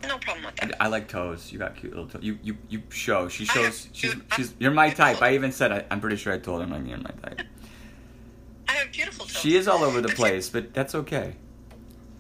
no 0.09 0.19
problem 0.19 0.47
with 0.47 0.57
that. 0.57 0.81
I 0.81 0.89
like 0.89 1.09
toes. 1.09 1.53
You 1.53 1.59
got 1.59 1.77
cute 1.77 1.93
little 1.93 2.09
toes. 2.09 2.23
You 2.23 2.39
you 2.43 2.57
you 2.69 2.83
show. 2.91 3.29
She 3.29 3.45
shows. 3.45 3.89
She's 3.93 4.15
she's. 4.37 4.55
You're 4.59 4.73
my 4.73 4.91
type. 4.91 5.23
I 5.23 5.35
even 5.35 5.53
said. 5.53 5.73
I, 5.73 5.85
I'm 5.91 6.01
pretty 6.01 6.17
sure 6.17 6.33
I 6.33 6.39
told 6.39 6.67
her. 6.67 6.75
I'm 6.75 6.87
you're 6.87 6.99
my 6.99 7.11
type. 7.23 7.43
I 8.69 8.73
have 8.73 8.93
beautiful 8.93 9.27
toes. 9.27 9.37
She 9.37 9.57
is 9.57 9.69
all 9.69 9.83
over 9.83 10.01
the 10.01 10.09
place, 10.09 10.49
but 10.49 10.73
that's 10.75 10.95
okay. 10.95 11.35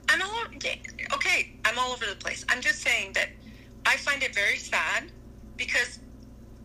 I'm 0.08 0.22
all 0.22 0.30
over. 0.30 0.54
Okay, 1.14 1.52
I'm 1.64 1.78
all 1.78 1.92
over 1.92 2.06
the 2.06 2.16
place. 2.16 2.44
I'm 2.48 2.60
just 2.60 2.80
saying 2.80 3.12
that 3.14 3.28
I 3.86 3.96
find 3.96 4.22
it 4.22 4.34
very 4.34 4.56
sad 4.56 5.10
because 5.56 5.98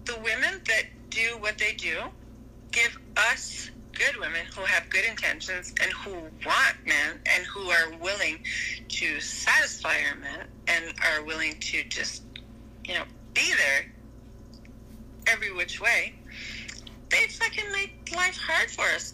the 0.06 0.16
women 0.20 0.62
that 0.68 0.84
do 1.10 1.38
what 1.40 1.58
they 1.58 1.74
do 1.74 1.98
give 2.72 2.98
us 3.16 3.72
good 3.98 4.18
women 4.20 4.46
who 4.56 4.62
have 4.62 4.90
good 4.90 5.06
intentions 5.06 5.74
and 5.82 5.92
who 5.92 6.12
want 6.46 6.76
men 6.86 7.20
and 7.26 7.46
who 7.46 7.70
are 7.70 7.92
willing 8.00 8.40
to 8.90 9.20
satisfy 9.20 9.96
our 10.10 10.16
men 10.18 10.48
and 10.68 10.94
are 11.04 11.24
willing 11.24 11.56
to 11.60 11.84
just, 11.86 12.24
you 12.86 12.94
know, 12.94 13.04
be 13.34 13.54
there 13.58 13.92
every 15.28 15.52
which 15.54 15.82
way. 15.82 16.14
They 17.10 17.28
fucking 17.28 17.72
make 17.72 18.16
life 18.16 18.38
hard 18.38 18.70
for 18.70 18.86
us. 18.96 19.14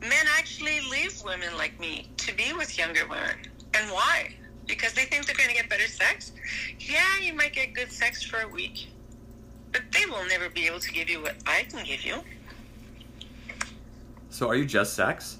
Men 0.00 0.26
actually 0.38 0.80
leave 0.90 1.22
women 1.24 1.56
like 1.56 1.78
me 1.80 2.08
to 2.18 2.34
be 2.34 2.52
with 2.52 2.78
younger 2.78 3.06
women. 3.08 3.36
And 3.74 3.90
why? 3.90 4.34
Because 4.66 4.92
they 4.92 5.04
think 5.04 5.26
they're 5.26 5.36
going 5.36 5.48
to 5.48 5.54
get 5.54 5.68
better 5.68 5.88
sex? 5.88 6.32
Yeah, 6.78 7.18
you 7.20 7.34
might 7.34 7.52
get 7.52 7.74
good 7.74 7.90
sex 7.90 8.22
for 8.22 8.40
a 8.40 8.48
week. 8.48 8.88
But 9.72 9.82
they 9.92 10.06
will 10.06 10.26
never 10.26 10.48
be 10.48 10.66
able 10.66 10.80
to 10.80 10.92
give 10.92 11.08
you 11.08 11.22
what 11.22 11.36
I 11.46 11.64
can 11.64 11.84
give 11.84 12.02
you. 12.02 12.22
So 14.30 14.48
are 14.48 14.54
you 14.54 14.64
just 14.64 14.94
sex? 14.94 15.38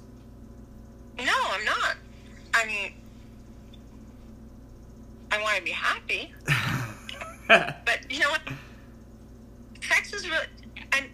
No, 1.17 1.33
I'm 1.49 1.65
not. 1.65 1.95
I 2.53 2.65
mean, 2.65 2.93
I 5.31 5.41
want 5.41 5.57
to 5.57 5.63
be 5.63 5.71
happy. 5.71 6.33
But 7.47 8.09
you 8.09 8.19
know 8.19 8.29
what? 8.29 8.41
Sex 9.81 10.13
is 10.13 10.29
really, 10.29 10.45
and 10.93 11.07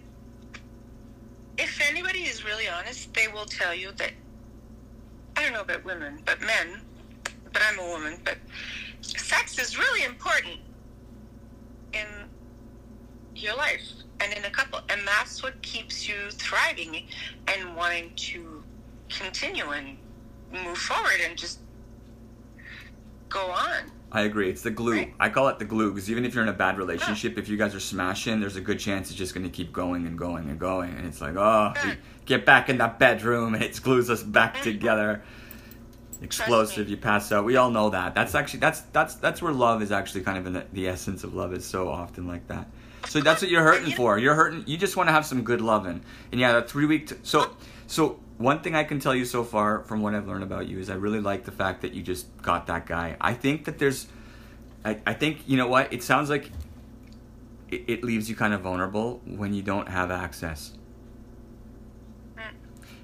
if 1.58 1.82
anybody 1.82 2.26
is 2.26 2.45
really 2.45 2.68
honest, 2.68 3.12
they 3.16 3.28
will 3.28 3.45
tell 3.45 3.74
you 3.74 3.91
that. 3.94 4.12
I 5.36 5.41
don't 5.41 5.54
know 5.54 5.62
about 5.62 5.84
women, 5.84 6.22
but 6.26 6.40
men. 6.41 6.82
But 7.52 7.64
I'm 7.68 7.80
a 7.80 7.88
woman. 7.88 8.20
But 8.24 8.38
sex 9.02 9.58
is 9.58 9.80
really 9.80 10.04
important 10.04 10.60
in 11.94 12.06
your 13.43 13.55
life 13.55 13.81
and 14.19 14.34
in 14.34 14.45
a 14.45 14.49
couple, 14.49 14.80
and 14.89 15.01
that's 15.07 15.43
what 15.43 15.61
keeps 15.61 16.07
you 16.07 16.15
thriving 16.31 17.05
and 17.47 17.76
wanting 17.76 18.11
to 18.15 18.64
continue 19.09 19.69
and 19.69 19.97
move 20.51 20.77
forward 20.77 21.19
and 21.27 21.38
just 21.38 21.59
go 23.30 23.51
on. 23.51 23.91
I 24.11 24.22
agree. 24.22 24.49
It's 24.49 24.61
the 24.61 24.72
glue. 24.72 24.93
Right. 24.93 25.14
I 25.19 25.30
call 25.30 25.49
it 25.49 25.59
the 25.59 25.65
glue 25.65 25.91
because 25.91 26.09
even 26.09 26.23
if 26.23 26.34
you're 26.34 26.43
in 26.43 26.49
a 26.49 26.53
bad 26.53 26.77
relationship, 26.77 27.38
if 27.38 27.49
you 27.49 27.57
guys 27.57 27.76
are 27.76 27.80
smashing, 27.80 28.39
there's 28.39 28.55
a 28.55 28.61
good 28.61 28.80
chance 28.80 29.09
it's 29.09 29.18
just 29.18 29.34
going 29.34 29.43
to 29.43 29.49
keep 29.49 29.73
going 29.73 30.07
and 30.07 30.18
going 30.18 30.49
and 30.49 30.57
going. 30.57 30.95
And 30.95 31.05
it's 31.05 31.19
like, 31.19 31.35
oh, 31.35 31.73
Right. 31.76 31.97
get 32.26 32.45
back 32.45 32.69
in 32.69 32.77
that 32.77 32.99
bedroom 32.99 33.53
and 33.53 33.64
it 33.65 33.80
glues 33.84 34.09
us 34.09 34.23
back 34.23 34.61
together. 34.61 35.22
Explosive. 36.22 36.89
You 36.89 36.97
pass 36.97 37.31
out. 37.31 37.43
We 37.45 37.57
all 37.57 37.69
know 37.69 37.89
that. 37.91 38.15
That's 38.15 38.34
actually 38.34 38.61
that's 38.61 38.81
that's 38.81 39.15
that's 39.15 39.39
where 39.41 39.53
love 39.53 39.84
is 39.84 39.91
actually 39.91 40.22
kind 40.22 40.38
of 40.39 40.47
in 40.47 40.53
the, 40.53 40.65
the 40.73 40.88
essence 40.88 41.23
of 41.23 41.35
love 41.35 41.53
is 41.53 41.64
so 41.64 41.89
often 41.89 42.27
like 42.27 42.47
that. 42.47 42.68
So 43.08 43.22
that's 43.22 43.42
what 43.42 43.50
you're 43.50 43.64
hurting 43.64 43.92
for. 43.94 44.18
You're 44.20 44.36
hurting. 44.36 44.64
You 44.68 44.78
just 44.78 44.98
want 44.98 45.08
to 45.10 45.14
have 45.14 45.26
some 45.26 45.44
good 45.44 45.62
loving. 45.62 46.02
And 46.32 46.42
yeah, 46.42 46.54
that 46.54 46.70
three 46.70 46.86
week. 46.86 47.08
T- 47.08 47.16
so 47.24 47.56
so 47.88 48.20
one 48.38 48.62
thing 48.62 48.76
I 48.76 48.84
can 48.84 49.00
tell 49.00 49.16
you 49.16 49.26
so 49.26 49.44
far 49.44 49.80
from 49.84 50.02
what 50.02 50.14
I've 50.14 50.28
learned 50.28 50.44
about 50.44 50.68
you 50.68 50.80
is 50.80 50.90
I 50.90 50.96
really 50.96 51.20
like 51.20 51.46
the 51.46 51.52
fact 51.52 51.82
that 51.82 51.94
you 51.94 52.04
just 52.04 52.26
got 52.42 52.68
that 52.68 52.86
guy. 52.86 53.18
I 53.20 53.34
think 53.34 53.66
that 53.66 53.80
there's, 53.80 54.08
I, 54.86 55.00
I 55.08 55.14
think 55.14 55.40
you 55.48 55.58
know 55.58 55.68
what 55.68 55.92
it 55.92 56.04
sounds 56.04 56.30
like. 56.30 56.52
It, 57.70 57.84
it 57.88 58.04
leaves 58.04 58.30
you 58.30 58.36
kind 58.36 58.54
of 58.54 58.62
vulnerable 58.62 59.22
when 59.26 59.54
you 59.54 59.62
don't 59.62 59.90
have 59.90 60.12
access. 60.12 60.74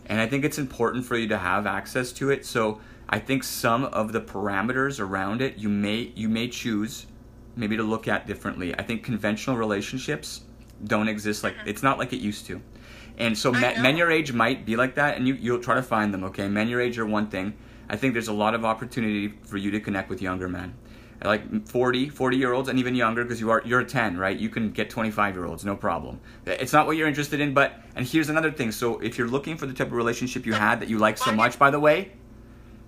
And 0.05 0.19
I 0.19 0.27
think 0.27 0.43
it's 0.43 0.57
important 0.57 1.05
for 1.05 1.17
you 1.17 1.27
to 1.29 1.37
have 1.37 1.65
access 1.65 2.11
to 2.13 2.29
it. 2.29 2.45
So 2.45 2.81
I 3.09 3.19
think 3.19 3.43
some 3.43 3.85
of 3.85 4.11
the 4.11 4.21
parameters 4.21 4.99
around 4.99 5.41
it 5.41 5.57
you 5.57 5.69
may 5.69 6.11
you 6.15 6.29
may 6.29 6.49
choose 6.49 7.05
maybe 7.55 7.77
to 7.77 7.83
look 7.83 8.07
at 8.07 8.27
differently. 8.27 8.73
I 8.77 8.83
think 8.83 9.03
conventional 9.03 9.57
relationships 9.57 10.41
don't 10.83 11.07
exist 11.07 11.43
like 11.43 11.55
it's 11.65 11.83
not 11.83 11.97
like 11.97 12.13
it 12.13 12.19
used 12.19 12.45
to. 12.47 12.61
And 13.17 13.37
so 13.37 13.51
men, 13.51 13.81
men 13.81 13.95
your 13.95 14.11
age 14.11 14.33
might 14.33 14.65
be 14.65 14.75
like 14.75 14.95
that 14.95 15.17
and 15.17 15.27
you 15.27 15.35
you'll 15.35 15.61
try 15.61 15.75
to 15.75 15.83
find 15.83 16.13
them, 16.13 16.23
okay? 16.25 16.47
Men 16.47 16.67
your 16.67 16.81
age 16.81 16.97
are 16.97 17.05
one 17.05 17.27
thing. 17.27 17.53
I 17.89 17.95
think 17.95 18.13
there's 18.13 18.27
a 18.27 18.33
lot 18.33 18.55
of 18.55 18.65
opportunity 18.65 19.27
for 19.43 19.57
you 19.57 19.71
to 19.71 19.79
connect 19.79 20.09
with 20.09 20.21
younger 20.21 20.47
men. 20.47 20.73
like 21.23 21.67
40 21.67 22.09
40 22.09 22.37
year 22.37 22.53
olds 22.53 22.69
and 22.69 22.79
even 22.79 22.95
younger 22.95 23.23
because 23.23 23.39
you 23.39 23.49
are 23.49 23.61
you're 23.65 23.79
a 23.79 23.85
10 23.85 24.17
right 24.17 24.37
you 24.37 24.49
can 24.49 24.71
get 24.71 24.89
25 24.89 25.35
year 25.35 25.45
olds 25.45 25.63
no 25.63 25.75
problem 25.75 26.19
eh, 26.47 26.57
it's 26.59 26.73
not 26.73 26.85
what 26.85 26.97
you're 26.97 27.07
interested 27.07 27.39
in 27.39 27.53
but 27.53 27.79
and 27.95 28.05
here's 28.05 28.29
another 28.29 28.51
thing 28.51 28.71
so 28.71 28.99
if 28.99 29.17
you're 29.17 29.27
looking 29.27 29.55
for 29.55 29.65
the 29.65 29.73
type 29.73 29.87
of 29.87 29.93
relationship 29.93 30.45
you 30.45 30.53
had 30.53 30.79
that 30.81 30.89
you 30.89 30.97
like 30.97 31.17
so 31.17 31.31
much 31.31 31.57
by 31.57 31.69
the 31.69 31.79
way 31.79 32.11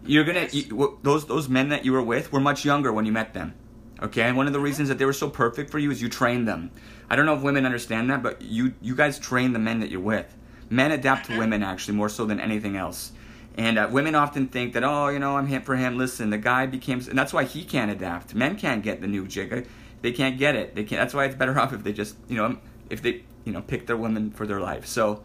you're 0.05 0.23
gonna 0.25 0.47
you, 0.51 0.99
those 1.01 1.25
those 1.27 1.47
men 1.47 1.69
that 1.69 1.85
you 1.85 1.93
were 1.93 2.01
with 2.01 2.31
were 2.31 2.39
much 2.41 2.65
younger 2.65 2.91
when 2.91 3.05
you 3.05 3.11
met 3.11 3.33
them 3.33 3.53
okay 4.01 4.23
and 4.23 4.37
one 4.37 4.47
of 4.47 4.53
the 4.53 4.59
reasons 4.59 4.89
that 4.89 4.97
they 4.97 5.05
were 5.05 5.13
so 5.13 5.29
perfect 5.29 5.69
for 5.69 5.79
you 5.79 5.91
is 5.91 6.01
you 6.01 6.09
trained 6.09 6.47
them 6.47 6.71
i 7.09 7.15
don't 7.15 7.25
know 7.25 7.35
if 7.35 7.41
women 7.41 7.65
understand 7.65 8.09
that 8.09 8.21
but 8.21 8.41
you 8.41 8.73
you 8.81 8.95
guys 8.95 9.17
train 9.19 9.53
the 9.53 9.59
men 9.59 9.79
that 9.79 9.89
you're 9.89 9.99
with 9.99 10.35
men 10.69 10.91
adapt 10.91 11.27
to 11.27 11.37
women 11.37 11.63
actually 11.63 11.95
more 11.95 12.09
so 12.09 12.25
than 12.25 12.39
anything 12.39 12.75
else 12.75 13.11
and 13.57 13.77
uh, 13.77 13.87
women 13.89 14.15
often 14.15 14.47
think 14.47 14.73
that, 14.73 14.83
oh, 14.83 15.07
you 15.07 15.19
know, 15.19 15.37
I'm 15.37 15.47
him 15.47 15.61
for 15.61 15.75
him. 15.77 15.97
Listen, 15.97 16.29
the 16.29 16.37
guy 16.37 16.65
became, 16.65 16.99
and 16.99 17.17
that's 17.17 17.31
why 17.31 17.45
he 17.45 17.63
can't 17.63 17.89
adapt. 17.89 18.35
Men 18.35 18.57
can't 18.57 18.83
get 18.83 18.99
the 18.99 19.07
new 19.07 19.27
jig. 19.27 19.67
They 20.01 20.11
can't 20.11 20.37
get 20.37 20.55
it. 20.55 20.75
They 20.75 20.83
can't. 20.83 20.99
That's 20.99 21.13
why 21.13 21.25
it's 21.25 21.35
better 21.35 21.57
off 21.59 21.71
if 21.71 21.83
they 21.83 21.93
just, 21.93 22.17
you 22.27 22.35
know, 22.35 22.57
if 22.89 23.01
they, 23.01 23.23
you 23.45 23.53
know, 23.53 23.61
pick 23.61 23.87
their 23.87 23.97
women 23.97 24.31
for 24.31 24.45
their 24.45 24.59
life. 24.59 24.85
So, 24.85 25.23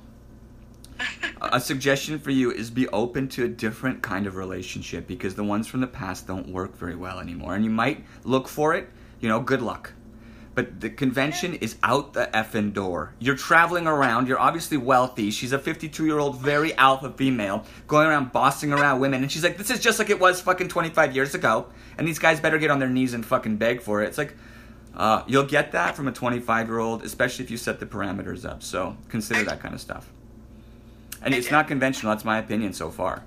a 1.41 1.61
suggestion 1.61 2.19
for 2.19 2.31
you 2.31 2.51
is 2.51 2.71
be 2.71 2.89
open 2.89 3.29
to 3.29 3.45
a 3.45 3.49
different 3.49 4.03
kind 4.03 4.27
of 4.27 4.37
relationship 4.37 5.07
because 5.07 5.35
the 5.35 5.45
ones 5.45 5.67
from 5.67 5.81
the 5.81 5.87
past 5.87 6.27
don't 6.27 6.49
work 6.49 6.77
very 6.77 6.97
well 6.97 7.21
anymore. 7.21 7.55
And 7.55 7.65
you 7.65 7.71
might 7.71 8.05
look 8.25 8.49
for 8.49 8.75
it. 8.75 8.89
You 9.21 9.29
know, 9.29 9.41
good 9.41 9.63
luck. 9.63 9.93
But 10.55 10.81
the 10.81 10.91
convention 10.91 11.55
is 11.55 11.77
out 11.83 12.13
the 12.13 12.29
effing 12.35 12.73
door. 12.73 13.15
You're 13.19 13.37
traveling 13.37 13.87
around. 13.87 14.27
You're 14.27 14.41
obviously 14.41 14.77
wealthy. 14.77 15.31
She's 15.31 15.53
a 15.53 15.59
52 15.59 16.05
year 16.05 16.19
old, 16.19 16.39
very 16.39 16.75
alpha 16.75 17.11
female, 17.11 17.65
going 17.87 18.09
around 18.09 18.33
bossing 18.33 18.73
around 18.73 19.01
women. 19.01 19.23
And 19.23 19.31
she's 19.31 19.45
like, 19.45 19.57
this 19.57 19.71
is 19.71 19.81
just 19.81 19.99
like 19.99 20.11
it 20.11 20.19
was 20.19 20.41
fucking 20.41 20.69
25 20.69 21.15
years 21.15 21.35
ago. 21.35 21.67
And 21.97 22.07
these 22.07 22.19
guys 22.19 22.41
better 22.41 22.59
get 22.59 22.71
on 22.71 22.79
their 22.79 22.89
knees 22.89 23.15
and 23.15 23.25
fucking 23.25 23.59
beg 23.59 23.81
for 23.81 24.03
it. 24.03 24.09
It's 24.09 24.19
like, 24.19 24.35
uh, 24.95 25.23
you'll 25.27 25.45
get 25.45 25.73
that 25.73 25.95
from 25.95 26.09
a 26.09 26.13
25 26.13 26.67
year 26.67 26.79
old, 26.79 27.05
especially 27.05 27.45
if 27.45 27.51
you 27.51 27.57
set 27.57 27.79
the 27.79 27.87
parameters 27.87 28.45
up. 28.45 28.63
So 28.63 28.97
consider 29.09 29.45
that 29.45 29.61
kind 29.61 29.75
of 29.75 29.81
stuff. 29.81 30.11
And 31.23 31.35
it's 31.35 31.51
not 31.51 31.69
conventional. 31.69 32.13
That's 32.13 32.25
my 32.25 32.39
opinion 32.39 32.73
so 32.73 32.91
far. 32.91 33.23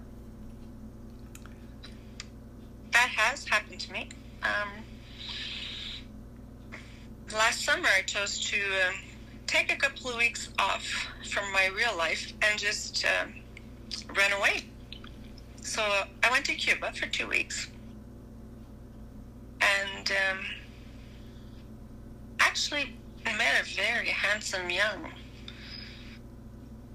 That 2.91 3.09
has 3.09 3.45
happened 3.47 3.79
to 3.81 3.91
me. 3.91 4.09
Um, 4.41 4.69
last 7.33 7.63
summer 7.63 7.87
I 7.97 8.01
chose 8.01 8.39
to 8.49 8.57
uh, 8.57 8.91
take 9.47 9.71
a 9.71 9.75
couple 9.75 10.09
of 10.09 10.17
weeks 10.17 10.49
off 10.59 10.83
from 11.29 11.51
my 11.53 11.67
real 11.67 11.95
life 11.97 12.33
and 12.41 12.59
just 12.59 13.05
uh, 13.05 13.25
run 14.15 14.31
away. 14.33 14.65
So 15.61 15.81
I 16.23 16.31
went 16.31 16.45
to 16.45 16.55
Cuba 16.55 16.91
for 16.93 17.07
two 17.07 17.27
weeks. 17.27 17.69
And 19.61 20.11
um, 20.11 20.45
actually 22.39 22.93
met 23.25 23.61
a 23.61 23.75
very 23.75 24.07
handsome 24.07 24.69
young 24.69 25.11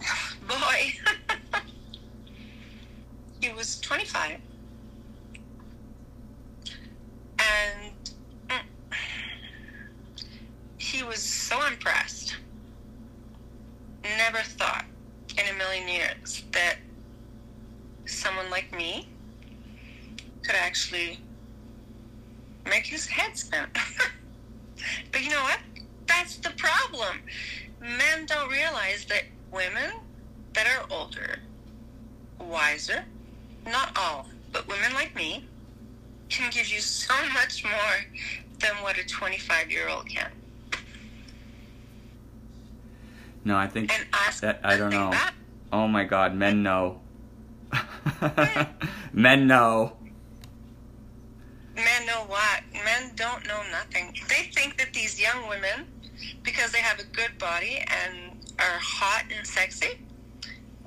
boy. 0.49 0.93
he 3.41 3.53
was 3.53 3.81
25. 3.81 4.41
And 7.39 7.93
mm, 8.49 8.61
he 10.79 11.03
was 11.03 11.23
so 11.23 11.65
impressed. 11.67 12.37
Never 14.03 14.39
thought 14.39 14.87
in 15.37 15.55
a 15.55 15.59
million 15.59 15.89
years 15.89 16.45
that 16.53 16.77
someone 18.07 18.51
like 18.51 18.75
me 18.75 19.09
could 20.43 20.57
actually 20.57 21.21
make 22.67 22.87
his 22.87 23.07
head 23.07 23.37
spin. 23.37 23.67
but 25.13 25.23
you 25.23 25.31
know 25.31 25.43
what? 25.43 25.59
That's 26.07 26.37
the 26.37 26.51
problem. 26.51 27.23
Men 27.81 28.27
don't 28.27 28.51
realize 28.51 29.05
that 29.07 29.25
women 29.53 29.93
that 30.55 30.67
are 30.67 30.87
older, 30.91 31.39
wiser, 32.41 33.05
not 33.67 33.97
all, 33.97 34.27
but 34.53 34.67
women 34.69 34.93
like 34.95 35.15
me, 35.15 35.45
can 36.29 36.51
give 36.51 36.69
you 36.69 36.81
so 36.81 37.15
much 37.35 37.65
more 37.65 38.23
than 38.61 38.83
what 38.83 38.99
a 38.99 39.07
25 39.07 39.71
year 39.71 39.89
old 39.89 40.09
can. 40.09 40.31
No, 43.45 43.57
I 43.57 43.67
think 43.67 43.91
that 44.41 44.61
I 44.63 44.77
don't 44.77 44.91
know. 44.91 45.11
That. 45.11 45.33
Oh 45.73 45.89
my 45.89 46.05
God, 46.05 46.35
men 46.35 46.63
know. 46.63 47.01
men 49.13 49.47
know. 49.47 49.97
Men 51.75 52.07
know 52.07 52.25
what? 52.27 52.63
Men 52.73 53.13
don't 53.15 53.47
know 53.47 53.63
nothing. 53.71 54.15
They 54.29 54.51
think 54.55 54.77
that 54.79 54.93
these 54.93 55.21
young 55.21 55.49
women, 55.49 55.87
because 56.43 56.73
they 56.73 56.81
have 56.81 56.99
a 56.99 57.05
good 57.05 57.39
body 57.39 57.83
and 57.87 58.38
are 58.59 58.79
hot 58.79 59.25
and 59.37 59.47
sexy, 59.47 59.99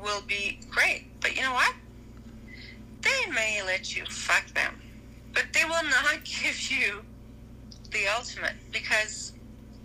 will 0.02 0.22
be 0.22 0.60
great. 0.70 1.06
But 1.22 1.36
you 1.36 1.42
know 1.42 1.54
what? 1.54 1.74
They 3.02 3.32
may 3.32 3.62
let 3.66 3.96
you 3.96 4.06
fuck 4.06 4.48
them, 4.54 4.82
but 5.34 5.46
they 5.54 5.64
will 5.66 5.84
not 5.84 6.24
give 6.24 6.72
you 6.72 7.02
the 7.92 8.08
ultimate 8.16 8.54
because 8.72 9.34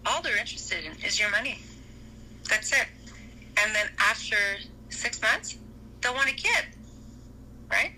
all 0.05 0.23
they're 0.23 0.39
interested 0.39 0.85
in 0.85 0.93
is 1.05 1.19
your 1.19 1.31
money. 1.31 1.59
That's 2.49 2.73
it. 2.73 2.87
And 3.59 3.75
then 3.75 3.87
after 3.99 4.37
six 4.91 5.21
months, 5.21 5.57
they'll 6.01 6.15
want 6.15 6.31
a 6.31 6.35
kid, 6.35 6.67
right? 7.71 7.93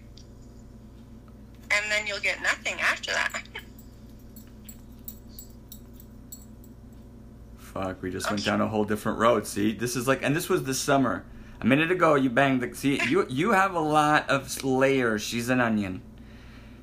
And 1.71 1.91
then 1.91 2.07
you'll 2.07 2.21
get 2.21 2.41
nothing 2.43 2.81
after 2.81 3.13
that. 3.13 3.43
Fuck, 7.79 8.03
we 8.03 8.11
just 8.11 8.27
okay. 8.27 8.35
went 8.35 8.45
down 8.45 8.61
a 8.61 8.67
whole 8.67 8.85
different 8.85 9.19
road. 9.19 9.47
See, 9.47 9.73
this 9.73 9.95
is 9.95 10.09
like, 10.09 10.25
and 10.25 10.35
this 10.35 10.49
was 10.49 10.65
this 10.65 10.81
summer. 10.81 11.25
A 11.61 11.65
minute 11.65 11.93
ago, 11.93 12.17
you 12.17 12.29
banged 12.29 12.61
the. 12.61 12.75
See, 12.75 13.01
you 13.09 13.25
you 13.29 13.53
have 13.53 13.75
a 13.75 13.81
lot 13.81 14.29
of 14.29 14.65
layers. 14.65 15.23
She's 15.23 15.49
an 15.49 15.61
onion. 15.61 16.03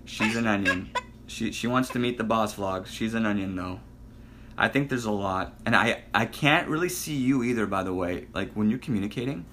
She's 0.06 0.36
an 0.36 0.48
onion. 0.48 0.92
She 1.28 1.52
she 1.52 1.66
wants 1.66 1.90
to 1.90 1.98
meet 2.00 2.20
the 2.20 2.24
boss 2.24 2.54
vlogs. 2.56 2.86
She's 2.86 3.16
an 3.16 3.26
onion 3.26 3.56
though. 3.56 3.80
I 4.56 4.68
think 4.68 4.90
there's 4.90 5.06
a 5.06 5.12
lot, 5.12 5.56
and 5.66 5.76
I 5.76 6.04
I 6.14 6.28
can't 6.28 6.68
really 6.70 6.88
see 6.88 7.16
you 7.16 7.44
either. 7.44 7.66
By 7.66 7.82
the 7.82 7.96
way, 7.96 8.28
like 8.32 8.54
when 8.54 8.70
you're 8.70 8.78
communicating, 8.78 9.44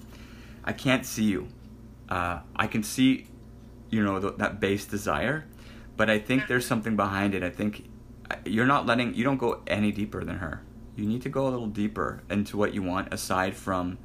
I 0.63 0.71
can't 0.71 1.03
see 1.03 1.23
you. 1.23 1.47
Uh, 2.07 2.41
I 2.55 2.67
can 2.67 2.83
see, 2.83 3.25
you 3.89 4.03
know, 4.03 4.19
th- 4.19 4.35
that 4.37 4.59
base 4.59 4.85
desire, 4.85 5.45
but 5.97 6.11
I 6.11 6.19
think 6.19 6.47
there's 6.47 6.67
something 6.67 6.95
behind 6.95 7.33
it. 7.33 7.41
I 7.41 7.49
think 7.49 7.89
uh, 8.29 8.35
you're 8.45 8.67
not 8.67 8.85
letting 8.85 9.15
you 9.15 9.23
don't 9.23 9.37
go 9.37 9.63
any 9.65 9.91
deeper 9.91 10.23
than 10.23 10.37
her. 10.37 10.61
You 10.95 11.05
need 11.05 11.21
to 11.23 11.29
go 11.29 11.47
a 11.47 11.49
little 11.49 11.67
deeper 11.67 12.23
into 12.29 12.57
what 12.57 12.73
you 12.73 12.83
want 12.83 13.13
aside 13.13 13.55
from, 13.55 13.97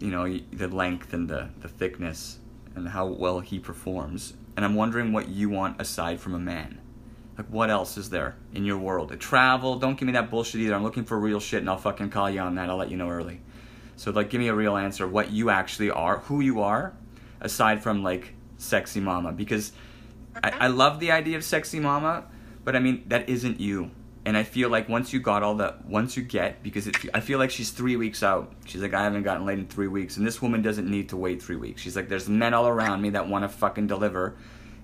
you 0.00 0.10
know, 0.10 0.38
the 0.52 0.68
length 0.68 1.12
and 1.12 1.28
the 1.28 1.50
the 1.60 1.68
thickness 1.68 2.38
and 2.74 2.88
how 2.88 3.06
well 3.06 3.40
he 3.40 3.58
performs. 3.58 4.34
And 4.56 4.64
I'm 4.64 4.74
wondering 4.74 5.12
what 5.12 5.28
you 5.28 5.48
want 5.48 5.80
aside 5.80 6.20
from 6.20 6.34
a 6.34 6.38
man. 6.38 6.80
Like, 7.36 7.48
what 7.48 7.70
else 7.70 7.98
is 7.98 8.10
there 8.10 8.36
in 8.54 8.64
your 8.64 8.78
world? 8.78 9.12
A 9.12 9.16
travel, 9.16 9.76
don't 9.76 9.98
give 9.98 10.06
me 10.06 10.12
that 10.12 10.30
bullshit 10.30 10.60
either. 10.60 10.74
I'm 10.74 10.82
looking 10.82 11.04
for 11.04 11.18
real 11.18 11.40
shit 11.40 11.60
and 11.60 11.68
I'll 11.68 11.76
fucking 11.76 12.10
call 12.10 12.30
you 12.30 12.40
on 12.40 12.54
that. 12.54 12.70
I'll 12.70 12.76
let 12.76 12.90
you 12.90 12.96
know 12.96 13.10
early. 13.10 13.40
So, 13.96 14.10
like, 14.10 14.30
give 14.30 14.40
me 14.40 14.48
a 14.48 14.54
real 14.54 14.76
answer 14.76 15.06
what 15.06 15.30
you 15.30 15.50
actually 15.50 15.90
are, 15.90 16.18
who 16.18 16.40
you 16.40 16.60
are, 16.60 16.94
aside 17.40 17.82
from, 17.82 18.02
like, 18.02 18.34
sexy 18.56 19.00
mama. 19.00 19.32
Because 19.32 19.72
I, 20.42 20.50
I 20.50 20.66
love 20.68 21.00
the 21.00 21.10
idea 21.10 21.36
of 21.36 21.44
sexy 21.44 21.80
mama, 21.80 22.24
but 22.64 22.76
I 22.76 22.78
mean, 22.78 23.04
that 23.08 23.28
isn't 23.28 23.60
you. 23.60 23.90
And 24.26 24.36
I 24.36 24.42
feel 24.42 24.68
like 24.68 24.88
once 24.88 25.14
you 25.14 25.20
got 25.20 25.42
all 25.42 25.54
that, 25.54 25.86
once 25.86 26.16
you 26.16 26.22
get, 26.22 26.62
because 26.62 26.86
it, 26.86 26.96
I 27.14 27.20
feel 27.20 27.38
like 27.38 27.50
she's 27.50 27.70
three 27.70 27.96
weeks 27.96 28.22
out. 28.22 28.52
She's 28.66 28.82
like, 28.82 28.92
I 28.92 29.04
haven't 29.04 29.22
gotten 29.22 29.46
laid 29.46 29.58
in 29.58 29.66
three 29.66 29.88
weeks. 29.88 30.18
And 30.18 30.26
this 30.26 30.42
woman 30.42 30.60
doesn't 30.60 30.90
need 30.90 31.08
to 31.10 31.16
wait 31.16 31.40
three 31.40 31.56
weeks. 31.56 31.80
She's 31.80 31.96
like, 31.96 32.08
there's 32.08 32.28
men 32.28 32.52
all 32.52 32.66
around 32.66 33.00
me 33.00 33.10
that 33.10 33.28
want 33.28 33.44
to 33.44 33.48
fucking 33.48 33.86
deliver 33.86 34.36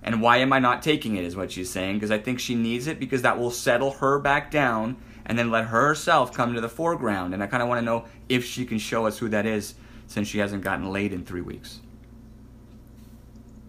and 0.03 0.21
why 0.21 0.39
am 0.39 0.53
I 0.53 0.59
not 0.59 0.83
taking 0.83 1.17
it, 1.17 1.25
is 1.25 1.37
what 1.37 1.53
she's 1.53 1.71
saying, 1.71 1.97
because 1.97 2.11
I 2.11 2.19
think 2.19 2.41
she 2.41 2.55
needs 2.55 2.87
it 2.87 2.99
because 2.99 3.23
that 3.23 3.39
will 3.39 3.51
settle 3.51 3.93
her 3.93 4.19
back 4.19 4.51
down 4.51 4.97
and 5.25 5.39
then 5.39 5.51
let 5.51 5.67
herself 5.67 6.35
come 6.35 6.55
to 6.55 6.61
the 6.61 6.69
foreground. 6.69 7.35
And 7.35 7.43
I 7.43 7.47
kind 7.47 7.63
of 7.63 7.69
want 7.69 7.79
to 7.79 7.85
know 7.85 8.07
if 8.29 8.45
she 8.45 8.65
can 8.65 8.79
show 8.79 9.07
us 9.07 9.19
who 9.19 9.29
that 9.29 9.47
is 9.47 9.75
since 10.09 10.27
she 10.27 10.39
hasn't 10.39 10.65
gotten 10.65 10.91
laid 10.91 11.13
in 11.13 11.25
three 11.25 11.41
weeks. 11.41 11.79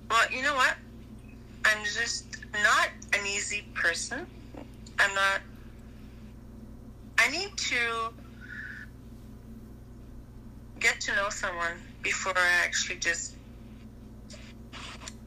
Well, 0.10 0.32
you 0.32 0.42
know 0.42 0.56
what? 0.56 0.76
I'm 1.66 1.84
just 1.84 2.26
not 2.64 2.90
an 3.14 3.26
easy 3.28 3.66
person. 3.76 4.26
I'm 5.00 5.14
not. 5.14 5.42
I 7.24 7.32
need 7.32 7.56
to 7.56 8.14
get 10.80 11.00
to 11.02 11.16
know 11.16 11.30
someone 11.30 11.74
before 12.02 12.34
I 12.36 12.66
actually 12.66 12.98
just 12.98 13.36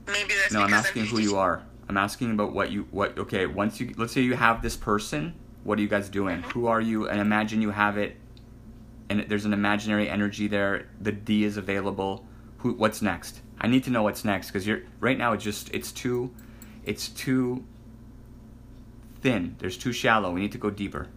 Maybe 0.07 0.35
that's 0.41 0.53
no. 0.53 0.61
I'm 0.61 0.75
asking 0.75 1.03
I'm 1.03 1.09
who 1.09 1.19
you 1.19 1.37
are. 1.37 1.63
I'm 1.89 1.97
asking 1.97 2.33
about 2.33 2.53
what 2.53 2.71
you 2.71 2.87
what. 2.91 3.19
Okay, 3.19 3.47
once 3.47 3.81
you 3.81 3.93
let's 3.97 4.13
say 4.13 4.21
you 4.21 4.35
have 4.35 4.63
this 4.63 4.77
person. 4.77 5.35
What 5.65 5.79
are 5.79 5.83
you 5.83 5.89
guys 5.89 6.09
doing? 6.09 6.39
Mm-hmm. 6.39 6.51
Who 6.51 6.67
are 6.69 6.81
you? 6.81 7.09
And 7.09 7.21
imagine 7.21 7.61
you 7.61 7.71
have 7.71 7.99
it, 7.99 8.17
and 9.09 9.25
there's 9.29 9.45
an 9.45 9.53
imaginary 9.53 10.09
energy 10.09 10.47
there. 10.47 10.87
The 11.01 11.11
D 11.11 11.43
is 11.43 11.57
available. 11.57 12.25
Who? 12.59 12.75
What's 12.75 13.03
next? 13.03 13.41
I 13.61 13.67
need 13.67 13.83
to 13.85 13.91
know 13.91 14.03
what's 14.03 14.25
next 14.25 14.49
because 14.49 14.67
you're 14.67 14.83
right 15.01 15.19
now. 15.19 15.33
It's 15.33 15.43
just 15.43 15.75
it's 15.75 15.91
too, 15.91 16.33
it's 16.85 17.09
too 17.09 17.65
thin. 19.23 19.57
There's 19.59 19.77
too 19.77 19.93
shallow. 19.93 20.31
We 20.31 20.41
need 20.41 20.53
to 20.53 20.59
go 20.59 20.71
deeper. 20.71 21.09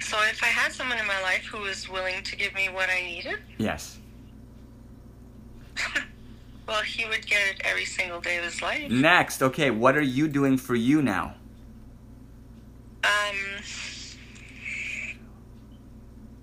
So 0.00 0.16
if 0.30 0.42
I 0.42 0.46
had 0.46 0.72
someone 0.72 0.98
in 0.98 1.06
my 1.06 1.20
life 1.22 1.44
who 1.44 1.58
was 1.60 1.88
willing 1.88 2.22
to 2.22 2.36
give 2.36 2.54
me 2.54 2.68
what 2.68 2.88
I 2.88 3.00
needed, 3.02 3.38
Yes. 3.58 3.98
well, 6.66 6.82
he 6.82 7.04
would 7.06 7.26
get 7.26 7.40
it 7.50 7.60
every 7.64 7.84
single 7.84 8.20
day 8.20 8.38
of 8.38 8.44
his 8.44 8.60
life. 8.62 8.90
Next, 8.90 9.42
okay, 9.42 9.70
what 9.70 9.96
are 9.96 10.02
you 10.02 10.28
doing 10.28 10.56
for 10.56 10.74
you 10.74 11.02
now? 11.02 11.34
Um, 13.04 13.62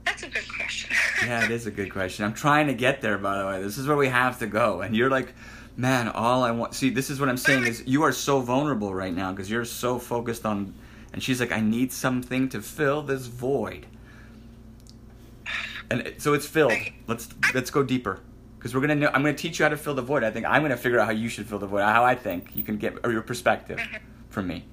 that's 0.05 0.23
a 0.23 0.27
good 0.29 0.47
question. 0.55 0.95
Yeah, 1.25 1.43
it 1.43 1.49
is 1.49 1.65
a 1.65 1.71
good 1.71 1.91
question. 1.91 2.23
I'm 2.23 2.33
trying 2.35 2.67
to 2.67 2.73
get 2.75 3.01
there, 3.01 3.17
by 3.17 3.39
the 3.39 3.47
way. 3.47 3.61
This 3.61 3.79
is 3.79 3.87
where 3.87 3.97
we 3.97 4.09
have 4.09 4.37
to 4.39 4.47
go. 4.47 4.81
And 4.81 4.95
you're 4.95 5.09
like, 5.09 5.33
man, 5.75 6.07
all 6.07 6.43
I 6.43 6.51
want. 6.51 6.75
See, 6.75 6.91
this 6.91 7.09
is 7.09 7.19
what 7.19 7.29
I'm 7.29 7.37
saying 7.37 7.65
is 7.65 7.83
you 7.87 8.03
are 8.03 8.11
so 8.11 8.41
vulnerable 8.41 8.93
right 8.93 9.13
now 9.13 9.31
because 9.31 9.49
you're 9.49 9.65
so 9.65 9.97
focused 9.97 10.45
on. 10.45 10.75
And 11.15 11.23
she's 11.23 11.39
like, 11.39 11.53
I 11.53 11.61
need 11.61 11.93
something 11.93 12.49
to 12.49 12.61
fill 12.61 13.01
this 13.01 13.27
void. 13.27 13.85
And 15.89 16.13
so 16.17 16.33
it's 16.33 16.45
filled. 16.45 16.73
Let's 17.07 17.29
let's 17.53 17.71
go 17.71 17.83
deeper 17.83 18.19
because 18.57 18.75
we're 18.75 18.81
gonna 18.81 18.95
know. 18.95 19.07
I'm 19.07 19.21
gonna 19.21 19.33
teach 19.33 19.57
you 19.59 19.63
how 19.63 19.69
to 19.69 19.77
fill 19.77 19.93
the 19.93 20.01
void. 20.01 20.25
I 20.25 20.31
think 20.31 20.45
I'm 20.45 20.61
gonna 20.61 20.75
figure 20.75 20.99
out 20.99 21.05
how 21.05 21.13
you 21.13 21.29
should 21.29 21.47
fill 21.47 21.59
the 21.59 21.67
void. 21.67 21.83
How 21.83 22.03
I 22.03 22.15
think 22.15 22.53
you 22.53 22.63
can 22.63 22.75
get 22.75 22.97
or 23.05 23.13
your 23.13 23.21
perspective 23.21 23.79
from 24.29 24.47
me. 24.47 24.65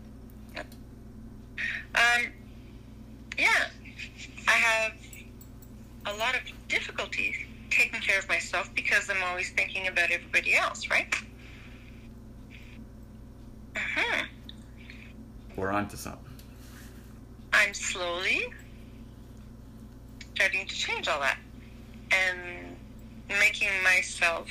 Um, 0.56 2.32
yeah, 3.38 3.68
I 4.48 4.52
have 4.52 4.92
a 6.06 6.18
lot 6.18 6.34
of 6.34 6.40
difficulties 6.66 7.36
taking 7.70 8.00
care 8.00 8.18
of 8.18 8.28
myself 8.28 8.74
because 8.74 9.08
I'm 9.08 9.22
always 9.22 9.50
thinking 9.50 9.86
about 9.86 10.10
everybody 10.10 10.56
else, 10.56 10.90
right? 10.90 11.14
hmm 13.76 14.24
We're 15.54 15.70
on 15.70 15.86
to 15.88 15.96
something. 15.96 16.31
I'm 17.62 17.74
slowly 17.74 18.52
starting 20.34 20.66
to 20.66 20.74
change 20.74 21.06
all 21.06 21.20
that 21.20 21.38
and 22.10 22.76
making 23.28 23.68
myself 23.84 24.48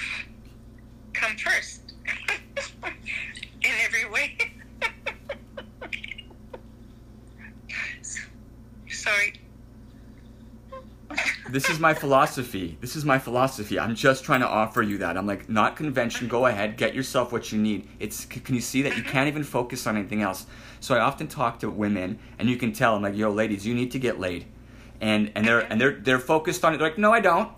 come 1.11 1.35
first 1.35 1.93
in 2.85 3.71
every 3.83 4.09
way. 4.09 4.37
Sorry. 8.89 9.40
This 11.51 11.69
is 11.69 11.79
my 11.79 11.93
philosophy. 11.93 12.77
This 12.81 12.95
is 12.95 13.03
my 13.05 13.19
philosophy. 13.19 13.79
I'm 13.79 13.95
just 13.95 14.23
trying 14.23 14.39
to 14.39 14.47
offer 14.47 14.81
you 14.81 14.97
that. 14.99 15.17
I'm 15.17 15.27
like, 15.27 15.49
not 15.49 15.75
convention. 15.75 16.27
Go 16.27 16.45
ahead, 16.45 16.77
get 16.77 16.95
yourself 16.95 17.31
what 17.31 17.51
you 17.51 17.61
need. 17.61 17.87
It's. 17.99 18.25
Can 18.25 18.55
you 18.55 18.61
see 18.61 18.81
that 18.83 18.97
you 18.97 19.03
can't 19.03 19.27
even 19.27 19.43
focus 19.43 19.85
on 19.85 19.97
anything 19.97 20.21
else? 20.21 20.45
So 20.79 20.95
I 20.95 20.99
often 20.99 21.27
talk 21.27 21.59
to 21.59 21.69
women, 21.69 22.19
and 22.39 22.49
you 22.49 22.57
can 22.57 22.73
tell. 22.73 22.95
I'm 22.95 23.01
like, 23.01 23.15
yo, 23.15 23.29
ladies, 23.29 23.65
you 23.65 23.73
need 23.73 23.91
to 23.91 23.99
get 23.99 24.19
laid, 24.19 24.45
and 24.99 25.31
and 25.35 25.45
they're 25.45 25.59
and 25.59 25.79
they're 25.79 25.99
they're 25.99 26.19
focused 26.19 26.63
on 26.63 26.73
it. 26.73 26.77
They're 26.77 26.87
like, 26.89 26.97
no, 26.97 27.11
I 27.13 27.19
don't. 27.19 27.51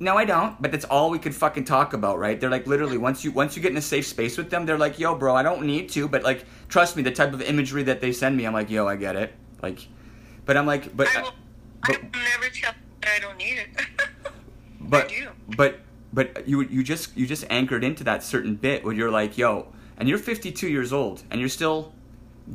No, 0.00 0.16
I 0.16 0.24
don't. 0.24 0.60
But 0.60 0.72
that's 0.72 0.84
all 0.84 1.10
we 1.10 1.18
could 1.18 1.34
fucking 1.34 1.64
talk 1.64 1.92
about, 1.92 2.18
right? 2.18 2.40
They're 2.40 2.50
like, 2.50 2.66
literally, 2.66 2.98
once 2.98 3.24
you 3.24 3.32
once 3.32 3.56
you 3.56 3.62
get 3.62 3.70
in 3.72 3.76
a 3.76 3.82
safe 3.82 4.06
space 4.06 4.36
with 4.36 4.50
them, 4.50 4.66
they're 4.66 4.78
like, 4.78 4.98
yo, 4.98 5.14
bro, 5.14 5.34
I 5.34 5.42
don't 5.42 5.64
need 5.66 5.88
to. 5.90 6.08
But 6.08 6.22
like, 6.22 6.44
trust 6.68 6.96
me, 6.96 7.02
the 7.02 7.12
type 7.12 7.32
of 7.32 7.42
imagery 7.42 7.82
that 7.84 8.00
they 8.00 8.12
send 8.12 8.36
me, 8.36 8.46
I'm 8.46 8.52
like, 8.52 8.70
yo, 8.70 8.86
I 8.86 8.96
get 8.96 9.16
it. 9.16 9.32
Like, 9.62 9.86
but 10.46 10.56
I'm 10.56 10.66
like, 10.66 10.96
but. 10.96 11.08
I 11.08 11.20
uh, 11.20 11.22
will, 11.22 11.34
I 11.82 11.92
but- 11.92 12.02
will 12.02 12.10
never 12.12 12.48
tell 12.52 12.72
I 13.08 13.18
don't 13.20 13.36
need 13.36 13.58
it. 13.58 13.68
but 14.80 15.06
I 15.06 15.08
do. 15.08 15.28
but 15.56 15.80
but 16.12 16.46
you 16.48 16.62
you 16.62 16.82
just 16.82 17.16
you 17.16 17.26
just 17.26 17.44
anchored 17.50 17.84
into 17.84 18.04
that 18.04 18.22
certain 18.22 18.54
bit 18.54 18.84
where 18.84 18.94
you're 18.94 19.10
like 19.10 19.36
yo 19.36 19.72
and 19.96 20.08
you're 20.08 20.18
52 20.18 20.68
years 20.68 20.92
old 20.92 21.22
and 21.30 21.40
you're 21.40 21.48
still 21.48 21.92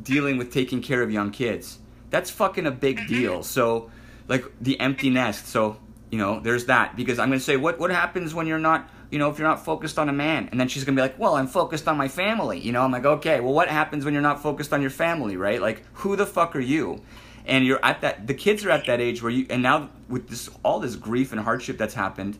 dealing 0.02 0.38
with 0.38 0.52
taking 0.52 0.82
care 0.82 1.02
of 1.02 1.10
young 1.10 1.30
kids. 1.30 1.78
That's 2.10 2.30
fucking 2.30 2.66
a 2.66 2.70
big 2.70 2.98
mm-hmm. 2.98 3.08
deal. 3.08 3.42
So 3.42 3.90
like 4.28 4.44
the 4.60 4.78
empty 4.80 5.08
mm-hmm. 5.08 5.14
nest. 5.14 5.46
So 5.48 5.78
you 6.10 6.18
know 6.18 6.40
there's 6.40 6.66
that. 6.66 6.96
Because 6.96 7.18
i'm 7.18 7.28
gonna 7.28 7.40
say 7.40 7.56
what 7.56 7.78
what 7.78 7.90
happens 7.90 8.34
when 8.34 8.46
you're 8.46 8.58
not 8.58 8.88
you 9.10 9.18
know 9.18 9.28
if 9.28 9.38
you're 9.38 9.48
not 9.48 9.64
focused 9.64 9.98
on 9.98 10.08
a 10.08 10.12
man? 10.12 10.48
And 10.50 10.58
then 10.58 10.68
she's 10.68 10.84
gonna 10.84 10.96
be 10.96 11.02
like 11.02 11.18
well 11.18 11.36
i'm 11.36 11.46
focused 11.46 11.86
on 11.88 11.96
my 11.96 12.08
family. 12.08 12.58
You 12.58 12.72
know 12.72 12.82
i'm 12.82 12.92
like 12.92 13.04
okay 13.04 13.40
well 13.40 13.52
what 13.52 13.68
happens 13.68 14.04
when 14.04 14.14
you're 14.14 14.22
not 14.22 14.42
focused 14.42 14.72
on 14.72 14.80
your 14.80 14.90
family 14.90 15.36
right? 15.36 15.60
Like 15.60 15.82
who 15.94 16.16
the 16.16 16.26
fuck 16.26 16.56
are 16.56 16.60
you 16.60 17.02
and 17.46 17.64
you're 17.64 17.84
at 17.84 18.00
that 18.00 18.26
the 18.26 18.34
kids 18.34 18.64
are 18.64 18.70
at 18.70 18.86
that 18.86 19.00
age 19.00 19.22
where 19.22 19.32
you 19.32 19.46
and 19.50 19.62
now 19.62 19.90
with 20.08 20.28
this 20.28 20.48
all 20.62 20.80
this 20.80 20.96
grief 20.96 21.32
and 21.32 21.40
hardship 21.40 21.78
that's 21.78 21.94
happened 21.94 22.38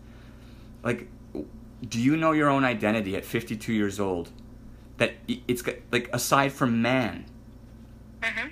like 0.82 1.08
do 1.88 2.00
you 2.00 2.16
know 2.16 2.32
your 2.32 2.48
own 2.48 2.64
identity 2.64 3.16
at 3.16 3.24
52 3.24 3.72
years 3.72 3.98
old? 3.98 4.30
That 4.98 5.14
i- 5.28 5.40
like 5.90 6.10
aside 6.12 6.52
from 6.52 6.82
man. 6.82 7.24
Hmm 8.22 8.48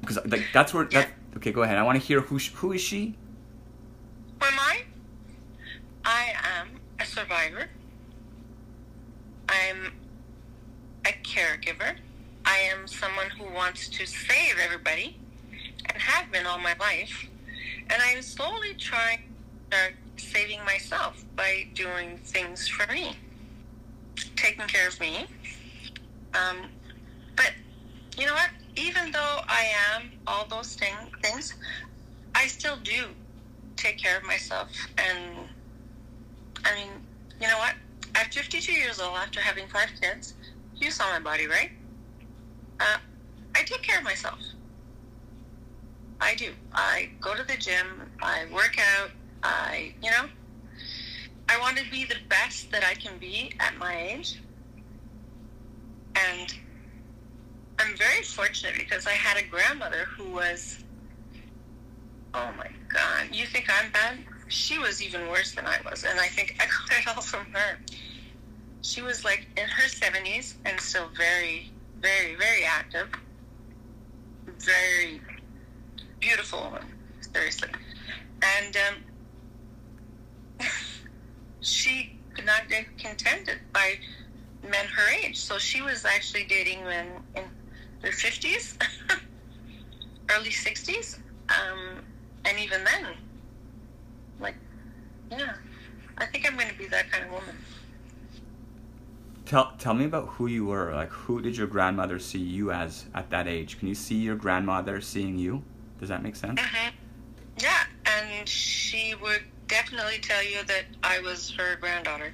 because 0.00 0.24
like 0.26 0.44
that's 0.54 0.72
where 0.72 0.84
that 0.84 1.08
okay 1.36 1.52
go 1.52 1.62
ahead. 1.62 1.76
I 1.76 1.82
want 1.82 2.00
to 2.00 2.06
hear 2.06 2.20
who 2.20 2.38
who 2.38 2.72
is 2.72 2.80
she? 2.80 3.16
Who 4.40 4.46
am 4.46 4.58
I? 4.58 4.84
I 6.04 6.32
am 6.60 6.68
a 7.00 7.04
survivor. 7.04 7.68
I'm 9.48 9.92
a 11.04 11.10
caregiver. 11.24 11.96
I 12.44 12.58
am 12.72 12.86
someone 12.86 13.28
who 13.30 13.52
wants 13.52 13.88
to 13.88 14.06
save 14.06 14.58
everybody 14.58 15.18
and 15.88 16.00
have 16.00 16.30
been 16.32 16.46
all 16.46 16.58
my 16.58 16.74
life. 16.78 17.26
And 17.90 18.02
I'm 18.02 18.22
slowly 18.22 18.74
trying 18.74 19.18
to 19.18 19.76
start 19.76 19.94
saving 20.16 20.64
myself 20.64 21.24
by 21.36 21.68
doing 21.74 22.18
things 22.18 22.68
for 22.68 22.90
me, 22.92 23.16
taking 24.36 24.66
care 24.66 24.88
of 24.88 24.98
me. 25.00 25.26
Um, 26.34 26.68
but 27.36 27.52
you 28.16 28.26
know 28.26 28.34
what? 28.34 28.50
Even 28.76 29.10
though 29.10 29.40
I 29.48 29.66
am 29.94 30.10
all 30.26 30.46
those 30.46 30.74
thing, 30.74 30.94
things, 31.22 31.54
I 32.34 32.46
still 32.46 32.76
do 32.82 33.06
take 33.76 33.98
care 33.98 34.18
of 34.18 34.24
myself. 34.24 34.68
And 34.98 35.48
I 36.64 36.74
mean, 36.74 36.90
you 37.40 37.48
know 37.48 37.58
what? 37.58 37.74
At 38.14 38.34
52 38.34 38.72
years 38.72 39.00
old, 39.00 39.16
after 39.16 39.40
having 39.40 39.68
five 39.68 39.88
kids, 40.00 40.34
you 40.76 40.90
saw 40.90 41.10
my 41.10 41.20
body, 41.20 41.46
right? 41.46 41.70
Uh, 42.80 42.98
I 43.54 43.62
take 43.62 43.82
care 43.82 43.98
of 43.98 44.04
myself. 44.04 44.38
I 46.20 46.34
do. 46.34 46.52
I 46.72 47.10
go 47.20 47.34
to 47.34 47.42
the 47.44 47.56
gym. 47.56 48.10
I 48.22 48.46
work 48.52 48.76
out. 48.78 49.10
I, 49.42 49.94
you 50.02 50.10
know, 50.10 50.26
I 51.48 51.58
want 51.60 51.78
to 51.78 51.90
be 51.90 52.04
the 52.04 52.16
best 52.28 52.70
that 52.72 52.84
I 52.84 52.94
can 52.94 53.18
be 53.18 53.52
at 53.60 53.76
my 53.78 53.96
age. 53.96 54.40
And 56.16 56.52
I'm 57.78 57.96
very 57.96 58.22
fortunate 58.22 58.74
because 58.76 59.06
I 59.06 59.12
had 59.12 59.36
a 59.36 59.46
grandmother 59.46 60.06
who 60.16 60.30
was 60.30 60.82
Oh 62.34 62.50
my 62.56 62.68
god. 62.88 63.28
You 63.32 63.46
think 63.46 63.66
I'm 63.68 63.90
bad? 63.90 64.18
She 64.48 64.78
was 64.78 65.02
even 65.02 65.28
worse 65.28 65.52
than 65.52 65.66
I 65.66 65.78
was, 65.84 66.04
and 66.04 66.18
I 66.20 66.26
think 66.28 66.56
I 66.60 66.66
got 66.66 66.98
it 66.98 67.16
all 67.16 67.22
from 67.22 67.46
her. 67.52 67.78
She 68.82 69.02
was 69.02 69.24
like 69.24 69.46
in 69.56 69.68
her 69.68 69.88
70s 69.88 70.54
and 70.64 70.80
still 70.80 71.08
very, 71.16 71.72
very, 72.00 72.34
very 72.36 72.64
active. 72.64 73.08
Very 74.58 75.20
beautiful 76.20 76.60
woman, 76.60 76.84
seriously. 77.32 77.68
And 78.42 78.76
um, 80.60 80.66
she 81.60 82.18
could 82.34 82.46
not 82.46 82.68
get 82.68 82.86
contented 82.98 83.58
by 83.72 83.94
men 84.62 84.86
her 84.86 85.08
age. 85.24 85.38
So 85.38 85.58
she 85.58 85.82
was 85.82 86.04
actually 86.04 86.44
dating 86.44 86.84
men 86.84 87.06
in 87.36 87.44
their 88.02 88.12
50s, 88.12 88.76
early 90.30 90.50
60s. 90.50 91.18
Um, 91.48 92.02
and 92.44 92.58
even 92.58 92.84
then, 92.84 93.06
like, 94.40 94.54
yeah, 95.30 95.54
I 96.18 96.26
think 96.26 96.46
I'm 96.46 96.56
going 96.56 96.68
to 96.68 96.78
be 96.78 96.86
that 96.86 97.10
kind 97.10 97.24
of 97.24 97.32
woman. 97.32 97.56
tell 99.48 99.72
tell 99.78 99.94
me 99.94 100.04
about 100.04 100.28
who 100.28 100.46
you 100.46 100.66
were 100.66 100.92
like 100.92 101.08
who 101.08 101.40
did 101.40 101.56
your 101.56 101.66
grandmother 101.66 102.18
see 102.18 102.38
you 102.38 102.70
as 102.70 103.06
at 103.14 103.30
that 103.30 103.48
age 103.48 103.78
can 103.78 103.88
you 103.88 103.94
see 103.94 104.16
your 104.16 104.36
grandmother 104.36 105.00
seeing 105.00 105.38
you 105.38 105.62
does 105.98 106.08
that 106.08 106.22
make 106.22 106.36
sense 106.36 106.60
hmm 106.60 106.88
Yeah, 107.60 107.84
and 108.06 108.48
she 108.48 109.14
would 109.20 109.42
definitely 109.66 110.18
tell 110.18 110.42
you 110.42 110.62
that 110.64 110.84
I 111.02 111.18
was 111.20 111.50
her 111.52 111.76
granddaughter. 111.80 112.32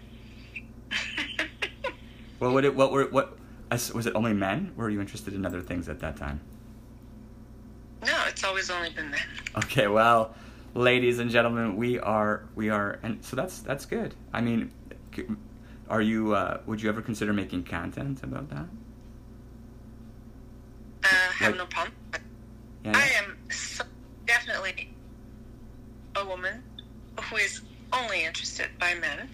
what 2.38 2.52
would 2.52 2.64
it 2.64 2.74
what 2.74 2.92
were 2.92 3.06
what 3.06 3.38
was 3.70 4.06
it 4.06 4.14
only 4.14 4.32
men 4.32 4.72
were 4.76 4.88
you 4.90 5.00
interested 5.00 5.34
in 5.34 5.44
other 5.44 5.60
things 5.60 5.88
at 5.88 5.98
that 6.00 6.16
time 6.16 6.40
no, 8.04 8.12
it's 8.28 8.44
always 8.44 8.70
only 8.70 8.90
been 8.90 9.10
men. 9.10 9.20
Okay, 9.56 9.86
well, 9.86 10.34
ladies 10.74 11.20
and 11.20 11.30
gentlemen, 11.30 11.74
we 11.76 11.98
are 11.98 12.44
we 12.54 12.68
are, 12.68 12.98
and 13.02 13.24
so 13.24 13.34
that's 13.34 13.60
that's 13.60 13.86
good. 13.86 14.14
I 14.30 14.42
mean, 14.42 14.70
are 15.88 16.02
you? 16.02 16.34
Uh, 16.34 16.60
would 16.66 16.82
you 16.82 16.90
ever 16.90 17.00
consider 17.00 17.32
making 17.32 17.64
content 17.64 18.22
about 18.22 18.50
that? 18.50 18.66
Uh, 21.02 21.06
have 21.06 21.52
Like- 21.52 21.56
no 21.56 21.66
problem. 21.66 21.94
Yeah. 22.84 22.92
I 22.94 23.06
am 23.24 23.33
so 23.54 23.84
definitely 24.26 24.94
a 26.16 26.24
woman 26.26 26.62
who 27.20 27.36
is 27.36 27.60
only 27.92 28.24
interested 28.24 28.68
by 28.78 28.94
men, 28.94 29.28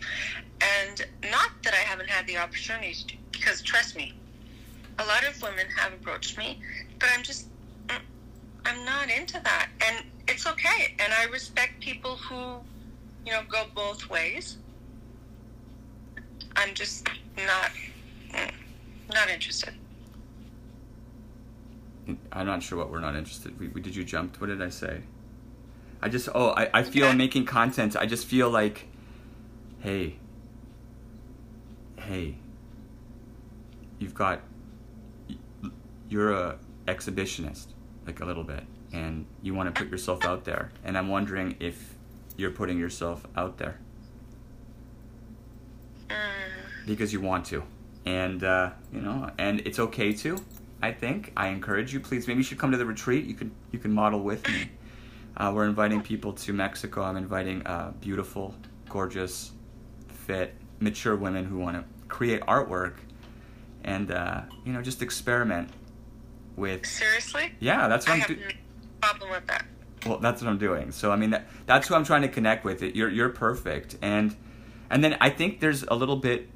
and 0.61 1.07
not 1.31 1.51
that 1.63 1.73
I 1.73 1.79
haven't 1.79 2.11
had 2.11 2.27
the 2.27 2.37
opportunity 2.37 2.95
to, 2.95 3.15
because 3.33 3.63
trust 3.63 3.97
me, 3.97 4.15
a 4.99 5.05
lot 5.05 5.27
of 5.27 5.41
women 5.43 5.67
have 5.77 5.93
approached 5.95 6.37
me, 6.37 6.61
but 6.99 7.09
I'm 7.17 7.23
just, 7.23 7.47
mm, 7.89 8.01
I'm 8.67 8.85
not 8.85 9.11
into 9.11 9.41
that. 9.43 9.69
And 9.87 10.05
it's 10.29 10.47
okay. 10.47 10.95
And 10.99 11.13
I 11.13 11.25
respect 11.25 11.81
people 11.81 12.17
who, 12.17 12.59
you 13.25 13.33
know, 13.33 13.43
go 13.49 13.65
both 13.75 14.11
ways. 14.11 14.59
I'm 16.57 16.75
just 16.75 17.07
not, 17.39 17.71
mm, 18.33 18.53
not 19.13 19.31
interested. 19.31 19.73
I'm 22.33 22.47
not 22.47 22.63
sure 22.63 22.79
what 22.79 22.91
we're 22.91 23.01
not 23.01 23.17
interested. 23.17 23.59
We, 23.59 23.69
we, 23.69 23.81
did 23.81 23.95
you 23.95 24.05
jump? 24.05 24.41
What 24.41 24.49
did 24.49 24.63
I 24.63 24.69
say? 24.69 25.03
I 26.03 26.09
just 26.09 26.29
oh 26.35 26.51
I, 26.51 26.71
I 26.73 26.83
feel 26.83 27.13
making 27.13 27.47
content. 27.47 27.97
I 27.97 28.07
just 28.07 28.27
feel 28.27 28.51
like, 28.51 28.87
hey, 29.81 30.17
hey, 31.97 32.37
you've 33.99 34.15
got 34.15 34.41
you're 36.09 36.33
a 36.33 36.59
exhibitionist 36.87 37.67
like 38.07 38.21
a 38.21 38.25
little 38.25 38.45
bit, 38.45 38.65
and 38.93 39.27
you 39.43 39.55
want 39.55 39.73
to 39.75 39.83
put 39.83 39.91
yourself 39.91 40.25
out 40.25 40.45
there. 40.45 40.73
And 40.85 40.97
I'm 40.97 41.09
wondering 41.09 41.57
if 41.61 41.95
you're 42.37 42.51
putting 42.51 42.79
yourself 42.79 43.27
out 43.37 43.59
there 43.59 43.79
Mm, 46.11 46.87
because 46.87 47.13
you 47.13 47.21
want 47.21 47.47
to, 47.47 47.63
and 48.05 48.43
uh, 48.43 48.71
you 48.93 49.01
know, 49.01 49.31
and 49.39 49.61
it's 49.61 49.79
okay 49.79 50.13
to. 50.13 50.39
I 50.83 50.93
think 50.93 51.33
I 51.37 51.49
encourage 51.49 51.93
you. 51.93 52.01
Please, 52.01 52.27
maybe 52.27 52.39
you 52.39 52.45
should 52.45 52.59
come 52.59 52.71
to 52.73 52.79
the 52.79 52.87
retreat. 52.87 53.27
You 53.27 53.35
could 53.35 53.51
you 53.71 53.79
can 53.79 53.93
model 53.93 54.21
with 54.21 54.47
me. 54.49 54.71
Uh, 55.37 55.53
we're 55.55 55.67
inviting 55.67 56.03
people 56.03 56.33
to 56.35 56.53
Mexico. 56.53 57.03
I'm 57.03 57.17
inviting 57.17 57.67
uh, 57.67 57.93
beautiful, 58.01 58.55
gorgeous, 58.89 59.53
fit, 60.09 60.55
mature 60.81 61.17
women 61.17 61.45
who 61.45 61.59
want 61.59 61.77
to 61.77 61.85
create 62.09 62.41
artwork, 62.43 62.95
and 63.85 64.11
uh, 64.11 64.43
you 64.65 64.73
know, 64.73 64.83
just 64.83 65.03
experiment 65.03 65.71
with. 66.57 66.85
seriously? 66.87 67.53
Yeah, 67.61 67.89
that's 67.89 68.07
what 68.09 68.21
I'm 68.21 68.27
doing. 68.27 68.41
no 68.41 68.49
problem 69.01 69.31
with 69.31 69.47
that. 69.47 69.65
Well, 70.07 70.19
that's 70.19 70.43
what 70.43 70.49
I'm 70.49 70.59
doing. 70.59 70.93
So 70.93 71.13
I 71.13 71.17
mean, 71.17 71.31
that, 71.31 71.47
that's 71.67 71.89
who 71.89 71.95
I'm 71.95 72.05
trying 72.05 72.23
to 72.23 72.29
connect 72.29 72.65
with. 72.65 72.83
It 72.83 72.97
you're 72.97 73.09
you're 73.11 73.31
perfect, 73.31 73.97
and 74.03 74.37
and 74.91 75.05
then 75.05 75.17
I 75.21 75.31
think 75.31 75.61
there's 75.61 75.83
a 75.85 75.95
little 75.95 76.17
bit, 76.17 76.49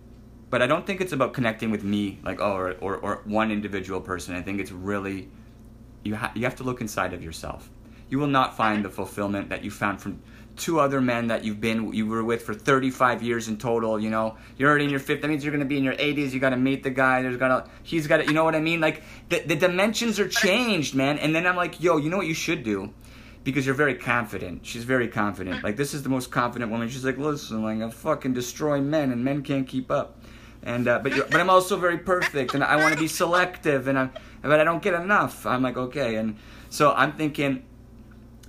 but 0.54 0.62
I 0.62 0.68
don't 0.68 0.86
think 0.86 1.00
it's 1.00 1.12
about 1.12 1.32
connecting 1.32 1.72
with 1.72 1.82
me, 1.82 2.20
like 2.22 2.40
oh, 2.40 2.52
or 2.52 2.76
or, 2.80 2.96
or 2.98 3.22
one 3.24 3.50
individual 3.50 4.00
person. 4.00 4.36
I 4.36 4.40
think 4.40 4.60
it's 4.60 4.70
really 4.70 5.28
you 6.04 6.14
ha- 6.14 6.30
you 6.36 6.44
have 6.44 6.54
to 6.58 6.62
look 6.62 6.80
inside 6.80 7.12
of 7.12 7.24
yourself. 7.24 7.68
You 8.08 8.20
will 8.20 8.28
not 8.28 8.56
find 8.56 8.84
the 8.84 8.88
fulfillment 8.88 9.48
that 9.48 9.64
you 9.64 9.72
found 9.72 10.00
from 10.00 10.22
two 10.54 10.78
other 10.78 11.00
men 11.00 11.26
that 11.26 11.42
you've 11.42 11.60
been 11.60 11.92
you 11.92 12.06
were 12.06 12.22
with 12.22 12.42
for 12.42 12.54
35 12.54 13.20
years 13.20 13.48
in 13.48 13.56
total. 13.56 13.98
You 13.98 14.10
know, 14.10 14.36
you're 14.56 14.70
already 14.70 14.84
in 14.84 14.90
your 14.90 15.00
fifth. 15.00 15.22
That 15.22 15.26
means 15.26 15.42
you're 15.42 15.50
going 15.50 15.58
to 15.58 15.66
be 15.66 15.76
in 15.76 15.82
your 15.82 15.96
80s. 15.96 16.30
You 16.30 16.38
got 16.38 16.50
to 16.50 16.56
meet 16.56 16.84
the 16.84 16.90
guy. 16.90 17.20
There's 17.22 17.36
gonna 17.36 17.68
he's 17.82 18.06
got 18.06 18.18
to. 18.18 18.24
You 18.24 18.32
know 18.32 18.44
what 18.44 18.54
I 18.54 18.60
mean? 18.60 18.80
Like 18.80 19.02
the 19.30 19.40
the 19.40 19.56
dimensions 19.56 20.20
are 20.20 20.28
changed, 20.28 20.94
man. 20.94 21.18
And 21.18 21.34
then 21.34 21.48
I'm 21.48 21.56
like, 21.56 21.82
yo, 21.82 21.96
you 21.96 22.10
know 22.10 22.18
what 22.18 22.28
you 22.28 22.34
should 22.46 22.62
do? 22.62 22.94
because 23.44 23.66
you're 23.66 23.74
very 23.74 23.94
confident. 23.94 24.64
She's 24.64 24.84
very 24.84 25.06
confident. 25.06 25.62
Like 25.62 25.76
this 25.76 25.94
is 25.94 26.02
the 26.02 26.08
most 26.08 26.30
confident 26.30 26.70
woman. 26.70 26.88
She's 26.88 27.04
like, 27.04 27.18
listen, 27.18 27.62
like 27.62 27.80
I 27.80 27.90
fucking 27.90 28.32
destroy 28.32 28.80
men, 28.80 29.12
and 29.12 29.22
men 29.22 29.42
can't 29.42 29.68
keep 29.68 29.90
up. 29.90 30.18
And 30.64 30.88
uh, 30.88 30.98
but 31.00 31.12
but 31.30 31.40
I'm 31.40 31.50
also 31.50 31.76
very 31.76 31.98
perfect, 31.98 32.54
and 32.54 32.64
I 32.64 32.76
want 32.76 32.94
to 32.94 32.98
be 32.98 33.06
selective, 33.06 33.86
and 33.86 33.98
I 33.98 34.08
but 34.40 34.58
I 34.58 34.64
don't 34.64 34.82
get 34.82 34.94
enough. 34.94 35.44
I'm 35.44 35.62
like 35.62 35.76
okay, 35.76 36.16
and 36.16 36.36
so 36.70 36.92
I'm 36.92 37.12
thinking, 37.12 37.64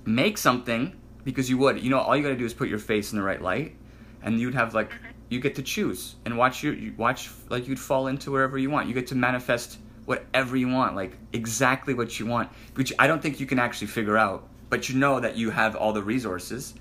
make 0.06 0.38
something 0.38 0.98
because 1.24 1.50
you 1.50 1.58
would. 1.58 1.82
You 1.82 1.90
know, 1.90 1.98
all 1.98 2.16
you 2.16 2.22
got 2.22 2.30
to 2.30 2.36
do 2.36 2.46
is 2.46 2.54
put 2.54 2.68
your 2.68 2.78
face 2.78 3.12
in 3.12 3.18
the 3.18 3.24
right 3.24 3.40
light, 3.40 3.76
and 4.22 4.40
you'd 4.40 4.54
have 4.54 4.72
like 4.72 4.90
you 5.28 5.40
get 5.40 5.56
to 5.56 5.62
choose 5.62 6.16
and 6.24 6.38
watch 6.38 6.62
your 6.62 6.72
you 6.72 6.94
watch 6.96 7.30
like 7.50 7.68
you'd 7.68 7.78
fall 7.78 8.06
into 8.06 8.30
wherever 8.30 8.56
you 8.56 8.70
want. 8.70 8.88
You 8.88 8.94
get 8.94 9.08
to 9.08 9.14
manifest 9.14 9.78
whatever 10.06 10.56
you 10.56 10.68
want, 10.68 10.96
like 10.96 11.18
exactly 11.34 11.92
what 11.92 12.18
you 12.18 12.24
want, 12.24 12.48
which 12.74 12.94
I 12.98 13.06
don't 13.06 13.20
think 13.20 13.40
you 13.40 13.46
can 13.46 13.58
actually 13.58 13.88
figure 13.88 14.16
out. 14.16 14.48
But 14.70 14.88
you 14.88 14.96
know 14.96 15.20
that 15.20 15.36
you 15.36 15.50
have 15.50 15.76
all 15.76 15.92
the 15.92 16.02
resources. 16.02 16.74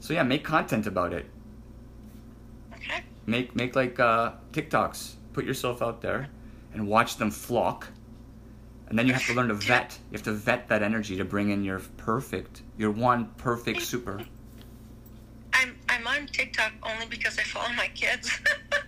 So 0.00 0.12
yeah, 0.12 0.22
make 0.24 0.44
content 0.44 0.86
about 0.86 1.12
it. 1.12 1.26
Okay. 2.74 3.04
Make 3.26 3.56
make 3.56 3.74
like 3.76 3.98
uh, 3.98 4.32
TikToks. 4.52 5.14
Put 5.32 5.44
yourself 5.44 5.82
out 5.82 6.00
there 6.00 6.28
and 6.72 6.86
watch 6.86 7.16
them 7.16 7.30
flock. 7.30 7.88
And 8.88 8.96
then 8.98 9.06
you 9.06 9.12
have 9.12 9.26
to 9.26 9.34
learn 9.34 9.48
to 9.48 9.54
vet. 9.68 9.98
You 10.10 10.16
have 10.16 10.24
to 10.24 10.32
vet 10.32 10.68
that 10.68 10.82
energy 10.82 11.16
to 11.16 11.24
bring 11.24 11.50
in 11.50 11.64
your 11.64 11.80
perfect, 11.96 12.62
your 12.78 12.92
one 12.92 13.26
perfect 13.36 13.82
super. 13.82 14.20
I'm 15.52 15.76
I'm 15.88 16.06
on 16.06 16.26
TikTok 16.28 16.72
only 16.82 17.06
because 17.06 17.38
I 17.38 17.42
follow 17.42 17.72
my 17.72 17.88
kids. 17.94 18.30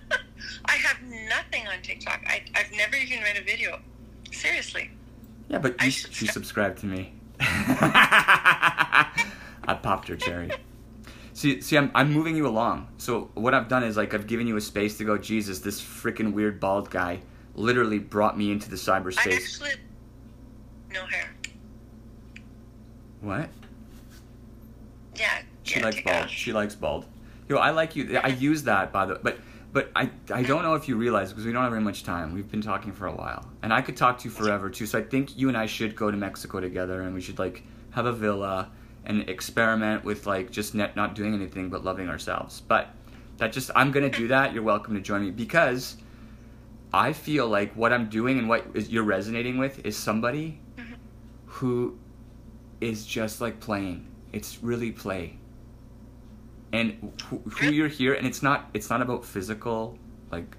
I 0.64 0.72
have 0.72 1.02
nothing 1.02 1.66
on 1.66 1.82
TikTok. 1.82 2.22
I 2.26 2.42
I've 2.54 2.70
never 2.72 2.94
even 2.96 3.22
made 3.22 3.36
a 3.36 3.42
video. 3.42 3.80
Seriously. 4.30 4.90
Yeah, 5.48 5.58
but 5.58 5.82
you, 5.82 5.90
she 5.90 6.26
subscribed 6.26 6.78
to 6.80 6.86
me. 6.86 7.14
I 7.40 9.10
popped 9.82 10.08
her 10.08 10.16
cherry. 10.16 10.50
See, 11.38 11.60
see, 11.60 11.78
I'm, 11.78 11.92
I'm 11.94 12.12
moving 12.12 12.34
you 12.34 12.48
along. 12.48 12.88
So 12.98 13.30
what 13.34 13.54
I've 13.54 13.68
done 13.68 13.84
is 13.84 13.96
like 13.96 14.12
I've 14.12 14.26
given 14.26 14.48
you 14.48 14.56
a 14.56 14.60
space 14.60 14.98
to 14.98 15.04
go. 15.04 15.16
Jesus, 15.16 15.60
this 15.60 15.80
freaking 15.80 16.32
weird 16.32 16.58
bald 16.58 16.90
guy 16.90 17.20
literally 17.54 18.00
brought 18.00 18.36
me 18.36 18.50
into 18.50 18.68
the 18.68 18.74
I 18.74 18.98
cyberspace. 18.98 19.36
actually 19.36 19.70
no 20.92 21.06
hair. 21.06 21.32
What? 23.20 23.50
Yeah. 25.14 25.42
She 25.62 25.78
yeah, 25.78 25.84
likes 25.86 26.00
bald. 26.00 26.24
off. 26.24 26.28
She 26.28 26.52
likes 26.52 26.74
bald. 26.74 27.06
Yo, 27.48 27.58
I 27.58 27.70
like 27.70 27.94
you. 27.94 28.18
I 28.18 28.28
use 28.50 28.64
that 28.64 28.92
by 28.92 29.06
the 29.06 29.20
but 29.22 29.38
but 29.72 29.92
I 29.94 30.10
I 30.34 30.42
don't 30.42 30.64
know 30.64 30.74
if 30.74 30.88
you 30.88 30.96
realize 30.96 31.28
because 31.28 31.46
we 31.46 31.52
don't 31.52 31.62
have 31.62 31.70
very 31.70 31.80
much 31.80 32.02
time. 32.02 32.34
We've 32.34 32.50
been 32.50 32.62
talking 32.62 32.90
for 32.90 33.06
a 33.06 33.14
while, 33.14 33.48
and 33.62 33.72
I 33.72 33.80
could 33.80 33.96
talk 33.96 34.18
to 34.18 34.24
you 34.24 34.34
forever 34.34 34.70
too. 34.70 34.86
So 34.86 34.98
I 34.98 35.02
think 35.02 35.38
you 35.38 35.46
and 35.46 35.56
I 35.56 35.66
should 35.66 35.94
go 35.94 36.10
to 36.10 36.16
Mexico 36.16 36.58
together, 36.58 37.02
and 37.02 37.14
we 37.14 37.20
should 37.20 37.38
like 37.38 37.62
have 37.92 38.06
a 38.06 38.12
villa 38.12 38.72
and 39.08 39.28
experiment 39.28 40.04
with 40.04 40.26
like 40.26 40.50
just 40.50 40.74
net, 40.74 40.94
not 40.94 41.14
doing 41.14 41.34
anything 41.34 41.70
but 41.70 41.84
loving 41.84 42.08
ourselves. 42.08 42.60
But 42.60 42.90
that 43.38 43.52
just 43.52 43.70
I'm 43.74 43.90
gonna 43.90 44.10
do 44.10 44.28
that. 44.28 44.52
You're 44.52 44.62
welcome 44.62 44.94
to 44.94 45.00
join 45.00 45.22
me 45.22 45.30
because 45.30 45.96
I 46.92 47.12
feel 47.12 47.48
like 47.48 47.74
what 47.74 47.92
I'm 47.92 48.08
doing 48.08 48.38
and 48.38 48.48
what 48.48 48.66
is, 48.74 48.90
you're 48.90 49.02
resonating 49.02 49.58
with 49.58 49.84
is 49.84 49.96
somebody 49.96 50.60
mm-hmm. 50.76 50.94
who 51.46 51.98
is 52.80 53.04
just 53.06 53.40
like 53.40 53.60
playing. 53.60 54.06
It's 54.32 54.62
really 54.62 54.92
play. 54.92 55.38
And 56.72 57.12
who, 57.28 57.38
who 57.38 57.70
you're 57.70 57.88
here, 57.88 58.12
and 58.12 58.26
it's 58.26 58.42
not 58.42 58.68
it's 58.74 58.90
not 58.90 59.00
about 59.00 59.24
physical, 59.24 59.98
like 60.30 60.54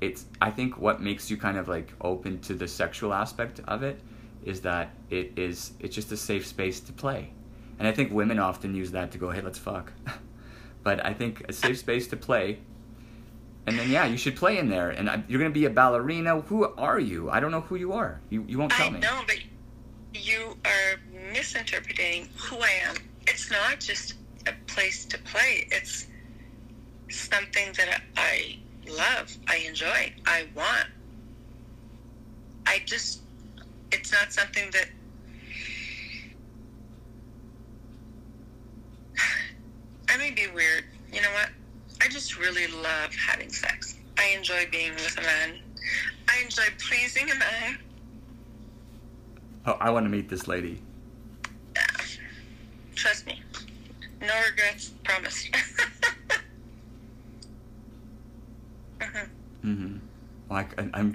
it's. 0.00 0.26
I 0.40 0.50
think 0.50 0.78
what 0.78 1.02
makes 1.02 1.28
you 1.28 1.36
kind 1.36 1.58
of 1.58 1.66
like 1.66 1.92
open 2.00 2.38
to 2.42 2.54
the 2.54 2.68
sexual 2.68 3.12
aspect 3.12 3.60
of 3.66 3.82
it 3.82 4.00
is 4.44 4.60
that 4.60 4.90
it 5.10 5.32
is 5.36 5.72
it's 5.80 5.94
just 5.94 6.12
a 6.12 6.16
safe 6.16 6.46
space 6.46 6.78
to 6.80 6.92
play, 6.92 7.32
and 7.78 7.88
I 7.88 7.92
think 7.92 8.12
women 8.12 8.38
often 8.38 8.74
use 8.74 8.92
that 8.92 9.12
to 9.12 9.18
go, 9.18 9.30
hey, 9.30 9.40
let's 9.40 9.58
fuck. 9.58 9.92
but 10.82 11.04
I 11.04 11.14
think 11.14 11.44
a 11.48 11.52
safe 11.52 11.78
space 11.78 12.08
to 12.08 12.16
play 12.16 12.58
and 13.66 13.78
then 13.78 13.90
yeah, 13.90 14.04
you 14.04 14.16
should 14.16 14.36
play 14.36 14.58
in 14.58 14.68
there. 14.68 14.90
And 14.90 15.08
I, 15.08 15.22
you're 15.26 15.38
gonna 15.38 15.50
be 15.50 15.64
a 15.64 15.70
ballerina. 15.70 16.40
Who 16.42 16.64
are 16.64 17.00
you? 17.00 17.30
I 17.30 17.40
don't 17.40 17.50
know 17.50 17.62
who 17.62 17.76
you 17.76 17.92
are. 17.92 18.20
You 18.30 18.44
you 18.46 18.58
won't 18.58 18.72
tell 18.72 18.88
I 18.88 18.90
me. 18.90 19.00
know, 19.00 19.22
but 19.26 19.38
you 20.14 20.56
are 20.64 21.00
misinterpreting 21.32 22.28
who 22.36 22.58
I 22.58 22.70
am. 22.86 22.96
It's 23.26 23.50
not 23.50 23.80
just 23.80 24.14
a 24.46 24.52
place 24.66 25.06
to 25.06 25.18
play. 25.18 25.66
It's 25.70 26.06
something 27.08 27.72
that 27.76 28.02
I 28.16 28.58
love, 28.86 29.34
I 29.48 29.56
enjoy, 29.66 30.12
I 30.26 30.46
want. 30.54 30.88
I 32.66 32.82
just, 32.84 33.20
it's 33.92 34.12
not 34.12 34.32
something 34.32 34.70
that. 34.72 34.88
I 40.14 40.16
may 40.16 40.30
be 40.30 40.46
weird. 40.54 40.84
You 41.12 41.22
know 41.22 41.32
what? 41.32 41.48
I 42.00 42.06
just 42.06 42.38
really 42.38 42.68
love 42.68 43.12
having 43.16 43.50
sex. 43.50 43.96
I 44.16 44.28
enjoy 44.36 44.68
being 44.70 44.92
with 44.94 45.18
a 45.18 45.22
man. 45.22 45.58
I 46.28 46.40
enjoy 46.40 46.62
pleasing 46.78 47.32
a 47.32 47.34
man. 47.34 47.78
Oh, 49.66 49.76
I 49.80 49.90
want 49.90 50.06
to 50.06 50.10
meet 50.10 50.28
this 50.28 50.46
lady. 50.46 50.80
Yeah. 51.74 51.84
Trust 52.94 53.26
me. 53.26 53.42
No 54.20 54.32
regrets, 54.48 54.90
promise. 55.02 55.48
Mhm. 59.00 59.28
Mm-hmm. 59.64 59.96
Like 60.48 60.78
I'm, 60.94 61.14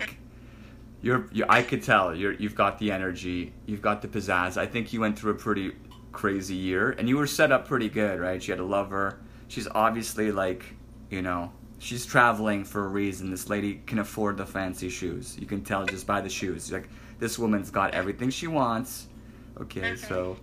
you're, 1.01 1.27
you 1.31 1.45
I 1.47 1.63
could 1.63 1.81
tell 1.81 2.13
you're 2.13 2.33
you've 2.33 2.53
got 2.53 2.77
the 2.77 2.91
energy, 2.91 3.53
you've 3.65 3.81
got 3.81 4.01
the 4.01 4.07
pizzazz. 4.07 4.57
I 4.57 4.65
think 4.67 4.91
you 4.91 4.99
went 4.99 5.17
through 5.17 5.31
a 5.31 5.35
pretty 5.35 5.71
crazy 6.11 6.55
year, 6.55 6.91
and 6.91 7.07
you 7.07 7.17
were 7.17 7.27
set 7.27 7.51
up 7.51 7.67
pretty 7.67 7.89
good, 7.89 8.19
right? 8.19 8.41
She 8.41 8.51
had 8.51 8.59
a 8.59 8.65
lover. 8.65 9.19
She's 9.47 9.67
obviously 9.67 10.31
like, 10.31 10.65
you 11.09 11.21
know, 11.21 11.51
she's 11.79 12.05
traveling 12.05 12.63
for 12.63 12.85
a 12.85 12.87
reason. 12.87 13.31
This 13.31 13.49
lady 13.49 13.81
can 13.85 13.99
afford 13.99 14.37
the 14.37 14.45
fancy 14.45 14.89
shoes. 14.89 15.37
You 15.39 15.47
can 15.47 15.63
tell 15.63 15.85
just 15.85 16.05
by 16.05 16.21
the 16.21 16.29
shoes. 16.29 16.71
Like 16.71 16.89
this 17.19 17.39
woman's 17.39 17.71
got 17.71 17.93
everything 17.93 18.29
she 18.29 18.47
wants. 18.47 19.07
Okay, 19.59 19.95
so. 19.95 20.37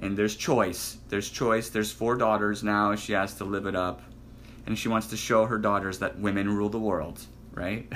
And 0.00 0.16
there's 0.16 0.36
choice. 0.36 0.98
There's 1.08 1.28
choice. 1.28 1.70
There's 1.70 1.90
four 1.90 2.14
daughters 2.16 2.62
now. 2.62 2.94
She 2.94 3.12
has 3.14 3.34
to 3.36 3.44
live 3.44 3.66
it 3.66 3.74
up. 3.74 4.02
And 4.66 4.78
she 4.78 4.88
wants 4.88 5.08
to 5.08 5.16
show 5.16 5.46
her 5.46 5.58
daughters 5.58 5.98
that 5.98 6.18
women 6.18 6.48
rule 6.48 6.68
the 6.68 6.78
world, 6.78 7.20
right? 7.52 7.90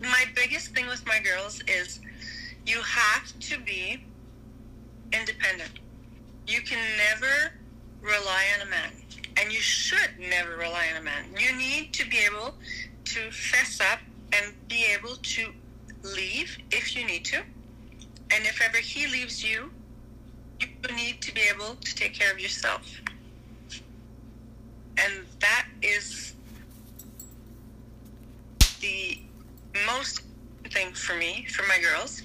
My 0.00 0.24
biggest 0.34 0.74
thing 0.74 0.86
with 0.86 1.04
my 1.06 1.18
girls 1.20 1.62
is 1.66 2.00
you 2.68 2.82
have 2.82 3.38
to 3.40 3.58
be 3.60 3.98
independent. 5.12 5.70
You 6.46 6.60
can 6.60 6.78
never 6.98 7.52
rely 8.02 8.44
on 8.54 8.66
a 8.66 8.70
man, 8.70 8.90
and 9.38 9.50
you 9.50 9.58
should 9.58 10.10
never 10.20 10.56
rely 10.56 10.88
on 10.92 11.00
a 11.00 11.02
man. 11.02 11.24
You 11.38 11.56
need 11.56 11.94
to 11.94 12.08
be 12.08 12.18
able 12.18 12.54
to 13.06 13.30
fess 13.30 13.80
up 13.80 14.00
and 14.34 14.52
be 14.68 14.84
able 14.84 15.16
to 15.16 15.50
leave 16.02 16.58
if 16.70 16.94
you 16.94 17.06
need 17.06 17.24
to. 17.26 17.38
And 17.38 18.44
if 18.44 18.60
ever 18.60 18.76
he 18.76 19.06
leaves 19.06 19.42
you, 19.42 19.70
you 20.60 20.68
need 20.94 21.22
to 21.22 21.32
be 21.32 21.40
able 21.54 21.76
to 21.76 21.94
take 21.94 22.12
care 22.12 22.30
of 22.30 22.38
yourself. 22.38 22.82
And 24.98 25.24
that 25.40 25.66
is 25.80 26.34
the 28.80 29.18
most 29.86 30.22
thing 30.70 30.92
for 30.92 31.14
me, 31.14 31.46
for 31.50 31.66
my 31.66 31.78
girls. 31.80 32.22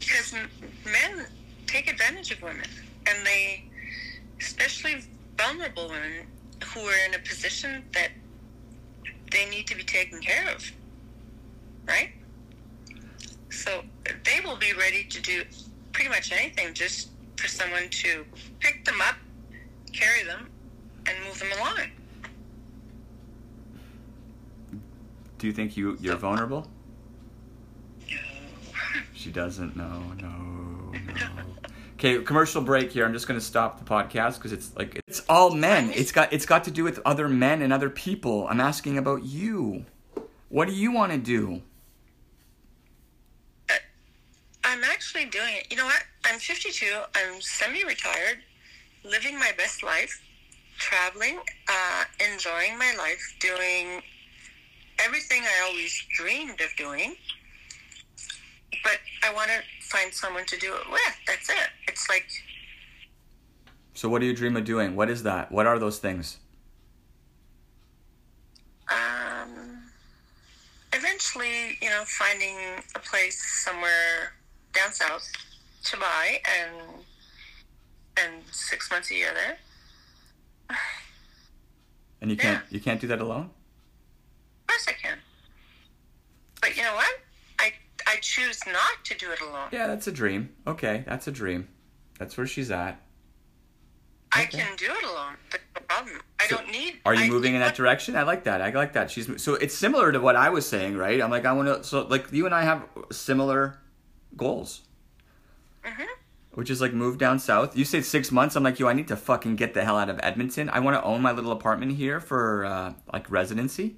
Because 0.00 0.34
men 0.84 1.26
take 1.66 1.88
advantage 1.88 2.32
of 2.32 2.42
women, 2.42 2.66
and 3.06 3.24
they, 3.24 3.64
especially 4.40 5.04
vulnerable 5.36 5.88
women 5.88 6.26
who 6.64 6.80
are 6.80 7.06
in 7.06 7.14
a 7.14 7.18
position 7.20 7.84
that 7.92 8.10
they 9.30 9.48
need 9.48 9.66
to 9.68 9.76
be 9.76 9.84
taken 9.84 10.20
care 10.20 10.52
of, 10.54 10.70
right? 11.86 12.10
So 13.50 13.82
they 14.06 14.40
will 14.44 14.56
be 14.56 14.72
ready 14.72 15.04
to 15.04 15.22
do 15.22 15.44
pretty 15.92 16.10
much 16.10 16.32
anything 16.32 16.74
just 16.74 17.10
for 17.36 17.48
someone 17.48 17.88
to 17.90 18.24
pick 18.58 18.84
them 18.84 19.00
up, 19.00 19.16
carry 19.92 20.24
them, 20.24 20.48
and 21.06 21.16
move 21.26 21.38
them 21.38 21.48
along. 21.58 21.78
Do 25.38 25.46
you 25.46 25.52
think 25.52 25.76
you 25.76 25.96
you're 26.00 26.16
vulnerable? 26.16 26.68
She 29.12 29.30
doesn't. 29.30 29.76
know. 29.76 30.02
no, 30.20 30.92
no. 30.92 31.28
Okay, 31.94 32.22
commercial 32.22 32.62
break 32.62 32.92
here. 32.92 33.04
I'm 33.04 33.12
just 33.12 33.28
gonna 33.28 33.42
stop 33.42 33.78
the 33.78 33.84
podcast 33.84 34.36
because 34.36 34.52
it's 34.52 34.74
like 34.74 34.98
it's 35.06 35.22
all 35.28 35.50
men. 35.50 35.90
It's 35.94 36.12
got 36.12 36.32
it's 36.32 36.46
got 36.46 36.64
to 36.64 36.70
do 36.70 36.82
with 36.82 36.98
other 37.04 37.28
men 37.28 37.60
and 37.60 37.74
other 37.74 37.90
people. 37.90 38.46
I'm 38.48 38.60
asking 38.60 38.96
about 38.96 39.24
you. 39.24 39.84
What 40.48 40.66
do 40.66 40.74
you 40.74 40.92
want 40.92 41.12
to 41.12 41.18
do? 41.18 41.60
I'm 44.64 44.82
actually 44.84 45.26
doing 45.26 45.54
it. 45.56 45.66
You 45.70 45.76
know 45.76 45.84
what? 45.84 46.02
I'm 46.24 46.38
52. 46.38 46.86
I'm 47.14 47.40
semi-retired, 47.40 48.38
living 49.04 49.38
my 49.38 49.52
best 49.58 49.82
life, 49.82 50.22
traveling, 50.78 51.38
uh, 51.68 52.04
enjoying 52.32 52.78
my 52.78 52.94
life, 52.96 53.20
doing 53.40 54.00
everything 54.98 55.42
I 55.42 55.68
always 55.68 56.02
dreamed 56.16 56.60
of 56.60 56.68
doing. 56.76 57.16
But 58.82 58.98
I 59.22 59.32
want 59.34 59.50
to 59.50 59.86
find 59.88 60.12
someone 60.12 60.44
to 60.46 60.56
do 60.56 60.74
it 60.74 60.90
with. 60.90 61.16
That's 61.26 61.48
it. 61.50 61.68
It's 61.88 62.08
like 62.08 62.26
So, 63.94 64.08
what 64.08 64.20
do 64.20 64.26
you 64.26 64.34
dream 64.34 64.56
of 64.56 64.64
doing? 64.64 64.96
What 64.96 65.10
is 65.10 65.22
that? 65.24 65.50
What 65.52 65.66
are 65.66 65.78
those 65.78 65.98
things? 65.98 66.38
um, 68.90 69.82
eventually, 70.92 71.78
you 71.80 71.88
know, 71.90 72.02
finding 72.06 72.56
a 72.94 72.98
place 72.98 73.40
somewhere 73.64 74.32
down 74.72 74.92
south 74.92 75.30
to 75.84 75.96
buy 75.96 76.40
and 76.58 77.04
and 78.16 78.42
six 78.50 78.90
months 78.90 79.10
a 79.10 79.14
year 79.14 79.30
there. 79.34 80.76
And 82.20 82.30
you 82.30 82.36
can't 82.36 82.62
you 82.70 82.80
can't 82.80 83.00
do 83.00 83.06
that 83.06 83.20
alone. 83.20 83.50
Of 84.62 84.66
course 84.66 84.86
I 84.88 84.92
can. 84.92 85.18
But 86.60 86.76
you 86.76 86.82
know 86.82 86.94
what? 86.94 87.14
I 88.10 88.16
choose 88.20 88.58
not 88.66 89.04
to 89.04 89.14
do 89.16 89.30
it 89.30 89.40
alone. 89.40 89.68
Yeah, 89.72 89.86
that's 89.86 90.06
a 90.08 90.12
dream. 90.12 90.50
Okay, 90.66 91.04
that's 91.06 91.28
a 91.28 91.32
dream. 91.32 91.68
That's 92.18 92.36
where 92.36 92.46
she's 92.46 92.70
at. 92.70 93.00
I 94.32 94.44
can 94.46 94.76
do 94.76 94.86
it 94.86 95.04
alone. 95.04 95.34
But 95.50 95.60
no 95.74 95.80
problem. 95.88 96.20
I 96.40 96.46
So, 96.48 96.56
don't 96.56 96.70
need. 96.70 97.00
Are 97.04 97.14
you 97.14 97.24
I- 97.24 97.28
moving 97.28 97.54
in 97.54 97.60
that 97.60 97.74
direction? 97.74 98.16
I 98.16 98.22
like 98.22 98.44
that. 98.44 98.60
I 98.60 98.70
like 98.70 98.92
that. 98.94 99.10
She's 99.10 99.28
so 99.42 99.54
it's 99.54 99.74
similar 99.76 100.12
to 100.12 100.20
what 100.20 100.36
I 100.36 100.48
was 100.50 100.66
saying, 100.66 100.96
right? 100.96 101.20
I'm 101.20 101.30
like 101.30 101.44
I 101.44 101.52
want 101.52 101.68
to. 101.68 101.84
So 101.84 102.02
like 102.06 102.32
you 102.32 102.46
and 102.46 102.54
I 102.54 102.62
have 102.62 102.84
similar 103.12 103.78
goals, 104.36 104.82
Mhm. 105.84 106.06
which 106.52 106.70
is 106.70 106.80
like 106.80 106.92
move 106.92 107.18
down 107.18 107.38
south. 107.38 107.76
You 107.76 107.84
say 107.84 108.00
six 108.02 108.30
months. 108.32 108.54
I'm 108.56 108.62
like 108.62 108.78
yo, 108.78 108.86
I 108.88 108.92
need 108.92 109.08
to 109.08 109.16
fucking 109.16 109.56
get 109.56 109.74
the 109.74 109.84
hell 109.84 109.98
out 109.98 110.08
of 110.10 110.18
Edmonton. 110.22 110.68
I 110.70 110.78
want 110.80 110.96
to 110.96 111.02
own 111.02 111.22
my 111.22 111.32
little 111.32 111.52
apartment 111.52 111.92
here 111.92 112.20
for 112.20 112.64
uh, 112.64 112.94
like 113.12 113.28
residency. 113.30 113.96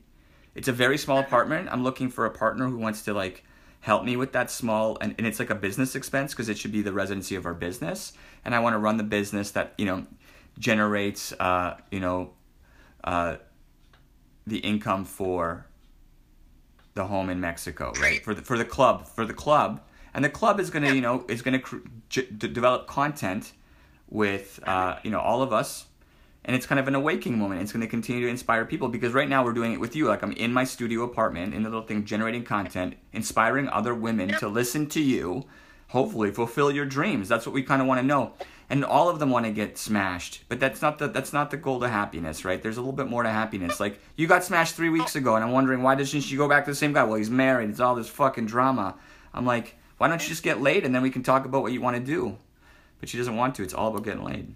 It's 0.55 0.68
a 0.68 0.72
very 0.72 0.97
small 0.98 1.18
apartment. 1.18 1.68
I'm 1.70 1.82
looking 1.84 2.09
for 2.10 2.24
a 2.26 2.30
partner 2.30 2.68
who 2.68 2.78
wants 2.78 3.02
to 3.02 3.12
like 3.14 3.44
help 3.82 4.04
me 4.04 4.16
with 4.16 4.32
that 4.32 4.50
small 4.50 4.96
and, 5.00 5.14
and 5.18 5.26
it's 5.26 5.38
like 5.38 5.50
a 5.50 5.54
business 5.54 5.94
expense 5.94 6.32
because 6.32 6.48
it 6.48 6.56
should 6.56 6.72
be 6.72 6.82
the 6.82 6.92
residency 6.92 7.34
of 7.34 7.46
our 7.46 7.54
business. 7.54 8.12
And 8.44 8.54
i 8.54 8.59
want 8.59 8.74
to 8.74 8.78
run 8.78 8.96
the 8.96 9.04
business 9.04 9.52
that 9.52 9.74
you 9.78 9.86
know 9.86 10.06
generates 10.59 11.32
uh, 11.38 11.76
you 11.90 12.00
know 12.00 12.32
uh, 13.04 13.36
the 14.46 14.59
income 14.59 15.04
for 15.04 15.66
the 16.94 17.06
home 17.06 17.30
in 17.30 17.40
Mexico, 17.40 17.92
right? 18.00 18.22
For 18.22 18.34
the 18.34 18.42
for 18.42 18.59
the 18.59 18.64
club, 18.64 19.06
for 19.06 19.24
the 19.24 19.34
club, 19.34 19.80
and 20.14 20.24
the 20.24 20.28
club 20.28 20.60
is 20.60 20.70
gonna, 20.70 20.92
you 20.92 21.00
know, 21.00 21.24
is 21.28 21.42
gonna 21.42 21.59
cr- 21.59 21.78
j- 22.09 22.28
develop 22.30 22.86
content 22.86 23.52
with, 24.09 24.60
uh, 24.66 24.96
you 25.02 25.10
know, 25.10 25.20
all 25.20 25.42
of 25.42 25.52
us, 25.52 25.86
and 26.44 26.56
it's 26.56 26.66
kind 26.66 26.78
of 26.78 26.89
an 26.89 26.94
awakening 26.94 27.39
moment. 27.39 27.62
It's 27.62 27.73
gonna 27.73 27.86
continue 27.86 28.23
to 28.23 28.28
inspire 28.28 28.64
people 28.64 28.89
because 28.89 29.12
right 29.12 29.28
now 29.28 29.44
we're 29.44 29.52
doing 29.52 29.73
it 29.73 29.81
with 29.81 29.94
you. 29.94 30.06
Like 30.06 30.23
I'm 30.23 30.32
in 30.32 30.52
my 30.52 30.64
studio 30.64 31.02
apartment, 31.02 31.55
in 31.55 31.62
the 31.62 31.69
little 31.69 31.86
thing, 31.86 32.05
generating 32.05 32.44
content, 32.44 32.94
inspiring 33.12 33.69
other 33.69 33.94
women 33.94 34.28
to 34.39 34.48
listen 34.48 34.89
to 34.90 35.01
you. 35.01 35.44
Hopefully, 35.89 36.31
fulfill 36.31 36.73
your 36.73 36.86
dreams. 36.86 37.28
That's 37.28 37.47
what 37.47 37.55
we 37.55 37.62
kind 37.62 37.82
of 37.82 37.89
want 37.89 38.01
to 38.01 38.06
know. 38.06 38.32
And 38.70 38.85
all 38.85 39.10
of 39.10 39.19
them 39.19 39.28
want 39.31 39.44
to 39.44 39.52
get 39.52 39.77
smashed, 39.77 40.44
but 40.48 40.59
that's 40.59 40.81
not 40.81 40.98
the 40.98 41.06
that's 41.06 41.35
not 41.35 41.51
the 41.51 41.59
goal 41.59 41.81
to 41.81 41.89
happiness, 41.89 42.44
right? 42.44 42.62
There's 42.62 42.78
a 42.78 42.81
little 42.81 42.94
bit 42.94 43.09
more 43.09 43.23
to 43.23 43.28
happiness. 43.28 43.78
Like 43.78 44.01
you 44.16 44.27
got 44.27 44.43
smashed 44.43 44.74
three 44.74 44.89
weeks 44.89 45.14
ago, 45.14 45.36
and 45.36 45.44
I'm 45.44 45.52
wondering 45.52 45.82
why 45.82 45.94
doesn't 45.94 46.23
she 46.23 46.36
go 46.36 46.48
back 46.48 46.64
to 46.64 46.70
the 46.70 46.74
same 46.74 46.94
guy? 46.94 47.05
Well, 47.05 47.16
he's 47.16 47.31
married. 47.31 47.69
It's 47.69 47.81
all 47.81 47.94
this 47.94 48.09
fucking 48.09 48.47
drama. 48.47 48.94
I'm 49.35 49.44
like, 49.44 49.77
why 49.98 50.09
don't 50.09 50.23
you 50.23 50.28
just 50.28 50.43
get 50.43 50.60
laid 50.60 50.85
and 50.85 50.94
then 50.94 51.02
we 51.02 51.10
can 51.10 51.23
talk 51.23 51.44
about 51.44 51.62
what 51.62 51.73
you 51.73 51.81
want 51.81 51.97
to 51.97 52.02
do? 52.02 52.36
But 52.98 53.09
she 53.09 53.19
doesn't 53.19 53.36
want 53.36 53.55
to. 53.56 53.62
It's 53.62 53.74
all 53.74 53.89
about 53.89 54.05
getting 54.05 54.24
laid. 54.24 54.55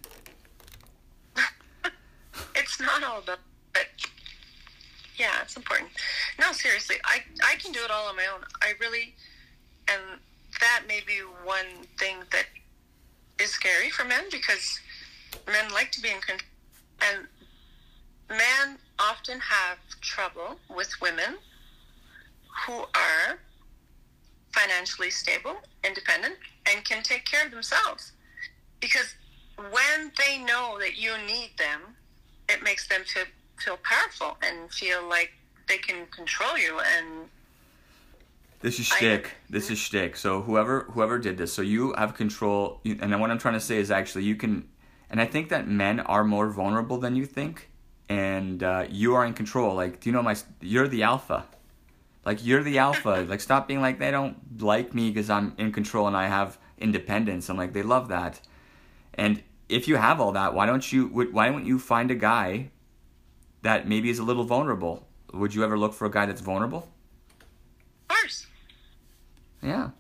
But 3.25 3.89
yeah, 5.19 5.43
it's 5.43 5.57
important. 5.57 5.91
No, 6.39 6.53
seriously, 6.53 6.97
I 7.05 7.21
I 7.45 7.57
can 7.57 7.73
do 7.73 7.81
it 7.85 7.91
all 7.91 8.09
on 8.09 8.17
my 8.17 8.27
own. 8.33 8.43
I 8.63 8.73
really, 8.81 9.15
and 9.89 10.21
that 10.61 10.83
may 10.87 11.01
be 11.07 11.21
one 11.45 11.87
thing 11.99 12.17
that 12.33 12.47
is 13.41 13.51
scary 13.51 13.91
for 13.91 14.05
men 14.05 14.25
because 14.31 14.81
men 15.47 15.71
like 15.73 15.93
to 15.93 16.01
be 16.01 16.11
in 16.11 16.21
control, 16.21 16.51
and 17.01 17.27
men 18.29 18.79
often 18.99 19.41
have 19.41 19.79
trouble 20.01 20.59
with 20.75 20.91
women 21.01 21.37
who 22.67 22.73
are 22.73 23.39
financially 24.53 25.11
stable, 25.11 25.57
independent, 25.85 26.35
and 26.71 26.85
can 26.85 27.03
take 27.03 27.25
care 27.25 27.45
of 27.45 27.51
themselves. 27.51 28.13
Because 28.81 29.15
when 29.71 30.13
they 30.19 30.39
know 30.39 30.79
that 30.79 30.97
you 30.97 31.13
need 31.27 31.51
them, 31.59 31.96
it 32.49 32.63
makes 32.63 32.87
them 32.89 33.03
feel, 33.05 33.25
feel 33.59 33.79
powerful 33.83 34.37
and 34.43 34.71
feel 34.73 35.07
like 35.09 35.33
they 35.69 35.79
can 35.79 36.07
control 36.07 36.57
you. 36.59 36.79
And 36.81 37.29
This 38.61 38.79
is 38.81 38.91
I- 38.93 38.97
shtick. 38.97 39.31
This 39.51 39.71
is 39.71 39.79
shtick. 39.79 40.17
So 40.17 40.43
whoever 40.43 40.87
whoever 40.93 41.19
did 41.19 41.37
this, 41.39 41.53
so 41.53 41.63
you 41.63 41.93
have 41.99 42.15
control. 42.15 42.81
you- 42.85 42.99
And 43.01 43.19
what 43.21 43.31
I'm 43.31 43.39
trying 43.39 43.55
to 43.55 43.61
say 43.61 43.79
is 43.79 43.91
actually 43.91 44.25
you 44.25 44.37
can, 44.37 44.69
and 45.11 45.21
I 45.21 45.27
think 45.27 45.49
that 45.51 45.69
men 45.69 46.01
are 46.01 46.25
more 46.25 46.49
vulnerable 46.51 46.99
than 46.99 47.17
you 47.17 47.27
think, 47.27 47.69
and 48.09 48.63
uh, 48.63 48.87
you 48.89 49.15
are 49.15 49.25
in 49.27 49.35
control. 49.35 49.75
Like, 49.75 50.01
do 50.01 50.09
you 50.09 50.13
know 50.15 50.23
my? 50.23 50.37
You're 50.61 50.89
the 50.89 51.03
alpha. 51.03 51.47
Like 52.25 52.45
you're 52.45 52.63
the 52.63 52.79
alpha. 52.79 53.25
Like 53.29 53.41
stop 53.41 53.69
being 53.69 53.81
like 53.81 53.99
they 53.99 54.11
don't 54.11 54.37
like 54.61 54.95
me 54.95 55.11
because 55.11 55.31
I'm 55.31 55.55
in 55.59 55.71
control 55.73 56.07
and 56.07 56.17
I 56.17 56.27
have 56.29 56.59
independence. 56.79 57.49
I'm 57.51 57.57
like 57.57 57.73
they 57.73 57.83
love 57.83 58.09
that. 58.09 58.41
And 59.15 59.43
if 59.69 59.89
you 59.89 59.97
have 59.97 60.21
all 60.21 60.33
that, 60.33 60.55
why 60.55 60.67
don't 60.67 60.93
you? 60.93 61.07
Why 61.09 61.49
don't 61.49 61.67
you 61.67 61.79
find 61.79 62.11
a 62.11 62.15
guy 62.15 62.71
that 63.63 63.89
maybe 63.89 64.11
is 64.11 64.19
a 64.19 64.23
little 64.23 64.45
vulnerable? 64.45 65.07
Would 65.33 65.55
you 65.55 65.65
ever 65.65 65.77
look 65.79 65.93
for 65.93 66.07
a 66.07 66.11
guy 66.11 66.27
that's 66.27 66.41
vulnerable? 66.41 66.89
of 68.09 68.17
course, 68.17 68.47
Yeah. 69.63 69.91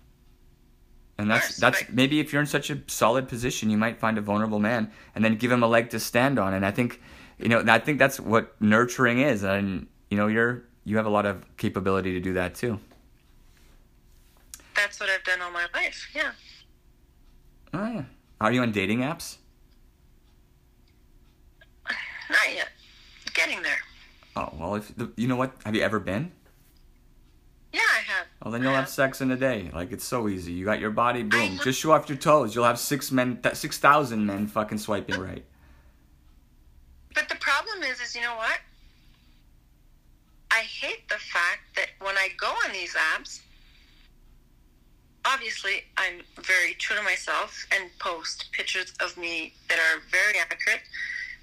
And 1.18 1.30
that's 1.30 1.48
Yes, 1.48 1.56
that's 1.56 1.82
but- 1.82 1.94
maybe 1.94 2.20
if 2.20 2.30
you're 2.32 2.42
in 2.42 2.46
such 2.46 2.68
a 2.70 2.78
solid 2.86 3.26
position, 3.26 3.70
you 3.70 3.76
might 3.78 3.98
find 3.98 4.18
a 4.18 4.20
vulnerable 4.20 4.58
man 4.60 4.92
and 5.14 5.24
then 5.24 5.36
give 5.36 5.50
him 5.50 5.62
a 5.62 5.66
leg 5.66 5.90
to 5.90 5.98
stand 5.98 6.38
on. 6.38 6.52
And 6.54 6.64
I 6.64 6.70
think, 6.70 7.00
you 7.38 7.48
know, 7.48 7.64
I 7.66 7.78
think 7.78 7.98
that's 7.98 8.20
what 8.20 8.54
nurturing 8.60 9.18
is. 9.20 9.42
And 9.42 9.86
you 10.10 10.16
know, 10.16 10.26
you're 10.28 10.62
you 10.84 10.96
have 10.98 11.06
a 11.06 11.10
lot 11.10 11.26
of 11.26 11.44
capability 11.56 12.12
to 12.12 12.20
do 12.20 12.34
that 12.34 12.54
too. 12.54 12.78
that's 14.74 15.00
what 15.00 15.08
I've 15.08 15.24
done 15.24 15.40
all 15.42 15.50
my 15.50 15.66
life. 15.74 16.08
Yeah. 16.14 16.32
Oh 17.74 17.90
yeah. 17.92 18.04
Are 18.40 18.52
you 18.52 18.60
on 18.62 18.70
dating 18.72 19.00
apps? 19.00 19.38
Not 22.30 22.54
yet. 22.54 22.68
Getting 23.34 23.62
there. 23.62 23.78
Oh 24.36 24.52
well, 24.58 24.74
if 24.74 24.94
the, 24.96 25.10
you 25.16 25.28
know 25.28 25.36
what, 25.36 25.52
have 25.64 25.74
you 25.74 25.82
ever 25.82 25.98
been? 25.98 26.32
Yeah, 27.72 27.80
I 27.80 28.00
have. 28.00 28.26
Well, 28.42 28.52
then 28.52 28.62
you'll 28.62 28.72
have 28.72 28.88
sex 28.88 29.20
in 29.20 29.30
a 29.30 29.36
day. 29.36 29.70
Like 29.72 29.92
it's 29.92 30.04
so 30.04 30.28
easy. 30.28 30.52
You 30.52 30.64
got 30.64 30.80
your 30.80 30.90
body, 30.90 31.22
boom. 31.22 31.58
Just 31.62 31.80
show 31.80 31.92
off 31.92 32.08
your 32.08 32.18
toes. 32.18 32.54
You'll 32.54 32.64
have 32.64 32.78
six 32.78 33.10
men, 33.12 33.40
th- 33.42 33.54
six 33.54 33.78
thousand 33.78 34.24
men 34.24 34.46
fucking 34.46 34.78
swiping 34.78 35.20
right. 35.20 35.44
But 37.14 37.30
the 37.30 37.36
problem 37.36 37.82
is, 37.82 37.98
is 38.00 38.14
you 38.14 38.20
know 38.20 38.36
what? 38.36 38.58
I 40.50 40.60
hate 40.60 41.08
the 41.08 41.14
fact 41.14 41.60
that 41.74 41.88
when 42.00 42.14
I 42.18 42.28
go 42.38 42.48
on 42.48 42.72
these 42.72 42.94
apps, 42.94 43.40
obviously 45.24 45.84
I'm 45.96 46.20
very 46.42 46.74
true 46.74 46.96
to 46.96 47.02
myself 47.02 47.66
and 47.72 47.90
post 47.98 48.48
pictures 48.52 48.92
of 49.00 49.16
me 49.16 49.54
that 49.68 49.78
are 49.78 50.00
very 50.10 50.38
accurate, 50.38 50.82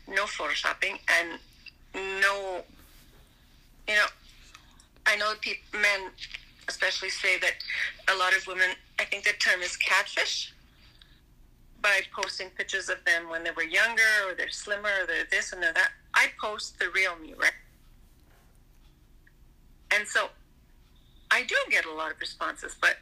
no 0.07 0.23
photoshopping, 0.25 0.99
and 1.19 1.39
no, 2.21 2.63
you 3.87 3.95
know, 3.95 4.05
I 5.05 5.15
know 5.17 5.33
men 5.73 6.11
especially 6.67 7.09
say 7.09 7.37
that 7.39 7.53
a 8.13 8.17
lot 8.17 8.35
of 8.35 8.45
women, 8.47 8.69
I 8.99 9.05
think 9.05 9.23
the 9.23 9.33
term 9.33 9.61
is 9.61 9.75
catfish 9.77 10.53
by 11.81 12.01
posting 12.15 12.49
pictures 12.51 12.89
of 12.89 13.03
them 13.05 13.29
when 13.29 13.43
they 13.43 13.51
were 13.51 13.63
younger 13.63 14.01
or 14.25 14.33
they're 14.33 14.49
slimmer 14.49 14.89
or 15.01 15.05
they're 15.05 15.27
this 15.29 15.51
and 15.51 15.61
they're 15.61 15.73
that. 15.73 15.91
I 16.13 16.27
post 16.41 16.79
the 16.79 16.89
real 16.91 17.15
me, 17.17 17.33
right? 17.37 17.51
And 19.91 20.07
so 20.07 20.29
I 21.29 21.43
do 21.43 21.55
get 21.69 21.85
a 21.85 21.91
lot 21.91 22.11
of 22.11 22.19
responses, 22.19 22.75
but 22.79 22.97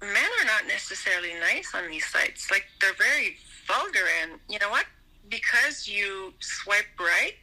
men 0.00 0.30
are 0.40 0.44
not 0.44 0.66
necessarily 0.68 1.34
nice 1.40 1.74
on 1.74 1.88
these 1.90 2.06
sites. 2.06 2.50
Like 2.50 2.64
they're 2.80 2.92
very 2.94 3.36
vulgar 3.68 4.06
and 4.22 4.40
you 4.48 4.58
know 4.58 4.70
what? 4.70 4.86
Because 5.28 5.86
you 5.86 6.32
swipe 6.40 6.86
right, 6.98 7.34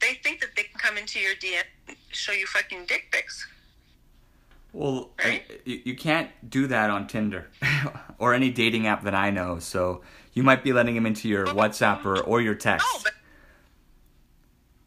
they 0.00 0.14
think 0.14 0.40
that 0.40 0.50
they 0.56 0.64
can 0.64 0.78
come 0.78 0.96
into 0.98 1.20
your 1.20 1.34
DM 1.36 1.62
and 1.88 1.96
show 2.10 2.32
you 2.32 2.46
fucking 2.46 2.86
dick 2.86 3.06
pics. 3.12 3.46
Well, 4.72 5.10
Right? 5.24 5.44
uh, 5.48 5.54
you, 5.64 5.82
you 5.84 5.94
can't 5.96 6.30
do 6.50 6.66
that 6.66 6.90
on 6.90 7.06
Tinder 7.06 7.48
or 8.18 8.34
any 8.34 8.50
dating 8.50 8.86
app 8.88 9.04
that 9.04 9.14
I 9.14 9.30
know. 9.30 9.58
So 9.60 10.02
you 10.32 10.42
might 10.42 10.64
be 10.64 10.72
letting 10.72 10.96
him 10.96 11.06
into 11.06 11.28
your 11.28 11.46
WhatsApp 11.46 12.04
or, 12.04 12.20
or 12.20 12.40
your 12.40 12.54
text. 12.56 12.84
No, 12.92 13.00
but 13.04 13.12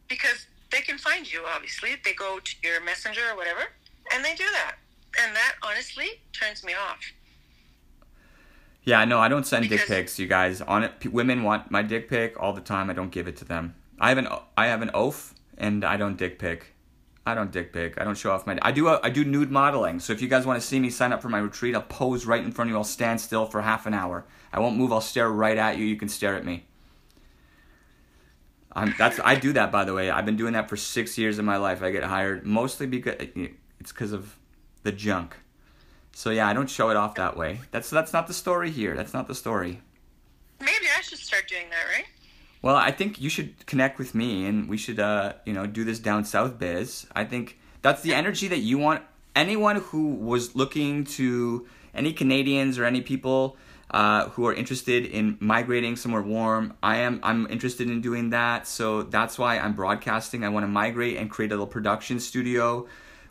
because 0.08 0.46
they 0.70 0.80
can 0.80 0.98
find 0.98 1.30
you, 1.30 1.42
obviously. 1.54 1.90
They 2.04 2.12
go 2.12 2.38
to 2.38 2.54
your 2.62 2.82
messenger 2.84 3.20
or 3.32 3.36
whatever, 3.36 3.60
and 4.12 4.22
they 4.24 4.34
do 4.34 4.44
that. 4.52 4.74
And 5.22 5.34
that 5.34 5.54
honestly 5.62 6.20
turns 6.32 6.62
me 6.64 6.74
off. 6.74 7.00
Yeah, 8.88 9.04
no, 9.04 9.18
I 9.18 9.28
don't 9.28 9.46
send 9.46 9.68
dick 9.68 9.86
pics, 9.86 10.18
you 10.18 10.26
guys. 10.26 10.62
On 10.62 10.82
it, 10.82 10.98
p- 10.98 11.10
women 11.10 11.42
want 11.42 11.70
my 11.70 11.82
dick 11.82 12.08
pic 12.08 12.40
all 12.40 12.54
the 12.54 12.62
time. 12.62 12.88
I 12.88 12.94
don't 12.94 13.10
give 13.10 13.28
it 13.28 13.36
to 13.36 13.44
them. 13.44 13.74
I 14.00 14.08
have 14.08 14.16
an 14.16 14.28
I 14.56 14.68
have 14.68 14.80
an 14.80 14.90
oath, 14.94 15.34
and 15.58 15.84
I 15.84 15.98
don't 15.98 16.16
dick 16.16 16.38
pic. 16.38 16.74
I 17.26 17.34
don't 17.34 17.52
dick 17.52 17.70
pic. 17.74 18.00
I 18.00 18.04
don't 18.04 18.16
show 18.16 18.30
off 18.30 18.46
my. 18.46 18.58
I 18.62 18.72
do 18.72 18.88
uh, 18.88 18.98
I 19.02 19.10
do 19.10 19.26
nude 19.26 19.50
modeling. 19.50 20.00
So 20.00 20.14
if 20.14 20.22
you 20.22 20.28
guys 20.28 20.46
want 20.46 20.58
to 20.58 20.66
see 20.66 20.80
me, 20.80 20.88
sign 20.88 21.12
up 21.12 21.20
for 21.20 21.28
my 21.28 21.36
retreat. 21.36 21.74
I'll 21.74 21.82
pose 21.82 22.24
right 22.24 22.42
in 22.42 22.50
front 22.50 22.70
of 22.70 22.72
you. 22.72 22.78
I'll 22.78 22.82
stand 22.98 23.20
still 23.20 23.44
for 23.44 23.60
half 23.60 23.84
an 23.84 23.92
hour. 23.92 24.24
I 24.54 24.60
won't 24.60 24.78
move. 24.78 24.90
I'll 24.90 25.02
stare 25.02 25.28
right 25.28 25.58
at 25.58 25.76
you. 25.76 25.84
You 25.84 25.96
can 25.96 26.08
stare 26.08 26.34
at 26.34 26.46
me. 26.46 26.64
I'm 28.72 28.94
that's 28.96 29.20
I 29.22 29.34
do 29.34 29.52
that 29.52 29.70
by 29.70 29.84
the 29.84 29.92
way. 29.92 30.08
I've 30.08 30.24
been 30.24 30.38
doing 30.38 30.54
that 30.54 30.70
for 30.70 30.78
six 30.78 31.18
years 31.18 31.38
of 31.38 31.44
my 31.44 31.58
life. 31.58 31.82
I 31.82 31.90
get 31.90 32.04
hired 32.04 32.46
mostly 32.46 32.86
because 32.86 33.16
it's 33.18 33.92
because 33.92 34.12
of 34.12 34.38
the 34.82 34.92
junk. 34.92 35.36
So 36.18 36.30
yeah, 36.30 36.48
I 36.48 36.52
don't 36.52 36.68
show 36.68 36.90
it 36.90 36.96
off 36.96 37.14
that 37.14 37.36
way. 37.36 37.60
That's 37.70 37.90
that's 37.90 38.12
not 38.12 38.26
the 38.26 38.34
story 38.34 38.72
here. 38.72 38.96
That's 38.96 39.14
not 39.14 39.28
the 39.28 39.36
story. 39.36 39.80
Maybe 40.58 40.86
I 40.98 41.00
should 41.00 41.18
start 41.18 41.46
doing 41.46 41.66
that, 41.70 41.96
right? 41.96 42.06
Well, 42.60 42.74
I 42.74 42.90
think 42.90 43.20
you 43.20 43.30
should 43.30 43.64
connect 43.66 44.00
with 44.00 44.16
me, 44.16 44.44
and 44.44 44.68
we 44.68 44.76
should, 44.78 44.98
uh, 44.98 45.34
you 45.46 45.52
know, 45.52 45.64
do 45.64 45.84
this 45.84 46.00
down 46.00 46.24
south 46.24 46.58
biz. 46.58 47.06
I 47.14 47.24
think 47.24 47.56
that's 47.82 48.02
the 48.02 48.14
energy 48.14 48.48
that 48.48 48.58
you 48.58 48.78
want. 48.78 49.04
Anyone 49.36 49.76
who 49.76 50.08
was 50.08 50.56
looking 50.56 51.04
to 51.04 51.68
any 51.94 52.12
Canadians 52.12 52.80
or 52.80 52.84
any 52.84 53.00
people 53.00 53.56
uh, 53.92 54.30
who 54.30 54.44
are 54.48 54.52
interested 54.52 55.06
in 55.06 55.36
migrating 55.38 55.94
somewhere 55.94 56.22
warm, 56.22 56.74
I 56.82 56.96
am. 56.96 57.20
I'm 57.22 57.46
interested 57.46 57.88
in 57.88 58.00
doing 58.00 58.30
that. 58.30 58.66
So 58.66 59.04
that's 59.04 59.38
why 59.38 59.60
I'm 59.60 59.74
broadcasting. 59.74 60.42
I 60.42 60.48
want 60.48 60.64
to 60.64 60.68
migrate 60.68 61.16
and 61.16 61.30
create 61.30 61.52
a 61.52 61.54
little 61.54 61.68
production 61.68 62.18
studio 62.18 62.88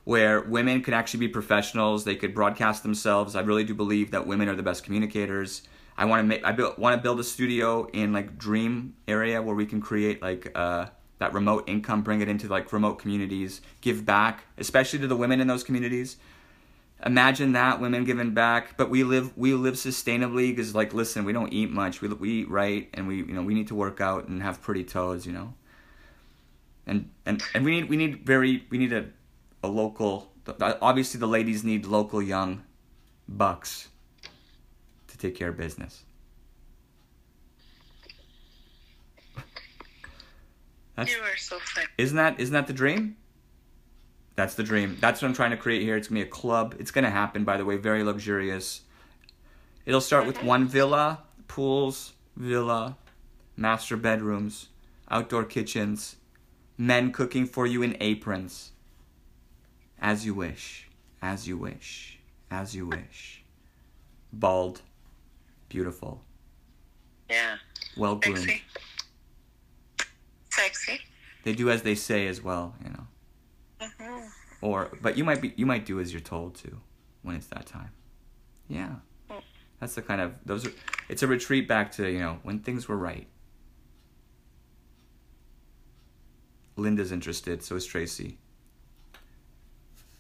where 0.08 0.40
women 0.40 0.82
could 0.82 0.94
actually 0.94 1.20
be 1.20 1.28
professionals. 1.28 2.06
They 2.06 2.16
could 2.16 2.34
broadcast 2.34 2.82
themselves. 2.82 3.36
I 3.36 3.42
really 3.42 3.66
do 3.66 3.74
believe 3.74 4.12
that 4.12 4.26
women 4.26 4.48
are 4.48 4.56
the 4.56 4.64
best 4.64 4.86
communicators. 4.86 5.64
I 5.98 6.06
want 6.06 6.22
to 6.22 6.24
make. 6.24 6.46
I 6.46 6.54
build, 6.54 6.78
want 6.78 6.96
to 6.96 7.02
build 7.02 7.20
a 7.20 7.26
studio 7.26 7.88
in 7.88 8.14
like 8.14 8.38
Dream 8.38 8.96
area 9.06 9.42
where 9.42 9.54
we 9.54 9.66
can 9.66 9.82
create 9.82 10.22
like 10.22 10.50
uh, 10.56 10.86
that 11.20 11.34
remote 11.34 11.68
income, 11.68 12.04
bring 12.04 12.22
it 12.22 12.30
into 12.30 12.48
like 12.48 12.72
remote 12.72 13.00
communities, 13.00 13.60
give 13.82 14.06
back, 14.06 14.46
especially 14.58 15.00
to 15.00 15.08
the 15.08 15.16
women 15.18 15.42
in 15.42 15.48
those 15.48 15.66
communities. 15.66 16.16
Imagine 17.06 17.52
that 17.52 17.82
women 17.82 18.06
giving 18.06 18.34
back, 18.34 18.78
but 18.78 18.90
we 18.90 19.04
live 19.04 19.38
we 19.38 19.56
live 19.56 19.74
sustainably 19.74 20.56
because 20.56 20.74
like 20.74 20.94
listen, 20.94 21.26
we 21.26 21.34
don't 21.34 21.52
eat 21.52 21.70
much. 21.70 22.00
We 22.00 22.08
we 22.08 22.30
eat 22.30 22.50
right, 22.50 22.88
and 22.94 23.10
we 23.10 23.18
you 23.18 23.34
know 23.34 23.42
we 23.42 23.54
need 23.54 23.68
to 23.68 23.76
work 23.76 24.00
out 24.00 24.30
and 24.30 24.42
have 24.42 24.62
pretty 24.62 24.86
toes, 24.86 25.26
you 25.26 25.34
know. 25.34 25.54
And 26.86 27.10
and 27.26 27.44
and 27.54 27.66
we 27.66 27.72
need 27.72 27.90
we 27.90 27.98
need 27.98 28.26
very 28.26 28.66
we 28.70 28.78
need 28.78 28.94
a 28.94 29.08
a 29.68 29.70
local. 29.70 30.32
Obviously, 30.82 31.20
the 31.20 31.28
ladies 31.28 31.64
need 31.64 31.86
local 31.86 32.22
young 32.22 32.64
bucks 33.28 33.90
to 35.10 35.18
take 35.18 35.36
care 35.36 35.50
of 35.50 35.58
business. 35.58 36.04
That's, 40.96 41.12
You 41.12 41.22
are 41.22 41.38
so 41.38 41.60
funny. 41.60 41.88
isn't 41.98 42.18
that 42.18 42.40
isn't 42.40 42.54
that 42.54 42.68
the 42.68 42.74
dream? 42.74 43.18
That's 44.36 44.56
the 44.56 44.64
dream. 44.64 44.98
That's 45.00 45.22
what 45.22 45.28
I'm 45.28 45.34
trying 45.34 45.52
to 45.52 45.58
create 45.58 45.82
here. 45.82 45.96
It's 45.96 46.08
gonna 46.08 46.22
be 46.22 46.28
a 46.28 46.30
club. 46.30 46.76
It's 46.80 46.92
gonna 46.92 47.10
happen, 47.10 47.44
by 47.44 47.58
the 47.58 47.66
way. 47.66 47.78
Very 47.78 48.04
luxurious. 48.04 48.82
It'll 49.86 50.02
start 50.02 50.26
with 50.26 50.44
one 50.44 50.68
villa, 50.68 51.24
pools, 51.48 52.14
villa, 52.36 52.98
master 53.56 53.96
bedrooms, 53.98 54.70
outdoor 55.10 55.44
kitchens, 55.44 56.16
men 56.78 57.12
cooking 57.12 57.46
for 57.46 57.66
you 57.68 57.82
in 57.84 57.96
aprons. 58.00 58.72
As 60.00 60.26
you 60.26 60.34
wish, 60.34 60.88
as 61.22 61.48
you 61.48 61.58
wish, 61.58 62.20
as 62.52 62.76
you 62.76 62.88
wish. 62.88 63.44
Bald, 64.32 64.82
beautiful, 65.70 66.22
Yeah. 67.30 67.58
well 67.96 68.16
groomed. 68.16 68.40
Sexy. 68.40 68.64
Sexy. 70.50 71.00
They 71.44 71.54
do 71.54 71.70
as 71.70 71.82
they 71.82 71.96
say 71.96 72.28
as 72.28 72.42
well, 72.44 72.76
you 72.84 72.90
know. 72.90 73.08
Mm-hmm. 73.82 74.26
Or, 74.62 74.92
but 75.02 75.18
you 75.18 75.24
might 75.24 75.42
be, 75.42 75.54
you 75.56 75.66
might 75.66 75.86
do 75.86 76.00
as 76.00 76.12
you're 76.12 76.20
told 76.20 76.56
to, 76.56 76.78
when 77.22 77.36
it's 77.36 77.48
that 77.48 77.66
time. 77.66 77.92
Yeah, 78.68 78.96
that's 79.80 79.96
the 79.96 80.02
kind 80.02 80.20
of 80.20 80.34
those 80.46 80.66
are. 80.68 80.72
It's 81.08 81.24
a 81.24 81.28
retreat 81.28 81.68
back 81.68 81.92
to 81.94 82.10
you 82.10 82.20
know 82.20 82.40
when 82.44 82.60
things 82.60 82.88
were 82.90 82.98
right. 82.98 83.28
Linda's 86.76 87.12
interested, 87.12 87.64
so 87.64 87.76
is 87.76 87.86
Tracy. 87.86 88.38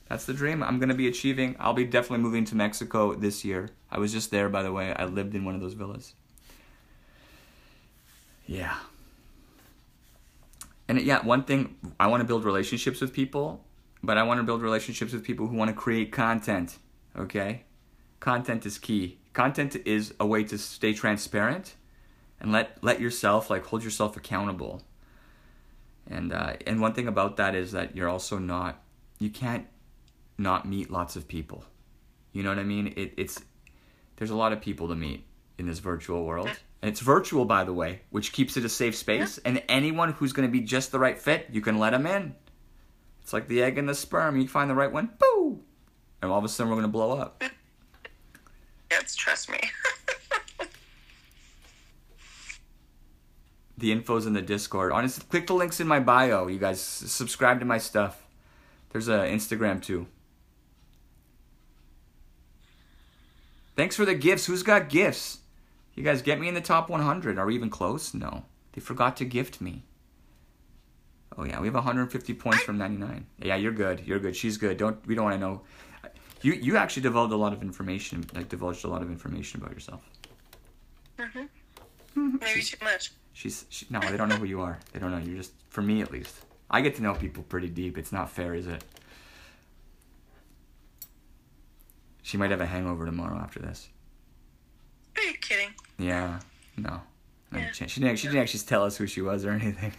That's 0.09 0.25
the 0.25 0.33
dream 0.33 0.63
I'm 0.63 0.79
gonna 0.79 0.93
be 0.93 1.07
achieving. 1.07 1.55
I'll 1.59 1.73
be 1.73 1.85
definitely 1.85 2.23
moving 2.23 2.45
to 2.45 2.55
Mexico 2.55 3.13
this 3.13 3.43
year. 3.43 3.69
I 3.91 3.99
was 3.99 4.11
just 4.11 4.31
there, 4.31 4.49
by 4.49 4.63
the 4.63 4.71
way. 4.71 4.93
I 4.93 5.05
lived 5.05 5.35
in 5.35 5.43
one 5.43 5.55
of 5.55 5.61
those 5.61 5.73
villas. 5.73 6.13
Yeah. 8.45 8.75
And 10.87 11.01
yeah, 11.01 11.23
one 11.25 11.43
thing 11.43 11.75
I 11.99 12.07
want 12.07 12.21
to 12.21 12.25
build 12.25 12.45
relationships 12.45 13.01
with 13.01 13.11
people, 13.11 13.65
but 14.01 14.17
I 14.17 14.23
want 14.23 14.39
to 14.39 14.43
build 14.43 14.61
relationships 14.61 15.11
with 15.11 15.23
people 15.23 15.47
who 15.47 15.57
want 15.57 15.69
to 15.69 15.75
create 15.75 16.11
content. 16.13 16.77
Okay? 17.17 17.63
Content 18.21 18.65
is 18.65 18.77
key. 18.77 19.17
Content 19.33 19.75
is 19.85 20.13
a 20.19 20.25
way 20.25 20.43
to 20.45 20.57
stay 20.57 20.93
transparent 20.93 21.75
and 22.39 22.51
let 22.51 22.81
let 22.83 22.99
yourself 23.01 23.49
like 23.49 23.65
hold 23.65 23.83
yourself 23.83 24.15
accountable. 24.15 24.81
And 26.09 26.31
uh, 26.31 26.53
and 26.65 26.79
one 26.79 26.93
thing 26.93 27.07
about 27.07 27.37
that 27.37 27.53
is 27.53 27.73
that 27.73 27.95
you're 27.95 28.09
also 28.09 28.39
not 28.39 28.81
you 29.19 29.29
can't 29.29 29.67
not 30.37 30.67
meet 30.67 30.89
lots 30.89 31.15
of 31.15 31.27
people. 31.27 31.63
You 32.31 32.43
know 32.43 32.49
what 32.49 32.59
I 32.59 32.63
mean? 32.63 32.93
It, 32.95 33.13
it's 33.17 33.41
there's 34.17 34.29
a 34.29 34.35
lot 34.35 34.53
of 34.53 34.61
people 34.61 34.87
to 34.89 34.95
meet 34.95 35.25
in 35.57 35.65
this 35.65 35.79
virtual 35.79 36.23
world. 36.25 36.49
And 36.81 36.89
it's 36.89 36.99
virtual, 36.99 37.45
by 37.45 37.63
the 37.63 37.73
way, 37.73 38.01
which 38.11 38.31
keeps 38.31 38.57
it 38.57 38.65
a 38.65 38.69
safe 38.69 38.95
space. 38.95 39.39
And 39.39 39.63
anyone 39.67 40.13
who's 40.13 40.33
going 40.33 40.47
to 40.47 40.51
be 40.51 40.61
just 40.61 40.91
the 40.91 40.99
right 40.99 41.17
fit, 41.17 41.47
you 41.51 41.61
can 41.61 41.79
let 41.79 41.91
them 41.91 42.05
in. 42.05 42.35
It's 43.23 43.33
like 43.33 43.47
the 43.47 43.63
egg 43.63 43.77
and 43.77 43.89
the 43.89 43.95
sperm. 43.95 44.39
You 44.39 44.47
find 44.47 44.69
the 44.69 44.75
right 44.75 44.91
one, 44.91 45.09
boo! 45.17 45.59
And 46.21 46.31
all 46.31 46.37
of 46.37 46.45
a 46.45 46.49
sudden, 46.49 46.69
we're 46.69 46.77
going 46.77 46.87
to 46.87 46.91
blow 46.91 47.17
up. 47.17 47.43
Yes, 48.89 49.15
trust 49.15 49.51
me. 49.51 49.59
The 53.77 53.91
info's 53.91 54.25
in 54.25 54.33
the 54.33 54.41
Discord. 54.41 54.91
Honestly, 54.91 55.23
click 55.29 55.45
the 55.45 55.53
links 55.53 55.79
in 55.79 55.87
my 55.87 55.99
bio. 55.99 56.47
You 56.47 56.57
guys 56.57 56.81
subscribe 56.81 57.59
to 57.59 57.65
my 57.65 57.77
stuff. 57.77 58.25
There's 58.89 59.07
a 59.07 59.19
Instagram 59.19 59.83
too. 59.83 60.07
Thanks 63.77 63.95
for 63.95 64.05
the 64.05 64.15
gifts. 64.15 64.47
Who's 64.47 64.63
got 64.63 64.89
gifts? 64.89 65.37
You 65.93 66.03
guys 66.03 66.23
get 66.23 66.39
me 66.39 66.47
in 66.47 66.55
the 66.55 66.61
top 66.61 66.89
100. 66.89 67.37
Are 67.37 67.45
we 67.45 67.53
even 67.53 67.69
close? 67.69 68.11
No. 68.11 68.43
They 68.73 68.81
forgot 68.81 69.15
to 69.17 69.25
gift 69.25 69.61
me. 69.61 69.83
Oh 71.37 71.43
yeah, 71.43 71.59
we 71.59 71.67
have 71.67 71.75
150 71.75 72.33
points 72.33 72.63
from 72.63 72.79
99. 72.79 73.27
Yeah, 73.37 73.55
you're 73.55 73.71
good. 73.71 74.01
You're 74.03 74.17
good. 74.17 74.35
She's 74.35 74.57
good. 74.57 74.77
Don't 74.77 75.05
we 75.05 75.13
don't 75.13 75.25
want 75.25 75.35
to 75.35 75.39
know. 75.39 75.61
You 76.41 76.53
you 76.53 76.75
actually 76.75 77.03
divulged 77.03 77.31
a 77.31 77.37
lot 77.37 77.53
of 77.53 77.61
information, 77.61 78.25
like 78.33 78.49
divulged 78.49 78.83
a 78.83 78.87
lot 78.87 79.03
of 79.03 79.11
information 79.11 79.61
about 79.61 79.73
yourself. 79.73 80.01
Mm-hmm. 81.19 82.37
Maybe 82.41 82.61
too 82.63 82.83
much. 82.83 83.11
She's 83.33 83.65
she, 83.69 83.85
no, 83.91 83.99
they 83.99 84.17
don't 84.17 84.29
know 84.29 84.37
who 84.37 84.45
you 84.45 84.61
are. 84.61 84.79
They 84.91 84.99
don't 84.99 85.11
know. 85.11 85.19
You're 85.19 85.37
just 85.37 85.53
for 85.69 85.83
me 85.83 86.01
at 86.01 86.11
least. 86.11 86.35
I 86.71 86.81
get 86.81 86.95
to 86.95 87.03
know 87.03 87.13
people 87.13 87.43
pretty 87.43 87.69
deep. 87.69 87.99
It's 87.99 88.11
not 88.11 88.31
fair, 88.31 88.55
is 88.55 88.65
it? 88.65 88.83
She 92.27 92.35
might 92.35 92.51
have 92.51 92.59
a 92.59 92.65
hangover 92.65 93.05
tomorrow 93.05 93.37
after 93.37 93.61
this. 93.61 93.87
Are 95.15 95.23
you 95.23 95.35
kidding? 95.35 95.69
Yeah. 95.97 96.41
No. 96.75 96.99
No 97.53 97.59
Yeah. 97.59 97.71
She 97.71 98.01
didn't. 98.01 98.17
She 98.17 98.27
didn't 98.27 98.41
actually 98.41 98.59
tell 98.65 98.83
us 98.83 98.97
who 98.97 99.07
she 99.07 99.21
was 99.21 99.45
or 99.45 99.51
anything. 99.51 99.93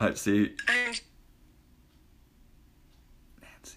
Let's 0.00 0.22
see, 0.22 0.56
I'm 0.66 0.94
Nancy. 3.42 3.76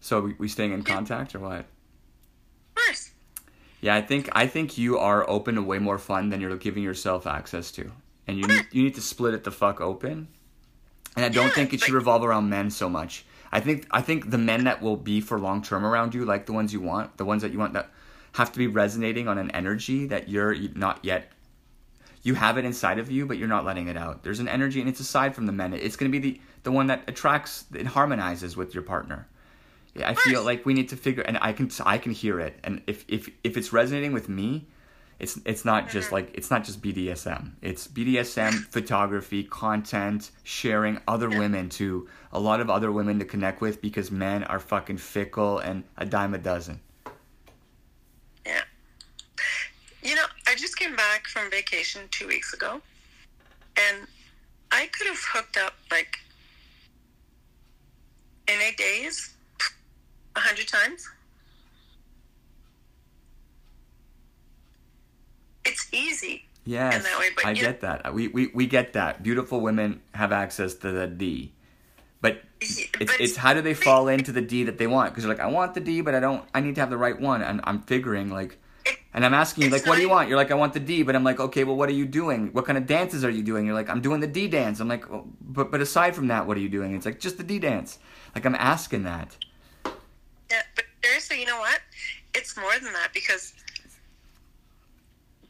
So 0.00 0.20
we, 0.20 0.34
we 0.36 0.48
staying 0.48 0.72
in 0.72 0.82
contact 0.82 1.36
or 1.36 1.38
what? 1.38 1.66
Yeah, 3.84 3.94
I 3.94 4.00
think 4.00 4.30
I 4.32 4.46
think 4.46 4.78
you 4.78 4.96
are 4.96 5.28
open 5.28 5.56
to 5.56 5.62
way 5.62 5.78
more 5.78 5.98
fun 5.98 6.30
than 6.30 6.40
you're 6.40 6.56
giving 6.56 6.82
yourself 6.82 7.26
access 7.26 7.70
to, 7.72 7.92
and 8.26 8.38
you 8.38 8.46
need 8.46 8.66
you 8.72 8.82
need 8.82 8.94
to 8.94 9.02
split 9.02 9.34
it 9.34 9.44
the 9.44 9.50
fuck 9.50 9.78
open. 9.78 10.28
And 11.16 11.26
I 11.26 11.28
don't 11.28 11.48
Yeah, 11.48 11.54
think 11.54 11.74
it 11.74 11.82
should 11.82 11.92
revolve 11.92 12.24
around 12.24 12.48
men 12.48 12.70
so 12.70 12.88
much. 12.88 13.26
I 13.52 13.60
think 13.60 13.86
I 13.90 14.00
think 14.00 14.30
the 14.30 14.38
men 14.38 14.64
that 14.64 14.80
will 14.80 14.96
be 14.96 15.20
for 15.20 15.38
long 15.38 15.60
term 15.60 15.84
around 15.84 16.14
you, 16.14 16.24
like 16.24 16.46
the 16.46 16.54
ones 16.54 16.72
you 16.72 16.80
want, 16.80 17.18
the 17.18 17.26
ones 17.26 17.42
that 17.42 17.52
you 17.52 17.58
want 17.58 17.74
that 17.74 17.90
have 18.32 18.50
to 18.52 18.58
be 18.58 18.68
resonating 18.68 19.28
on 19.28 19.36
an 19.36 19.50
energy 19.50 20.06
that 20.06 20.30
you're 20.30 20.54
not 20.74 21.04
yet. 21.04 21.30
You 22.22 22.36
have 22.36 22.56
it 22.56 22.64
inside 22.64 22.98
of 22.98 23.10
you, 23.10 23.26
but 23.26 23.36
you're 23.36 23.48
not 23.48 23.66
letting 23.66 23.88
it 23.88 23.98
out. 23.98 24.22
There's 24.22 24.40
an 24.40 24.48
energy, 24.48 24.80
and 24.80 24.88
it's 24.88 25.00
aside 25.00 25.34
from 25.34 25.44
the 25.44 25.52
men. 25.52 25.74
It's 25.74 25.96
going 25.96 26.10
to 26.10 26.18
be 26.18 26.30
the 26.30 26.40
the 26.62 26.72
one 26.72 26.86
that 26.86 27.04
attracts, 27.06 27.66
it 27.74 27.88
harmonizes 27.88 28.56
with 28.56 28.72
your 28.72 28.82
partner. 28.82 29.28
Yeah, 29.94 30.10
I 30.10 30.14
feel 30.14 30.42
like 30.42 30.66
we 30.66 30.74
need 30.74 30.88
to 30.88 30.96
figure, 30.96 31.22
and 31.22 31.38
I 31.40 31.52
can 31.52 31.70
I 31.86 31.98
can 31.98 32.12
hear 32.12 32.40
it, 32.40 32.58
and 32.64 32.82
if 32.86 33.04
if 33.06 33.28
if 33.44 33.56
it's 33.56 33.72
resonating 33.72 34.12
with 34.12 34.28
me, 34.28 34.66
it's 35.20 35.38
it's 35.44 35.64
not 35.64 35.84
mm-hmm. 35.84 35.92
just 35.92 36.10
like 36.10 36.30
it's 36.34 36.50
not 36.50 36.64
just 36.64 36.82
BDSM. 36.82 37.52
It's 37.62 37.86
BDSM 37.86 38.52
photography, 38.70 39.44
content, 39.44 40.32
sharing 40.42 41.00
other 41.06 41.28
women 41.28 41.68
to 41.70 42.08
a 42.32 42.40
lot 42.40 42.60
of 42.60 42.68
other 42.68 42.90
women 42.90 43.20
to 43.20 43.24
connect 43.24 43.60
with 43.60 43.80
because 43.80 44.10
men 44.10 44.42
are 44.44 44.58
fucking 44.58 44.96
fickle 44.98 45.58
and 45.58 45.84
a 45.96 46.04
dime 46.04 46.34
a 46.34 46.38
dozen. 46.38 46.80
Yeah. 48.44 48.62
You 50.02 50.16
know, 50.16 50.26
I 50.48 50.56
just 50.56 50.76
came 50.76 50.96
back 50.96 51.26
from 51.28 51.50
vacation 51.50 52.02
two 52.10 52.26
weeks 52.26 52.52
ago, 52.52 52.80
and 53.76 54.08
I 54.72 54.86
could 54.86 55.06
have 55.06 55.22
hooked 55.32 55.56
up 55.56 55.74
like 55.92 56.18
in 58.48 58.60
eight 58.60 58.76
days, 58.76 59.33
a 60.36 60.40
hundred 60.40 60.68
times. 60.68 61.08
It's 65.64 65.88
easy. 65.92 66.44
Yes, 66.66 67.04
way, 67.18 67.30
I 67.44 67.52
get 67.52 67.82
that. 67.82 68.14
We, 68.14 68.28
we 68.28 68.46
we 68.54 68.66
get 68.66 68.94
that. 68.94 69.22
Beautiful 69.22 69.60
women 69.60 70.00
have 70.14 70.32
access 70.32 70.74
to 70.76 70.90
the 70.90 71.06
D, 71.06 71.52
but 72.22 72.42
it's 72.60 72.86
But- 72.98 73.20
it's 73.20 73.36
how 73.36 73.52
do 73.52 73.60
they 73.60 73.74
fall 73.74 74.08
into 74.08 74.32
the 74.32 74.40
D 74.40 74.64
that 74.64 74.78
they 74.78 74.86
want? 74.86 75.10
Because 75.12 75.24
they're 75.24 75.32
like, 75.34 75.44
I 75.44 75.46
want 75.48 75.74
the 75.74 75.80
D, 75.80 76.00
but 76.00 76.14
I 76.14 76.20
don't. 76.20 76.42
I 76.54 76.60
need 76.60 76.74
to 76.76 76.80
have 76.80 76.88
the 76.88 76.96
right 76.96 77.18
one, 77.20 77.42
and 77.42 77.60
I'm 77.64 77.82
figuring 77.82 78.30
like, 78.30 78.58
and 79.12 79.26
I'm 79.26 79.34
asking 79.34 79.64
you 79.64 79.70
like, 79.70 79.86
what 79.86 79.96
do 79.96 80.02
you 80.02 80.08
want? 80.08 80.30
You're 80.30 80.38
like, 80.38 80.50
I 80.50 80.54
want 80.54 80.72
the 80.72 80.80
D, 80.80 81.02
but 81.02 81.14
I'm 81.14 81.22
like, 81.24 81.38
okay, 81.38 81.64
well, 81.64 81.76
what 81.76 81.90
are 81.90 81.94
you 81.94 82.06
doing? 82.06 82.48
What 82.54 82.64
kind 82.64 82.78
of 82.78 82.86
dances 82.86 83.24
are 83.26 83.30
you 83.30 83.42
doing? 83.42 83.66
You're 83.66 83.74
like, 83.74 83.90
I'm 83.90 84.00
doing 84.00 84.20
the 84.20 84.26
D 84.26 84.48
dance. 84.48 84.80
I'm 84.80 84.88
like, 84.88 85.04
but 85.42 85.70
but 85.70 85.82
aside 85.82 86.14
from 86.14 86.28
that, 86.28 86.46
what 86.46 86.56
are 86.56 86.60
you 86.60 86.70
doing? 86.70 86.94
It's 86.94 87.04
like 87.04 87.20
just 87.20 87.36
the 87.36 87.44
D 87.44 87.58
dance. 87.58 87.98
Like 88.34 88.46
I'm 88.46 88.54
asking 88.54 89.02
that. 89.02 89.36
Yeah, 90.54 90.62
but 90.76 90.84
seriously, 91.02 91.40
you 91.40 91.46
know 91.46 91.58
what? 91.58 91.80
It's 92.32 92.56
more 92.56 92.74
than 92.80 92.92
that 92.92 93.10
because 93.12 93.52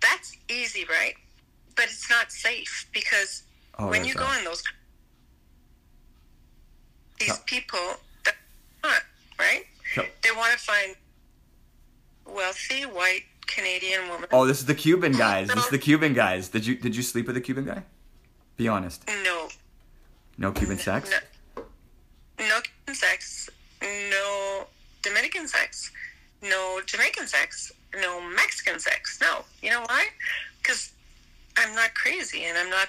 that's 0.00 0.34
easy, 0.48 0.84
right? 0.88 1.14
But 1.76 1.86
it's 1.86 2.08
not 2.08 2.32
safe 2.32 2.88
because 2.92 3.42
Oh, 3.78 3.88
when 3.88 4.04
you 4.04 4.14
go 4.14 4.24
right. 4.24 4.38
in 4.38 4.44
those 4.44 4.62
these 7.18 7.28
No. 7.28 7.36
people 7.46 7.96
that 8.24 8.36
want, 8.82 9.02
right? 9.38 9.66
So- 9.94 10.06
They 10.22 10.30
want 10.32 10.52
to 10.52 10.58
find 10.58 10.96
wealthy 12.24 12.82
white 12.86 13.24
Canadian 13.46 14.08
woman. 14.08 14.28
Oh, 14.32 14.46
this 14.46 14.60
is 14.60 14.66
the 14.66 14.74
Cuban 14.74 15.12
guys. 15.12 15.48
This 15.48 15.64
is 15.64 15.70
the 15.70 15.78
Cuban 15.78 16.14
guys. 16.14 16.48
Did 16.48 16.64
you 16.66 16.76
did 16.76 16.96
you 16.96 17.02
sleep 17.02 17.26
with 17.26 17.36
a 17.36 17.40
Cuban 17.42 17.64
guy? 17.66 17.82
Be 18.56 18.68
honest. 18.68 19.06
No, 19.08 19.48
No 20.38 20.50
Cuban 20.52 20.78
sex. 20.78 21.10
no, 21.10 21.64
no 22.38 22.60
Cuban 22.62 22.94
sex, 22.94 23.50
no 23.82 24.66
Dominican 25.04 25.46
sex, 25.46 25.90
no 26.42 26.80
Jamaican 26.86 27.26
sex, 27.26 27.72
no 28.00 28.20
Mexican 28.34 28.78
sex. 28.80 29.18
No, 29.20 29.44
you 29.62 29.70
know 29.70 29.82
why? 29.82 30.06
Because 30.62 30.92
I'm 31.56 31.74
not 31.74 31.94
crazy, 31.94 32.44
and 32.44 32.56
I'm 32.56 32.70
not 32.70 32.88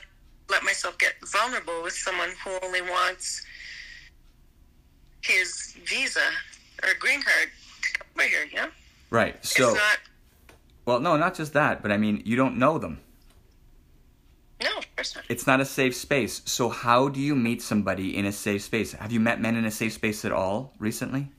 let 0.49 0.63
myself 0.63 0.97
get 0.97 1.13
vulnerable 1.31 1.83
with 1.83 1.93
someone 1.93 2.29
who 2.43 2.51
only 2.63 2.81
wants 2.81 3.45
his 5.21 5.75
visa 5.85 6.21
or 6.83 6.89
green 6.99 7.21
card 7.21 7.49
to 7.81 7.99
come 7.99 8.07
over 8.15 8.27
here. 8.27 8.45
You 8.49 8.57
know, 8.57 8.69
Right. 9.09 9.43
So. 9.45 9.69
it's 9.69 9.77
not. 9.77 9.97
Well, 10.85 10.99
no, 10.99 11.17
not 11.17 11.35
just 11.35 11.53
that, 11.53 11.81
but 11.81 11.91
I 11.91 11.97
mean, 11.97 12.21
you 12.25 12.35
don't 12.35 12.57
know 12.57 12.77
them. 12.77 12.99
No, 14.61 14.77
of 14.77 14.95
course 14.95 15.15
not. 15.15 15.25
It's 15.29 15.47
not 15.47 15.59
a 15.59 15.65
safe 15.65 15.95
space. 15.95 16.41
So 16.45 16.69
how 16.69 17.09
do 17.09 17.19
you 17.19 17.35
meet 17.35 17.61
somebody 17.61 18.15
in 18.15 18.25
a 18.25 18.31
safe 18.31 18.61
space? 18.61 18.93
Have 18.93 19.11
you 19.11 19.19
met 19.19 19.41
men 19.41 19.55
in 19.55 19.65
a 19.65 19.71
safe 19.71 19.93
space 19.93 20.23
at 20.25 20.31
all 20.31 20.73
recently? 20.79 21.29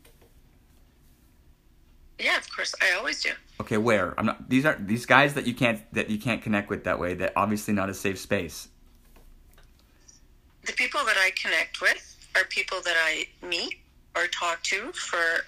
Yeah, 2.19 2.39
of 2.39 2.51
course. 2.55 2.75
I 2.81 2.97
always 2.97 3.23
do. 3.23 3.31
Okay, 3.61 3.77
where? 3.77 4.15
I'm 4.19 4.27
not 4.27 4.49
these 4.49 4.65
are 4.65 4.77
these 4.81 5.05
guys 5.07 5.35
that 5.35 5.47
you 5.47 5.55
can't 5.55 5.81
that 5.93 6.09
you 6.11 6.19
can't 6.19 6.43
connect 6.43 6.71
with 6.71 6.85
that 6.85 6.99
way. 6.99 7.15
That 7.15 7.33
obviously 7.37 7.75
not 7.75 7.91
a 7.91 7.95
safe 7.95 8.19
space. 8.19 8.69
the 10.65 10.73
people 10.73 11.01
that 11.05 11.17
I 11.17 11.31
connect 11.41 11.81
with 11.81 12.17
are 12.35 12.45
people 12.45 12.81
that 12.83 12.97
I 12.99 13.27
meet 13.47 13.77
or 14.17 14.27
talk 14.27 14.63
to 14.65 14.93
for 14.93 15.45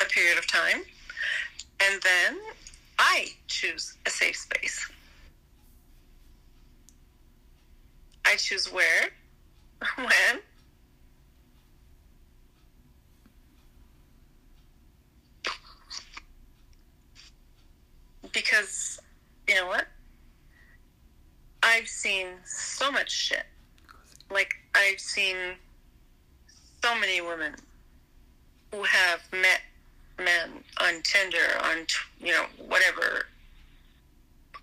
a 0.00 0.04
period 0.04 0.38
of 0.38 0.46
time, 0.46 0.82
and 1.80 2.02
then 2.02 2.38
I 2.98 3.28
choose 3.46 3.96
a 4.06 4.10
safe 4.10 4.36
space. 4.36 4.88
I 8.24 8.36
choose 8.36 8.70
where, 8.72 9.10
when, 9.96 10.40
because 18.32 18.98
you 19.48 19.54
know 19.54 19.66
what? 19.66 19.86
I've 21.62 21.88
seen 21.88 22.28
so 22.44 22.92
much 22.92 23.10
shit 23.10 23.44
like 24.30 24.54
I've 24.74 25.00
seen 25.00 25.36
so 26.82 26.98
many 26.98 27.20
women 27.20 27.54
who 28.72 28.82
have 28.82 29.20
met 29.32 29.60
men 30.18 30.50
on 30.80 31.02
Tinder, 31.02 31.58
on 31.62 31.86
you 32.20 32.32
know 32.32 32.46
whatever, 32.66 33.26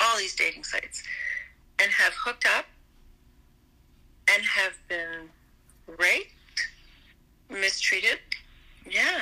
all 0.02 0.18
these 0.18 0.36
dating 0.36 0.64
sites, 0.64 1.04
and 1.80 1.92
have 1.92 2.14
hooked 2.14 2.46
up 2.46 2.66
and 4.34 4.44
have 4.44 4.78
been 4.88 5.30
raped, 5.98 6.68
mistreated. 7.50 8.20
Yeah, 8.90 9.22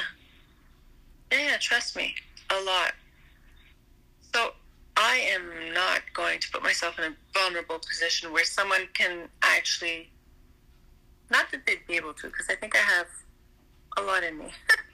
yeah, 1.31 1.57
trust 1.59 1.95
me, 1.95 2.15
a 2.49 2.61
lot. 2.63 2.93
So 4.33 4.51
I 4.97 5.17
am 5.33 5.73
not 5.73 6.01
going 6.13 6.39
to 6.39 6.51
put 6.51 6.63
myself 6.63 6.97
in 6.99 7.05
a 7.05 7.15
vulnerable 7.33 7.79
position 7.79 8.31
where 8.31 8.45
someone 8.45 8.87
can 8.93 9.27
actually 9.41 10.09
not 11.29 11.49
that 11.51 11.65
they'd 11.65 11.85
be 11.87 11.95
able 11.95 12.13
to, 12.13 12.27
because 12.27 12.47
I 12.49 12.55
think 12.55 12.75
I 12.75 12.79
have 12.79 13.07
a 13.97 14.01
lot 14.01 14.21
in 14.23 14.37
me. 14.37 14.47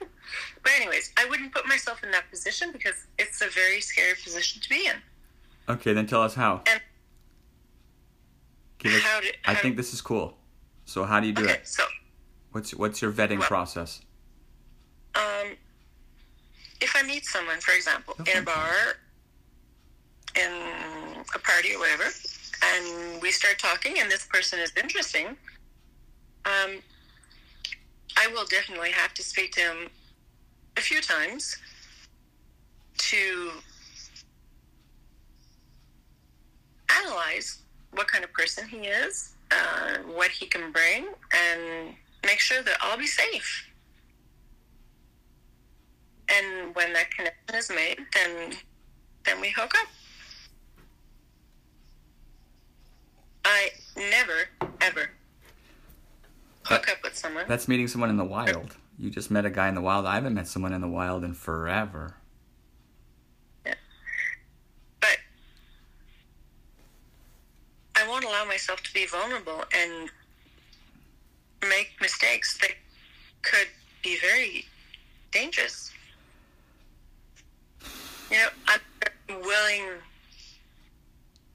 but 0.62 0.72
anyways, 0.76 1.12
I 1.16 1.24
wouldn't 1.28 1.52
put 1.52 1.66
myself 1.66 2.04
in 2.04 2.10
that 2.12 2.30
position 2.30 2.70
because 2.72 2.94
it's 3.18 3.40
a 3.42 3.48
very 3.48 3.80
scary 3.80 4.14
position 4.22 4.62
to 4.62 4.68
be 4.68 4.86
in. 4.86 4.94
Okay, 5.68 5.92
then 5.92 6.06
tell 6.06 6.22
us 6.22 6.34
how. 6.34 6.62
And 6.70 6.80
Give 8.78 9.00
how 9.02 9.20
do- 9.20 9.28
I 9.44 9.54
how- 9.54 9.60
think 9.60 9.76
this 9.76 9.92
is 9.92 10.00
cool. 10.00 10.38
So 10.84 11.04
how 11.04 11.18
do 11.20 11.26
you 11.26 11.32
do 11.32 11.42
okay, 11.44 11.54
it? 11.54 11.66
so 11.68 11.84
What's 12.52 12.72
what's 12.74 13.02
your 13.02 13.12
vetting 13.12 13.40
Well- 13.40 13.48
process? 13.48 14.00
um, 15.16 15.56
if 16.80 16.94
I 16.94 17.02
meet 17.02 17.26
someone, 17.26 17.60
for 17.60 17.72
example, 17.74 18.14
in 18.26 18.38
a 18.38 18.42
bar, 18.42 18.72
in 20.36 20.52
a 21.34 21.38
party 21.38 21.74
or 21.74 21.80
whatever, 21.80 22.04
and 22.64 23.22
we 23.22 23.30
start 23.30 23.58
talking, 23.58 23.98
and 23.98 24.10
this 24.10 24.26
person 24.26 24.58
is 24.58 24.72
interesting, 24.76 25.36
um, 26.44 26.82
I 28.16 28.26
will 28.32 28.46
definitely 28.46 28.90
have 28.90 29.14
to 29.14 29.22
speak 29.22 29.52
to 29.52 29.60
him 29.60 29.88
a 30.76 30.80
few 30.80 31.00
times 31.00 31.56
to 32.96 33.50
analyze 36.98 37.62
what 37.92 38.08
kind 38.08 38.24
of 38.24 38.32
person 38.32 38.68
he 38.68 38.78
is, 38.78 39.34
uh, 39.50 39.98
what 40.14 40.30
he 40.30 40.46
can 40.46 40.72
bring, 40.72 41.06
and 41.34 41.94
make 42.24 42.40
sure 42.40 42.62
that 42.62 42.76
I'll 42.80 42.98
be 42.98 43.06
safe. 43.06 43.64
And 46.30 46.74
when 46.74 46.92
that 46.92 47.10
connection 47.10 47.54
is 47.54 47.70
made, 47.70 47.98
then 48.14 48.52
then 49.24 49.40
we 49.40 49.50
hook 49.50 49.72
up. 49.74 49.88
I 53.44 53.70
never 53.96 54.48
ever 54.80 55.10
hook 56.64 56.88
up 56.88 56.98
with 57.02 57.16
someone. 57.16 57.44
That's 57.48 57.68
meeting 57.68 57.88
someone 57.88 58.10
in 58.10 58.16
the 58.16 58.24
wild. 58.24 58.76
You 58.98 59.10
just 59.10 59.30
met 59.30 59.44
a 59.44 59.50
guy 59.50 59.68
in 59.68 59.74
the 59.74 59.80
wild. 59.80 60.06
I 60.06 60.14
haven't 60.14 60.34
met 60.34 60.48
someone 60.48 60.72
in 60.72 60.80
the 60.80 60.88
wild 60.88 61.24
in 61.24 61.34
forever. 61.34 62.16
Yeah. 63.64 63.74
but 65.00 65.18
I 67.94 68.06
won't 68.08 68.24
allow 68.24 68.44
myself 68.44 68.82
to 68.82 68.92
be 68.92 69.06
vulnerable 69.06 69.64
and 69.74 70.10
make 71.62 71.92
mistakes 72.00 72.58
that 72.58 72.72
could 73.42 73.68
be 74.02 74.18
very 74.20 74.64
dangerous. 75.32 75.92
You 78.30 78.36
know, 78.36 78.48
I'm 78.66 78.80
a 79.30 79.38
willing 79.38 79.84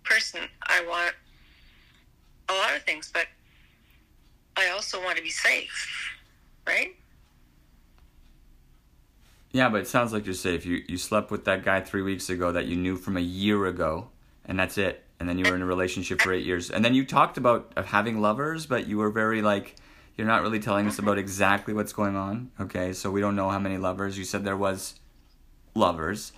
person. 0.04 0.42
I 0.64 0.84
want 0.88 1.14
a 2.50 2.54
lot 2.54 2.76
of 2.76 2.84
things, 2.84 3.10
but 3.14 3.28
I 4.56 4.70
also 4.70 5.02
want 5.04 5.18
to 5.18 5.24
be 5.24 5.30
safe, 5.30 6.16
right? 6.68 6.96
Yeah, 9.52 9.70
but 9.70 9.82
it 9.82 9.88
sounds 9.88 10.14
like 10.14 10.26
you're 10.26 10.34
safe. 10.34 10.66
You 10.66 10.84
you 10.88 10.98
slept 10.98 11.30
with 11.30 11.46
that 11.46 11.64
guy 11.64 11.82
three 11.82 12.02
weeks 12.02 12.30
ago 12.30 12.52
that 12.52 12.66
you 12.66 12.76
knew 12.76 12.98
from 12.98 13.18
a 13.18 13.22
year 13.22 13.66
ago, 13.68 14.10
and 14.46 14.60
that's 14.60 14.78
it. 14.78 15.04
And 15.20 15.30
then 15.30 15.38
you 15.38 15.46
were 15.50 15.56
in 15.56 15.62
a 15.62 15.66
relationship 15.66 16.22
for 16.22 16.34
eight 16.34 16.44
years. 16.44 16.70
And 16.70 16.84
then 16.84 16.96
you 16.96 17.06
talked 17.06 17.38
about 17.38 17.72
having 17.86 18.20
lovers, 18.20 18.66
but 18.66 18.88
you 18.88 18.98
were 18.98 19.10
very 19.10 19.42
like, 19.42 19.76
you're 20.18 20.28
not 20.28 20.42
really 20.42 20.60
telling 20.60 20.86
us 20.88 21.00
about 21.00 21.18
exactly 21.18 21.74
what's 21.74 21.94
going 21.94 22.16
on. 22.16 22.52
Okay, 22.60 22.94
so 22.94 23.10
we 23.12 23.22
don't 23.22 23.36
know 23.36 23.50
how 23.50 23.60
many 23.60 23.78
lovers. 23.78 24.18
You 24.18 24.26
said 24.26 24.44
there 24.44 24.58
was 24.58 24.96
lovers, 25.76 26.34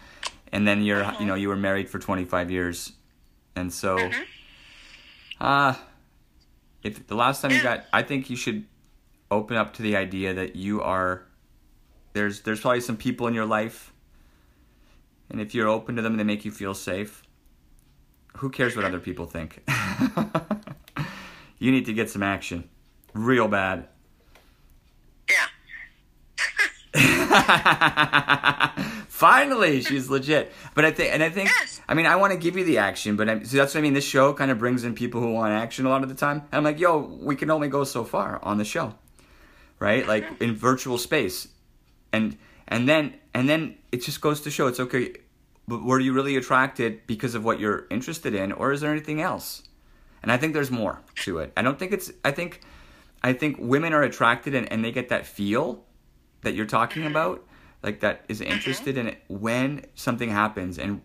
and 0.51 0.67
then 0.67 0.83
you're 0.83 1.09
you 1.19 1.25
know 1.25 1.35
you 1.35 1.47
were 1.47 1.55
married 1.55 1.89
for 1.89 1.99
25 1.99 2.51
years, 2.51 2.91
and 3.55 3.71
so, 3.73 4.11
ah, 5.39 5.81
if 6.85 7.07
the 7.07 7.15
last 7.15 7.41
time 7.41 7.51
you 7.51 7.61
got, 7.61 7.85
I 7.91 8.03
think 8.03 8.29
you 8.29 8.35
should 8.35 8.65
open 9.31 9.57
up 9.57 9.73
to 9.73 9.81
the 9.81 9.95
idea 9.97 10.33
that 10.35 10.55
you 10.55 10.81
are 10.81 11.23
there's 12.13 12.41
there's 12.41 12.61
probably 12.61 12.79
some 12.79 12.95
people 12.95 13.25
in 13.27 13.33
your 13.33 13.45
life 13.45 13.91
and 15.29 15.41
if 15.41 15.55
you're 15.55 15.67
open 15.67 15.95
to 15.95 16.01
them 16.03 16.13
and 16.13 16.19
they 16.19 16.23
make 16.23 16.45
you 16.45 16.51
feel 16.51 16.75
safe 16.75 17.23
who 18.37 18.49
cares 18.51 18.75
what 18.75 18.85
other 18.85 18.99
people 18.99 19.25
think 19.25 19.63
you 21.59 21.71
need 21.71 21.85
to 21.85 21.93
get 21.93 22.07
some 22.09 22.21
action 22.23 22.69
real 23.13 23.47
bad 23.47 23.87
Yeah. 25.27 25.47
finally 29.09 29.81
she's 29.81 30.09
legit 30.09 30.51
but 30.75 30.85
i 30.85 30.91
think 30.91 31.13
and 31.13 31.23
i 31.23 31.29
think 31.29 31.49
Yes. 31.49 31.74
I 31.87 31.93
mean 31.93 32.05
i 32.05 32.15
want 32.15 32.31
to 32.33 32.39
give 32.39 32.55
you 32.57 32.63
the 32.63 32.77
action 32.77 33.15
but 33.15 33.29
I, 33.29 33.35
that's 33.35 33.73
what 33.73 33.77
i 33.77 33.81
mean 33.81 33.93
this 33.93 34.05
show 34.05 34.33
kind 34.33 34.51
of 34.51 34.59
brings 34.59 34.83
in 34.83 34.95
people 34.95 35.21
who 35.21 35.33
want 35.33 35.53
action 35.53 35.85
a 35.85 35.89
lot 35.89 36.03
of 36.03 36.09
the 36.09 36.15
time 36.15 36.39
and 36.51 36.53
i'm 36.53 36.63
like 36.63 36.79
yo 36.79 36.97
we 37.21 37.35
can 37.35 37.49
only 37.49 37.67
go 37.67 37.83
so 37.83 38.03
far 38.03 38.39
on 38.43 38.57
the 38.57 38.65
show 38.65 38.95
right? 39.79 40.07
Like 40.07 40.41
in 40.41 40.55
virtual 40.55 40.97
space. 40.97 41.47
And 42.11 42.37
and 42.67 42.87
then 42.87 43.15
and 43.33 43.47
then 43.49 43.75
it 43.91 44.01
just 44.01 44.21
goes 44.21 44.41
to 44.41 44.51
show 44.51 44.67
it's 44.67 44.79
okay 44.79 45.13
but 45.67 45.83
were 45.83 45.99
you 45.99 46.13
really 46.13 46.35
attracted 46.35 47.05
because 47.07 47.33
of 47.35 47.43
what 47.43 47.59
you're 47.59 47.87
interested 47.89 48.33
in 48.33 48.51
or 48.51 48.71
is 48.71 48.81
there 48.81 48.91
anything 48.91 49.21
else? 49.21 49.63
And 50.23 50.31
i 50.31 50.37
think 50.37 50.53
there's 50.53 50.71
more 50.71 51.01
to 51.15 51.39
it. 51.39 51.51
I 51.55 51.61
don't 51.61 51.77
think 51.77 51.91
it's 51.91 52.11
i 52.23 52.31
think 52.31 52.61
i 53.21 53.33
think 53.33 53.57
women 53.59 53.93
are 53.93 54.01
attracted 54.01 54.55
and, 54.55 54.71
and 54.71 54.83
they 54.83 54.91
get 54.91 55.09
that 55.09 55.25
feel 55.25 55.83
that 56.41 56.55
you're 56.55 56.65
talking 56.65 57.05
about 57.05 57.43
like 57.85 57.99
that 57.99 58.25
is 58.27 58.41
mm-hmm. 58.41 58.51
interested 58.51 58.97
in 58.97 59.07
it 59.07 59.23
when 59.27 59.85
something 59.93 60.29
happens 60.29 60.79
and 60.79 61.01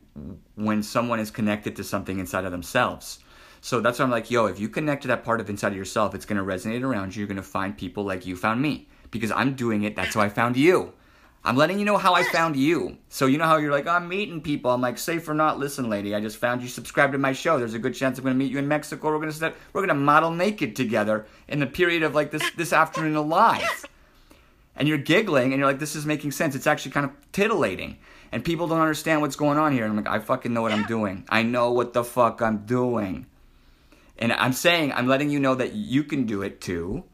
when 0.55 0.83
someone 0.83 1.21
is 1.21 1.31
connected 1.31 1.77
to 1.77 1.85
something 1.85 2.19
inside 2.19 2.45
of 2.47 2.53
themselves. 2.53 3.21
So 3.61 3.81
that's 3.81 3.99
why 3.99 4.07
i'm 4.07 4.11
like 4.11 4.31
yo 4.31 4.47
if 4.47 4.59
you 4.59 4.71
connect 4.71 5.03
to 5.03 5.09
that 5.09 5.23
part 5.23 5.41
of 5.41 5.51
inside 5.51 5.73
of 5.73 5.77
yourself 5.77 6.15
it's 6.15 6.25
going 6.25 6.39
to 6.39 6.45
resonate 6.45 6.83
around 6.83 7.15
you 7.15 7.21
you're 7.21 7.29
going 7.29 7.37
to 7.37 7.43
find 7.43 7.77
people 7.77 8.05
like 8.05 8.25
you 8.25 8.35
found 8.35 8.63
me 8.63 8.89
because 9.11 9.31
i'm 9.31 9.55
doing 9.55 9.83
it 9.83 9.95
that's 9.95 10.15
how 10.15 10.23
i 10.23 10.31
found 10.31 10.57
you. 10.57 10.95
I'm 11.43 11.57
letting 11.57 11.79
you 11.79 11.87
know 11.87 11.97
how 11.97 12.15
i 12.15 12.23
found 12.23 12.57
you. 12.57 12.99
So 13.09 13.25
you 13.27 13.39
know 13.39 13.45
how 13.45 13.59
you're 13.59 13.71
like 13.71 13.87
oh, 13.87 13.91
i'm 13.91 14.09
meeting 14.09 14.41
people. 14.41 14.71
I'm 14.71 14.81
like 14.81 14.97
safe 14.97 15.29
or 15.29 15.35
not 15.35 15.59
listen 15.59 15.91
lady 15.91 16.15
i 16.15 16.21
just 16.21 16.39
found 16.39 16.63
you 16.63 16.69
subscribe 16.69 17.13
to 17.13 17.19
my 17.19 17.35
show. 17.35 17.59
There's 17.59 17.75
a 17.75 17.79
good 17.79 17.95
chance 17.95 18.17
i'm 18.17 18.25
going 18.25 18.35
to 18.35 18.39
meet 18.39 18.51
you 18.51 18.59
in 18.59 18.67
mexico. 18.67 19.09
We're 19.09 19.19
going 19.19 19.33
to 19.33 19.53
we're 19.75 19.83
going 19.87 19.89
to 19.89 20.07
model 20.13 20.31
naked 20.31 20.75
together 20.75 21.27
in 21.47 21.61
the 21.61 21.67
period 21.67 22.03
of 22.03 22.15
like 22.15 22.31
this 22.31 22.51
this 22.57 22.73
afternoon 22.73 23.17
alive 23.17 23.85
and 24.81 24.89
you're 24.89 24.99
giggling 24.99 25.53
and 25.53 25.61
you're 25.61 25.69
like, 25.69 25.79
this 25.79 25.95
is 25.95 26.07
making 26.07 26.33
sense. 26.33 26.55
It's 26.55 26.67
actually 26.67 26.93
kind 26.93 27.05
of 27.05 27.13
titillating. 27.33 27.99
And 28.33 28.43
people 28.43 28.67
don't 28.67 28.81
understand 28.81 29.21
what's 29.21 29.37
going 29.37 29.59
on 29.59 29.75
here. 29.75 29.85
And 29.85 29.91
I'm 29.91 29.97
like, 30.03 30.13
I 30.13 30.25
fucking 30.25 30.55
know 30.55 30.63
what 30.63 30.73
I'm 30.73 30.87
doing. 30.87 31.27
I 31.29 31.43
know 31.43 31.71
what 31.73 31.93
the 31.93 32.03
fuck 32.03 32.41
I'm 32.41 32.65
doing. 32.65 33.27
And 34.17 34.33
I'm 34.33 34.55
saying, 34.55 34.93
I'm 34.93 35.07
letting 35.07 35.29
you 35.29 35.39
know 35.39 35.55
that 35.55 35.75
you 35.75 36.03
can 36.03 36.25
do 36.25 36.41
it 36.41 36.63
too. 36.63 37.05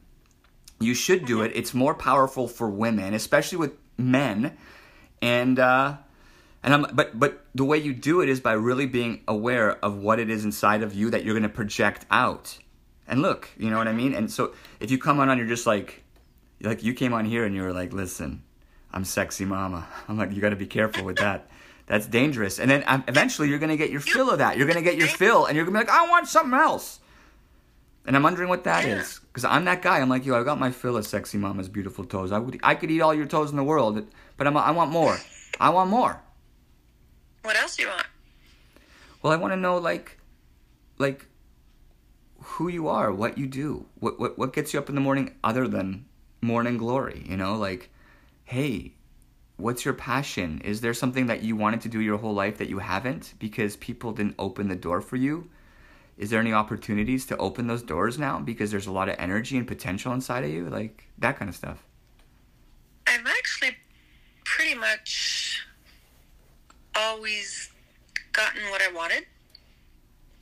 You 0.79 0.93
should 0.93 1.25
do 1.25 1.41
it. 1.41 1.51
It's 1.55 1.73
more 1.73 1.93
powerful 1.93 2.47
for 2.47 2.69
women, 2.69 3.13
especially 3.13 3.57
with 3.57 3.73
men. 3.97 4.55
And, 5.21 5.59
uh, 5.59 5.97
and 6.63 6.73
I'm, 6.73 6.85
but, 6.93 7.19
but 7.19 7.47
the 7.53 7.65
way 7.65 7.79
you 7.79 7.93
do 7.93 8.21
it 8.21 8.29
is 8.29 8.39
by 8.39 8.53
really 8.53 8.85
being 8.85 9.23
aware 9.27 9.77
of 9.83 9.97
what 9.97 10.19
it 10.19 10.29
is 10.29 10.45
inside 10.45 10.83
of 10.83 10.93
you 10.93 11.09
that 11.09 11.25
you're 11.25 11.33
going 11.33 11.43
to 11.43 11.49
project 11.49 12.05
out. 12.09 12.59
And 13.09 13.21
look, 13.21 13.49
you 13.57 13.69
know 13.69 13.77
what 13.77 13.89
I 13.89 13.93
mean? 13.93 14.13
And 14.13 14.31
so 14.31 14.53
if 14.79 14.89
you 14.89 14.97
come 14.97 15.19
on 15.19 15.29
and 15.29 15.37
you're 15.37 15.49
just 15.49 15.67
like, 15.67 16.05
like 16.61 16.83
you 16.83 16.93
came 16.93 17.13
on 17.13 17.25
here 17.25 17.45
and 17.45 17.55
you 17.55 17.61
were 17.61 17.73
like, 17.73 17.93
"Listen, 17.93 18.43
I'm 18.91 19.05
sexy 19.05 19.45
mama." 19.45 19.87
I'm 20.07 20.17
like, 20.17 20.31
"You 20.33 20.41
got 20.41 20.49
to 20.49 20.55
be 20.55 20.67
careful 20.67 21.03
with 21.03 21.17
that. 21.17 21.49
That's 21.85 22.07
dangerous." 22.07 22.59
And 22.59 22.69
then 22.69 22.83
um, 22.87 23.03
eventually, 23.07 23.49
you're 23.49 23.59
gonna 23.59 23.77
get 23.77 23.91
your 23.91 24.01
fill 24.01 24.29
of 24.29 24.39
that. 24.39 24.57
You're 24.57 24.67
gonna 24.67 24.81
get 24.81 24.97
your 24.97 25.07
fill, 25.07 25.45
and 25.45 25.55
you're 25.55 25.65
gonna 25.65 25.79
be 25.79 25.85
like, 25.85 25.95
"I 25.95 26.07
want 26.07 26.27
something 26.27 26.57
else." 26.57 26.99
And 28.05 28.15
I'm 28.15 28.23
wondering 28.23 28.47
what 28.47 28.63
that 28.63 28.85
is, 28.85 29.19
because 29.19 29.43
I'm 29.43 29.65
that 29.65 29.81
guy. 29.81 29.99
I'm 29.99 30.09
like, 30.09 30.25
"Yo, 30.25 30.39
I 30.39 30.43
got 30.43 30.59
my 30.59 30.71
fill 30.71 30.97
of 30.97 31.05
sexy 31.05 31.37
mama's 31.37 31.69
beautiful 31.69 32.05
toes. 32.05 32.31
I 32.31 32.39
would, 32.39 32.59
I 32.63 32.75
could 32.75 32.89
eat 32.89 33.01
all 33.01 33.13
your 33.13 33.25
toes 33.25 33.51
in 33.51 33.57
the 33.57 33.63
world, 33.63 34.05
but 34.37 34.47
I'm, 34.47 34.55
I 34.55 34.71
want 34.71 34.91
more. 34.91 35.17
I 35.59 35.69
want 35.69 35.89
more." 35.89 36.21
What 37.43 37.55
else 37.55 37.77
do 37.77 37.83
you 37.83 37.89
want? 37.89 38.07
Well, 39.21 39.31
I 39.31 39.37
want 39.37 39.53
to 39.53 39.57
know 39.57 39.77
like, 39.77 40.19
like, 40.97 41.27
who 42.41 42.67
you 42.67 42.87
are, 42.87 43.11
what 43.11 43.37
you 43.37 43.47
do, 43.47 43.85
what 43.99 44.19
what 44.19 44.37
what 44.37 44.53
gets 44.53 44.73
you 44.73 44.79
up 44.79 44.89
in 44.89 44.95
the 44.95 45.01
morning 45.01 45.35
other 45.43 45.67
than 45.67 46.06
morning 46.41 46.77
glory. 46.77 47.25
You 47.27 47.37
know, 47.37 47.55
like, 47.55 47.89
hey, 48.45 48.93
what's 49.57 49.85
your 49.85 49.93
passion? 49.93 50.61
Is 50.63 50.81
there 50.81 50.93
something 50.93 51.27
that 51.27 51.43
you 51.43 51.55
wanted 51.55 51.81
to 51.81 51.89
do 51.89 51.99
your 51.99 52.17
whole 52.17 52.33
life 52.33 52.57
that 52.57 52.69
you 52.69 52.79
haven't 52.79 53.33
because 53.39 53.75
people 53.75 54.11
didn't 54.13 54.35
open 54.39 54.67
the 54.67 54.75
door 54.75 55.01
for 55.01 55.15
you? 55.15 55.49
Is 56.17 56.31
there 56.31 56.39
any 56.39 56.53
opportunities 56.53 57.25
to 57.27 57.37
open 57.37 57.67
those 57.67 57.83
doors 57.83 58.17
now 58.17 58.39
because 58.39 58.71
there's 58.71 58.87
a 58.87 58.91
lot 58.91 59.09
of 59.09 59.15
energy 59.19 59.57
and 59.57 59.67
potential 59.67 60.13
inside 60.13 60.43
of 60.43 60.49
you, 60.49 60.67
like 60.69 61.03
that 61.19 61.37
kind 61.37 61.49
of 61.49 61.55
stuff? 61.55 61.83
I've 63.05 63.25
actually 63.25 63.77
pretty 64.43 64.75
much 64.75 65.63
always 66.95 67.69
gotten 68.33 68.61
what 68.71 68.81
I 68.81 68.91
wanted. 68.91 69.25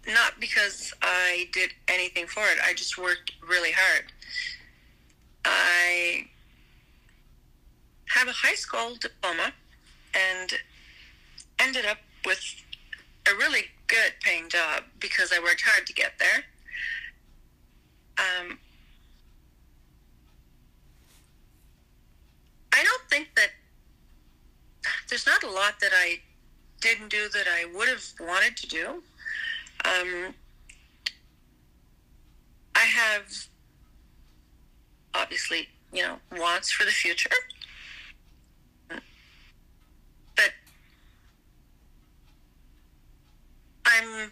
Not 0.08 0.40
because 0.40 0.94
I 1.02 1.50
did 1.52 1.72
anything 1.88 2.28
for 2.28 2.44
it, 2.44 2.60
I 2.64 2.74
just 2.74 2.98
worked 2.98 3.34
really 3.48 3.72
hard. 3.72 4.06
I 5.46 6.28
have 8.08 8.28
a 8.28 8.32
high 8.32 8.56
school 8.56 8.96
diploma 9.00 9.54
and 10.14 10.54
ended 11.60 11.86
up 11.86 11.98
with 12.26 12.42
a 13.28 13.36
really 13.36 13.66
good 13.88 14.14
paying 14.22 14.50
job 14.50 14.84
because 15.00 15.32
I 15.32 15.40
worked 15.40 15.62
hard 15.62 15.86
to 15.88 15.94
get 15.94 16.14
there. 16.20 16.44
Um, 18.18 18.60
I 22.74 22.84
don't 22.84 23.10
think 23.10 23.30
that 23.36 23.50
there's 25.10 25.26
not 25.26 25.44
a 25.44 25.50
lot 25.50 25.80
that 25.82 25.92
I 25.94 26.20
didn't 26.82 27.10
do 27.10 27.30
that 27.30 27.48
I 27.48 27.66
would 27.74 27.88
have 27.88 28.04
wanted 28.20 28.58
to 28.58 28.68
do. 28.68 28.88
Um, 29.86 30.34
I 32.76 32.82
have 32.82 33.48
obviously, 35.16 35.68
you 35.94 36.04
know, 36.04 36.18
wants 36.38 36.72
for 36.72 36.86
the 36.86 36.92
future. 36.92 37.30
But 38.90 40.52
I'm 43.86 44.32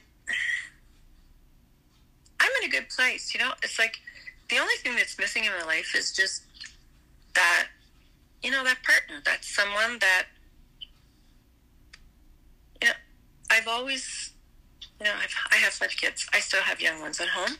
I'm 2.39 2.51
in 2.61 2.69
a 2.69 2.71
good 2.71 2.89
place, 2.89 3.33
you 3.33 3.39
know? 3.39 3.51
It's 3.63 3.79
like 3.79 3.97
the 4.49 4.57
only 4.59 4.75
thing 4.75 4.95
that's 4.95 5.17
missing 5.17 5.45
in 5.45 5.51
my 5.51 5.65
life 5.65 5.95
is 5.95 6.11
just 6.11 6.43
that 7.33 7.67
you 8.43 8.51
know 8.51 8.63
that 8.63 8.77
partner 8.83 9.21
that's 9.25 9.47
someone 9.55 9.97
that 9.99 10.25
you 12.81 12.87
know 12.87 12.93
i've 13.49 13.67
always 13.67 14.31
you 14.99 15.05
know 15.05 15.13
I've, 15.21 15.33
i 15.51 15.55
have 15.55 15.73
five 15.73 15.91
kids 15.91 16.27
i 16.33 16.39
still 16.39 16.61
have 16.61 16.81
young 16.81 17.01
ones 17.01 17.19
at 17.19 17.29
home 17.29 17.57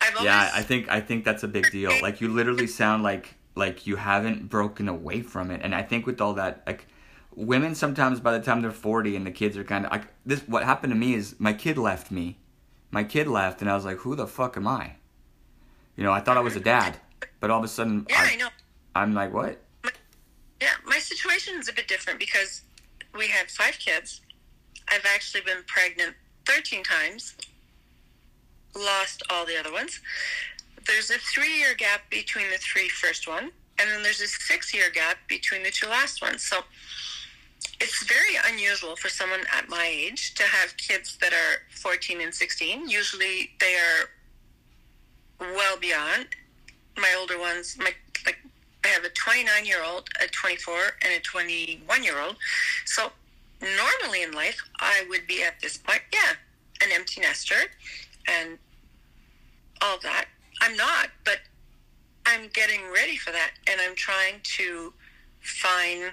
i've 0.00 0.16
always 0.16 0.26
Yeah, 0.26 0.50
I 0.54 0.62
think 0.62 0.88
I 0.88 1.00
think 1.00 1.24
that's 1.24 1.42
a 1.42 1.48
big 1.48 1.70
deal. 1.70 1.92
Like 2.02 2.20
you 2.20 2.28
literally 2.28 2.66
sound 2.66 3.02
like 3.02 3.34
like 3.54 3.86
you 3.86 3.96
haven't 3.96 4.48
broken 4.48 4.88
away 4.88 5.22
from 5.22 5.50
it. 5.50 5.60
And 5.62 5.74
I 5.74 5.82
think 5.82 6.06
with 6.06 6.20
all 6.20 6.34
that 6.34 6.62
like 6.66 6.86
women 7.34 7.74
sometimes 7.74 8.20
by 8.20 8.32
the 8.36 8.44
time 8.44 8.62
they're 8.62 8.70
40 8.70 9.16
and 9.16 9.26
the 9.26 9.30
kids 9.30 9.56
are 9.56 9.64
kind 9.64 9.84
of 9.84 9.92
like 9.92 10.04
this 10.24 10.40
what 10.46 10.64
happened 10.64 10.92
to 10.92 10.98
me 10.98 11.14
is 11.14 11.36
my 11.38 11.52
kid 11.52 11.78
left 11.78 12.10
me. 12.10 12.38
My 12.90 13.04
kid 13.04 13.28
left 13.28 13.60
and 13.60 13.70
I 13.70 13.74
was 13.74 13.84
like, 13.84 13.98
"Who 13.98 14.16
the 14.16 14.26
fuck 14.26 14.56
am 14.56 14.66
I?" 14.66 14.94
You 15.96 16.04
know, 16.04 16.12
I 16.12 16.20
thought 16.20 16.36
I 16.36 16.40
was 16.40 16.56
a 16.56 16.60
dad, 16.60 16.96
but 17.38 17.50
all 17.50 17.58
of 17.58 17.64
a 17.64 17.68
sudden 17.68 18.06
yeah 18.08 18.16
i 18.18 18.32
I, 18.32 18.36
know 18.36 18.48
I'm 18.96 19.14
like, 19.14 19.32
"What?" 19.32 19.60
Yeah, 20.60 20.74
my 20.84 20.98
situation 20.98 21.58
is 21.58 21.68
a 21.68 21.72
bit 21.72 21.88
different 21.88 22.18
because 22.18 22.62
we 23.16 23.28
had 23.28 23.50
five 23.50 23.78
kids. 23.78 24.20
I've 24.88 25.06
actually 25.14 25.42
been 25.42 25.62
pregnant 25.66 26.14
13 26.46 26.82
times, 26.82 27.36
lost 28.74 29.22
all 29.30 29.46
the 29.46 29.58
other 29.58 29.72
ones. 29.72 30.00
There's 30.86 31.10
a 31.10 31.18
three 31.18 31.58
year 31.58 31.74
gap 31.74 32.08
between 32.10 32.50
the 32.50 32.58
three 32.58 32.88
first 32.88 33.28
one, 33.28 33.50
and 33.78 33.90
then 33.90 34.02
there's 34.02 34.20
a 34.20 34.28
six 34.28 34.74
year 34.74 34.90
gap 34.90 35.18
between 35.28 35.62
the 35.62 35.70
two 35.70 35.88
last 35.88 36.22
ones. 36.22 36.42
So 36.42 36.60
it's 37.80 38.04
very 38.04 38.36
unusual 38.52 38.96
for 38.96 39.08
someone 39.08 39.40
at 39.56 39.68
my 39.68 39.86
age 39.86 40.34
to 40.34 40.42
have 40.42 40.76
kids 40.76 41.16
that 41.20 41.32
are 41.32 41.62
14 41.80 42.20
and 42.20 42.34
16. 42.34 42.88
Usually 42.88 43.50
they 43.58 43.74
are 43.74 44.08
well 45.54 45.78
beyond. 45.78 46.26
My 46.96 47.14
older 47.18 47.38
ones, 47.38 47.76
my 47.78 47.92
like 48.26 48.38
I 48.84 48.88
have 48.88 49.04
a 49.04 49.10
29 49.10 49.64
year 49.64 49.82
old, 49.84 50.08
a 50.22 50.28
24, 50.28 50.74
and 51.02 51.12
a 51.14 51.20
21 51.20 52.04
year 52.04 52.20
old. 52.20 52.36
So 52.86 53.10
normally 53.60 54.22
in 54.22 54.32
life, 54.32 54.60
I 54.78 55.04
would 55.08 55.26
be 55.26 55.42
at 55.42 55.60
this 55.60 55.76
point, 55.76 56.02
yeah, 56.12 56.34
an 56.82 56.90
empty 56.92 57.20
nester 57.20 57.70
and 58.28 58.58
all 59.82 59.98
that. 60.02 60.26
I'm 60.60 60.76
not, 60.76 61.08
but 61.24 61.38
I'm 62.26 62.48
getting 62.52 62.80
ready 62.92 63.16
for 63.16 63.30
that, 63.32 63.52
and 63.68 63.80
I'm 63.80 63.94
trying 63.94 64.40
to 64.42 64.92
find 65.40 66.12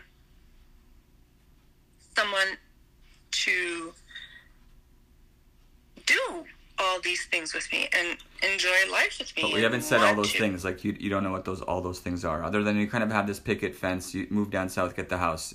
someone 2.15 2.57
to 3.31 3.93
do 6.05 6.45
all 6.79 6.99
these 7.01 7.25
things 7.25 7.53
with 7.53 7.71
me 7.71 7.89
and 7.97 8.17
enjoy 8.51 8.69
life 8.91 9.17
with 9.19 9.35
me. 9.35 9.43
But 9.43 9.53
we 9.53 9.61
haven't 9.61 9.81
said 9.81 10.01
all 10.01 10.15
those 10.15 10.31
to. 10.31 10.39
things. 10.39 10.63
Like 10.63 10.83
you, 10.83 10.95
you 10.99 11.09
don't 11.09 11.23
know 11.23 11.31
what 11.31 11.45
those 11.45 11.61
all 11.61 11.81
those 11.81 11.99
things 11.99 12.23
are. 12.23 12.43
Other 12.43 12.63
than 12.63 12.77
you 12.77 12.87
kind 12.87 13.03
of 13.03 13.11
have 13.11 13.27
this 13.27 13.39
picket 13.39 13.75
fence. 13.75 14.13
You 14.13 14.27
move 14.29 14.49
down 14.49 14.69
south, 14.69 14.95
get 14.95 15.09
the 15.09 15.17
house. 15.17 15.53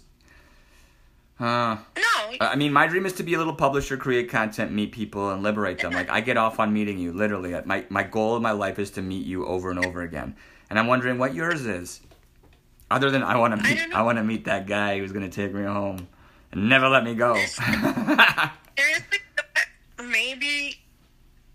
Uh, 1.42 1.76
No, 1.96 2.36
I 2.40 2.56
mean, 2.56 2.72
my 2.72 2.86
dream 2.86 3.04
is 3.04 3.12
to 3.14 3.22
be 3.22 3.34
a 3.34 3.38
little 3.38 3.54
publisher, 3.54 3.96
create 3.96 4.30
content, 4.30 4.70
meet 4.72 4.92
people, 4.92 5.30
and 5.30 5.42
liberate 5.42 5.80
them. 5.80 5.92
Like 5.92 6.08
I 6.08 6.20
get 6.20 6.36
off 6.36 6.60
on 6.60 6.72
meeting 6.72 6.98
you. 6.98 7.12
Literally, 7.12 7.54
my 7.64 7.84
my 7.88 8.04
goal 8.04 8.36
in 8.36 8.42
my 8.42 8.52
life 8.52 8.78
is 8.78 8.90
to 8.92 9.02
meet 9.02 9.26
you 9.26 9.44
over 9.46 9.70
and 9.70 9.84
over 9.84 10.02
again. 10.02 10.36
And 10.70 10.78
I'm 10.78 10.86
wondering 10.86 11.18
what 11.18 11.34
yours 11.34 11.66
is. 11.66 12.00
Other 12.90 13.10
than 13.10 13.22
I 13.22 13.36
want 13.36 13.56
to 13.56 13.62
meet, 13.62 13.76
don't. 13.76 13.94
I, 13.94 14.02
want 14.02 14.18
to 14.18 14.24
meet 14.24 14.44
that 14.44 14.66
guy 14.66 14.98
who's 14.98 15.12
gonna 15.12 15.28
take 15.30 15.52
me 15.52 15.64
home 15.64 16.06
and 16.52 16.68
never 16.68 16.88
let 16.88 17.04
me 17.04 17.14
go. 17.14 17.34
seriously, 17.34 19.18
maybe, 19.98 20.78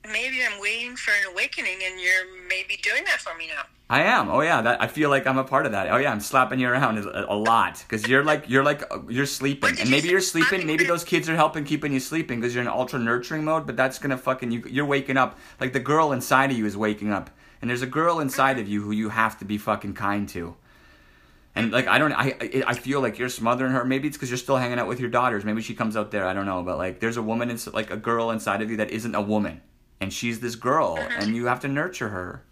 maybe 0.03 0.41
I'm 0.43 0.59
waiting 0.59 0.95
for 0.95 1.11
an 1.11 1.31
awakening, 1.31 1.77
and 1.85 1.99
you're 1.99 2.47
maybe 2.49 2.77
doing 2.81 3.03
that 3.05 3.21
for 3.21 3.37
me 3.37 3.47
now. 3.55 3.63
I 3.89 4.03
am. 4.03 4.29
Oh 4.29 4.41
yeah, 4.41 4.61
that 4.61 4.81
I 4.81 4.87
feel 4.87 5.09
like 5.09 5.25
I'm 5.25 5.37
a 5.37 5.45
part 5.45 5.65
of 5.65 5.71
that. 5.71 5.89
Oh 5.89 5.95
yeah, 5.97 6.11
I'm 6.11 6.19
slapping 6.19 6.59
you 6.59 6.67
around 6.67 6.97
a, 6.97 7.31
a 7.31 7.35
lot 7.35 7.77
because 7.87 8.05
you're 8.07 8.23
like 8.23 8.49
you're 8.49 8.63
like 8.63 8.83
uh, 8.91 8.99
you're 9.07 9.25
sleeping, 9.25 9.79
and 9.79 9.89
maybe 9.89 10.09
you're 10.09 10.19
sleeping. 10.19 10.67
Maybe 10.67 10.83
those 10.83 11.05
kids 11.05 11.29
are 11.29 11.35
helping 11.35 11.63
keeping 11.63 11.93
you 11.93 12.01
sleeping 12.01 12.41
because 12.41 12.53
you're 12.53 12.63
in 12.63 12.67
ultra 12.67 12.99
nurturing 12.99 13.45
mode. 13.45 13.65
But 13.65 13.77
that's 13.77 13.97
gonna 13.97 14.17
fucking 14.17 14.51
you. 14.51 14.63
You're 14.69 14.85
waking 14.85 15.15
up 15.15 15.37
like 15.61 15.71
the 15.71 15.79
girl 15.79 16.11
inside 16.11 16.51
of 16.51 16.57
you 16.57 16.65
is 16.65 16.75
waking 16.75 17.13
up, 17.13 17.29
and 17.61 17.69
there's 17.69 17.81
a 17.81 17.87
girl 17.87 18.19
inside 18.19 18.59
of 18.59 18.67
you 18.67 18.83
who 18.83 18.91
you 18.91 19.07
have 19.09 19.39
to 19.39 19.45
be 19.45 19.57
fucking 19.57 19.93
kind 19.93 20.27
to. 20.29 20.55
And 21.55 21.71
like 21.71 21.87
I 21.87 21.97
don't, 21.97 22.11
I 22.11 22.35
I 22.41 22.63
I 22.67 22.73
feel 22.73 22.99
like 22.99 23.17
you're 23.17 23.29
smothering 23.29 23.71
her. 23.71 23.85
Maybe 23.85 24.09
it's 24.09 24.17
because 24.17 24.29
you're 24.29 24.37
still 24.37 24.57
hanging 24.57 24.79
out 24.79 24.87
with 24.89 24.99
your 24.99 25.09
daughters. 25.09 25.45
Maybe 25.45 25.61
she 25.61 25.73
comes 25.73 25.95
out 25.95 26.11
there. 26.11 26.27
I 26.27 26.33
don't 26.33 26.45
know, 26.45 26.61
but 26.61 26.77
like 26.77 26.99
there's 26.99 27.15
a 27.15 27.23
woman, 27.23 27.49
ins- 27.49 27.73
like 27.73 27.89
a 27.89 27.97
girl 27.97 28.31
inside 28.31 28.61
of 28.61 28.69
you 28.69 28.75
that 28.77 28.91
isn't 28.91 29.15
a 29.15 29.21
woman, 29.21 29.61
and 30.01 30.11
she's 30.11 30.41
this 30.41 30.55
girl, 30.55 30.97
and 30.99 31.37
you 31.37 31.45
have 31.45 31.61
to 31.61 31.69
nurture 31.69 32.09
her. 32.09 32.43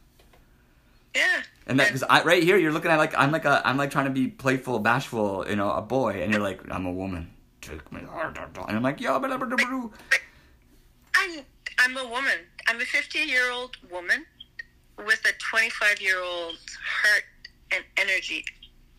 Yeah. 1.15 1.41
And 1.67 1.79
that 1.79 1.87
because 1.87 2.03
I 2.03 2.21
right 2.23 2.43
here 2.43 2.57
you're 2.57 2.73
looking 2.73 2.91
at 2.91 2.97
like 2.97 3.15
I'm 3.17 3.31
like 3.31 3.45
a 3.45 3.61
I'm 3.65 3.77
like 3.77 3.89
trying 3.89 4.05
to 4.05 4.11
be 4.11 4.27
playful, 4.27 4.79
bashful, 4.79 5.45
you 5.49 5.55
know, 5.55 5.71
a 5.71 5.81
boy, 5.81 6.21
and 6.21 6.31
you're 6.31 6.41
like 6.41 6.61
I'm 6.69 6.85
a 6.85 6.91
woman. 6.91 7.31
Take 7.61 7.91
me 7.91 8.01
and 8.01 8.09
I'm 8.77 8.83
like 8.83 9.01
yo. 9.01 9.15
I'm 11.15 11.45
I'm 11.79 11.97
a 11.97 12.07
woman. 12.07 12.39
I'm 12.67 12.81
a 12.81 12.85
50 12.85 13.19
year 13.19 13.51
old 13.51 13.77
woman 13.89 14.25
with 14.97 15.23
a 15.25 15.33
25 15.39 16.01
year 16.01 16.21
old 16.21 16.57
heart 16.83 17.23
and 17.71 17.83
energy 17.97 18.45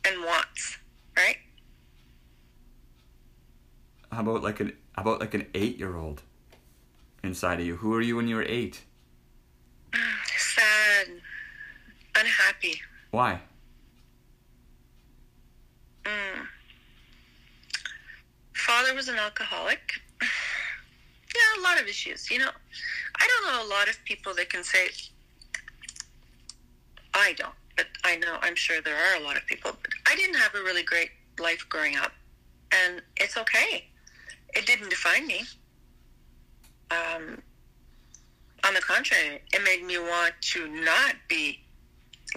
and 0.04 0.24
wants. 0.24 0.78
Right? 1.16 1.36
How 4.10 4.20
about 4.20 4.42
like 4.42 4.60
an 4.60 4.72
how 4.94 5.02
about 5.02 5.20
like 5.20 5.34
an 5.34 5.46
eight 5.54 5.78
year 5.78 5.96
old 5.96 6.22
inside 7.22 7.60
of 7.60 7.66
you? 7.66 7.76
Who 7.76 7.94
are 7.94 8.00
you 8.00 8.16
when 8.16 8.28
you 8.28 8.36
were 8.36 8.44
eight? 8.44 8.82
Sad, 10.36 11.08
unhappy. 12.18 12.80
Why? 13.10 13.40
Mm. 16.04 16.46
Father 18.54 18.94
was 18.94 19.08
an 19.08 19.16
alcoholic. 19.16 19.80
Yeah, 21.36 21.60
a 21.60 21.62
lot 21.62 21.78
of 21.78 21.86
issues. 21.86 22.30
You 22.30 22.38
know, 22.38 22.48
I 23.20 23.28
don't 23.28 23.52
know 23.52 23.66
a 23.66 23.68
lot 23.68 23.90
of 23.90 24.02
people 24.06 24.32
that 24.36 24.48
can 24.48 24.64
say. 24.64 24.88
I 27.12 27.34
don't, 27.34 27.52
but 27.76 27.84
I 28.04 28.16
know 28.16 28.38
I'm 28.40 28.54
sure 28.54 28.80
there 28.80 28.96
are 28.96 29.20
a 29.20 29.22
lot 29.22 29.36
of 29.36 29.44
people. 29.46 29.72
But 29.82 29.90
I 30.06 30.16
didn't 30.16 30.36
have 30.36 30.54
a 30.54 30.62
really 30.62 30.82
great 30.82 31.10
life 31.38 31.66
growing 31.68 31.96
up, 31.96 32.12
and 32.72 33.02
it's 33.18 33.36
okay. 33.36 33.84
It 34.54 34.64
didn't 34.64 34.88
define 34.88 35.26
me. 35.26 35.42
Um, 36.90 37.42
on 38.64 38.72
the 38.72 38.80
contrary, 38.80 39.42
it 39.52 39.62
made 39.62 39.84
me 39.84 39.98
want 39.98 40.32
to 40.52 40.68
not 40.68 41.16
be 41.28 41.65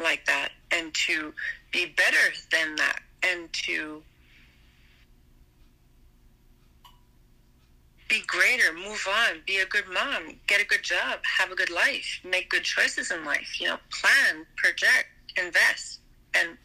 like 0.01 0.25
that 0.25 0.49
and 0.71 0.93
to 1.07 1.33
be 1.71 1.85
better 1.85 2.33
than 2.51 2.75
that 2.75 2.99
and 3.23 3.51
to 3.53 4.01
be 8.07 8.21
greater, 8.25 8.73
move 8.73 9.07
on, 9.07 9.41
be 9.45 9.57
a 9.57 9.65
good 9.67 9.87
mom, 9.87 10.35
get 10.47 10.59
a 10.59 10.65
good 10.65 10.81
job, 10.81 11.19
have 11.23 11.51
a 11.51 11.55
good 11.55 11.69
life, 11.69 12.19
make 12.23 12.49
good 12.49 12.63
choices 12.63 13.11
in 13.11 13.23
life, 13.23 13.61
you 13.61 13.67
know, 13.67 13.77
plan, 13.91 14.45
project, 14.57 15.07
invest. 15.37 15.99
And 16.33 16.57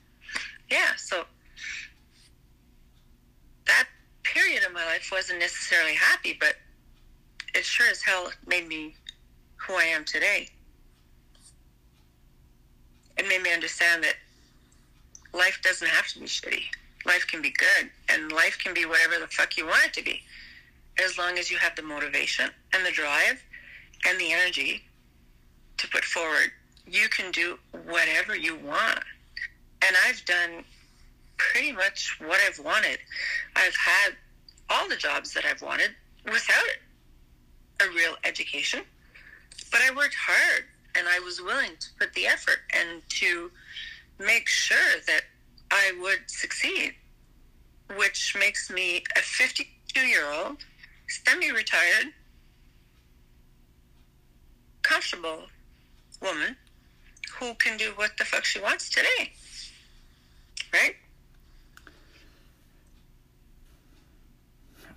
yeah, 0.70 0.96
so 0.96 1.24
that 3.66 3.86
period 4.22 4.64
of 4.64 4.72
my 4.72 4.84
life 4.86 5.10
wasn't 5.12 5.38
necessarily 5.38 5.94
happy, 5.94 6.36
but 6.40 6.54
it 7.54 7.64
sure 7.64 7.88
as 7.90 8.02
hell 8.02 8.32
made 8.46 8.66
me 8.66 8.94
who 9.56 9.74
I 9.74 9.84
am 9.84 10.04
today. 10.04 10.48
It 13.16 13.28
made 13.28 13.42
me 13.42 13.52
understand 13.52 14.02
that 14.04 14.16
life 15.32 15.60
doesn't 15.62 15.88
have 15.88 16.08
to 16.08 16.20
be 16.20 16.26
shitty. 16.26 16.62
Life 17.06 17.26
can 17.26 17.42
be 17.42 17.50
good, 17.50 17.90
and 18.08 18.32
life 18.32 18.58
can 18.62 18.72
be 18.72 18.86
whatever 18.86 19.18
the 19.20 19.26
fuck 19.26 19.56
you 19.56 19.66
want 19.66 19.84
it 19.86 19.92
to 19.94 20.02
be, 20.02 20.22
as 21.02 21.18
long 21.18 21.38
as 21.38 21.50
you 21.50 21.58
have 21.58 21.76
the 21.76 21.82
motivation 21.82 22.50
and 22.72 22.84
the 22.84 22.90
drive 22.90 23.42
and 24.06 24.18
the 24.18 24.32
energy 24.32 24.82
to 25.76 25.88
put 25.88 26.04
forward. 26.04 26.50
You 26.86 27.08
can 27.08 27.30
do 27.30 27.58
whatever 27.72 28.34
you 28.34 28.56
want, 28.56 29.00
and 29.86 29.96
I've 30.06 30.24
done 30.24 30.64
pretty 31.36 31.72
much 31.72 32.16
what 32.20 32.40
I've 32.46 32.58
wanted. 32.58 32.98
I've 33.54 33.76
had 33.76 34.14
all 34.70 34.88
the 34.88 34.96
jobs 34.96 35.34
that 35.34 35.44
I've 35.44 35.60
wanted 35.60 35.90
without 36.24 36.64
a 37.80 37.88
real 37.90 38.14
education, 38.24 38.80
but 39.70 39.80
I 39.82 39.94
worked 39.94 40.14
hard 40.14 40.64
and 40.96 41.08
I 41.08 41.18
was 41.20 41.40
willing 41.40 41.76
to 41.78 41.88
put 41.98 42.12
the 42.14 42.26
effort 42.26 42.58
and 42.72 43.02
to 43.20 43.50
make 44.18 44.46
sure 44.46 45.00
that 45.06 45.22
I 45.70 45.92
would 46.00 46.20
succeed, 46.28 46.94
which 47.96 48.36
makes 48.38 48.70
me 48.70 49.02
a 49.16 49.20
52 49.20 50.00
year 50.00 50.30
old, 50.32 50.58
semi 51.08 51.50
retired, 51.50 52.12
comfortable 54.82 55.42
woman 56.22 56.56
who 57.38 57.54
can 57.54 57.76
do 57.76 57.92
what 57.96 58.16
the 58.18 58.24
fuck 58.24 58.44
she 58.44 58.60
wants 58.60 58.88
today. 58.88 59.32
Right? 60.72 60.96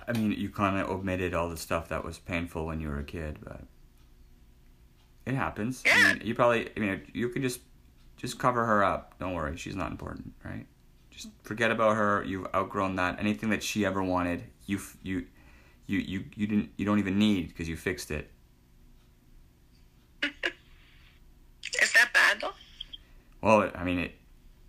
I 0.08 0.14
mean, 0.14 0.32
you 0.32 0.50
kind 0.50 0.80
of 0.80 0.90
omitted 0.90 1.34
all 1.34 1.50
the 1.50 1.58
stuff 1.58 1.90
that 1.90 2.04
was 2.04 2.18
painful 2.18 2.66
when 2.66 2.80
you 2.80 2.88
were 2.88 3.00
a 3.00 3.04
kid, 3.04 3.40
but 3.44 3.62
it 5.28 5.36
happens. 5.36 5.84
I 5.92 6.14
mean, 6.14 6.22
you 6.24 6.34
probably, 6.34 6.70
I 6.76 6.80
mean, 6.80 7.02
you 7.14 7.28
can 7.30 7.42
just 7.42 7.60
just 8.16 8.40
cover 8.40 8.66
her 8.66 8.84
up. 8.84 9.14
Don't 9.20 9.34
worry, 9.34 9.58
she's 9.58 9.76
not 9.76 9.92
important, 9.92 10.34
right? 10.44 10.66
Just 11.12 11.30
forget 11.44 11.70
about 11.70 11.98
her. 11.98 12.24
You've 12.24 12.48
outgrown 12.56 12.96
that. 12.96 13.20
Anything 13.20 13.50
that 13.50 13.62
she 13.62 13.86
ever 13.86 14.02
wanted, 14.02 14.44
you 14.66 14.80
you 15.04 15.26
you 15.86 16.00
you 16.00 16.24
you 16.36 16.48
didn't 16.48 16.70
you 16.78 16.86
don't 16.86 17.00
even 17.00 17.20
need 17.20 17.50
because 17.50 17.68
you 17.68 17.76
fixed 17.76 18.10
it. 18.10 18.32
Is 20.24 21.94
that 21.94 22.10
bad 22.14 22.40
though? 22.42 22.54
Well, 23.42 23.70
I 23.76 23.84
mean, 23.84 24.00
it, 24.00 24.16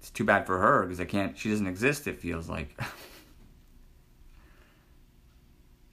it's 0.01 0.11
too 0.11 0.25
bad 0.25 0.45
for 0.45 0.59
her 0.59 0.83
because 0.83 1.01
I 1.01 1.05
can't. 1.05 1.39
She 1.39 1.51
doesn't 1.51 1.69
exist. 1.69 2.09
It 2.09 2.19
feels 2.19 2.49
like. 2.49 2.79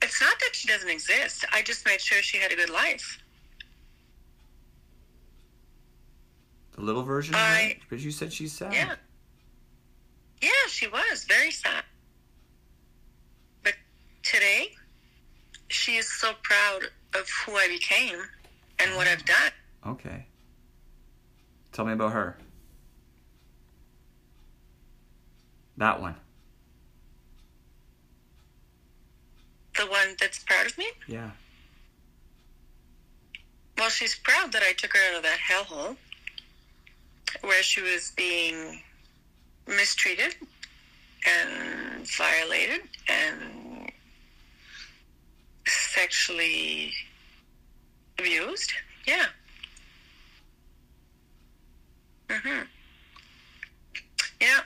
It's 0.02 0.20
not 0.20 0.38
that 0.38 0.54
she 0.54 0.68
doesn't 0.68 0.88
exist. 0.88 1.44
I 1.52 1.62
just 1.62 1.84
made 1.84 2.00
sure 2.00 2.22
she 2.22 2.38
had 2.38 2.52
a 2.52 2.54
good 2.54 2.70
life. 2.70 3.18
The 6.76 6.82
little 6.82 7.02
version 7.02 7.34
I- 7.34 7.78
because 7.80 8.04
you 8.04 8.10
said 8.10 8.32
she's 8.32 8.52
sad. 8.52 8.72
Yeah. 8.72 8.94
Yeah, 10.42 10.50
she 10.68 10.86
was 10.86 11.24
very 11.24 11.50
sad. 11.50 11.82
But 13.64 13.74
today, 14.22 14.74
she 15.68 15.96
is 15.96 16.10
so 16.12 16.34
proud 16.42 16.82
of 17.14 17.28
who 17.44 17.56
I 17.56 17.68
became 17.68 18.18
and 18.78 18.94
what 18.96 19.06
I've 19.08 19.24
done. 19.24 19.52
Okay. 19.86 20.26
Tell 21.72 21.86
me 21.86 21.94
about 21.94 22.12
her. 22.12 22.36
That 25.78 26.00
one. 26.00 26.16
The 29.78 29.86
one 29.86 30.16
that's 30.20 30.38
proud 30.38 30.66
of 30.66 30.76
me? 30.78 30.86
Yeah. 31.06 31.30
Well, 33.76 33.90
she's 33.90 34.14
proud 34.14 34.52
that 34.52 34.62
I 34.62 34.72
took 34.72 34.94
her 34.94 35.00
out 35.10 35.16
of 35.18 35.22
that 35.22 35.38
hellhole 35.38 35.96
where 37.42 37.62
she 37.62 37.82
was 37.82 38.12
being 38.16 38.82
mistreated 39.66 40.34
and 41.26 42.06
violated 42.16 42.82
and 43.08 43.90
sexually 45.66 46.92
abused. 48.18 48.72
Yeah. 49.06 49.26
Mhm. 52.28 52.66
Yeah. 54.40 54.60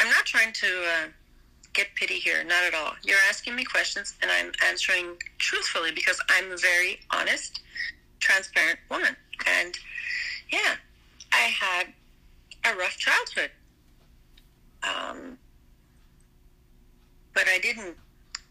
I'm 0.00 0.10
not 0.10 0.24
trying 0.26 0.52
to 0.52 0.66
uh, 0.66 1.08
get 1.72 1.94
pity 1.96 2.14
here, 2.18 2.44
not 2.44 2.62
at 2.64 2.74
all. 2.74 2.94
You're 3.02 3.18
asking 3.28 3.56
me 3.56 3.64
questions 3.64 4.14
and 4.22 4.30
I'm 4.30 4.52
answering 4.66 5.16
truthfully 5.38 5.92
because 5.92 6.20
I'm 6.28 6.52
a 6.52 6.56
very 6.56 7.00
honest, 7.10 7.60
transparent 8.20 8.78
woman. 8.90 9.16
And 9.46 9.76
yeah, 10.50 10.76
I 11.32 11.36
had 11.60 11.86
a 12.64 12.76
rough 12.76 12.96
childhood. 12.96 13.50
Um, 14.82 15.38
but 17.34 17.44
I 17.48 17.58
didn't 17.58 17.96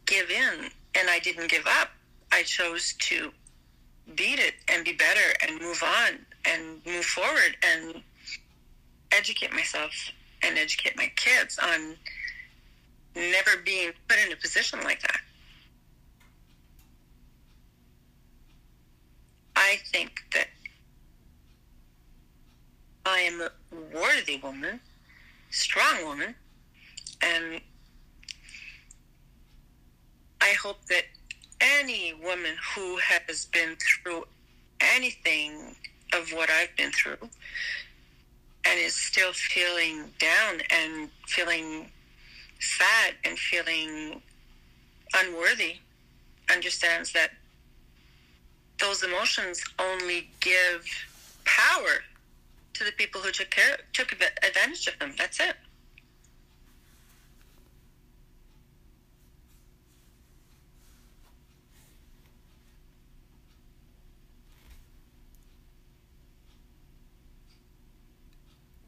give 0.05 0.29
in 0.29 0.69
and 0.95 1.09
I 1.09 1.19
didn't 1.19 1.49
give 1.49 1.65
up. 1.67 1.89
I 2.31 2.43
chose 2.43 2.93
to 2.99 3.31
beat 4.15 4.39
it 4.39 4.53
and 4.67 4.85
be 4.85 4.93
better 4.93 5.33
and 5.41 5.61
move 5.61 5.83
on 5.83 6.19
and 6.45 6.85
move 6.85 7.05
forward 7.05 7.57
and 7.63 8.01
educate 9.11 9.53
myself 9.53 9.91
and 10.41 10.57
educate 10.57 10.95
my 10.95 11.11
kids 11.15 11.59
on 11.59 11.95
never 13.15 13.61
being 13.65 13.91
put 14.07 14.17
in 14.25 14.31
a 14.31 14.35
position 14.35 14.81
like 14.83 15.01
that. 15.01 15.19
I 19.55 19.79
think 19.91 20.23
that 20.33 20.47
I 23.07 23.19
am 23.19 23.41
a 23.41 23.51
worthy 23.97 24.35
woman, 24.35 24.81
strong 25.49 26.03
woman, 26.03 26.35
and 27.21 27.61
I 30.41 30.49
hope 30.61 30.85
that 30.87 31.03
any 31.61 32.13
woman 32.21 32.55
who 32.75 32.97
has 32.97 33.45
been 33.45 33.77
through 33.77 34.25
anything 34.81 35.73
of 36.13 36.33
what 36.33 36.49
I've 36.49 36.75
been 36.75 36.91
through 36.91 37.29
and 38.65 38.77
is 38.77 38.93
still 38.93 39.31
feeling 39.31 40.11
down 40.19 40.59
and 40.69 41.09
feeling 41.27 41.89
sad 42.59 43.13
and 43.23 43.39
feeling 43.39 44.21
unworthy 45.15 45.77
understands 46.51 47.13
that 47.13 47.31
those 48.81 49.01
emotions 49.01 49.63
only 49.79 50.29
give 50.41 50.85
power 51.45 52.03
to 52.77 52.83
the 52.83 52.91
people 52.91 53.21
who 53.21 53.31
took 53.31 53.49
care 53.49 53.77
took 53.91 54.11
advantage 54.11 54.87
of 54.87 54.99
them. 54.99 55.13
That's 55.17 55.39
it. 55.39 55.55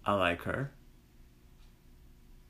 I 0.06 0.14
like 0.14 0.42
her. 0.44 0.72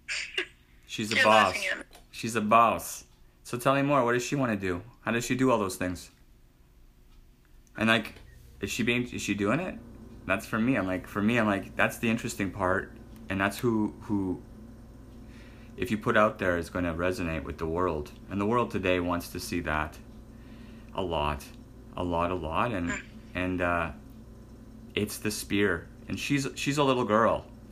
She's 0.87 1.11
a 1.11 1.15
You're 1.15 1.25
boss. 1.25 1.53
laughing 1.53 1.61
at 1.71 1.77
me. 1.79 1.83
She's 2.11 2.35
a 2.35 2.41
boss. 2.41 3.05
So 3.43 3.57
tell 3.57 3.75
me 3.75 3.81
more. 3.81 4.03
What 4.03 4.13
does 4.13 4.23
she 4.23 4.35
want 4.35 4.51
to 4.51 4.57
do? 4.57 4.81
How 5.01 5.11
does 5.11 5.25
she 5.25 5.35
do 5.35 5.51
all 5.51 5.57
those 5.59 5.75
things? 5.75 6.09
And 7.77 7.89
like, 7.89 8.13
is 8.61 8.69
she 8.69 8.83
being? 8.83 9.07
Is 9.09 9.21
she 9.21 9.33
doing 9.33 9.59
it? 9.59 9.77
That's 10.29 10.45
for 10.45 10.59
me. 10.59 10.75
I'm 10.75 10.85
like, 10.85 11.07
for 11.07 11.23
me, 11.23 11.39
I'm 11.39 11.47
like, 11.47 11.75
that's 11.75 11.97
the 11.97 12.07
interesting 12.07 12.51
part, 12.51 12.91
and 13.29 13.41
that's 13.41 13.57
who 13.57 13.95
who. 14.01 14.39
If 15.75 15.89
you 15.89 15.97
put 15.97 16.15
out 16.15 16.37
there, 16.37 16.59
is 16.59 16.69
going 16.69 16.85
to 16.85 16.93
resonate 16.93 17.41
with 17.43 17.57
the 17.57 17.65
world, 17.65 18.11
and 18.29 18.39
the 18.39 18.45
world 18.45 18.69
today 18.69 18.99
wants 18.99 19.29
to 19.29 19.39
see 19.39 19.61
that. 19.61 19.97
A 20.93 21.01
lot, 21.01 21.43
a 21.97 22.03
lot, 22.03 22.29
a 22.29 22.35
lot, 22.35 22.73
and 22.73 22.93
and 23.33 23.59
uh, 23.59 23.89
it's 24.93 25.17
the 25.17 25.31
spear, 25.31 25.87
and 26.07 26.19
she's 26.19 26.47
she's 26.53 26.77
a 26.77 26.83
little 26.83 27.05
girl. 27.05 27.45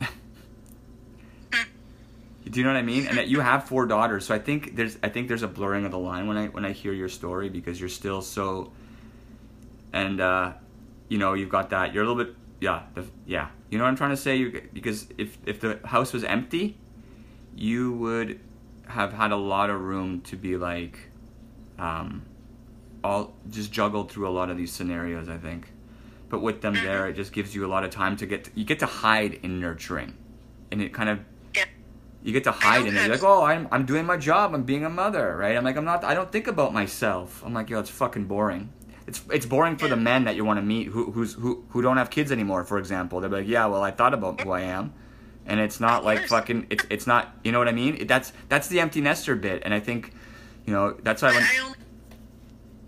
Do 2.50 2.58
you 2.58 2.64
know 2.64 2.72
what 2.72 2.78
I 2.78 2.82
mean? 2.82 3.06
And 3.06 3.18
that 3.18 3.28
you 3.28 3.38
have 3.38 3.68
four 3.68 3.86
daughters, 3.86 4.26
so 4.26 4.34
I 4.34 4.40
think 4.40 4.74
there's 4.74 4.98
I 5.00 5.10
think 5.10 5.28
there's 5.28 5.44
a 5.44 5.48
blurring 5.48 5.84
of 5.84 5.92
the 5.92 5.98
line 5.98 6.26
when 6.26 6.36
I 6.36 6.46
when 6.48 6.64
I 6.64 6.72
hear 6.72 6.92
your 6.92 7.08
story 7.08 7.50
because 7.50 7.78
you're 7.78 7.88
still 7.88 8.20
so. 8.20 8.72
And 9.92 10.20
uh, 10.20 10.54
you 11.08 11.18
know 11.18 11.34
you've 11.34 11.50
got 11.50 11.70
that. 11.70 11.94
You're 11.94 12.02
a 12.02 12.06
little 12.08 12.24
bit 12.24 12.34
yeah 12.60 12.82
the, 12.94 13.04
yeah. 13.26 13.48
You 13.70 13.78
know 13.78 13.84
what 13.84 13.90
I'm 13.90 13.96
trying 13.96 14.10
to 14.10 14.16
say? 14.16 14.36
You 14.36 14.62
because 14.72 15.06
if 15.18 15.38
if 15.46 15.60
the 15.60 15.80
house 15.84 16.12
was 16.12 16.24
empty, 16.24 16.76
you 17.54 17.92
would 17.92 18.40
have 18.86 19.12
had 19.12 19.32
a 19.32 19.36
lot 19.36 19.70
of 19.70 19.80
room 19.80 20.22
to 20.22 20.36
be 20.36 20.56
like, 20.56 20.98
um, 21.78 22.24
all 23.04 23.34
just 23.50 23.70
juggled 23.72 24.10
through 24.10 24.28
a 24.28 24.30
lot 24.30 24.50
of 24.50 24.56
these 24.56 24.72
scenarios. 24.72 25.28
I 25.28 25.36
think, 25.36 25.72
but 26.28 26.40
with 26.40 26.62
them 26.62 26.74
there, 26.74 27.08
it 27.08 27.14
just 27.14 27.32
gives 27.32 27.54
you 27.54 27.66
a 27.66 27.68
lot 27.68 27.84
of 27.84 27.90
time 27.90 28.16
to 28.16 28.26
get 28.26 28.50
you 28.54 28.64
get 28.64 28.78
to 28.80 28.86
hide 28.86 29.34
in 29.42 29.60
nurturing, 29.60 30.16
and 30.70 30.80
it 30.80 30.94
kind 30.94 31.10
of 31.10 31.20
you 32.22 32.32
get 32.32 32.44
to 32.44 32.52
hide 32.52 32.86
in 32.86 32.96
it. 32.96 33.06
You're 33.06 33.14
like, 33.14 33.22
oh, 33.22 33.44
I'm, 33.44 33.68
I'm 33.70 33.86
doing 33.86 34.04
my 34.04 34.16
job. 34.16 34.52
I'm 34.54 34.64
being 34.64 34.84
a 34.84 34.90
mother, 34.90 35.36
right? 35.36 35.56
I'm 35.56 35.64
like, 35.64 35.76
I'm 35.76 35.84
not. 35.84 36.04
I 36.04 36.14
don't 36.14 36.30
think 36.30 36.46
about 36.46 36.72
myself. 36.72 37.42
I'm 37.44 37.54
like, 37.54 37.70
yo, 37.70 37.78
it's 37.78 37.90
fucking 37.90 38.24
boring. 38.24 38.70
It's 39.08 39.22
it's 39.32 39.46
boring 39.46 39.76
for 39.78 39.88
the 39.88 39.96
men 39.96 40.24
that 40.24 40.36
you 40.36 40.44
want 40.44 40.58
to 40.58 40.62
meet 40.62 40.88
who 40.88 41.10
who's 41.10 41.32
who 41.32 41.64
who 41.70 41.80
don't 41.80 41.96
have 41.96 42.10
kids 42.10 42.30
anymore. 42.30 42.62
For 42.64 42.78
example, 42.78 43.20
they're 43.20 43.30
like, 43.30 43.48
yeah, 43.48 43.64
well, 43.64 43.82
I 43.82 43.90
thought 43.90 44.12
about 44.12 44.40
who 44.42 44.50
I 44.50 44.60
am, 44.60 44.92
and 45.46 45.58
it's 45.60 45.80
not 45.80 46.04
like 46.04 46.26
fucking. 46.26 46.66
It's 46.68 46.84
it's 46.90 47.06
not. 47.06 47.34
You 47.42 47.50
know 47.52 47.58
what 47.58 47.68
I 47.68 47.72
mean? 47.72 47.96
It, 47.96 48.06
that's 48.08 48.34
that's 48.50 48.68
the 48.68 48.80
empty 48.80 49.00
nester 49.00 49.34
bit, 49.34 49.62
and 49.64 49.72
I 49.72 49.80
think, 49.80 50.12
you 50.66 50.74
know, 50.74 50.92
that's 51.02 51.22
why 51.22 51.28
But 51.30 51.36
when. 51.36 51.44
I 51.44 51.64
only 51.64 51.78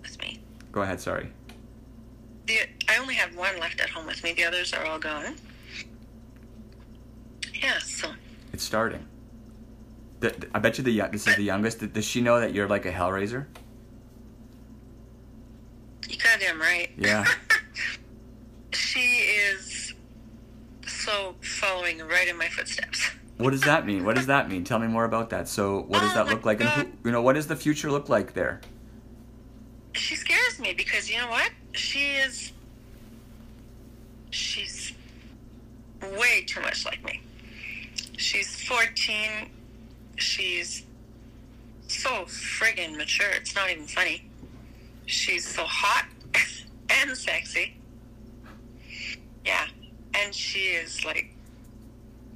that's 0.03 0.19
me. 0.19 0.41
Go 0.73 0.83
ahead. 0.83 1.01
Sorry. 1.01 1.33
The, 2.47 2.59
I 2.89 2.99
only 2.99 3.15
have 3.15 3.35
one 3.35 3.59
left 3.59 3.81
at 3.81 3.89
home 3.89 4.07
with 4.07 4.23
me. 4.23 4.35
The 4.35 4.45
others 4.45 4.75
are 4.75 4.85
all 4.85 4.99
gone. 4.99 5.37
Yeah, 7.63 7.79
so 7.79 8.11
It's 8.53 8.63
starting. 8.65 9.07
The, 10.21 10.31
the- 10.31 10.49
I 10.55 10.59
bet 10.59 10.77
you 10.77 10.85
the 10.85 11.01
this 11.13 11.27
is 11.27 11.37
the 11.37 11.45
youngest. 11.45 11.93
Does 11.93 12.05
she 12.05 12.21
know 12.21 12.41
that 12.41 12.53
you're 12.53 12.69
like 12.69 12.85
a 12.85 12.93
hellraiser? 12.93 13.47
You 16.11 16.19
goddamn 16.19 16.61
right. 16.61 16.91
Yeah. 16.97 17.25
she 18.73 19.01
is 19.01 19.95
so 20.87 21.35
following 21.41 21.99
right 22.01 22.29
in 22.29 22.37
my 22.37 22.49
footsteps. 22.49 23.11
What 23.39 23.51
does 23.51 23.63
that 23.63 23.87
mean? 23.87 24.05
What 24.05 24.17
does 24.17 24.27
that 24.35 24.49
mean? 24.49 24.65
Tell 24.65 24.79
me 24.79 24.87
more 24.87 25.05
about 25.05 25.31
that. 25.31 25.49
So, 25.49 25.83
what 25.83 26.01
does 26.01 26.13
Oh 26.13 26.25
that 26.25 26.27
look 26.27 26.45
like? 26.45 26.61
And 26.61 26.69
who, 26.69 26.87
you 27.05 27.13
know, 27.13 27.23
what 27.23 27.35
does 27.35 27.47
the 27.47 27.57
future 27.57 27.91
look 27.91 28.09
like 28.09 28.35
there? 28.35 28.61
She 29.93 30.15
scares 30.15 30.59
me 30.61 30.75
because 30.75 31.11
you 31.11 31.19
know 31.19 31.29
what? 31.29 31.51
She 31.73 32.01
is. 32.01 32.53
She's 34.31 34.93
way 36.03 36.45
too 36.47 36.61
much 36.61 36.85
like 36.85 37.05
me. 37.05 37.21
She's 38.17 38.63
14. 38.65 39.51
She's 40.17 40.85
so 41.89 42.25
friggin' 42.27 42.97
mature. 42.97 43.31
It's 43.31 43.55
not 43.55 43.71
even 43.71 43.87
funny. 43.87 44.30
She's 45.11 45.47
so 45.47 45.65
hot 45.65 46.07
and 46.91 47.17
sexy. 47.17 47.77
Yeah. 49.45 49.67
And 50.15 50.33
she 50.33 50.61
is 50.61 51.05
like 51.05 51.35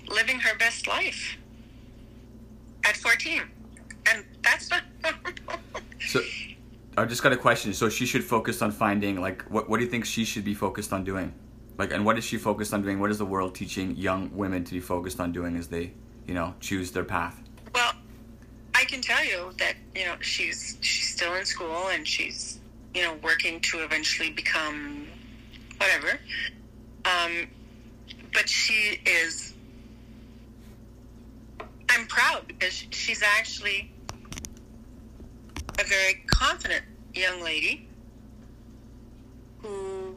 living 0.09 0.41
her 0.41 0.57
best 0.59 0.89
life 0.89 1.37
at 2.85 2.97
14. 2.97 3.43
And 4.11 4.25
that's 4.43 4.71
not 4.71 4.83
So, 6.07 6.21
I 6.97 7.05
just 7.05 7.23
got 7.23 7.33
a 7.33 7.37
question. 7.37 7.73
So 7.73 7.89
she 7.89 8.07
should 8.07 8.25
focus 8.25 8.61
on 8.61 8.73
finding 8.73 9.21
like 9.21 9.43
what 9.45 9.69
what 9.69 9.79
do 9.79 9.85
you 9.85 9.91
think 9.91 10.05
she 10.05 10.25
should 10.25 10.45
be 10.45 10.55
focused 10.55 10.93
on 10.93 11.05
doing? 11.05 11.33
Like 11.79 11.93
and 11.93 12.05
what 12.05 12.19
is 12.19 12.25
she 12.25 12.39
focused 12.39 12.75
on 12.75 12.83
doing? 12.83 12.99
What 12.99 13.11
is 13.11 13.19
the 13.19 13.25
world 13.25 13.55
teaching 13.55 13.95
young 13.97 14.31
women 14.37 14.65
to 14.65 14.73
be 14.73 14.81
focused 14.81 15.21
on 15.21 15.31
doing 15.31 15.57
as 15.57 15.69
they, 15.69 15.93
you 16.27 16.35
know, 16.35 16.55
choose 16.61 16.91
their 16.91 17.05
path? 17.05 17.41
Well, 17.73 17.93
I 18.75 18.85
can 18.85 19.01
tell 19.01 19.25
you 19.25 19.53
that 19.59 19.75
you 19.95 20.05
know 20.07 20.17
she's 20.21 20.77
she's 20.81 21.09
still 21.15 21.35
in 21.35 21.45
school 21.45 21.89
and 21.89 22.07
she's 22.07 22.59
you 22.95 23.03
know 23.03 23.15
working 23.23 23.61
to 23.61 23.85
eventually 23.85 24.31
become 24.31 25.07
whatever. 25.79 26.19
Um, 27.05 27.49
but 28.33 28.49
she 28.49 29.01
is. 29.05 29.55
I'm 31.89 32.07
proud 32.07 32.47
because 32.49 32.85
she's 32.91 33.23
actually 33.23 33.93
a 35.79 35.85
very 35.85 36.25
confident 36.27 36.85
young 37.13 37.43
lady 37.43 37.89
who 39.59 40.17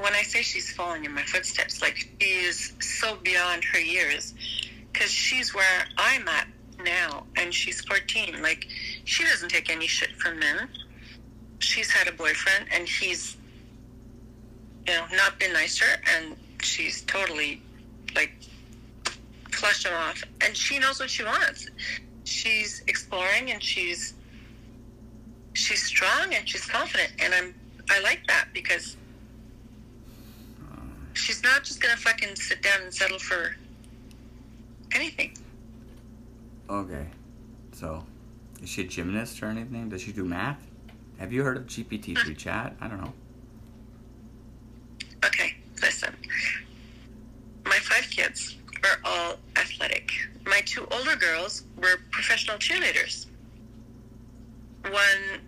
when 0.00 0.14
I 0.14 0.22
say 0.22 0.42
she's 0.42 0.72
following 0.72 1.04
in 1.04 1.12
my 1.12 1.22
footsteps, 1.22 1.82
like 1.82 1.96
she 1.96 2.26
is 2.26 2.72
so 2.80 3.16
beyond 3.16 3.64
her 3.64 3.80
years, 3.80 4.34
because 4.92 5.10
she's 5.10 5.54
where 5.54 5.84
I'm 5.98 6.26
at 6.28 6.46
now, 6.84 7.24
and 7.36 7.52
she's 7.52 7.80
14. 7.82 8.42
Like 8.42 8.66
she 9.04 9.24
doesn't 9.24 9.48
take 9.48 9.70
any 9.70 9.86
shit 9.86 10.10
from 10.16 10.38
men. 10.38 10.68
She's 11.58 11.90
had 11.90 12.08
a 12.08 12.12
boyfriend, 12.12 12.66
and 12.72 12.88
he's, 12.88 13.36
you 14.86 14.94
know, 14.94 15.04
not 15.14 15.38
been 15.38 15.52
nice 15.52 15.78
to 15.78 15.84
her, 15.84 16.00
and 16.16 16.36
she's 16.62 17.02
totally, 17.02 17.60
like, 18.14 18.32
flushed 19.50 19.86
him 19.86 19.92
off. 19.92 20.22
And 20.40 20.56
she 20.56 20.78
knows 20.78 20.98
what 21.00 21.10
she 21.10 21.22
wants. 21.22 21.68
She's 22.24 22.82
exploring, 22.86 23.50
and 23.50 23.62
she's, 23.62 24.14
she's 25.52 25.82
strong, 25.82 26.32
and 26.34 26.48
she's 26.48 26.64
confident, 26.64 27.12
and 27.18 27.34
I'm, 27.34 27.54
I 27.90 28.00
like 28.00 28.26
that 28.26 28.46
because 28.54 28.96
she's 31.12 31.42
not 31.42 31.62
just 31.62 31.82
gonna 31.82 31.96
fucking 31.96 32.36
sit 32.36 32.62
down 32.62 32.80
and 32.82 32.94
settle 32.94 33.18
for 33.18 33.54
anything. 34.94 35.36
Okay. 36.70 37.06
So, 37.72 38.04
is 38.62 38.68
she 38.68 38.82
a 38.82 38.86
gymnast 38.86 39.42
or 39.42 39.46
anything? 39.46 39.88
Does 39.88 40.02
she 40.02 40.12
do 40.12 40.24
math? 40.24 40.64
Have 41.18 41.32
you 41.32 41.42
heard 41.42 41.56
of 41.56 41.66
GPT-3 41.66 42.30
uh. 42.30 42.34
chat? 42.34 42.76
I 42.80 42.88
don't 42.88 43.00
know. 43.00 43.12
Okay, 45.24 45.56
listen. 45.82 46.14
My 47.64 47.76
five 47.76 48.08
kids 48.10 48.56
are 48.84 49.00
all 49.04 49.36
athletic. 49.56 50.10
My 50.46 50.60
two 50.64 50.86
older 50.92 51.16
girls 51.16 51.64
were 51.76 51.98
professional 52.10 52.56
cheerleaders. 52.56 53.26
Won 54.84 55.40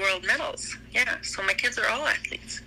world 0.00 0.24
medals. 0.24 0.76
Yeah, 0.92 1.16
so 1.22 1.42
my 1.42 1.54
kids 1.54 1.78
are 1.78 1.88
all 1.88 2.06
athletes. 2.06 2.62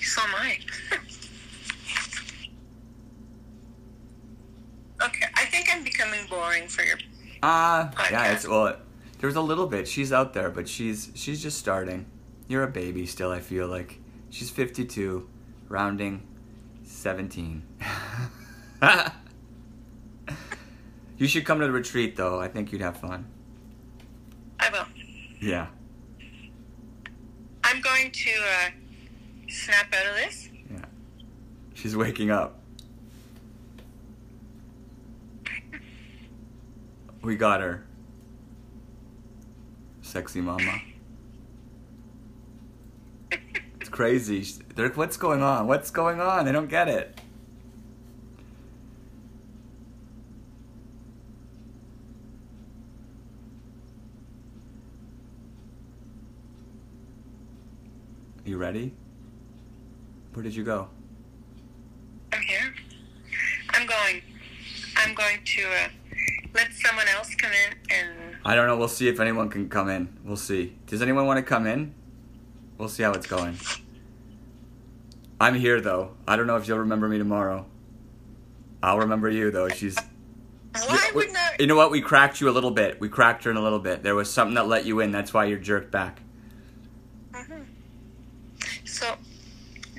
So 0.00 0.22
am 0.22 0.34
I. 0.34 0.58
okay, 5.06 5.26
I 5.34 5.44
think 5.46 5.68
I'm 5.72 5.84
becoming 5.84 6.20
boring 6.28 6.68
for 6.68 6.82
your 6.82 6.98
Ah, 7.42 7.90
yeah, 8.10 8.32
it's 8.32 8.46
well. 8.48 8.76
There's 9.18 9.36
a 9.36 9.40
little 9.40 9.66
bit. 9.66 9.86
She's 9.86 10.12
out 10.12 10.32
there, 10.34 10.50
but 10.50 10.68
she's 10.68 11.10
she's 11.14 11.42
just 11.42 11.58
starting. 11.58 12.06
You're 12.48 12.62
a 12.62 12.68
baby 12.70 13.06
still. 13.06 13.30
I 13.30 13.40
feel 13.40 13.66
like 13.66 14.00
she's 14.30 14.50
52, 14.50 15.28
rounding 15.68 16.26
17. 16.84 17.62
you 21.18 21.26
should 21.26 21.44
come 21.44 21.60
to 21.60 21.66
the 21.66 21.72
retreat, 21.72 22.16
though. 22.16 22.40
I 22.40 22.48
think 22.48 22.72
you'd 22.72 22.82
have 22.82 22.96
fun. 22.96 23.26
I 24.60 24.70
will. 24.70 24.86
Yeah, 25.40 25.66
I'm 27.62 27.80
going 27.80 28.10
to 28.10 28.30
uh, 28.30 28.70
snap 29.48 29.92
out 29.94 30.06
of 30.06 30.16
this. 30.16 30.48
yeah. 30.70 30.84
She's 31.74 31.94
waking 31.96 32.30
up. 32.30 32.58
We 37.24 37.36
got 37.36 37.62
her. 37.62 37.82
Sexy 40.02 40.42
mama. 40.42 40.82
It's 43.80 43.88
crazy. 43.88 44.46
They're, 44.74 44.90
what's 44.90 45.16
going 45.16 45.42
on? 45.42 45.66
What's 45.66 45.90
going 45.90 46.20
on? 46.20 46.44
They 46.44 46.52
don't 46.52 46.68
get 46.68 46.86
it. 46.86 47.18
You 58.44 58.58
ready? 58.58 58.92
Where 60.34 60.42
did 60.42 60.54
you 60.54 60.62
go? 60.62 60.88
I'm 62.34 62.42
here. 62.42 62.74
I'm 63.70 63.86
going. 63.86 64.20
I'm 64.96 65.14
going 65.14 65.38
to 65.42 65.62
uh, 65.62 65.88
let 66.54 66.72
someone 66.72 67.06
else 67.08 67.34
come 67.34 67.50
in 67.52 67.94
and 67.94 68.36
I 68.44 68.54
don't 68.54 68.66
know. 68.66 68.76
We'll 68.76 68.88
see 68.88 69.08
if 69.08 69.20
anyone 69.20 69.48
can 69.50 69.68
come 69.68 69.88
in. 69.88 70.16
We'll 70.24 70.36
see. 70.36 70.76
Does 70.86 71.02
anyone 71.02 71.26
want 71.26 71.38
to 71.38 71.42
come 71.42 71.66
in? 71.66 71.94
We'll 72.78 72.88
see 72.88 73.02
how 73.02 73.12
it's 73.12 73.26
going. 73.26 73.56
I'm 75.40 75.54
here 75.54 75.80
though. 75.80 76.14
I 76.26 76.36
don't 76.36 76.46
know 76.46 76.56
if 76.56 76.68
you'll 76.68 76.78
remember 76.78 77.08
me 77.08 77.18
tomorrow. 77.18 77.66
I'll 78.82 78.98
remember 78.98 79.28
you 79.30 79.50
though. 79.50 79.68
She's. 79.68 79.96
why 80.86 81.10
We- 81.14 81.16
wouldn't 81.26 81.38
You 81.58 81.66
know 81.66 81.76
what? 81.76 81.90
We 81.90 82.00
cracked 82.00 82.40
you 82.40 82.48
a 82.48 82.52
little 82.52 82.70
bit. 82.70 83.00
We 83.00 83.08
cracked 83.08 83.44
her 83.44 83.50
in 83.50 83.56
a 83.56 83.62
little 83.62 83.78
bit. 83.78 84.02
There 84.02 84.14
was 84.14 84.30
something 84.30 84.54
that 84.54 84.66
let 84.68 84.84
you 84.84 85.00
in. 85.00 85.10
That's 85.12 85.32
why 85.32 85.44
you're 85.46 85.58
jerked 85.58 85.90
back. 85.90 86.20
Mhm. 87.32 87.64
So, 88.84 89.16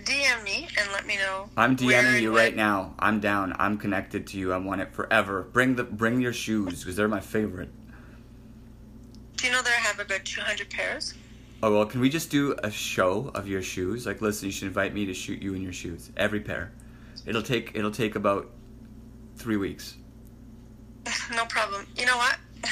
DM 0.03 0.43
me 0.43 0.64
and 0.77 0.91
let 0.91 1.05
me 1.05 1.17
know. 1.17 1.49
I'm 1.57 1.75
DMing 1.75 2.21
you 2.21 2.35
right 2.35 2.55
now. 2.55 2.93
I'm 2.99 3.19
down. 3.19 3.55
I'm 3.59 3.77
connected 3.77 4.27
to 4.27 4.37
you. 4.37 4.53
I 4.53 4.57
want 4.57 4.81
it 4.81 4.93
forever. 4.93 5.43
Bring 5.43 5.75
the 5.75 5.83
bring 5.83 6.21
your 6.21 6.33
shoes 6.33 6.79
because 6.79 6.95
they're 6.95 7.07
my 7.07 7.19
favorite. 7.19 7.69
Do 9.37 9.47
you 9.47 9.53
know 9.53 9.61
that 9.61 9.71
I 9.71 9.81
have 9.81 9.99
about 9.99 10.25
200 10.25 10.69
pairs? 10.69 11.13
Oh 11.63 11.73
well, 11.73 11.85
can 11.85 12.01
we 12.01 12.09
just 12.09 12.29
do 12.29 12.55
a 12.63 12.71
show 12.71 13.31
of 13.33 13.47
your 13.47 13.61
shoes? 13.61 14.05
Like, 14.05 14.21
listen, 14.21 14.47
you 14.47 14.51
should 14.51 14.67
invite 14.67 14.93
me 14.93 15.05
to 15.05 15.13
shoot 15.13 15.41
you 15.41 15.53
in 15.53 15.61
your 15.61 15.73
shoes, 15.73 16.11
every 16.17 16.39
pair. 16.39 16.71
It'll 17.25 17.41
take 17.41 17.71
it'll 17.73 17.91
take 17.91 18.15
about 18.15 18.49
three 19.37 19.57
weeks. 19.57 19.97
no 21.35 21.45
problem. 21.45 21.87
You 21.97 22.05
know 22.05 22.17
what? 22.17 22.37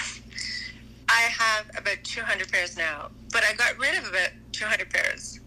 I 1.10 1.22
have 1.22 1.70
about 1.78 2.04
200 2.04 2.52
pairs 2.52 2.78
now, 2.78 3.12
but 3.32 3.44
I 3.44 3.54
got 3.54 3.78
rid 3.78 3.96
of 3.98 4.08
about 4.08 4.30
200 4.52 4.90
pairs 4.90 5.40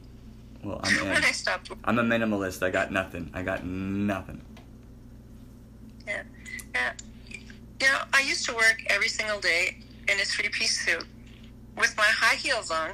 Well, 0.63 0.81
I'm 0.85 1.07
in. 1.07 1.25
I 1.25 1.33
stopped. 1.33 1.71
I'm 1.85 1.99
a 1.99 2.03
minimalist. 2.03 2.63
I 2.63 2.71
got 2.71 2.91
nothing. 2.93 3.31
I 3.35 3.43
got 3.43 3.65
nothing. 3.65 4.41
Yeah. 6.07 6.23
Yeah. 6.75 6.93
You 7.81 7.87
know, 7.89 7.99
I 8.13 8.21
used 8.23 8.47
to 8.47 8.55
work 8.55 8.83
every 8.89 9.09
single 9.09 9.41
day 9.41 9.79
in 10.09 10.19
a 10.21 10.25
three 10.25 10.49
piece 10.49 10.85
suit 10.85 11.05
with 11.77 11.95
my 11.97 12.05
high 12.05 12.37
heels 12.37 12.71
on. 12.71 12.91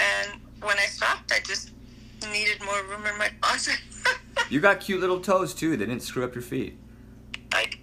And 0.00 0.40
when 0.62 0.78
I 0.78 0.86
stopped, 0.86 1.32
I 1.32 1.40
just 1.40 1.70
needed 2.32 2.62
more 2.64 2.82
room 2.84 3.06
in 3.06 3.18
my 3.18 3.30
closet. 3.40 3.78
You 4.50 4.60
got 4.60 4.80
cute 4.80 5.00
little 5.00 5.20
toes 5.20 5.54
too. 5.54 5.70
They 5.76 5.86
didn't 5.86 6.02
screw 6.02 6.22
up 6.24 6.34
your 6.34 6.42
feet. 6.42 6.76
like, 7.52 7.78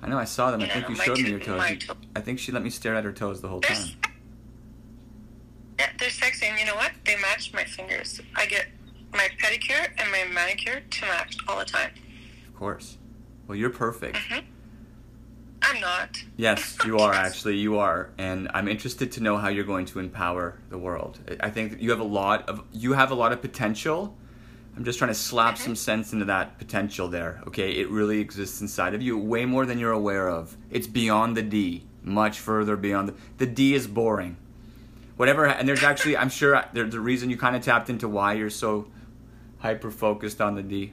I 0.00 0.08
know. 0.08 0.16
I 0.16 0.24
saw 0.24 0.50
them. 0.50 0.62
I 0.62 0.68
think 0.68 0.88
you 0.88 0.94
showed 0.94 1.18
me 1.18 1.28
your 1.28 1.40
toes. 1.40 1.60
I 2.14 2.20
think 2.20 2.38
she 2.38 2.50
let 2.52 2.62
me 2.62 2.70
stare 2.70 2.94
at 2.94 3.04
her 3.04 3.12
toes 3.12 3.40
the 3.40 3.48
whole 3.48 3.60
time. 3.60 3.88
Yeah, 5.78 5.90
they're 5.98 6.10
sexy. 6.10 6.46
And 6.46 6.58
you 6.58 6.66
know 6.66 6.74
what? 6.76 6.92
They 7.04 7.16
match 7.16 7.52
my 7.52 7.64
fingers. 7.64 8.20
I 8.34 8.46
get 8.46 8.66
my 9.12 9.28
pedicure 9.42 9.88
and 9.98 10.10
my 10.10 10.24
manicure 10.32 10.80
to 10.80 11.00
match 11.06 11.36
all 11.48 11.58
the 11.58 11.64
time. 11.64 11.90
Of 12.48 12.54
course. 12.56 12.98
Well, 13.46 13.56
you're 13.56 13.70
perfect. 13.70 14.16
hmm 14.16 14.40
I'm 15.62 15.80
not. 15.80 16.22
Yes, 16.36 16.76
you 16.86 16.98
are 16.98 17.12
actually. 17.12 17.56
You 17.56 17.78
are, 17.78 18.10
and 18.18 18.48
I'm 18.54 18.68
interested 18.68 19.10
to 19.12 19.22
know 19.22 19.36
how 19.36 19.48
you're 19.48 19.64
going 19.64 19.86
to 19.86 19.98
empower 19.98 20.58
the 20.68 20.78
world. 20.78 21.18
I- 21.40 21.50
think 21.50 21.72
that 21.72 21.80
you 21.80 21.90
have 21.90 21.98
a 22.00 22.04
lot 22.04 22.48
of 22.48 22.62
you 22.72 22.92
have 22.92 23.10
a 23.10 23.14
lot 23.14 23.32
of 23.32 23.40
potential. 23.40 24.16
I'm 24.76 24.84
just 24.84 24.98
trying 24.98 25.08
to 25.10 25.14
slap 25.14 25.56
some 25.56 25.74
sense 25.74 26.12
into 26.12 26.26
that 26.26 26.58
potential 26.58 27.08
there. 27.08 27.40
Okay, 27.46 27.72
it 27.72 27.88
really 27.88 28.20
exists 28.20 28.60
inside 28.60 28.92
of 28.94 29.00
you, 29.00 29.16
way 29.16 29.46
more 29.46 29.64
than 29.64 29.78
you're 29.78 29.92
aware 29.92 30.28
of. 30.28 30.54
It's 30.70 30.86
beyond 30.86 31.34
the 31.36 31.42
D, 31.42 31.86
much 32.02 32.38
further 32.38 32.76
beyond 32.76 33.08
the. 33.08 33.14
The 33.38 33.46
D 33.46 33.74
is 33.74 33.86
boring. 33.86 34.36
Whatever, 35.16 35.46
and 35.46 35.68
there's 35.68 35.82
actually, 35.82 36.16
I'm 36.16 36.28
sure 36.28 36.62
there's 36.72 36.94
a 36.94 37.00
reason 37.00 37.30
you 37.30 37.36
kind 37.36 37.56
of 37.56 37.62
tapped 37.62 37.88
into 37.88 38.08
why 38.08 38.34
you're 38.34 38.50
so 38.50 38.88
hyper 39.58 39.90
focused 39.90 40.40
on 40.40 40.54
the 40.54 40.62
D 40.62 40.92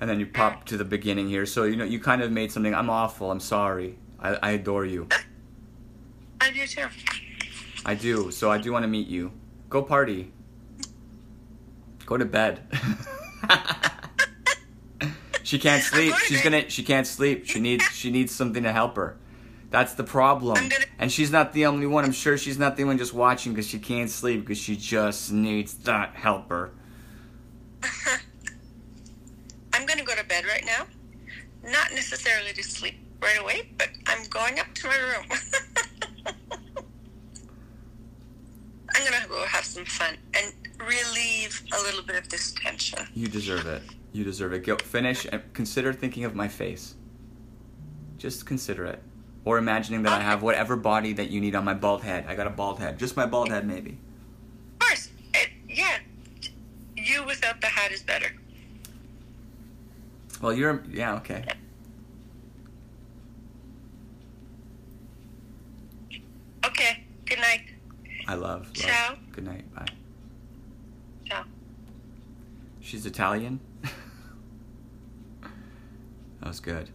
and 0.00 0.08
then 0.08 0.20
you 0.20 0.26
pop 0.26 0.64
to 0.66 0.76
the 0.76 0.84
beginning 0.84 1.28
here. 1.28 1.46
So 1.46 1.64
you 1.64 1.76
know 1.76 1.84
you 1.84 2.00
kind 2.00 2.22
of 2.22 2.30
made 2.30 2.52
something. 2.52 2.74
I'm 2.74 2.90
awful. 2.90 3.30
I'm 3.30 3.40
sorry. 3.40 3.98
I, 4.20 4.38
I 4.42 4.50
adore 4.52 4.84
you. 4.84 5.08
I 6.40 6.50
do 6.50 6.66
too. 6.66 6.86
I 7.84 7.94
do. 7.94 8.30
So 8.30 8.50
I 8.50 8.58
do 8.58 8.72
want 8.72 8.84
to 8.84 8.88
meet 8.88 9.08
you. 9.08 9.32
Go 9.68 9.82
party. 9.82 10.32
Go 12.06 12.16
to 12.16 12.24
bed. 12.24 12.60
she 15.42 15.58
can't 15.58 15.82
sleep. 15.82 16.14
She's 16.16 16.42
gonna. 16.42 16.68
She 16.70 16.82
can't 16.82 17.06
sleep. 17.06 17.46
She 17.46 17.60
needs. 17.60 17.84
She 17.92 18.10
needs 18.10 18.34
something 18.34 18.62
to 18.62 18.72
help 18.72 18.96
her. 18.96 19.18
That's 19.70 19.94
the 19.94 20.04
problem. 20.04 20.70
And 20.98 21.12
she's 21.12 21.30
not 21.30 21.52
the 21.52 21.66
only 21.66 21.86
one. 21.86 22.04
I'm 22.04 22.12
sure 22.12 22.38
she's 22.38 22.58
not 22.58 22.76
the 22.76 22.82
only 22.82 22.92
one 22.94 22.98
just 22.98 23.12
watching 23.12 23.52
because 23.52 23.68
she 23.68 23.78
can't 23.78 24.08
sleep 24.08 24.40
because 24.40 24.58
she 24.58 24.76
just 24.76 25.30
needs 25.30 25.74
that 25.78 26.14
helper. 26.14 26.72
I'm 29.72 29.84
going 29.86 29.98
to 29.98 30.04
go 30.04 30.16
to 30.16 30.24
bed 30.24 30.46
right 30.46 30.64
now. 30.64 30.86
Not 31.62 31.92
necessarily 31.92 32.52
to 32.54 32.62
sleep 32.62 32.94
right 33.20 33.38
away, 33.38 33.70
but 33.76 33.90
I'm 34.06 34.26
going 34.28 34.58
up 34.58 34.72
to 34.74 34.86
my 34.88 34.96
room. 34.96 35.26
I'm 38.94 39.06
going 39.06 39.22
to 39.22 39.28
go 39.28 39.44
have 39.44 39.64
some 39.64 39.84
fun 39.84 40.16
and 40.34 40.52
relieve 40.80 41.62
a 41.72 41.82
little 41.82 42.02
bit 42.02 42.16
of 42.16 42.28
this 42.30 42.52
tension. 42.52 43.06
You 43.14 43.28
deserve 43.28 43.66
it. 43.66 43.82
You 44.12 44.24
deserve 44.24 44.54
it. 44.54 44.64
Go 44.64 44.76
finish 44.76 45.26
and 45.30 45.42
consider 45.52 45.92
thinking 45.92 46.24
of 46.24 46.34
my 46.34 46.48
face. 46.48 46.94
Just 48.16 48.46
consider 48.46 48.86
it. 48.86 49.02
Or 49.48 49.56
imagining 49.56 50.02
that 50.02 50.12
I 50.12 50.20
have 50.20 50.42
whatever 50.42 50.76
body 50.76 51.14
that 51.14 51.30
you 51.30 51.40
need 51.40 51.54
on 51.54 51.64
my 51.64 51.72
bald 51.72 52.02
head. 52.02 52.26
I 52.28 52.34
got 52.34 52.46
a 52.46 52.50
bald 52.50 52.80
head. 52.80 52.98
Just 52.98 53.16
my 53.16 53.24
bald 53.24 53.48
head, 53.48 53.66
maybe. 53.66 53.96
Of 54.72 54.78
course, 54.78 55.08
it, 55.32 55.48
yeah, 55.66 56.00
you 56.94 57.24
without 57.24 57.58
the 57.62 57.68
hat 57.68 57.90
is 57.90 58.02
better. 58.02 58.30
Well, 60.42 60.52
you're. 60.52 60.84
Yeah, 60.90 61.14
okay. 61.14 61.46
Okay, 66.66 67.04
good 67.24 67.38
night. 67.38 67.62
I 68.26 68.34
love. 68.34 68.66
love. 68.66 68.74
Ciao. 68.74 69.14
Good 69.32 69.44
night. 69.44 69.74
Bye. 69.74 69.86
Ciao. 71.24 71.44
She's 72.82 73.06
Italian. 73.06 73.60
that 75.40 75.50
was 76.48 76.60
good. 76.60 76.90